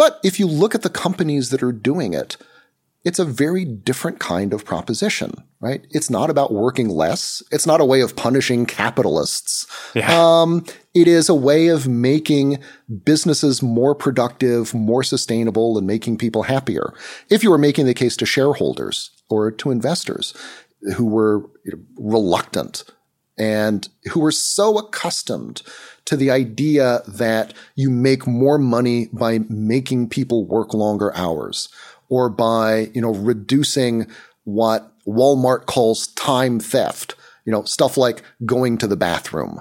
but 0.00 0.18
if 0.24 0.40
you 0.40 0.46
look 0.46 0.74
at 0.74 0.80
the 0.80 0.88
companies 0.88 1.50
that 1.50 1.62
are 1.62 1.72
doing 1.72 2.14
it, 2.14 2.38
it's 3.04 3.18
a 3.18 3.24
very 3.26 3.66
different 3.66 4.18
kind 4.18 4.54
of 4.54 4.64
proposition, 4.64 5.34
right? 5.60 5.86
It's 5.90 6.08
not 6.08 6.30
about 6.30 6.54
working 6.54 6.88
less. 6.88 7.42
It's 7.52 7.66
not 7.66 7.82
a 7.82 7.84
way 7.84 8.00
of 8.00 8.16
punishing 8.16 8.64
capitalists. 8.64 9.66
Yeah. 9.94 10.08
Um, 10.10 10.64
it 10.94 11.06
is 11.06 11.28
a 11.28 11.34
way 11.34 11.68
of 11.68 11.86
making 11.86 12.60
businesses 13.04 13.62
more 13.62 13.94
productive, 13.94 14.72
more 14.72 15.02
sustainable, 15.02 15.76
and 15.76 15.86
making 15.86 16.16
people 16.16 16.44
happier. 16.44 16.94
If 17.28 17.42
you 17.42 17.50
were 17.50 17.58
making 17.58 17.84
the 17.84 17.92
case 17.92 18.16
to 18.16 18.24
shareholders 18.24 19.10
or 19.28 19.50
to 19.50 19.70
investors 19.70 20.32
who 20.96 21.04
were 21.04 21.44
reluctant 21.98 22.84
and 23.36 23.86
who 24.12 24.20
were 24.20 24.32
so 24.32 24.78
accustomed 24.78 25.60
to 26.06 26.16
the 26.16 26.30
idea 26.30 27.02
that 27.06 27.54
you 27.74 27.90
make 27.90 28.26
more 28.26 28.58
money 28.58 29.08
by 29.12 29.40
making 29.48 30.08
people 30.08 30.44
work 30.44 30.74
longer 30.74 31.14
hours 31.16 31.68
or 32.08 32.28
by, 32.28 32.90
you 32.94 33.00
know, 33.00 33.14
reducing 33.14 34.06
what 34.44 34.92
Walmart 35.06 35.66
calls 35.66 36.08
time 36.08 36.60
theft, 36.60 37.14
you 37.44 37.52
know, 37.52 37.64
stuff 37.64 37.96
like 37.96 38.22
going 38.44 38.78
to 38.78 38.86
the 38.86 38.96
bathroom. 38.96 39.60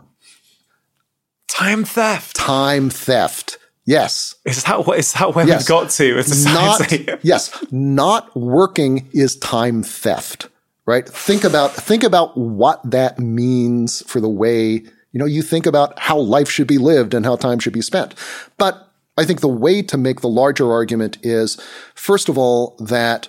Time 1.48 1.84
theft. 1.84 2.36
Time 2.36 2.90
theft. 2.90 3.58
Yes. 3.86 4.36
Is 4.46 4.64
that 4.66 4.86
what 4.86 5.00
is 5.00 5.14
that 5.14 5.34
where 5.34 5.48
yes. 5.48 5.62
we've 5.62 5.68
got 5.68 5.90
to 5.90 6.18
as 6.18 6.46
a? 6.46 6.50
Not, 6.50 7.24
yes. 7.24 7.64
Not 7.72 8.36
working 8.36 9.10
is 9.14 9.36
time 9.38 9.82
theft. 9.84 10.48
Right? 10.86 11.08
Think 11.08 11.44
about 11.44 11.74
think 11.74 12.04
about 12.04 12.38
what 12.38 12.82
that 12.90 13.20
means 13.20 14.04
for 14.08 14.22
the 14.22 14.30
way 14.30 14.84
you 15.12 15.20
know, 15.20 15.26
you 15.26 15.42
think 15.42 15.66
about 15.66 15.98
how 16.00 16.18
life 16.18 16.50
should 16.50 16.68
be 16.68 16.78
lived 16.78 17.14
and 17.14 17.26
how 17.26 17.36
time 17.36 17.60
should 17.60 17.74
be 17.74 17.82
spent. 17.82 18.14
But 18.58 18.90
I 19.18 19.26
think 19.26 19.42
the 19.42 19.48
way 19.48 19.82
to 19.82 19.98
make 19.98 20.22
the 20.22 20.30
larger 20.30 20.72
argument 20.72 21.18
is, 21.24 21.60
first 21.96 22.30
of 22.30 22.38
all, 22.38 22.78
that 22.80 23.28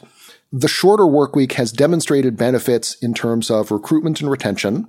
the 0.53 0.69
shorter 0.69 1.07
work 1.07 1.35
week 1.35 1.53
has 1.53 1.73
demonstrated 1.73 2.37
benefits 2.37 2.95
in 3.03 3.15
terms 3.15 3.51
of 3.51 3.71
recruitment 3.71 4.21
and 4.21 4.31
retention, 4.31 4.89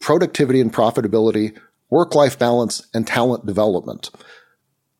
productivity 0.00 0.60
and 0.60 0.72
profitability, 0.72 1.58
work 1.90 2.14
life 2.14 2.38
balance, 2.38 2.86
and 2.94 3.06
talent 3.06 3.46
development. 3.46 4.10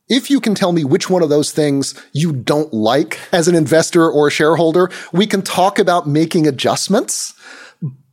If 0.08 0.30
you 0.30 0.40
can 0.40 0.54
tell 0.54 0.72
me 0.72 0.84
which 0.84 1.10
one 1.10 1.22
of 1.22 1.28
those 1.28 1.52
things 1.52 1.94
you 2.12 2.32
don't 2.32 2.72
like 2.72 3.18
as 3.32 3.46
an 3.46 3.54
investor 3.54 4.10
or 4.10 4.28
a 4.28 4.30
shareholder, 4.30 4.90
we 5.12 5.26
can 5.26 5.42
talk 5.42 5.78
about 5.78 6.08
making 6.08 6.46
adjustments. 6.46 7.34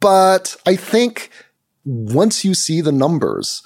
But 0.01 0.57
I 0.65 0.75
think 0.75 1.31
once 1.85 2.43
you 2.43 2.53
see 2.53 2.81
the 2.81 2.91
numbers 2.91 3.61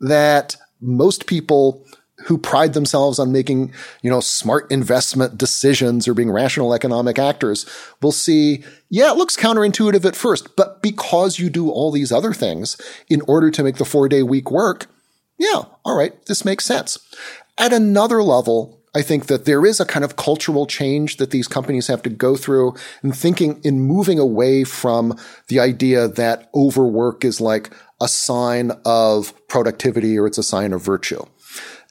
that 0.00 0.56
most 0.80 1.26
people 1.26 1.84
who 2.26 2.38
pride 2.38 2.72
themselves 2.72 3.18
on 3.18 3.32
making, 3.32 3.72
you 4.02 4.08
know, 4.08 4.20
smart 4.20 4.70
investment 4.70 5.36
decisions 5.36 6.06
or 6.06 6.14
being 6.14 6.30
rational 6.30 6.72
economic 6.72 7.18
actors 7.18 7.66
will 8.00 8.12
see, 8.12 8.62
yeah, 8.88 9.10
it 9.10 9.16
looks 9.16 9.36
counterintuitive 9.36 10.04
at 10.04 10.16
first, 10.16 10.54
but 10.56 10.80
because 10.80 11.38
you 11.38 11.50
do 11.50 11.70
all 11.70 11.90
these 11.90 12.12
other 12.12 12.32
things 12.32 12.80
in 13.08 13.20
order 13.22 13.50
to 13.50 13.62
make 13.62 13.76
the 13.76 13.84
four 13.84 14.08
day 14.08 14.22
week 14.22 14.50
work, 14.50 14.86
yeah, 15.38 15.62
all 15.84 15.96
right, 15.96 16.24
this 16.26 16.44
makes 16.44 16.64
sense. 16.64 16.98
At 17.58 17.72
another 17.72 18.22
level, 18.22 18.83
I 18.94 19.02
think 19.02 19.26
that 19.26 19.44
there 19.44 19.66
is 19.66 19.80
a 19.80 19.84
kind 19.84 20.04
of 20.04 20.16
cultural 20.16 20.66
change 20.66 21.16
that 21.16 21.30
these 21.30 21.48
companies 21.48 21.88
have 21.88 22.02
to 22.02 22.10
go 22.10 22.36
through 22.36 22.74
in 23.02 23.12
thinking, 23.12 23.60
in 23.64 23.80
moving 23.80 24.18
away 24.18 24.62
from 24.64 25.18
the 25.48 25.58
idea 25.58 26.06
that 26.06 26.48
overwork 26.54 27.24
is 27.24 27.40
like 27.40 27.70
a 28.00 28.06
sign 28.06 28.70
of 28.84 29.32
productivity 29.48 30.18
or 30.18 30.26
it's 30.26 30.38
a 30.38 30.42
sign 30.42 30.72
of 30.72 30.82
virtue. 30.82 31.22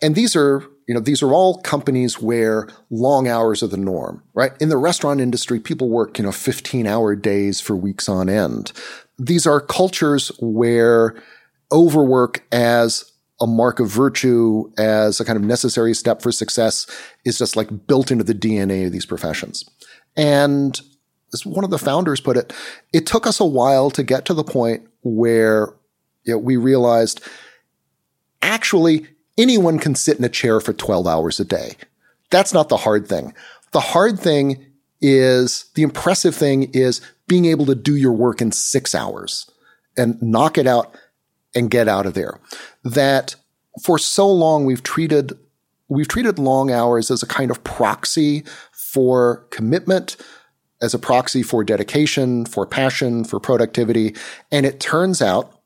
And 0.02 0.16
these 0.16 0.36
are, 0.36 0.64
you 0.88 0.94
know, 0.94 1.02
these 1.02 1.22
are 1.22 1.34
all 1.34 1.62
companies 1.62 2.22
where 2.22 2.70
long 2.90 3.28
hours 3.28 3.64
are 3.64 3.68
the 3.68 3.78
norm, 3.78 4.24
right? 4.34 4.52
In 4.62 4.70
the 4.70 4.78
restaurant 4.78 5.20
industry, 5.20 5.60
people 5.60 5.90
work, 5.90 6.18
you 6.18 6.24
know, 6.24 6.32
15 6.32 6.88
hour 6.88 7.16
days 7.16 7.60
for 7.60 7.76
weeks 7.76 8.08
on 8.08 8.30
end. 8.30 8.72
These 9.18 9.46
are 9.46 9.60
cultures 9.60 10.32
where 10.40 11.16
overwork 11.72 12.44
as 12.52 13.13
a 13.44 13.48
mark 13.48 13.82
of 13.82 13.90
virtue 13.90 14.72
as 14.78 15.20
a 15.20 15.26
kind 15.26 15.36
of 15.36 15.44
necessary 15.44 15.94
step 15.94 16.22
for 16.22 16.32
success 16.32 16.88
is 17.26 17.38
just 17.38 17.58
like 17.58 17.88
built 17.88 18.10
into 18.10 18.24
the 18.24 18.34
DNA 18.34 18.86
of 18.86 18.94
these 18.94 19.06
professions. 19.06 19.70
And 20.16 20.80
as 21.34 21.46
one 21.46 21.66
of 21.66 21.70
the 21.70 21.78
founders 21.78 22.22
put 22.22 22.38
it, 22.38 22.54
it 22.94 23.06
took 23.06 23.28
us 23.28 23.40
a 23.40 23.46
while 23.46 23.92
to 23.92 24.02
get 24.02 24.26
to 24.26 24.34
the 24.34 24.46
point 24.46 24.88
where 25.02 25.74
you 26.24 26.34
know, 26.34 26.38
we 26.38 26.56
realized 26.56 27.22
actually 28.42 29.08
anyone 29.38 29.78
can 29.78 29.94
sit 29.94 30.18
in 30.18 30.24
a 30.24 30.30
chair 30.30 30.62
for 30.62 30.72
12 30.72 31.06
hours 31.06 31.40
a 31.40 31.46
day. 31.46 31.76
That's 32.30 32.54
not 32.54 32.70
the 32.70 32.78
hard 32.78 33.08
thing. 33.08 33.34
The 33.72 33.82
hard 33.82 34.20
thing 34.20 34.66
is 35.02 35.66
the 35.76 35.84
impressive 35.84 36.34
thing 36.34 36.72
is 36.74 37.02
being 37.28 37.46
able 37.46 37.66
to 37.66 37.76
do 37.76 37.96
your 37.96 38.14
work 38.14 38.42
in 38.42 38.54
six 38.54 38.96
hours 38.96 39.50
and 39.98 40.22
knock 40.22 40.58
it 40.58 40.66
out 40.66 40.96
and 41.56 41.70
get 41.70 41.88
out 41.88 42.06
of 42.06 42.14
there. 42.14 42.40
That 42.84 43.36
for 43.82 43.98
so 43.98 44.30
long 44.30 44.66
we've 44.66 44.84
treated 44.84 45.38
we've 45.88 46.08
treated 46.08 46.40
long 46.40 46.72
hours 46.72 47.12
as 47.12 47.24
a 47.24 47.28
kind 47.28 47.52
of 47.52 47.64
proxy 47.64 48.44
for 48.72 49.46
commitment, 49.50 50.18
as 50.82 50.94
a 50.94 51.00
proxy 51.00 51.44
for 51.44 51.64
dedication, 51.64 52.46
for 52.46 52.66
passion, 52.66 53.24
for 53.24 53.40
productivity. 53.40 54.16
And 54.52 54.66
it 54.66 54.80
turns 54.80 55.22
out, 55.22 55.60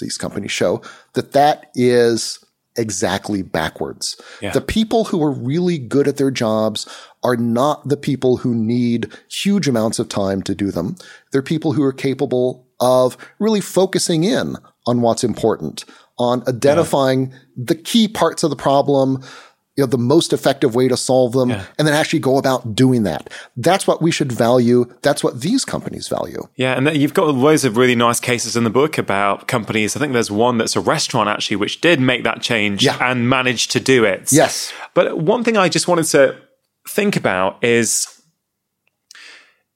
these 0.00 0.18
companies 0.18 0.52
show, 0.52 0.82
that 1.14 1.32
that 1.32 1.70
is 1.74 2.44
exactly 2.76 3.42
backwards. 3.42 4.20
Yeah. 4.40 4.52
The 4.52 4.60
people 4.60 5.04
who 5.04 5.22
are 5.22 5.30
really 5.30 5.78
good 5.78 6.06
at 6.06 6.16
their 6.16 6.30
jobs 6.30 6.88
are 7.22 7.36
not 7.36 7.88
the 7.88 7.96
people 7.96 8.38
who 8.38 8.54
need 8.54 9.12
huge 9.28 9.66
amounts 9.66 9.98
of 9.98 10.08
time 10.08 10.42
to 10.42 10.54
do 10.54 10.70
them. 10.70 10.96
They're 11.32 11.42
people 11.42 11.72
who 11.72 11.82
are 11.82 11.92
capable 11.92 12.66
of 12.80 13.16
really 13.38 13.60
focusing 13.60 14.24
in 14.24 14.56
on 14.86 15.00
what's 15.00 15.24
important, 15.24 15.84
on 16.18 16.42
identifying 16.48 17.30
yeah. 17.30 17.38
the 17.56 17.74
key 17.74 18.08
parts 18.08 18.42
of 18.42 18.50
the 18.50 18.56
problem, 18.56 19.22
you 19.76 19.84
know, 19.84 19.86
the 19.86 19.96
most 19.96 20.32
effective 20.32 20.74
way 20.74 20.88
to 20.88 20.96
solve 20.96 21.32
them, 21.32 21.50
yeah. 21.50 21.64
and 21.78 21.86
then 21.86 21.94
actually 21.94 22.18
go 22.18 22.36
about 22.36 22.74
doing 22.74 23.04
that. 23.04 23.32
That's 23.56 23.86
what 23.86 24.02
we 24.02 24.10
should 24.10 24.32
value. 24.32 24.92
That's 25.02 25.22
what 25.22 25.40
these 25.40 25.64
companies 25.64 26.08
value. 26.08 26.42
Yeah, 26.56 26.76
and 26.76 26.96
you've 26.96 27.14
got 27.14 27.32
loads 27.32 27.64
of 27.64 27.76
really 27.76 27.94
nice 27.94 28.18
cases 28.18 28.56
in 28.56 28.64
the 28.64 28.70
book 28.70 28.98
about 28.98 29.46
companies. 29.46 29.94
I 29.94 30.00
think 30.00 30.12
there's 30.12 30.32
one 30.32 30.58
that's 30.58 30.74
a 30.74 30.80
restaurant 30.80 31.28
actually, 31.28 31.56
which 31.56 31.80
did 31.80 32.00
make 32.00 32.24
that 32.24 32.42
change 32.42 32.84
yeah. 32.84 32.98
and 33.00 33.28
managed 33.28 33.70
to 33.72 33.80
do 33.80 34.04
it. 34.04 34.32
Yes. 34.32 34.72
But 34.94 35.18
one 35.18 35.44
thing 35.44 35.56
I 35.56 35.68
just 35.68 35.86
wanted 35.86 36.06
to 36.06 36.36
think 36.88 37.14
about 37.14 37.62
is 37.62 38.08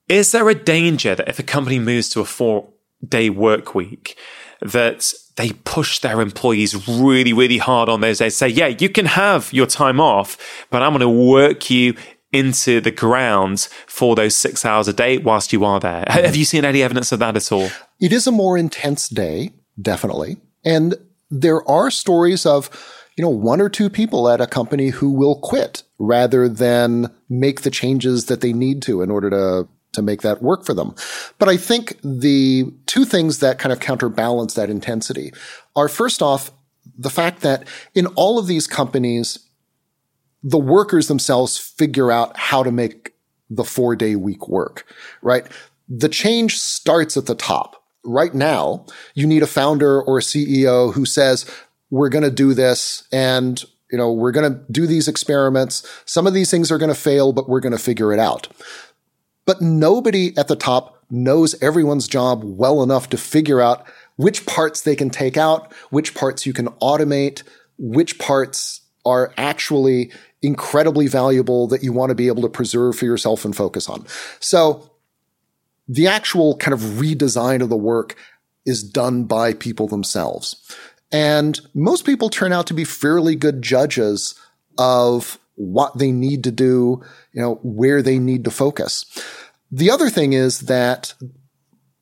is 0.09 0.33
there 0.33 0.49
a 0.49 0.55
danger 0.55 1.15
that 1.15 1.29
if 1.29 1.39
a 1.39 1.43
company 1.43 1.79
moves 1.79 2.09
to 2.11 2.21
a 2.21 2.25
four 2.25 2.69
day 3.07 3.31
work 3.31 3.75
week, 3.75 4.19
that 4.61 5.13
they 5.37 5.51
push 5.65 5.99
their 6.01 6.21
employees 6.21 6.89
really, 6.89 7.33
really 7.33 7.59
hard 7.59 7.89
on 7.89 8.01
those 8.01 8.19
days. 8.19 8.37
Say, 8.37 8.49
yeah, 8.49 8.67
you 8.67 8.89
can 8.89 9.07
have 9.07 9.53
your 9.53 9.67
time 9.67 10.01
off, 10.01 10.67
but 10.71 10.83
I'm 10.83 10.93
going 10.93 11.01
to 11.01 11.09
work 11.09 11.71
you 11.71 11.95
into 12.33 12.81
the 12.81 12.91
ground 12.91 13.69
for 13.87 14.15
those 14.15 14.37
six 14.37 14.65
hours 14.65 14.89
a 14.89 14.93
day 14.93 15.19
whilst 15.19 15.53
you 15.53 15.65
are 15.65 15.81
there. 15.81 16.05
Have 16.09 16.37
you 16.37 16.45
seen 16.45 16.65
any 16.65 16.83
evidence 16.83 17.13
of 17.13 17.19
that 17.19 17.37
at 17.37 17.53
all? 17.53 17.69
It 18.01 18.13
is 18.13 18.27
a 18.27 18.33
more 18.33 18.57
intense 18.57 19.09
day, 19.09 19.51
definitely. 19.81 20.39
And 20.65 20.95
there 21.31 21.69
are 21.69 21.91
stories 21.91 22.47
of, 22.47 22.71
you 23.17 23.23
know, 23.23 23.31
one 23.31 23.61
or 23.61 23.69
two 23.69 23.91
people 23.91 24.29
at 24.29 24.41
a 24.41 24.47
company 24.47 24.89
who 24.89 25.11
will 25.11 25.39
quit 25.41 25.83
rather 25.99 26.49
than 26.49 27.13
make 27.29 27.63
the 27.63 27.71
changes 27.71 28.27
that 28.27 28.41
they 28.41 28.53
need 28.53 28.83
to 28.83 29.03
in 29.03 29.11
order 29.11 29.31
to 29.31 29.69
to 29.93 30.03
make 30.03 30.23
that 30.23 30.43
work 30.43 30.65
for 30.65 30.75
them. 30.75 30.95
But 31.39 31.49
I 31.49 31.57
think 31.57 31.99
the 32.03 32.73
two 32.87 33.05
things 33.05 33.39
that 33.39 33.59
kind 33.59 33.73
of 33.73 33.81
counterbalance 33.81 34.55
that 34.55 34.71
intensity 34.71 35.33
are 35.77 35.89
first 35.89 36.23
off, 36.23 36.51
the 36.99 37.11
fact 37.11 37.43
that 37.43 37.67
in 37.95 38.07
all 38.09 38.39
of 38.39 38.47
these 38.47 38.67
companies, 38.67 39.39
the 40.43 40.59
workers 40.59 41.09
themselves 41.09 41.57
figure 41.59 42.11
out 42.11 42.37
how 42.37 42.63
to 42.63 42.73
make 42.73 43.15
the 43.49 43.65
four 43.65 43.95
day 43.95 44.17
week 44.17 44.49
work, 44.49 44.87
right? 45.21 45.47
The 45.89 46.09
change 46.09 46.59
starts 46.59 47.17
at 47.17 47.27
the 47.27 47.35
top. 47.35 47.83
Right 48.05 48.35
now, 48.35 48.87
you 49.15 49.27
need 49.27 49.43
a 49.43 49.47
founder 49.47 50.03
or 50.03 50.19
a 50.19 50.23
CEO 50.23 50.93
who 50.93 51.05
says, 51.05 51.49
we're 51.91 52.09
going 52.09 52.25
to 52.25 52.31
do 52.31 52.55
this 52.55 53.07
and 53.13 53.63
you 53.93 53.99
know, 53.99 54.11
we're 54.11 54.33
going 54.33 54.51
to 54.51 54.59
do 54.73 54.87
these 54.87 55.07
experiments. 55.07 55.87
Some 56.07 56.27
of 56.27 56.33
these 56.33 56.51
things 56.51 56.73
are 56.73 56.79
going 56.79 56.89
to 56.89 56.99
fail, 56.99 57.35
but 57.35 57.49
we're 57.49 57.61
going 57.61 57.77
to 57.77 57.79
figure 57.79 58.13
it 58.13 58.19
out. 58.19 58.49
But 59.45 59.61
nobody 59.61 60.37
at 60.37 60.49
the 60.49 60.57
top 60.57 61.05
knows 61.11 61.61
everyone's 61.63 62.09
job 62.09 62.43
well 62.45 62.83
enough 62.83 63.09
to 63.11 63.17
figure 63.17 63.61
out 63.61 63.87
which 64.17 64.47
parts 64.47 64.83
they 64.83 64.97
can 64.97 65.11
take 65.11 65.37
out, 65.37 65.73
which 65.91 66.15
parts 66.15 66.47
you 66.47 66.53
can 66.53 66.69
automate, 66.81 67.43
which 67.79 68.19
parts 68.19 68.81
are 69.05 69.33
actually 69.37 70.13
incredibly 70.43 71.09
valuable 71.09 71.67
that 71.69 71.83
you 71.83 71.93
want 71.93 72.11
to 72.11 72.15
be 72.15 72.29
able 72.29 72.43
to 72.43 72.49
preserve 72.49 72.97
for 72.97 73.05
yourself 73.05 73.45
and 73.45 73.57
focus 73.57 73.89
on. 73.89 74.07
So 74.41 74.91
the 75.89 76.07
actual 76.07 76.57
kind 76.57 76.73
of 76.73 76.81
redesign 76.81 77.63
of 77.63 77.69
the 77.69 77.77
work 77.77 78.17
is 78.65 78.83
done 78.83 79.25
by 79.25 79.55
people 79.55 79.89
themselves. 79.89 80.57
And 81.11 81.61
most 81.75 82.07
people 82.07 82.31
turn 82.31 82.53
out 82.53 82.67
to 82.69 82.75
be 82.75 82.85
fairly 82.85 83.35
good 83.37 83.61
judges 83.61 84.35
of 84.79 85.39
what 85.55 85.97
they 85.99 86.13
need 86.13 86.45
to 86.45 86.51
do, 86.51 87.03
you 87.33 87.43
know, 87.43 87.57
where 87.63 88.03
they 88.03 88.19
need 88.19 88.45
to 88.45 88.51
focus. 88.51 89.05
The 89.71 89.91
other 89.91 90.11
thing 90.11 90.33
is 90.33 90.61
that 90.61 91.15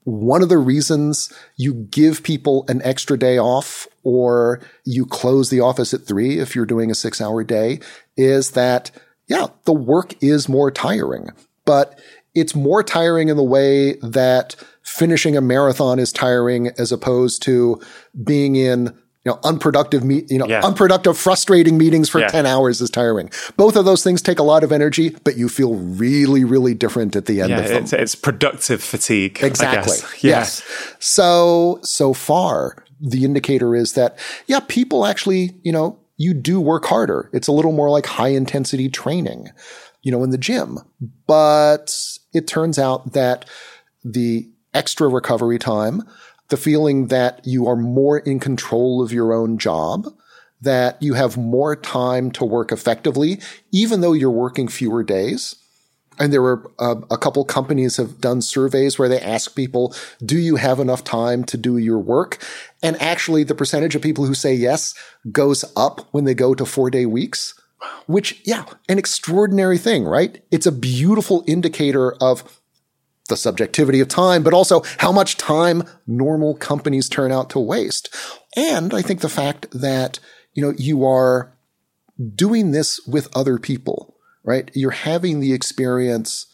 one 0.05 0.43
of 0.43 0.49
the 0.49 0.59
reasons 0.59 1.33
you 1.57 1.75
give 1.75 2.23
people 2.23 2.65
an 2.69 2.81
extra 2.83 3.19
day 3.19 3.39
off 3.39 3.87
or 4.03 4.61
you 4.85 5.07
close 5.07 5.51
the 5.51 5.61
office 5.61 5.93
at 5.95 6.07
three 6.07 6.39
if 6.39 6.55
you're 6.55 6.67
doing 6.67 6.91
a 6.91 6.95
six 6.95 7.21
hour 7.21 7.45
day 7.45 7.81
is 8.17 8.53
that, 8.53 8.91
yeah, 9.27 9.49
the 9.65 9.73
work 9.73 10.15
is 10.23 10.49
more 10.49 10.71
tiring, 10.71 11.31
but 11.65 11.99
it's 12.35 12.55
more 12.55 12.83
tiring 12.83 13.29
in 13.29 13.37
the 13.37 13.43
way 13.43 13.95
that 13.97 14.57
finishing 14.83 15.37
a 15.37 15.41
marathon 15.41 15.99
is 15.99 16.13
tiring 16.13 16.69
as 16.79 16.91
opposed 16.93 17.43
to 17.43 17.81
being 18.25 18.57
in 18.57 18.97
you 19.25 19.31
know, 19.31 19.39
unproductive, 19.45 20.03
you 20.05 20.39
know, 20.39 20.47
yeah. 20.47 20.65
unproductive, 20.65 21.19
frustrating 21.19 21.77
meetings 21.77 22.09
for 22.09 22.21
yeah. 22.21 22.29
10 22.29 22.47
hours 22.47 22.81
is 22.81 22.89
tiring. 22.89 23.31
Both 23.57 23.77
of 23.77 23.85
those 23.85 24.03
things 24.03 24.23
take 24.23 24.39
a 24.39 24.43
lot 24.43 24.65
of 24.65 24.73
energy, 24.73 25.11
but 25.25 25.37
you 25.37 25.51
feel 25.51 25.75
really, 25.75 26.43
really 26.43 26.73
different 26.73 27.15
at 27.17 27.27
the 27.27 27.43
end 27.43 27.51
yeah, 27.51 27.59
of 27.59 27.69
them. 27.69 27.83
It's, 27.83 27.93
it's 27.93 28.15
productive 28.15 28.83
fatigue. 28.83 29.39
Exactly. 29.43 29.99
Yes. 30.21 30.63
So, 30.99 31.81
so 31.83 32.13
far, 32.13 32.85
the 33.01 33.25
indicator 33.25 33.75
is 33.75 33.95
that, 33.95 34.19
yeah, 34.47 34.61
people 34.69 35.07
actually, 35.07 35.55
you 35.63 35.73
know, 35.73 35.99
you 36.17 36.35
do 36.35 36.61
work 36.61 36.85
harder. 36.85 37.31
It's 37.33 37.49
a 37.49 37.53
little 37.53 37.73
more 37.73 37.91
like 37.91 38.07
high 38.07 38.29
intensity 38.29 38.89
training, 38.89 39.49
you 40.03 40.13
know, 40.13 40.23
in 40.23 40.31
the 40.31 40.39
gym. 40.39 40.79
But 41.27 41.95
it 42.35 42.47
turns 42.47 42.79
out 42.79 43.13
that 43.15 43.47
the 44.05 44.51
extra 44.75 45.09
recovery 45.09 45.59
time, 45.59 46.03
the 46.51 46.57
feeling 46.57 47.07
that 47.07 47.41
you 47.45 47.67
are 47.67 47.77
more 47.77 48.19
in 48.19 48.39
control 48.39 49.03
of 49.03 49.13
your 49.13 49.33
own 49.33 49.57
job, 49.57 50.07
that 50.61 51.03
you 51.03 51.15
have 51.15 51.37
more 51.37 51.75
time 51.75 52.31
to 52.33 52.45
work 52.45 52.71
effectively, 52.71 53.41
even 53.73 54.01
though 54.01 54.13
you're 54.13 54.31
working 54.31 54.69
fewer 54.69 55.03
days. 55.03 55.57
And 56.19 56.33
there 56.35 56.43
were 56.43 56.71
uh, 56.79 56.97
a 57.11 57.17
couple 57.17 57.43
companies 57.47 57.97
have 57.97 58.21
done 58.21 58.43
surveys 58.43 58.99
where 58.99 59.09
they 59.09 59.21
ask 59.21 59.57
people, 59.57 59.95
do 60.23 60.37
you 60.37 60.57
have 60.57 60.79
enough 60.79 61.03
time 61.03 61.45
to 61.45 61.57
do 61.57 61.79
your 61.79 61.99
work? 61.99 62.45
And 62.83 63.01
actually 63.01 63.43
the 63.43 63.55
percentage 63.55 63.95
of 63.95 64.03
people 64.03 64.27
who 64.27 64.35
say 64.35 64.53
yes 64.53 64.95
goes 65.33 65.65
up 65.77 66.07
when 66.11 66.25
they 66.25 66.35
go 66.35 66.55
to 66.55 66.67
four 66.67 66.91
day 66.91 67.07
weeks, 67.07 67.59
which, 68.07 68.43
yeah, 68.45 68.67
an 68.87 68.99
extraordinary 68.99 69.79
thing, 69.79 70.05
right? 70.05 70.45
It's 70.51 70.67
a 70.67 70.73
beautiful 70.73 71.43
indicator 71.47 72.13
of 72.21 72.60
the 73.31 73.37
subjectivity 73.37 74.01
of 74.01 74.09
time, 74.09 74.43
but 74.43 74.53
also 74.53 74.83
how 74.99 75.11
much 75.11 75.39
time 75.39 75.83
normal 76.07 76.55
companies 76.55 77.09
turn 77.09 77.33
out 77.33 77.49
to 77.51 77.59
waste. 77.59 78.15
And 78.55 78.93
I 78.93 79.01
think 79.01 79.21
the 79.23 79.31
fact 79.31 79.71
that, 79.73 80.21
you 80.53 80.63
know, 80.63 80.75
you 80.77 81.07
are 81.07 81.57
doing 82.35 82.73
this 82.73 83.01
with 83.07 83.35
other 83.35 83.59
people, 83.59 84.17
right? 84.45 84.71
You're 84.75 84.91
having 84.91 85.41
the 85.41 85.55
experience, 85.55 86.47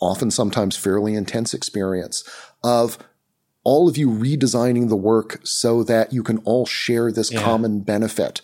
often 0.00 0.30
sometimes 0.30 0.76
fairly 0.76 1.14
intense 1.14 1.54
experience 1.54 2.24
of 2.64 2.98
all 3.64 3.88
of 3.88 3.96
you 3.96 4.08
redesigning 4.08 4.88
the 4.88 4.96
work 4.96 5.40
so 5.44 5.82
that 5.82 6.12
you 6.12 6.22
can 6.22 6.38
all 6.38 6.66
share 6.66 7.10
this 7.10 7.32
yeah. 7.32 7.42
common 7.42 7.80
benefit. 7.80 8.40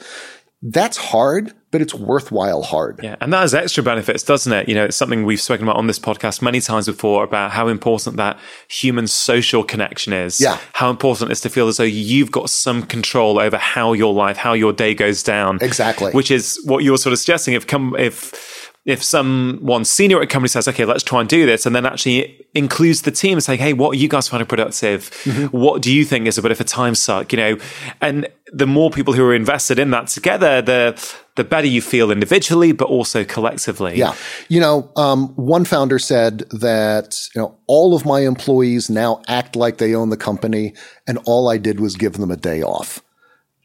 That's 0.64 0.96
hard, 0.96 1.52
but 1.72 1.82
it's 1.82 1.92
worthwhile 1.92 2.62
hard. 2.62 3.00
Yeah, 3.02 3.16
and 3.20 3.32
that 3.32 3.40
has 3.40 3.52
extra 3.52 3.82
benefits, 3.82 4.22
doesn't 4.22 4.52
it? 4.52 4.68
You 4.68 4.76
know, 4.76 4.84
it's 4.84 4.96
something 4.96 5.24
we've 5.24 5.40
spoken 5.40 5.66
about 5.66 5.76
on 5.76 5.88
this 5.88 5.98
podcast 5.98 6.40
many 6.40 6.60
times 6.60 6.86
before 6.86 7.24
about 7.24 7.50
how 7.50 7.66
important 7.66 8.16
that 8.18 8.38
human 8.68 9.08
social 9.08 9.64
connection 9.64 10.12
is. 10.12 10.40
Yeah. 10.40 10.58
How 10.74 10.88
important 10.88 11.30
it 11.30 11.32
is 11.32 11.40
to 11.40 11.48
feel 11.48 11.66
as 11.66 11.78
though 11.78 11.82
you've 11.82 12.30
got 12.30 12.48
some 12.48 12.84
control 12.84 13.40
over 13.40 13.56
how 13.56 13.92
your 13.92 14.14
life, 14.14 14.36
how 14.36 14.52
your 14.52 14.72
day 14.72 14.94
goes 14.94 15.24
down. 15.24 15.58
Exactly. 15.60 16.12
Which 16.12 16.30
is 16.30 16.60
what 16.64 16.84
you're 16.84 16.98
sort 16.98 17.12
of 17.12 17.18
suggesting. 17.18 17.54
If 17.54 17.66
come 17.66 17.96
if 17.98 18.61
if 18.84 19.02
someone 19.02 19.84
senior 19.84 20.18
at 20.18 20.24
a 20.24 20.26
company 20.26 20.48
says, 20.48 20.66
okay, 20.66 20.84
let's 20.84 21.04
try 21.04 21.20
and 21.20 21.28
do 21.28 21.46
this, 21.46 21.66
and 21.66 21.74
then 21.74 21.86
actually 21.86 22.46
includes 22.52 23.02
the 23.02 23.12
team 23.12 23.34
and 23.34 23.42
saying, 23.42 23.60
hey, 23.60 23.72
what 23.72 23.90
are 23.90 23.98
you 23.98 24.08
guys 24.08 24.28
finding 24.28 24.46
productive? 24.46 25.10
Mm-hmm. 25.22 25.56
What 25.56 25.82
do 25.82 25.92
you 25.92 26.04
think 26.04 26.26
is 26.26 26.36
a 26.36 26.42
bit 26.42 26.50
of 26.50 26.60
a 26.60 26.64
time 26.64 26.96
suck? 26.96 27.32
You 27.32 27.36
know, 27.36 27.56
and 28.00 28.28
the 28.52 28.66
more 28.66 28.90
people 28.90 29.14
who 29.14 29.24
are 29.24 29.34
invested 29.34 29.78
in 29.78 29.90
that 29.90 30.08
together, 30.08 30.60
the 30.62 31.16
the 31.36 31.44
better 31.44 31.66
you 31.66 31.80
feel 31.80 32.10
individually, 32.10 32.72
but 32.72 32.88
also 32.88 33.24
collectively. 33.24 33.96
Yeah. 33.96 34.14
You 34.48 34.60
know, 34.60 34.92
um, 34.96 35.28
one 35.36 35.64
founder 35.64 35.98
said 35.98 36.40
that, 36.50 37.16
you 37.34 37.40
know, 37.40 37.56
all 37.66 37.94
of 37.94 38.04
my 38.04 38.20
employees 38.20 38.90
now 38.90 39.22
act 39.28 39.56
like 39.56 39.78
they 39.78 39.94
own 39.94 40.10
the 40.10 40.18
company 40.18 40.74
and 41.06 41.18
all 41.24 41.48
I 41.48 41.56
did 41.56 41.80
was 41.80 41.96
give 41.96 42.14
them 42.14 42.30
a 42.30 42.36
day 42.36 42.62
off 42.62 43.02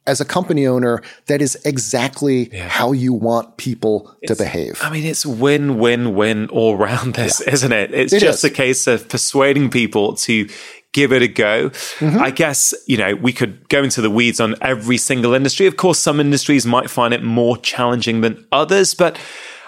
as 0.08 0.22
a 0.22 0.26
company 0.26 0.66
owner, 0.66 1.04
that 1.28 1.42
is 1.42 1.56
exactly 1.66 2.50
yeah. 2.52 2.68
how 2.68 2.94
you 2.94 3.14
want 3.14 3.58
people 3.58 4.16
it's, 4.22 4.32
to 4.32 4.44
behave. 4.44 4.80
I 4.82 4.90
mean, 4.90 5.06
it's 5.06 5.26
win, 5.26 5.78
win, 5.78 6.16
win 6.16 6.50
all 6.50 6.76
around 6.78 7.16
this, 7.16 7.42
yeah. 7.46 7.54
isn't 7.54 7.72
it? 7.72 7.94
It's 7.94 8.14
it 8.14 8.20
just 8.20 8.44
is. 8.44 8.52
a 8.52 8.54
case 8.54 8.88
of 8.88 9.08
persuading 9.10 9.70
people 9.70 10.16
to 10.16 10.50
give 10.94 11.12
it 11.12 11.22
a 11.22 11.28
go. 11.28 11.70
Mm-hmm. 11.70 12.20
I 12.20 12.32
guess, 12.32 12.74
you 12.88 12.98
know, 12.98 13.16
we 13.16 13.34
could 13.34 13.70
go 13.70 13.84
into 13.84 14.02
the 14.02 14.10
weeds 14.10 14.40
on 14.40 14.56
every 14.62 14.98
single 14.98 15.34
industry. 15.34 15.68
Of 15.68 15.78
course, 15.78 16.00
some 16.00 16.20
industries 16.20 16.66
might 16.66 16.90
find 16.90 17.14
it 17.14 17.22
more 17.22 17.58
challenging 17.58 18.22
than 18.22 18.48
others, 18.52 18.94
but 18.94 19.20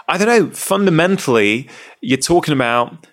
I 0.08 0.18
don't 0.18 0.28
know. 0.28 0.50
Fundamentally, 0.52 1.70
you're 2.02 2.18
talking 2.18 2.54
about 2.54 3.06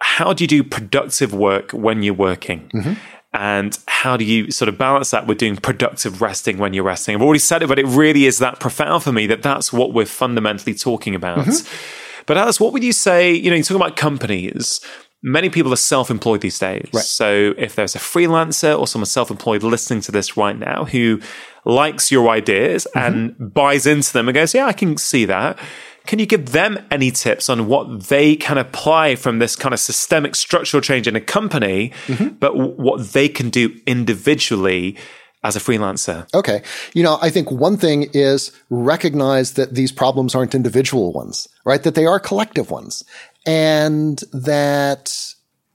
how 0.00 0.32
do 0.32 0.44
you 0.44 0.48
do 0.48 0.64
productive 0.64 1.34
work 1.34 1.72
when 1.72 2.02
you're 2.02 2.14
working? 2.14 2.70
Mm-hmm 2.74 2.94
and 3.34 3.78
how 3.88 4.16
do 4.16 4.24
you 4.24 4.50
sort 4.50 4.68
of 4.68 4.76
balance 4.76 5.10
that 5.10 5.26
with 5.26 5.38
doing 5.38 5.56
productive 5.56 6.20
resting 6.20 6.58
when 6.58 6.74
you're 6.74 6.84
resting? 6.84 7.14
I've 7.14 7.22
already 7.22 7.38
said 7.38 7.62
it, 7.62 7.68
but 7.68 7.78
it 7.78 7.86
really 7.86 8.26
is 8.26 8.38
that 8.38 8.60
profound 8.60 9.02
for 9.02 9.12
me 9.12 9.26
that 9.28 9.42
that's 9.42 9.72
what 9.72 9.94
we're 9.94 10.06
fundamentally 10.06 10.74
talking 10.74 11.14
about. 11.14 11.38
Mm-hmm. 11.38 12.24
But 12.26 12.36
Alex, 12.36 12.60
what 12.60 12.72
would 12.72 12.84
you 12.84 12.92
say? 12.92 13.32
You 13.32 13.50
know, 13.50 13.56
you 13.56 13.62
talk 13.62 13.76
about 13.76 13.96
companies. 13.96 14.80
Many 15.22 15.50
people 15.50 15.72
are 15.72 15.76
self-employed 15.76 16.40
these 16.40 16.58
days. 16.58 16.88
Right. 16.92 17.04
So 17.04 17.54
if 17.56 17.74
there's 17.74 17.94
a 17.94 17.98
freelancer 17.98 18.78
or 18.78 18.86
someone 18.86 19.06
self-employed 19.06 19.62
listening 19.62 20.00
to 20.02 20.12
this 20.12 20.36
right 20.36 20.58
now 20.58 20.84
who 20.84 21.20
likes 21.64 22.10
your 22.10 22.28
ideas 22.28 22.86
mm-hmm. 22.94 22.98
and 23.38 23.54
buys 23.54 23.86
into 23.86 24.12
them 24.12 24.28
and 24.28 24.34
goes, 24.34 24.52
"Yeah, 24.52 24.66
I 24.66 24.72
can 24.72 24.96
see 24.96 25.24
that." 25.26 25.58
Can 26.06 26.18
you 26.18 26.26
give 26.26 26.52
them 26.52 26.78
any 26.90 27.10
tips 27.10 27.48
on 27.48 27.66
what 27.66 28.04
they 28.04 28.36
can 28.36 28.58
apply 28.58 29.16
from 29.16 29.38
this 29.38 29.56
kind 29.56 29.72
of 29.72 29.80
systemic 29.80 30.34
structural 30.34 30.80
change 30.80 31.06
in 31.06 31.16
a 31.16 31.20
company, 31.20 31.92
mm-hmm. 32.06 32.34
but 32.34 32.56
what 32.56 33.12
they 33.12 33.28
can 33.28 33.50
do 33.50 33.74
individually 33.86 34.96
as 35.44 35.56
a 35.56 35.60
freelancer? 35.60 36.32
Okay. 36.34 36.62
You 36.94 37.02
know, 37.02 37.18
I 37.20 37.30
think 37.30 37.50
one 37.50 37.76
thing 37.76 38.08
is 38.12 38.52
recognize 38.70 39.54
that 39.54 39.74
these 39.74 39.92
problems 39.92 40.34
aren't 40.34 40.54
individual 40.54 41.12
ones, 41.12 41.48
right? 41.64 41.82
That 41.82 41.94
they 41.94 42.06
are 42.06 42.20
collective 42.20 42.70
ones. 42.70 43.04
And 43.46 44.18
that 44.32 45.12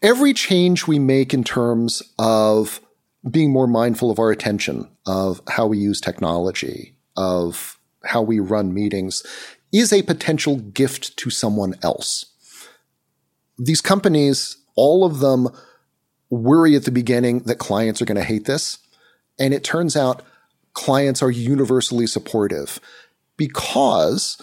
every 0.01 0.33
change 0.33 0.87
we 0.87 0.99
make 0.99 1.33
in 1.33 1.43
terms 1.43 2.01
of 2.17 2.79
being 3.29 3.51
more 3.51 3.67
mindful 3.67 4.09
of 4.09 4.19
our 4.19 4.31
attention, 4.31 4.89
of 5.05 5.41
how 5.49 5.67
we 5.67 5.77
use 5.77 5.99
technology, 5.99 6.95
of 7.17 7.77
how 8.05 8.21
we 8.21 8.39
run 8.39 8.73
meetings 8.73 9.23
is 9.77 9.91
a 9.91 10.01
potential 10.03 10.57
gift 10.57 11.17
to 11.17 11.29
someone 11.29 11.75
else. 11.83 12.25
These 13.57 13.81
companies, 13.81 14.57
all 14.75 15.03
of 15.03 15.19
them 15.19 15.49
worry 16.29 16.75
at 16.75 16.85
the 16.85 16.91
beginning 16.91 17.39
that 17.39 17.57
clients 17.57 18.01
are 18.01 18.05
going 18.05 18.17
to 18.17 18.23
hate 18.23 18.45
this. 18.45 18.77
And 19.39 19.53
it 19.53 19.63
turns 19.63 19.95
out 19.95 20.23
clients 20.73 21.21
are 21.21 21.31
universally 21.31 22.07
supportive 22.07 22.79
because 23.35 24.41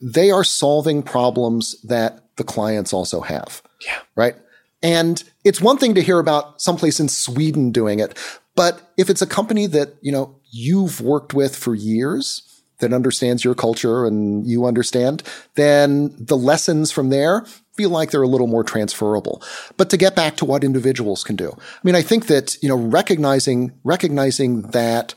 they 0.00 0.30
are 0.30 0.44
solving 0.44 1.02
problems 1.02 1.80
that 1.82 2.24
the 2.36 2.44
clients 2.44 2.92
also 2.92 3.20
have. 3.20 3.62
Yeah. 3.84 3.98
Right. 4.14 4.36
And 4.82 5.22
it's 5.44 5.60
one 5.60 5.78
thing 5.78 5.94
to 5.94 6.02
hear 6.02 6.18
about 6.18 6.60
someplace 6.60 7.00
in 7.00 7.08
Sweden 7.08 7.72
doing 7.72 8.00
it, 8.00 8.18
but 8.54 8.92
if 8.96 9.08
it's 9.08 9.22
a 9.22 9.26
company 9.26 9.66
that, 9.68 9.94
you 10.02 10.12
know, 10.12 10.36
you've 10.50 11.00
worked 11.00 11.34
with 11.34 11.56
for 11.56 11.74
years, 11.74 12.43
that 12.78 12.92
understands 12.92 13.44
your 13.44 13.54
culture 13.54 14.04
and 14.04 14.46
you 14.46 14.66
understand, 14.66 15.22
then 15.54 16.14
the 16.18 16.36
lessons 16.36 16.90
from 16.90 17.10
there 17.10 17.44
feel 17.76 17.90
like 17.90 18.10
they're 18.10 18.22
a 18.22 18.28
little 18.28 18.46
more 18.46 18.64
transferable. 18.64 19.42
But 19.76 19.90
to 19.90 19.96
get 19.96 20.14
back 20.14 20.36
to 20.36 20.44
what 20.44 20.64
individuals 20.64 21.24
can 21.24 21.36
do, 21.36 21.52
I 21.56 21.80
mean, 21.82 21.94
I 21.94 22.02
think 22.02 22.26
that, 22.26 22.56
you 22.62 22.68
know, 22.68 22.76
recognizing, 22.76 23.72
recognizing 23.84 24.62
that 24.62 25.14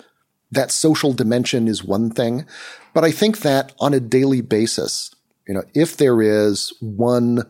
that 0.51 0.71
social 0.71 1.13
dimension 1.13 1.67
is 1.67 1.83
one 1.83 2.09
thing, 2.09 2.45
but 2.93 3.03
I 3.03 3.11
think 3.11 3.39
that 3.39 3.73
on 3.79 3.93
a 3.93 3.99
daily 3.99 4.41
basis, 4.41 5.13
you 5.47 5.53
know, 5.53 5.63
if 5.73 5.97
there 5.97 6.21
is 6.21 6.73
one 6.81 7.43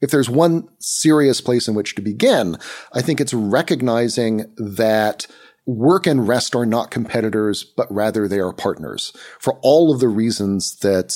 if 0.00 0.10
there's 0.10 0.30
one 0.30 0.68
serious 0.78 1.40
place 1.40 1.66
in 1.66 1.74
which 1.74 1.94
to 1.96 2.02
begin, 2.02 2.56
I 2.92 3.02
think 3.02 3.20
it's 3.20 3.34
recognizing 3.34 4.46
that 4.56 5.26
work 5.68 6.06
and 6.06 6.26
rest 6.26 6.56
are 6.56 6.64
not 6.64 6.90
competitors, 6.90 7.62
but 7.62 7.92
rather 7.92 8.26
they 8.26 8.40
are 8.40 8.54
partners 8.54 9.12
for 9.38 9.58
all 9.60 9.92
of 9.92 10.00
the 10.00 10.08
reasons 10.08 10.78
that, 10.78 11.14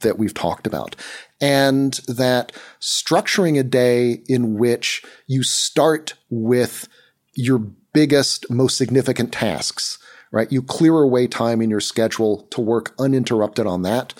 that 0.00 0.18
we've 0.18 0.34
talked 0.34 0.66
about. 0.66 0.94
And 1.40 1.94
that 2.06 2.52
structuring 2.82 3.58
a 3.58 3.62
day 3.62 4.22
in 4.28 4.58
which 4.58 5.02
you 5.26 5.42
start 5.42 6.14
with 6.28 6.86
your 7.32 7.58
biggest, 7.58 8.50
most 8.50 8.76
significant 8.76 9.32
tasks, 9.32 9.98
right? 10.32 10.52
You 10.52 10.60
clear 10.60 10.98
away 10.98 11.26
time 11.26 11.62
in 11.62 11.70
your 11.70 11.80
schedule 11.80 12.42
to 12.50 12.60
work 12.60 12.94
uninterrupted 12.98 13.66
on 13.66 13.82
that 13.82 14.12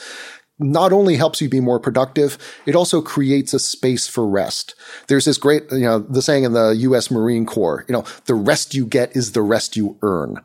not 0.58 0.92
only 0.92 1.16
helps 1.16 1.40
you 1.40 1.48
be 1.48 1.60
more 1.60 1.78
productive, 1.78 2.38
it 2.66 2.74
also 2.74 3.00
creates 3.00 3.54
a 3.54 3.58
space 3.58 4.08
for 4.08 4.26
rest. 4.26 4.74
There's 5.06 5.24
this 5.24 5.38
great, 5.38 5.70
you 5.70 5.80
know, 5.80 6.00
the 6.00 6.22
saying 6.22 6.44
in 6.44 6.52
the 6.52 6.70
U.S. 6.70 7.10
Marine 7.10 7.46
Corps, 7.46 7.84
you 7.88 7.92
know, 7.92 8.04
the 8.26 8.34
rest 8.34 8.74
you 8.74 8.86
get 8.86 9.14
is 9.16 9.32
the 9.32 9.42
rest 9.42 9.76
you 9.76 9.96
earn, 10.02 10.40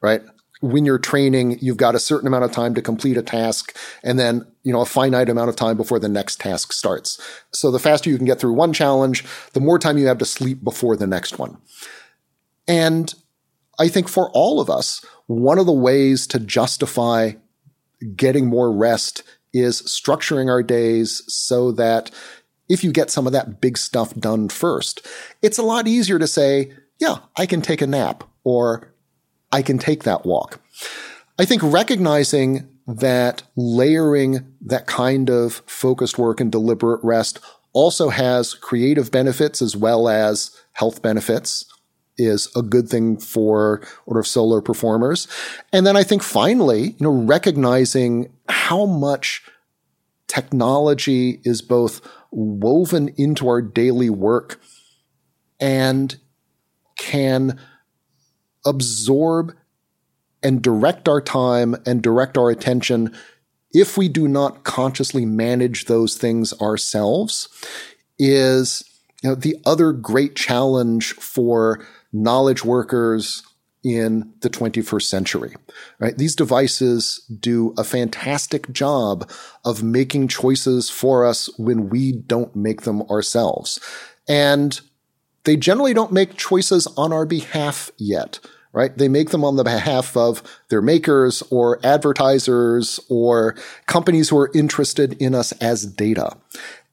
right? 0.00 0.22
When 0.60 0.84
you're 0.84 0.98
training, 0.98 1.58
you've 1.60 1.76
got 1.76 1.94
a 1.94 2.00
certain 2.00 2.26
amount 2.26 2.44
of 2.44 2.50
time 2.50 2.74
to 2.74 2.82
complete 2.82 3.16
a 3.16 3.22
task 3.22 3.76
and 4.02 4.18
then, 4.18 4.44
you 4.64 4.72
know, 4.72 4.80
a 4.80 4.86
finite 4.86 5.28
amount 5.28 5.50
of 5.50 5.56
time 5.56 5.76
before 5.76 6.00
the 6.00 6.08
next 6.08 6.40
task 6.40 6.72
starts. 6.72 7.20
So 7.52 7.70
the 7.70 7.78
faster 7.78 8.10
you 8.10 8.16
can 8.16 8.26
get 8.26 8.40
through 8.40 8.54
one 8.54 8.72
challenge, 8.72 9.24
the 9.52 9.60
more 9.60 9.78
time 9.78 9.98
you 9.98 10.06
have 10.06 10.18
to 10.18 10.24
sleep 10.24 10.64
before 10.64 10.96
the 10.96 11.06
next 11.06 11.38
one. 11.38 11.58
And 12.66 13.14
I 13.78 13.88
think 13.88 14.08
for 14.08 14.30
all 14.32 14.60
of 14.60 14.68
us, 14.68 15.04
one 15.26 15.58
of 15.58 15.66
the 15.66 15.72
ways 15.72 16.26
to 16.28 16.40
justify 16.40 17.32
getting 18.16 18.46
more 18.46 18.72
rest 18.72 19.22
is 19.52 19.82
structuring 19.82 20.50
our 20.50 20.62
days 20.62 21.22
so 21.26 21.72
that 21.72 22.10
if 22.68 22.84
you 22.84 22.92
get 22.92 23.10
some 23.10 23.26
of 23.26 23.32
that 23.32 23.60
big 23.60 23.78
stuff 23.78 24.14
done 24.14 24.48
first, 24.48 25.06
it's 25.42 25.58
a 25.58 25.62
lot 25.62 25.88
easier 25.88 26.18
to 26.18 26.26
say, 26.26 26.72
yeah, 26.98 27.18
I 27.36 27.46
can 27.46 27.62
take 27.62 27.80
a 27.80 27.86
nap 27.86 28.24
or 28.44 28.92
I 29.50 29.62
can 29.62 29.78
take 29.78 30.04
that 30.04 30.26
walk. 30.26 30.60
I 31.38 31.44
think 31.44 31.62
recognizing 31.62 32.68
that 32.86 33.42
layering 33.56 34.54
that 34.62 34.86
kind 34.86 35.30
of 35.30 35.62
focused 35.66 36.18
work 36.18 36.40
and 36.40 36.50
deliberate 36.50 37.00
rest 37.02 37.38
also 37.72 38.08
has 38.08 38.54
creative 38.54 39.10
benefits 39.10 39.62
as 39.62 39.76
well 39.76 40.08
as 40.08 40.50
health 40.72 41.02
benefits. 41.02 41.64
is 42.18 42.48
a 42.56 42.62
good 42.62 42.88
thing 42.88 43.16
for 43.16 43.80
sort 44.04 44.18
of 44.18 44.26
solo 44.26 44.60
performers. 44.60 45.28
And 45.72 45.86
then 45.86 45.96
I 45.96 46.02
think 46.02 46.22
finally, 46.22 46.96
you 46.98 47.04
know, 47.04 47.12
recognizing 47.12 48.32
how 48.48 48.86
much 48.86 49.42
technology 50.26 51.40
is 51.44 51.62
both 51.62 52.00
woven 52.30 53.08
into 53.16 53.48
our 53.48 53.62
daily 53.62 54.10
work 54.10 54.60
and 55.60 56.16
can 56.98 57.58
absorb 58.66 59.54
and 60.42 60.62
direct 60.62 61.08
our 61.08 61.20
time 61.20 61.74
and 61.86 62.02
direct 62.02 62.36
our 62.36 62.50
attention 62.50 63.14
if 63.72 63.98
we 63.98 64.08
do 64.08 64.26
not 64.26 64.64
consciously 64.64 65.26
manage 65.26 65.84
those 65.84 66.16
things 66.16 66.52
ourselves 66.60 67.48
is 68.18 68.84
you 69.22 69.30
know, 69.30 69.34
the 69.34 69.56
other 69.66 69.92
great 69.92 70.36
challenge 70.36 71.12
for 71.14 71.84
knowledge 72.12 72.64
workers 72.64 73.42
in 73.84 74.32
the 74.40 74.50
21st 74.50 75.02
century, 75.02 75.54
right? 75.98 76.16
These 76.18 76.34
devices 76.34 77.24
do 77.40 77.74
a 77.78 77.84
fantastic 77.84 78.72
job 78.72 79.30
of 79.64 79.82
making 79.82 80.28
choices 80.28 80.90
for 80.90 81.24
us 81.24 81.48
when 81.58 81.88
we 81.88 82.12
don't 82.12 82.54
make 82.56 82.82
them 82.82 83.02
ourselves. 83.02 83.78
And 84.28 84.80
they 85.44 85.56
generally 85.56 85.94
don't 85.94 86.12
make 86.12 86.36
choices 86.36 86.86
on 86.96 87.12
our 87.12 87.24
behalf 87.24 87.90
yet, 87.96 88.40
right? 88.72 88.96
They 88.96 89.08
make 89.08 89.30
them 89.30 89.44
on 89.44 89.56
the 89.56 89.64
behalf 89.64 90.16
of 90.16 90.42
their 90.68 90.82
makers 90.82 91.42
or 91.50 91.80
advertisers 91.84 93.00
or 93.08 93.54
companies 93.86 94.28
who 94.28 94.38
are 94.38 94.50
interested 94.54 95.14
in 95.22 95.34
us 95.34 95.52
as 95.52 95.86
data. 95.86 96.36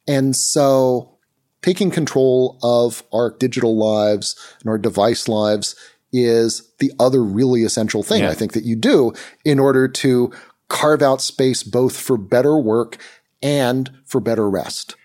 And 0.07 0.35
so 0.35 1.17
taking 1.61 1.89
control 1.89 2.59
of 2.61 3.03
our 3.11 3.31
digital 3.31 3.75
lives 3.75 4.35
and 4.61 4.69
our 4.69 4.77
device 4.77 5.27
lives 5.27 5.75
is 6.23 6.71
the 6.79 6.91
other 6.99 7.23
really 7.23 7.63
essential 7.63 8.03
thing 8.03 8.23
yeah. 8.23 8.29
I 8.29 8.33
think 8.33 8.53
that 8.53 8.63
you 8.63 8.75
do 8.75 9.13
in 9.43 9.59
order 9.59 9.87
to 9.87 10.31
carve 10.67 11.01
out 11.01 11.21
space 11.21 11.63
both 11.63 11.97
for 11.97 12.17
better 12.17 12.57
work 12.57 12.97
and 13.41 13.91
for 14.05 14.19
better 14.19 14.49
rest. 14.49 14.95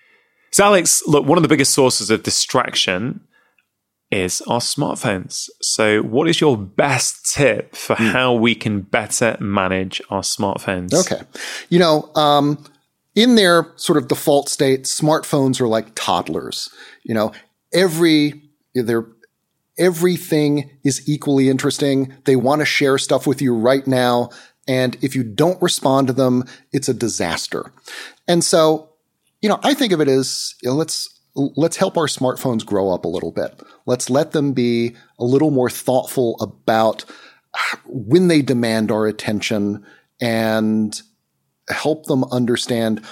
So, 0.51 0.65
Alex, 0.65 1.01
look, 1.07 1.25
one 1.25 1.37
of 1.37 1.43
the 1.43 1.47
biggest 1.47 1.73
sources 1.73 2.09
of 2.09 2.23
distraction 2.23 3.21
is 4.11 4.41
our 4.41 4.59
smartphones. 4.59 5.49
So, 5.61 6.01
what 6.01 6.27
is 6.27 6.41
your 6.41 6.57
best 6.57 7.33
tip 7.33 7.75
for 7.75 7.95
mm. 7.95 8.11
how 8.11 8.33
we 8.33 8.53
can 8.53 8.81
better 8.81 9.37
manage 9.39 10.01
our 10.09 10.21
smartphones? 10.21 10.93
Okay. 10.93 11.21
You 11.69 11.79
know, 11.79 12.11
um, 12.15 12.63
in 13.15 13.35
their 13.35 13.71
sort 13.77 13.97
of 13.97 14.07
default 14.07 14.49
state, 14.49 14.83
smartphones 14.83 15.61
are 15.61 15.67
like 15.67 15.95
toddlers. 15.95 16.69
You 17.03 17.13
know, 17.13 17.31
every, 17.73 18.41
they're, 18.75 19.07
everything 19.81 20.69
is 20.83 21.09
equally 21.09 21.49
interesting. 21.49 22.13
They 22.25 22.35
want 22.35 22.59
to 22.59 22.65
share 22.65 22.99
stuff 22.99 23.25
with 23.25 23.41
you 23.41 23.53
right 23.53 23.85
now. 23.87 24.29
And 24.67 24.95
if 25.01 25.15
you 25.15 25.23
don't 25.23 25.61
respond 25.61 26.07
to 26.07 26.13
them, 26.13 26.45
it's 26.71 26.87
a 26.87 26.93
disaster. 26.93 27.73
And 28.27 28.43
so, 28.43 28.91
you 29.41 29.49
know, 29.49 29.59
I 29.63 29.73
think 29.73 29.91
of 29.91 29.99
it 29.99 30.07
as, 30.07 30.53
you 30.61 30.69
know, 30.69 30.75
let's, 30.75 31.19
let's 31.33 31.77
help 31.77 31.97
our 31.97 32.05
smartphones 32.05 32.63
grow 32.63 32.93
up 32.93 33.05
a 33.05 33.09
little 33.09 33.31
bit. 33.31 33.59
Let's 33.87 34.09
let 34.09 34.31
them 34.31 34.53
be 34.53 34.95
a 35.17 35.25
little 35.25 35.49
more 35.49 35.69
thoughtful 35.69 36.37
about 36.39 37.03
when 37.85 38.27
they 38.27 38.43
demand 38.43 38.91
our 38.91 39.07
attention 39.07 39.83
and 40.21 41.01
help 41.69 42.05
them 42.05 42.23
understand 42.25 43.03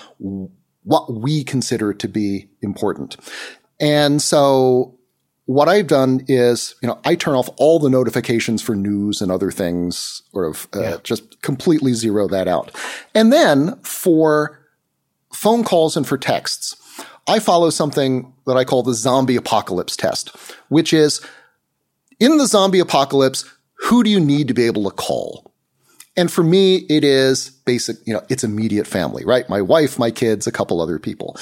what 0.84 1.12
we 1.12 1.44
consider 1.44 1.94
to 1.96 2.08
be 2.08 2.48
important. 2.62 3.18
And 3.80 4.22
so 4.22 4.99
what 5.50 5.68
I've 5.68 5.88
done 5.88 6.24
is, 6.28 6.76
you 6.80 6.88
know, 6.88 7.00
I 7.04 7.16
turn 7.16 7.34
off 7.34 7.50
all 7.58 7.80
the 7.80 7.90
notifications 7.90 8.62
for 8.62 8.76
news 8.76 9.20
and 9.20 9.32
other 9.32 9.50
things, 9.50 10.22
sort 10.32 10.48
of 10.48 10.68
uh, 10.76 10.82
yeah. 10.82 10.98
just 11.02 11.42
completely 11.42 11.94
zero 11.94 12.28
that 12.28 12.48
out. 12.48 12.70
And 13.16 13.34
then 13.34 13.76
for 13.82 14.60
phone 15.34 15.64
calls 15.64 15.98
and 15.98 16.08
for 16.08 16.20
texts, 16.20 16.76
I 17.28 17.40
follow 17.40 17.72
something 17.72 18.32
that 18.46 18.58
I 18.58 18.64
call 18.64 18.84
the 18.84 18.94
zombie 18.94 19.38
apocalypse 19.38 19.96
test, 19.96 20.30
which 20.68 20.94
is 20.94 21.20
in 22.20 22.38
the 22.38 22.46
zombie 22.46 22.80
apocalypse, 22.80 23.44
who 23.80 24.04
do 24.04 24.12
you 24.12 24.20
need 24.20 24.50
to 24.50 24.54
be 24.54 24.68
able 24.68 24.84
to 24.84 24.96
call? 24.96 25.52
And 26.16 26.32
for 26.32 26.44
me, 26.44 26.86
it 26.92 27.04
is 27.04 27.50
basic, 27.50 27.98
you 28.06 28.14
know, 28.14 28.22
it's 28.30 28.44
immediate 28.44 28.86
family, 28.86 29.26
right? 29.26 29.50
My 29.50 29.64
wife, 29.64 29.98
my 29.98 30.12
kids, 30.12 30.46
a 30.46 30.52
couple 30.52 30.80
other 30.80 31.00
people. 31.00 31.36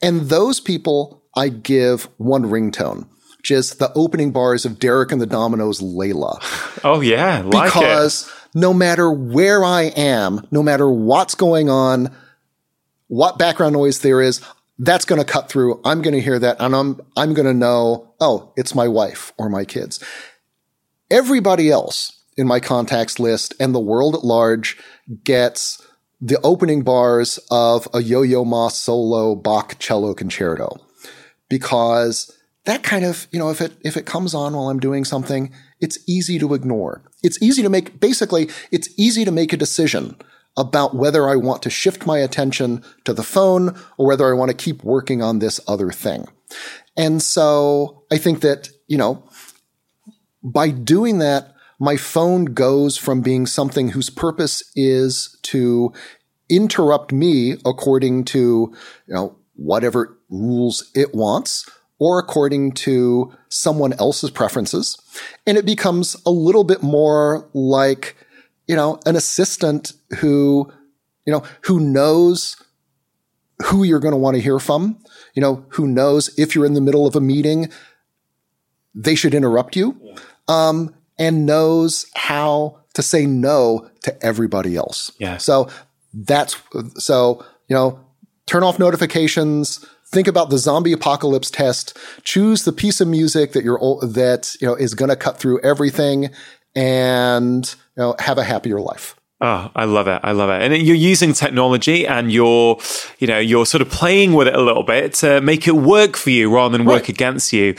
And 0.00 0.20
those 0.20 0.60
people 0.60 1.24
I 1.34 1.48
give 1.48 2.08
one 2.18 2.44
ringtone, 2.44 3.08
is 3.48 3.74
the 3.76 3.92
opening 3.94 4.32
bars 4.32 4.64
of 4.64 4.80
Derek 4.80 5.12
and 5.12 5.20
the 5.20 5.26
Dominos 5.26 5.80
Layla. 5.80 6.38
Oh, 6.82 7.00
yeah. 7.00 7.42
Like 7.44 7.72
because 7.72 8.26
it. 8.26 8.58
no 8.58 8.74
matter 8.74 9.10
where 9.10 9.62
I 9.62 9.82
am, 9.82 10.46
no 10.50 10.62
matter 10.62 10.90
what's 10.90 11.36
going 11.36 11.70
on, 11.70 12.12
what 13.06 13.38
background 13.38 13.74
noise 13.74 14.00
there 14.00 14.20
is, 14.20 14.40
that's 14.80 15.04
going 15.04 15.20
to 15.20 15.30
cut 15.30 15.48
through. 15.48 15.80
I'm 15.84 16.02
going 16.02 16.14
to 16.14 16.20
hear 16.20 16.38
that 16.38 16.56
and 16.58 16.74
I'm, 16.74 17.00
I'm 17.16 17.34
going 17.34 17.46
to 17.46 17.54
know, 17.54 18.14
oh, 18.18 18.52
it's 18.56 18.74
my 18.74 18.88
wife 18.88 19.32
or 19.38 19.48
my 19.48 19.64
kids. 19.64 20.02
Everybody 21.10 21.70
else 21.70 22.24
in 22.36 22.46
my 22.46 22.60
contacts 22.60 23.18
list 23.18 23.54
and 23.60 23.74
the 23.74 23.80
world 23.80 24.14
at 24.14 24.24
large 24.24 24.78
gets 25.22 25.86
the 26.20 26.40
opening 26.42 26.82
bars 26.82 27.38
of 27.50 27.88
a 27.94 28.02
Yo-Yo 28.02 28.44
Ma 28.44 28.68
solo 28.68 29.34
Bach 29.34 29.78
cello 29.78 30.14
concerto 30.14 30.76
because 31.48 32.34
that 32.64 32.82
kind 32.82 33.04
of, 33.04 33.26
you 33.30 33.38
know, 33.38 33.50
if 33.50 33.60
it, 33.60 33.72
if 33.82 33.96
it 33.96 34.06
comes 34.06 34.34
on 34.34 34.54
while 34.54 34.68
I'm 34.68 34.80
doing 34.80 35.04
something, 35.04 35.52
it's 35.80 35.98
easy 36.06 36.38
to 36.38 36.54
ignore. 36.54 37.02
It's 37.22 37.40
easy 37.42 37.62
to 37.62 37.70
make, 37.70 38.00
basically, 38.00 38.50
it's 38.70 38.88
easy 38.98 39.24
to 39.24 39.32
make 39.32 39.52
a 39.52 39.56
decision 39.56 40.16
about 40.56 40.94
whether 40.94 41.28
I 41.28 41.36
want 41.36 41.62
to 41.62 41.70
shift 41.70 42.06
my 42.06 42.18
attention 42.18 42.84
to 43.04 43.14
the 43.14 43.22
phone 43.22 43.78
or 43.96 44.06
whether 44.06 44.28
I 44.28 44.36
want 44.36 44.50
to 44.50 44.56
keep 44.56 44.84
working 44.84 45.22
on 45.22 45.38
this 45.38 45.60
other 45.66 45.90
thing. 45.90 46.28
And 46.96 47.22
so 47.22 48.04
I 48.10 48.18
think 48.18 48.40
that, 48.40 48.68
you 48.88 48.98
know, 48.98 49.28
by 50.42 50.70
doing 50.70 51.18
that, 51.18 51.54
my 51.78 51.96
phone 51.96 52.46
goes 52.46 52.98
from 52.98 53.22
being 53.22 53.46
something 53.46 53.90
whose 53.90 54.10
purpose 54.10 54.62
is 54.76 55.38
to 55.42 55.94
interrupt 56.50 57.12
me 57.12 57.52
according 57.64 58.24
to, 58.24 58.74
you 59.06 59.14
know, 59.14 59.38
whatever 59.54 60.18
rules 60.28 60.90
it 60.94 61.14
wants 61.14 61.68
or 62.00 62.18
according 62.18 62.72
to 62.72 63.32
someone 63.50 63.92
else's 63.92 64.30
preferences. 64.30 64.98
And 65.46 65.56
it 65.56 65.66
becomes 65.66 66.16
a 66.26 66.30
little 66.30 66.64
bit 66.64 66.82
more 66.82 67.48
like, 67.52 68.16
you 68.66 68.74
know, 68.74 68.98
an 69.06 69.14
assistant 69.14 69.92
who, 70.18 70.72
you 71.26 71.32
know, 71.32 71.44
who 71.60 71.78
knows 71.78 72.60
who 73.64 73.84
you're 73.84 74.00
going 74.00 74.12
to 74.12 74.18
want 74.18 74.34
to 74.34 74.40
hear 74.40 74.58
from, 74.58 74.98
you 75.34 75.42
know, 75.42 75.64
who 75.68 75.86
knows 75.86 76.36
if 76.38 76.54
you're 76.54 76.64
in 76.64 76.72
the 76.72 76.80
middle 76.80 77.06
of 77.06 77.14
a 77.14 77.20
meeting, 77.20 77.70
they 78.94 79.14
should 79.14 79.34
interrupt 79.34 79.76
you, 79.76 80.00
um, 80.48 80.94
and 81.18 81.44
knows 81.44 82.06
how 82.16 82.80
to 82.94 83.02
say 83.02 83.26
no 83.26 83.88
to 84.02 84.24
everybody 84.24 84.74
else. 84.74 85.12
Yeah. 85.18 85.36
So 85.36 85.68
that's, 86.14 86.56
so, 86.96 87.44
you 87.68 87.76
know, 87.76 88.00
turn 88.46 88.62
off 88.62 88.78
notifications, 88.78 89.84
think 90.10 90.28
about 90.28 90.50
the 90.50 90.58
zombie 90.58 90.92
apocalypse 90.92 91.50
test, 91.50 91.96
choose 92.24 92.64
the 92.64 92.72
piece 92.72 93.00
of 93.00 93.08
music 93.08 93.52
that 93.52 93.64
you're, 93.64 93.78
that, 94.02 94.54
you 94.60 94.66
know, 94.66 94.74
is 94.74 94.94
going 94.94 95.08
to 95.08 95.16
cut 95.16 95.38
through 95.38 95.60
everything 95.60 96.30
and 96.74 97.74
you 97.96 98.02
know, 98.02 98.14
have 98.18 98.38
a 98.38 98.44
happier 98.44 98.80
life. 98.80 99.16
Oh, 99.42 99.70
I 99.74 99.86
love 99.86 100.06
it. 100.06 100.20
I 100.22 100.32
love 100.32 100.50
it. 100.50 100.60
And 100.60 100.86
you're 100.86 100.94
using 100.94 101.32
technology 101.32 102.06
and 102.06 102.30
you're, 102.30 102.78
you 103.18 103.26
know, 103.26 103.38
you're 103.38 103.64
sort 103.64 103.80
of 103.80 103.88
playing 103.88 104.34
with 104.34 104.48
it 104.48 104.54
a 104.54 104.60
little 104.60 104.82
bit 104.82 105.14
to 105.14 105.40
make 105.40 105.66
it 105.66 105.72
work 105.72 106.18
for 106.18 106.28
you 106.28 106.54
rather 106.54 106.76
than 106.76 106.86
work 106.86 107.02
right. 107.02 107.08
against 107.08 107.50
you. 107.50 107.74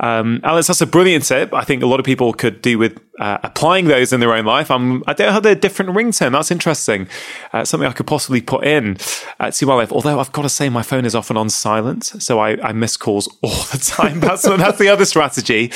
Um, 0.00 0.40
Alex, 0.42 0.66
that's 0.66 0.80
a 0.80 0.86
brilliant 0.86 1.24
tip. 1.24 1.54
I 1.54 1.62
think 1.62 1.84
a 1.84 1.86
lot 1.86 2.00
of 2.00 2.06
people 2.06 2.32
could 2.32 2.60
do 2.60 2.78
with 2.78 2.98
uh, 3.20 3.38
applying 3.44 3.86
those 3.86 4.12
in 4.12 4.20
their 4.20 4.34
own 4.34 4.44
life. 4.44 4.70
I'm, 4.70 5.04
I 5.06 5.12
don't 5.12 5.32
have 5.32 5.46
a 5.46 5.54
different 5.54 5.92
ringtone. 5.92 6.32
That's 6.32 6.50
interesting. 6.50 7.08
Uh, 7.52 7.64
something 7.64 7.88
I 7.88 7.92
could 7.92 8.06
possibly 8.06 8.40
put 8.40 8.64
in 8.64 8.96
uh, 9.38 9.50
to 9.52 9.66
my 9.66 9.74
life. 9.74 9.92
Although 9.92 10.18
I've 10.18 10.32
got 10.32 10.42
to 10.42 10.48
say, 10.48 10.68
my 10.68 10.82
phone 10.82 11.04
is 11.04 11.14
often 11.14 11.36
on 11.36 11.48
silent, 11.48 12.04
so 12.04 12.40
I, 12.40 12.60
I 12.60 12.72
miss 12.72 12.96
calls 12.96 13.28
all 13.42 13.62
the 13.70 13.78
time. 13.78 14.20
That's 14.20 14.42
that's 14.42 14.78
the 14.78 14.88
other 14.88 15.04
strategy. 15.04 15.70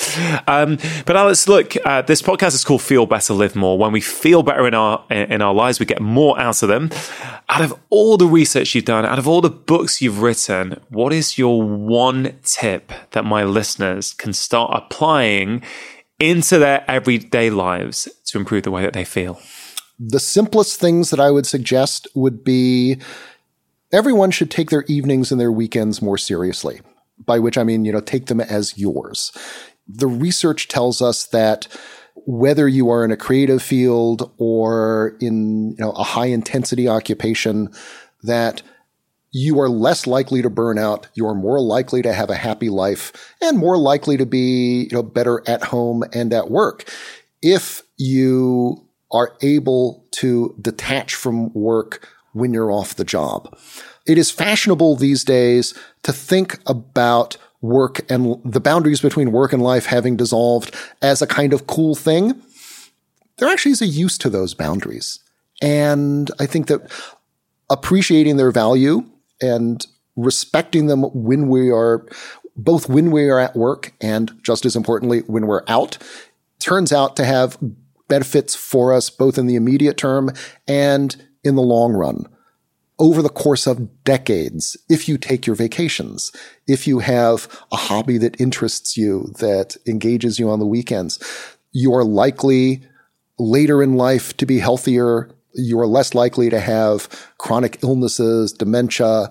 Um, 0.48 0.78
but 1.06 1.16
Alex, 1.16 1.46
look, 1.46 1.74
uh, 1.84 2.02
this 2.02 2.22
podcast 2.22 2.54
is 2.54 2.64
called 2.64 2.82
"Feel 2.82 3.06
Better, 3.06 3.34
Live 3.34 3.54
More." 3.54 3.78
When 3.78 3.92
we 3.92 4.00
feel 4.00 4.42
better 4.42 4.66
in 4.66 4.74
our 4.74 5.04
in 5.10 5.27
our 5.42 5.54
lives, 5.54 5.80
we 5.80 5.86
get 5.86 6.00
more 6.00 6.38
out 6.40 6.62
of 6.62 6.68
them. 6.68 6.90
Out 7.48 7.62
of 7.62 7.74
all 7.90 8.16
the 8.16 8.26
research 8.26 8.74
you've 8.74 8.84
done, 8.84 9.06
out 9.06 9.18
of 9.18 9.26
all 9.28 9.40
the 9.40 9.50
books 9.50 10.02
you've 10.02 10.22
written, 10.22 10.80
what 10.88 11.12
is 11.12 11.38
your 11.38 11.62
one 11.62 12.38
tip 12.42 12.92
that 13.12 13.24
my 13.24 13.44
listeners 13.44 14.12
can 14.12 14.32
start 14.32 14.70
applying? 14.74 15.62
into 16.18 16.58
their 16.58 16.84
everyday 16.90 17.50
lives 17.50 18.08
to 18.26 18.38
improve 18.38 18.64
the 18.64 18.70
way 18.70 18.82
that 18.82 18.92
they 18.92 19.04
feel? 19.04 19.40
The 19.98 20.20
simplest 20.20 20.80
things 20.80 21.10
that 21.10 21.20
I 21.20 21.30
would 21.30 21.46
suggest 21.46 22.06
would 22.14 22.44
be 22.44 22.98
everyone 23.92 24.30
should 24.30 24.50
take 24.50 24.70
their 24.70 24.84
evenings 24.84 25.32
and 25.32 25.40
their 25.40 25.52
weekends 25.52 26.02
more 26.02 26.18
seriously. 26.18 26.80
By 27.24 27.40
which 27.40 27.58
I 27.58 27.64
mean, 27.64 27.84
you 27.84 27.92
know, 27.92 28.00
take 28.00 28.26
them 28.26 28.40
as 28.40 28.78
yours. 28.78 29.32
the 29.90 30.06
research 30.06 30.68
tells 30.68 31.00
us 31.00 31.26
that 31.28 31.66
whether 32.28 32.68
you 32.68 32.90
are 32.90 33.06
in 33.06 33.10
a 33.10 33.16
creative 33.16 33.62
field 33.62 34.30
or 34.36 35.16
in 35.18 35.70
you 35.70 35.76
know, 35.78 35.92
a 35.92 36.02
high 36.02 36.26
intensity 36.26 36.86
occupation, 36.86 37.70
that 38.22 38.60
you 39.32 39.58
are 39.58 39.70
less 39.70 40.06
likely 40.06 40.42
to 40.42 40.50
burn 40.50 40.78
out. 40.78 41.06
You 41.14 41.26
are 41.26 41.34
more 41.34 41.58
likely 41.58 42.02
to 42.02 42.12
have 42.12 42.28
a 42.28 42.34
happy 42.34 42.68
life 42.68 43.34
and 43.40 43.56
more 43.56 43.78
likely 43.78 44.18
to 44.18 44.26
be 44.26 44.88
you 44.90 44.96
know, 44.96 45.02
better 45.02 45.42
at 45.48 45.64
home 45.64 46.04
and 46.12 46.34
at 46.34 46.50
work. 46.50 46.92
If 47.40 47.82
you 47.96 48.86
are 49.10 49.34
able 49.40 50.06
to 50.16 50.54
detach 50.60 51.14
from 51.14 51.50
work 51.54 52.06
when 52.34 52.52
you're 52.52 52.70
off 52.70 52.96
the 52.96 53.06
job. 53.06 53.56
It 54.06 54.18
is 54.18 54.30
fashionable 54.30 54.96
these 54.96 55.24
days 55.24 55.72
to 56.02 56.12
think 56.12 56.58
about 56.66 57.38
work 57.60 58.00
and 58.10 58.40
the 58.44 58.60
boundaries 58.60 59.00
between 59.00 59.32
work 59.32 59.52
and 59.52 59.62
life 59.62 59.86
having 59.86 60.16
dissolved 60.16 60.74
as 61.02 61.20
a 61.22 61.26
kind 61.26 61.52
of 61.52 61.66
cool 61.66 61.94
thing, 61.94 62.40
there 63.38 63.48
actually 63.48 63.72
is 63.72 63.82
a 63.82 63.86
use 63.86 64.18
to 64.18 64.30
those 64.30 64.54
boundaries. 64.54 65.20
And 65.60 66.30
I 66.38 66.46
think 66.46 66.68
that 66.68 66.90
appreciating 67.70 68.36
their 68.36 68.52
value 68.52 69.04
and 69.40 69.84
respecting 70.16 70.86
them 70.86 71.02
when 71.14 71.48
we 71.48 71.70
are 71.70 72.06
both 72.56 72.88
when 72.88 73.10
we 73.10 73.28
are 73.28 73.38
at 73.38 73.54
work 73.54 73.92
and 74.00 74.32
just 74.42 74.64
as 74.64 74.74
importantly, 74.74 75.20
when 75.20 75.46
we're 75.46 75.62
out 75.68 75.98
turns 76.58 76.92
out 76.92 77.14
to 77.16 77.24
have 77.24 77.56
benefits 78.08 78.54
for 78.54 78.92
us 78.92 79.10
both 79.10 79.38
in 79.38 79.46
the 79.46 79.54
immediate 79.54 79.96
term 79.96 80.30
and 80.66 81.24
in 81.44 81.54
the 81.54 81.62
long 81.62 81.92
run 81.92 82.26
over 82.98 83.22
the 83.22 83.28
course 83.28 83.66
of 83.66 84.04
decades 84.04 84.76
if 84.88 85.08
you 85.08 85.18
take 85.18 85.46
your 85.46 85.56
vacations, 85.56 86.32
if 86.66 86.86
you 86.86 86.98
have 86.98 87.48
a 87.70 87.76
hobby 87.76 88.18
that 88.18 88.40
interests 88.40 88.96
you, 88.96 89.32
that 89.38 89.76
engages 89.86 90.38
you 90.38 90.50
on 90.50 90.58
the 90.58 90.66
weekends. 90.66 91.18
You 91.72 91.94
are 91.94 92.04
likely 92.04 92.82
later 93.38 93.82
in 93.82 93.94
life 93.94 94.36
to 94.38 94.46
be 94.46 94.58
healthier. 94.58 95.30
You 95.54 95.78
are 95.80 95.86
less 95.86 96.14
likely 96.14 96.50
to 96.50 96.60
have 96.60 97.08
chronic 97.38 97.78
illnesses, 97.82 98.52
dementia. 98.52 99.30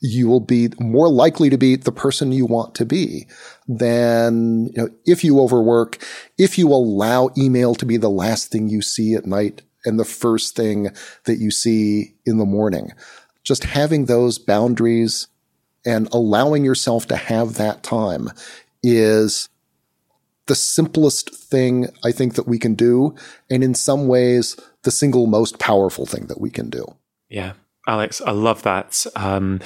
You 0.00 0.28
will 0.28 0.40
be 0.40 0.68
more 0.78 1.08
likely 1.08 1.50
to 1.50 1.58
be 1.58 1.74
the 1.74 1.90
person 1.90 2.30
you 2.30 2.46
want 2.46 2.76
to 2.76 2.84
be 2.84 3.26
than 3.66 4.66
you 4.66 4.72
know, 4.76 4.88
if 5.04 5.24
you 5.24 5.40
overwork, 5.40 5.98
if 6.38 6.56
you 6.56 6.68
allow 6.68 7.30
email 7.36 7.74
to 7.74 7.84
be 7.84 7.96
the 7.96 8.10
last 8.10 8.52
thing 8.52 8.68
you 8.68 8.80
see 8.80 9.14
at 9.14 9.26
night 9.26 9.62
and 9.88 9.98
the 9.98 10.04
first 10.04 10.54
thing 10.54 10.90
that 11.24 11.38
you 11.38 11.50
see 11.50 12.14
in 12.24 12.38
the 12.38 12.44
morning. 12.44 12.92
Just 13.42 13.64
having 13.64 14.04
those 14.04 14.38
boundaries 14.38 15.26
and 15.84 16.08
allowing 16.12 16.64
yourself 16.64 17.06
to 17.06 17.16
have 17.16 17.54
that 17.54 17.82
time 17.82 18.30
is 18.82 19.48
the 20.46 20.54
simplest 20.54 21.34
thing 21.34 21.88
I 22.04 22.12
think 22.12 22.34
that 22.34 22.46
we 22.46 22.58
can 22.58 22.74
do. 22.74 23.14
And 23.50 23.64
in 23.64 23.74
some 23.74 24.06
ways, 24.06 24.56
the 24.82 24.90
single 24.90 25.26
most 25.26 25.58
powerful 25.58 26.06
thing 26.06 26.26
that 26.26 26.40
we 26.40 26.50
can 26.50 26.70
do. 26.70 26.84
Yeah. 27.28 27.54
Alex, 27.86 28.20
I 28.20 28.32
love 28.32 28.62
that. 28.62 29.06
Um, 29.16 29.60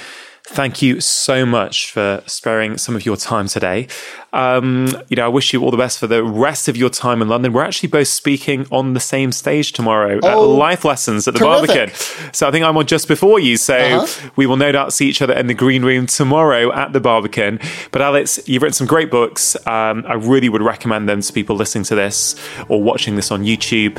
Thank 0.45 0.83
you 0.83 1.01
so 1.01 1.47
much 1.47 1.93
for 1.93 2.23
sparing 2.27 2.77
some 2.77 2.97
of 2.97 3.07
your 3.07 3.17
time 3.17 3.47
today. 3.47 3.87
Um, 4.33 4.89
you 5.09 5.17
know, 5.17 5.25
I 5.25 5.29
wish 5.29 5.53
you 5.53 5.63
all 5.63 5.71
the 5.71 5.77
best 5.77 6.01
for 6.01 6.09
the 6.09 6.25
rest 6.25 6.67
of 6.67 6.77
your 6.77 6.91
time 6.91 7.23
in 7.23 7.29
London. 7.29 7.53
We're 7.53 7.63
actually 7.63 7.91
both 7.91 8.09
speaking 8.09 8.67
on 8.73 8.95
the 8.95 9.01
same 9.01 9.31
stage 9.31 9.73
tomorrow 9.73 10.19
oh, 10.21 10.29
at 10.29 10.59
Life 10.59 10.85
Lessons 10.85 11.29
at 11.29 11.35
the 11.35 11.41
terrific. 11.41 11.69
Barbican. 11.69 12.33
So 12.33 12.49
I 12.49 12.51
think 12.51 12.65
I'm 12.65 12.77
on 12.77 12.87
just 12.87 13.07
before 13.07 13.39
you. 13.39 13.57
So 13.57 13.77
uh-huh. 13.77 14.31
we 14.35 14.47
will 14.47 14.57
no 14.57 14.73
doubt 14.73 14.93
see 14.93 15.09
each 15.09 15.23
other 15.23 15.33
in 15.33 15.47
the 15.47 15.55
green 15.55 15.85
room 15.85 16.07
tomorrow 16.07 16.73
at 16.73 16.93
the 16.93 17.01
Barbican. 17.01 17.61
But 17.93 18.03
Alex, 18.03 18.41
you've 18.49 18.63
written 18.63 18.75
some 18.75 18.89
great 18.89 19.13
books. 19.13 19.55
Um, 19.69 20.05
I 20.09 20.15
really 20.15 20.49
would 20.49 20.63
recommend 20.63 21.09
them 21.09 21.21
to 21.21 21.33
people 21.33 21.55
listening 21.55 21.85
to 21.85 21.95
this 21.95 22.35
or 22.69 22.83
watching 22.83 23.15
this 23.15 23.31
on 23.31 23.45
YouTube. 23.45 23.99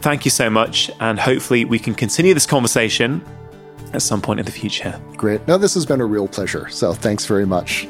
Thank 0.00 0.24
you 0.24 0.30
so 0.30 0.48
much. 0.48 0.90
And 1.00 1.20
hopefully 1.20 1.66
we 1.66 1.78
can 1.78 1.94
continue 1.94 2.32
this 2.32 2.46
conversation 2.46 3.22
at 3.92 4.02
some 4.02 4.20
point 4.20 4.40
in 4.40 4.46
the 4.46 4.52
future. 4.52 5.00
Great. 5.16 5.46
No, 5.46 5.58
this 5.58 5.74
has 5.74 5.86
been 5.86 6.00
a 6.00 6.06
real 6.06 6.28
pleasure. 6.28 6.68
So 6.68 6.92
thanks 6.92 7.26
very 7.26 7.46
much. 7.46 7.86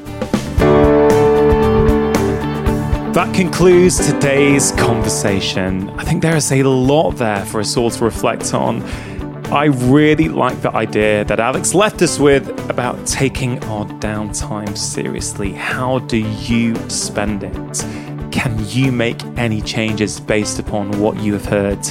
That 3.13 3.31
concludes 3.35 4.07
today's 4.07 4.71
conversation. 4.71 5.89
I 5.91 6.03
think 6.03 6.23
there 6.23 6.35
is 6.35 6.51
a 6.51 6.63
lot 6.63 7.11
there 7.11 7.45
for 7.45 7.59
us 7.59 7.77
all 7.77 7.91
to 7.91 8.03
reflect 8.03 8.55
on. 8.55 8.81
I 9.51 9.65
really 9.65 10.29
like 10.29 10.59
the 10.63 10.71
idea 10.71 11.23
that 11.25 11.39
Alex 11.39 11.75
left 11.75 12.01
us 12.01 12.17
with 12.17 12.49
about 12.71 13.05
taking 13.05 13.63
our 13.65 13.85
downtime 13.99 14.75
seriously. 14.75 15.51
How 15.51 15.99
do 15.99 16.17
you 16.17 16.73
spend 16.89 17.43
it? 17.43 17.85
Can 18.31 18.57
you 18.69 18.91
make 18.91 19.23
any 19.37 19.61
changes 19.61 20.19
based 20.19 20.57
upon 20.57 20.99
what 20.99 21.19
you 21.19 21.33
have 21.33 21.45
heard 21.45 21.85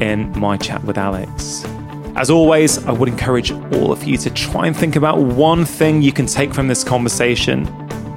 in 0.00 0.32
my 0.38 0.56
chat 0.56 0.82
with 0.84 0.96
Alex? 0.96 1.66
As 2.14 2.28
always, 2.28 2.84
I 2.84 2.92
would 2.92 3.08
encourage 3.08 3.52
all 3.52 3.90
of 3.90 4.04
you 4.04 4.18
to 4.18 4.30
try 4.30 4.66
and 4.66 4.76
think 4.76 4.96
about 4.96 5.18
one 5.18 5.64
thing 5.64 6.02
you 6.02 6.12
can 6.12 6.26
take 6.26 6.52
from 6.52 6.68
this 6.68 6.84
conversation 6.84 7.64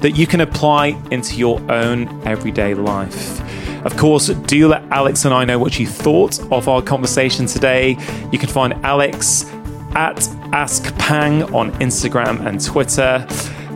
that 0.01 0.11
you 0.17 0.27
can 0.27 0.41
apply 0.41 1.01
into 1.11 1.37
your 1.37 1.59
own 1.71 2.07
everyday 2.27 2.73
life. 2.73 3.41
Of 3.85 3.95
course, 3.95 4.27
do 4.27 4.67
let 4.67 4.83
Alex 4.91 5.23
and 5.23 5.33
I 5.33 5.45
know 5.45 5.57
what 5.57 5.79
you 5.79 5.87
thought 5.87 6.39
of 6.51 6.67
our 6.67 6.81
conversation 6.81 7.45
today. 7.45 7.97
You 8.31 8.37
can 8.37 8.49
find 8.49 8.73
Alex 8.85 9.45
at 9.95 10.17
AskPang 10.51 11.53
on 11.53 11.71
Instagram 11.73 12.45
and 12.45 12.63
Twitter. 12.63 13.25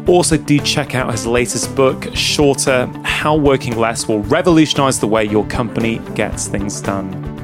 Also, 0.05 0.35
do 0.35 0.59
check 0.59 0.95
out 0.95 1.11
his 1.11 1.25
latest 1.25 1.73
book, 1.75 2.07
Shorter 2.13 2.87
How 3.03 3.37
Working 3.37 3.77
Less 3.77 4.07
Will 4.07 4.21
Revolutionize 4.23 4.99
the 4.99 5.07
Way 5.07 5.25
Your 5.25 5.45
Company 5.47 5.99
Gets 6.13 6.47
Things 6.47 6.81
Done 6.81 7.38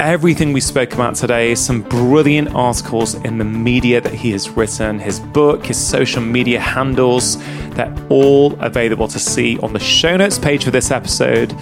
everything 0.00 0.52
we 0.52 0.60
spoke 0.60 0.92
about 0.92 1.14
today, 1.14 1.54
some 1.54 1.82
brilliant 1.82 2.54
articles 2.54 3.14
in 3.14 3.38
the 3.38 3.44
media 3.44 4.00
that 4.00 4.12
he 4.12 4.30
has 4.32 4.48
written, 4.50 4.98
his 4.98 5.20
book, 5.20 5.66
his 5.66 5.76
social 5.76 6.22
media 6.22 6.60
handles. 6.60 7.36
They're 7.70 7.94
all 8.08 8.58
available 8.60 9.08
to 9.08 9.18
see 9.18 9.58
on 9.58 9.72
the 9.72 9.78
show 9.78 10.16
notes 10.16 10.38
page 10.38 10.64
for 10.64 10.70
this 10.70 10.90
episode, 10.90 11.52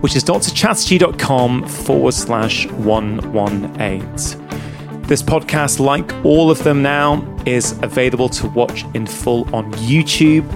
which 0.00 0.16
is 0.16 0.24
drchatterjee.com 0.24 1.68
forward 1.68 2.14
slash 2.14 2.66
118. 2.68 5.02
This 5.02 5.22
podcast, 5.22 5.80
like 5.80 6.12
all 6.24 6.50
of 6.50 6.62
them 6.64 6.82
now, 6.82 7.26
is 7.44 7.72
available 7.82 8.28
to 8.30 8.48
watch 8.48 8.84
in 8.94 9.06
full 9.06 9.52
on 9.54 9.72
YouTube. 9.74 10.48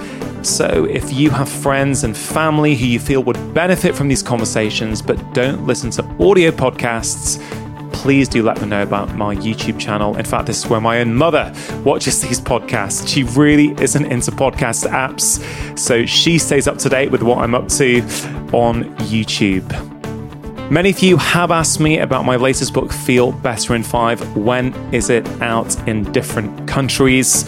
So, 0.46 0.84
if 0.84 1.12
you 1.12 1.30
have 1.30 1.48
friends 1.48 2.04
and 2.04 2.16
family 2.16 2.76
who 2.76 2.86
you 2.86 3.00
feel 3.00 3.24
would 3.24 3.52
benefit 3.52 3.96
from 3.96 4.06
these 4.06 4.22
conversations 4.22 5.02
but 5.02 5.16
don't 5.34 5.66
listen 5.66 5.90
to 5.90 6.02
audio 6.24 6.52
podcasts, 6.52 7.42
please 7.92 8.28
do 8.28 8.44
let 8.44 8.56
them 8.58 8.68
know 8.68 8.82
about 8.82 9.16
my 9.16 9.34
YouTube 9.34 9.80
channel. 9.80 10.16
In 10.16 10.24
fact, 10.24 10.46
this 10.46 10.58
is 10.58 10.70
where 10.70 10.80
my 10.80 11.00
own 11.00 11.12
mother 11.12 11.52
watches 11.84 12.22
these 12.22 12.40
podcasts. 12.40 13.08
She 13.08 13.24
really 13.24 13.74
isn't 13.82 14.06
into 14.06 14.30
podcast 14.30 14.88
apps, 14.88 15.42
so 15.76 16.06
she 16.06 16.38
stays 16.38 16.68
up 16.68 16.78
to 16.78 16.88
date 16.88 17.10
with 17.10 17.24
what 17.24 17.38
I'm 17.38 17.56
up 17.56 17.66
to 17.70 18.02
on 18.52 18.84
YouTube. 19.08 19.68
Many 20.70 20.90
of 20.90 21.00
you 21.00 21.16
have 21.16 21.50
asked 21.50 21.80
me 21.80 21.98
about 21.98 22.24
my 22.24 22.36
latest 22.36 22.72
book, 22.72 22.92
Feel 22.92 23.32
Better 23.32 23.74
in 23.74 23.82
Five. 23.82 24.36
When 24.36 24.72
is 24.94 25.10
it 25.10 25.26
out 25.42 25.76
in 25.88 26.04
different 26.12 26.68
countries? 26.68 27.44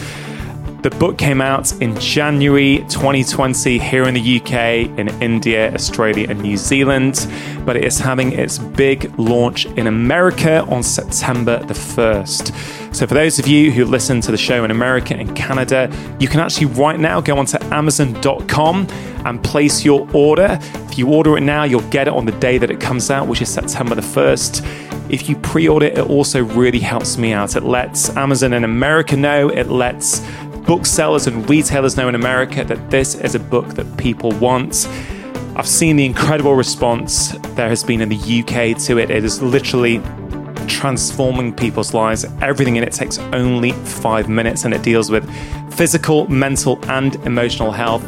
The 0.81 0.91
book 0.91 1.17
came 1.17 1.41
out 1.41 1.73
in 1.81 1.99
January 1.99 2.77
2020 2.87 3.79
here 3.79 4.05
in 4.05 4.13
the 4.13 4.39
UK, 4.39 4.97
in 4.97 5.09
India, 5.21 5.73
Australia, 5.73 6.27
and 6.29 6.41
New 6.41 6.55
Zealand, 6.55 7.27
but 7.65 7.75
it 7.75 7.83
is 7.83 7.99
having 7.99 8.31
its 8.31 8.59
big 8.59 9.19
launch 9.19 9.65
in 9.65 9.87
America 9.87 10.61
on 10.69 10.81
September 10.81 11.59
the 11.65 11.73
1st. 11.73 12.95
So, 12.95 13.05
for 13.05 13.13
those 13.13 13.39
of 13.39 13.45
you 13.45 13.71
who 13.71 13.83
listen 13.83 14.21
to 14.21 14.31
the 14.31 14.37
show 14.37 14.63
in 14.63 14.71
America 14.71 15.13
and 15.13 15.35
Canada, 15.35 15.91
you 16.17 16.29
can 16.29 16.39
actually 16.39 16.67
right 16.67 16.97
now 16.97 17.19
go 17.19 17.37
onto 17.37 17.57
Amazon.com 17.73 18.87
and 19.25 19.43
place 19.43 19.83
your 19.83 20.07
order. 20.13 20.57
If 20.61 20.97
you 20.97 21.09
order 21.09 21.35
it 21.37 21.41
now, 21.41 21.65
you'll 21.65 21.89
get 21.89 22.07
it 22.07 22.13
on 22.13 22.25
the 22.25 22.31
day 22.39 22.57
that 22.57 22.71
it 22.71 22.79
comes 22.79 23.11
out, 23.11 23.27
which 23.27 23.41
is 23.41 23.49
September 23.49 23.95
the 23.95 24.01
1st. 24.01 24.87
If 25.09 25.27
you 25.27 25.35
pre 25.37 25.67
order 25.67 25.87
it, 25.87 25.97
it 25.97 26.07
also 26.07 26.43
really 26.43 26.79
helps 26.79 27.17
me 27.17 27.33
out. 27.33 27.55
It 27.55 27.63
lets 27.63 28.15
Amazon 28.15 28.53
in 28.53 28.63
America 28.63 29.17
know, 29.17 29.49
it 29.49 29.67
lets 29.67 30.21
booksellers 30.69 31.25
and 31.25 31.49
retailers 31.49 31.97
know 31.97 32.07
in 32.07 32.13
America 32.13 32.63
that 32.63 32.91
this 32.91 33.15
is 33.15 33.33
a 33.33 33.39
book 33.39 33.65
that 33.69 33.97
people 33.97 34.29
want. 34.33 34.87
I've 35.55 35.67
seen 35.67 35.95
the 35.95 36.05
incredible 36.05 36.53
response 36.53 37.31
there 37.55 37.69
has 37.69 37.83
been 37.83 38.01
in 38.01 38.09
the 38.09 38.15
UK 38.15 38.77
to 38.83 38.99
it. 38.99 39.09
It 39.09 39.23
is 39.23 39.41
literally 39.41 39.99
transforming 40.67 41.55
people's 41.55 41.95
lives. 41.95 42.23
Everything 42.43 42.75
in 42.75 42.83
it 42.83 42.93
takes 42.93 43.17
only 43.33 43.71
five 43.71 44.29
minutes 44.29 44.63
and 44.63 44.71
it 44.71 44.83
deals 44.83 45.09
with 45.09 45.27
physical, 45.73 46.27
mental, 46.27 46.77
and 46.87 47.15
emotional 47.25 47.71
health. 47.71 48.05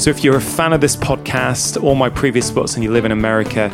So 0.00 0.10
if 0.10 0.24
you're 0.24 0.38
a 0.38 0.40
fan 0.40 0.72
of 0.72 0.80
this 0.80 0.96
podcast 0.96 1.80
or 1.80 1.94
my 1.94 2.10
previous 2.10 2.50
books 2.50 2.74
and 2.74 2.82
you 2.82 2.90
live 2.90 3.04
in 3.04 3.12
America, 3.12 3.70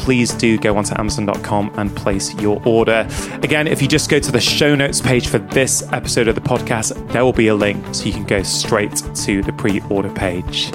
please 0.00 0.32
do 0.32 0.56
go 0.56 0.76
onto 0.78 0.98
Amazon.com 0.98 1.70
and 1.76 1.94
place 1.94 2.34
your 2.36 2.60
order. 2.64 3.06
Again, 3.42 3.68
if 3.68 3.82
you 3.82 3.86
just 3.86 4.08
go 4.08 4.18
to 4.18 4.32
the 4.32 4.40
show 4.40 4.74
notes 4.74 4.98
page 5.00 5.28
for 5.28 5.38
this 5.38 5.82
episode 5.92 6.26
of 6.26 6.34
the 6.34 6.40
podcast, 6.40 7.12
there 7.12 7.22
will 7.22 7.34
be 7.34 7.48
a 7.48 7.54
link 7.54 7.94
so 7.94 8.06
you 8.06 8.12
can 8.12 8.24
go 8.24 8.42
straight 8.42 8.96
to 9.14 9.42
the 9.42 9.52
pre 9.52 9.82
order 9.90 10.08
page. 10.08 10.72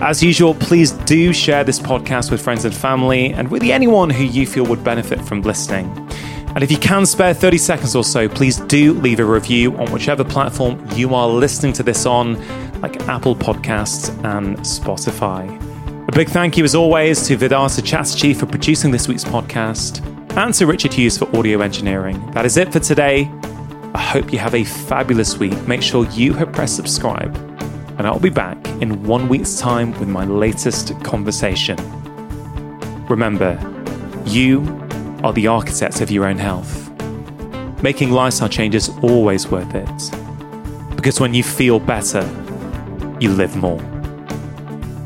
As 0.00 0.22
usual, 0.22 0.54
please 0.54 0.92
do 0.92 1.32
share 1.32 1.64
this 1.64 1.80
podcast 1.80 2.30
with 2.30 2.40
friends 2.40 2.64
and 2.64 2.74
family 2.74 3.32
and 3.32 3.50
with 3.50 3.64
anyone 3.64 4.08
who 4.08 4.22
you 4.22 4.46
feel 4.46 4.64
would 4.66 4.84
benefit 4.84 5.20
from 5.20 5.42
listening. 5.42 5.86
And 6.54 6.62
if 6.62 6.70
you 6.70 6.78
can 6.78 7.04
spare 7.06 7.34
30 7.34 7.58
seconds 7.58 7.96
or 7.96 8.04
so, 8.04 8.28
please 8.28 8.58
do 8.60 8.94
leave 8.94 9.18
a 9.18 9.24
review 9.24 9.76
on 9.76 9.90
whichever 9.90 10.24
platform 10.24 10.84
you 10.94 11.14
are 11.14 11.28
listening 11.28 11.72
to 11.74 11.82
this 11.82 12.06
on, 12.06 12.38
like 12.80 13.00
Apple 13.08 13.34
Podcasts 13.34 14.08
and 14.24 14.56
Spotify. 14.58 15.59
A 16.10 16.12
big 16.12 16.28
thank 16.28 16.56
you, 16.56 16.64
as 16.64 16.74
always, 16.74 17.24
to 17.28 17.36
Vedanta 17.36 17.80
Chatterjee 17.80 18.34
for 18.34 18.44
producing 18.44 18.90
this 18.90 19.06
week's 19.06 19.22
podcast 19.22 20.04
and 20.36 20.52
to 20.54 20.66
Richard 20.66 20.92
Hughes 20.92 21.16
for 21.16 21.24
audio 21.36 21.60
engineering. 21.60 22.32
That 22.32 22.44
is 22.44 22.56
it 22.56 22.72
for 22.72 22.80
today. 22.80 23.30
I 23.94 24.00
hope 24.00 24.32
you 24.32 24.40
have 24.40 24.56
a 24.56 24.64
fabulous 24.64 25.38
week. 25.38 25.56
Make 25.68 25.82
sure 25.82 26.04
you 26.06 26.32
have 26.32 26.52
pressed 26.52 26.74
subscribe 26.74 27.32
and 27.96 28.08
I'll 28.08 28.18
be 28.18 28.28
back 28.28 28.58
in 28.82 29.04
one 29.04 29.28
week's 29.28 29.60
time 29.60 29.92
with 30.00 30.08
my 30.08 30.24
latest 30.24 31.00
conversation. 31.04 31.76
Remember, 33.06 33.56
you 34.26 34.62
are 35.22 35.32
the 35.32 35.46
architects 35.46 36.00
of 36.00 36.10
your 36.10 36.24
own 36.24 36.38
health. 36.38 36.90
Making 37.84 38.10
lifestyle 38.10 38.48
changes 38.48 38.90
always 39.00 39.46
worth 39.46 39.76
it. 39.76 40.96
Because 40.96 41.20
when 41.20 41.34
you 41.34 41.44
feel 41.44 41.78
better, 41.78 42.28
you 43.20 43.30
live 43.30 43.54
more. 43.54 43.89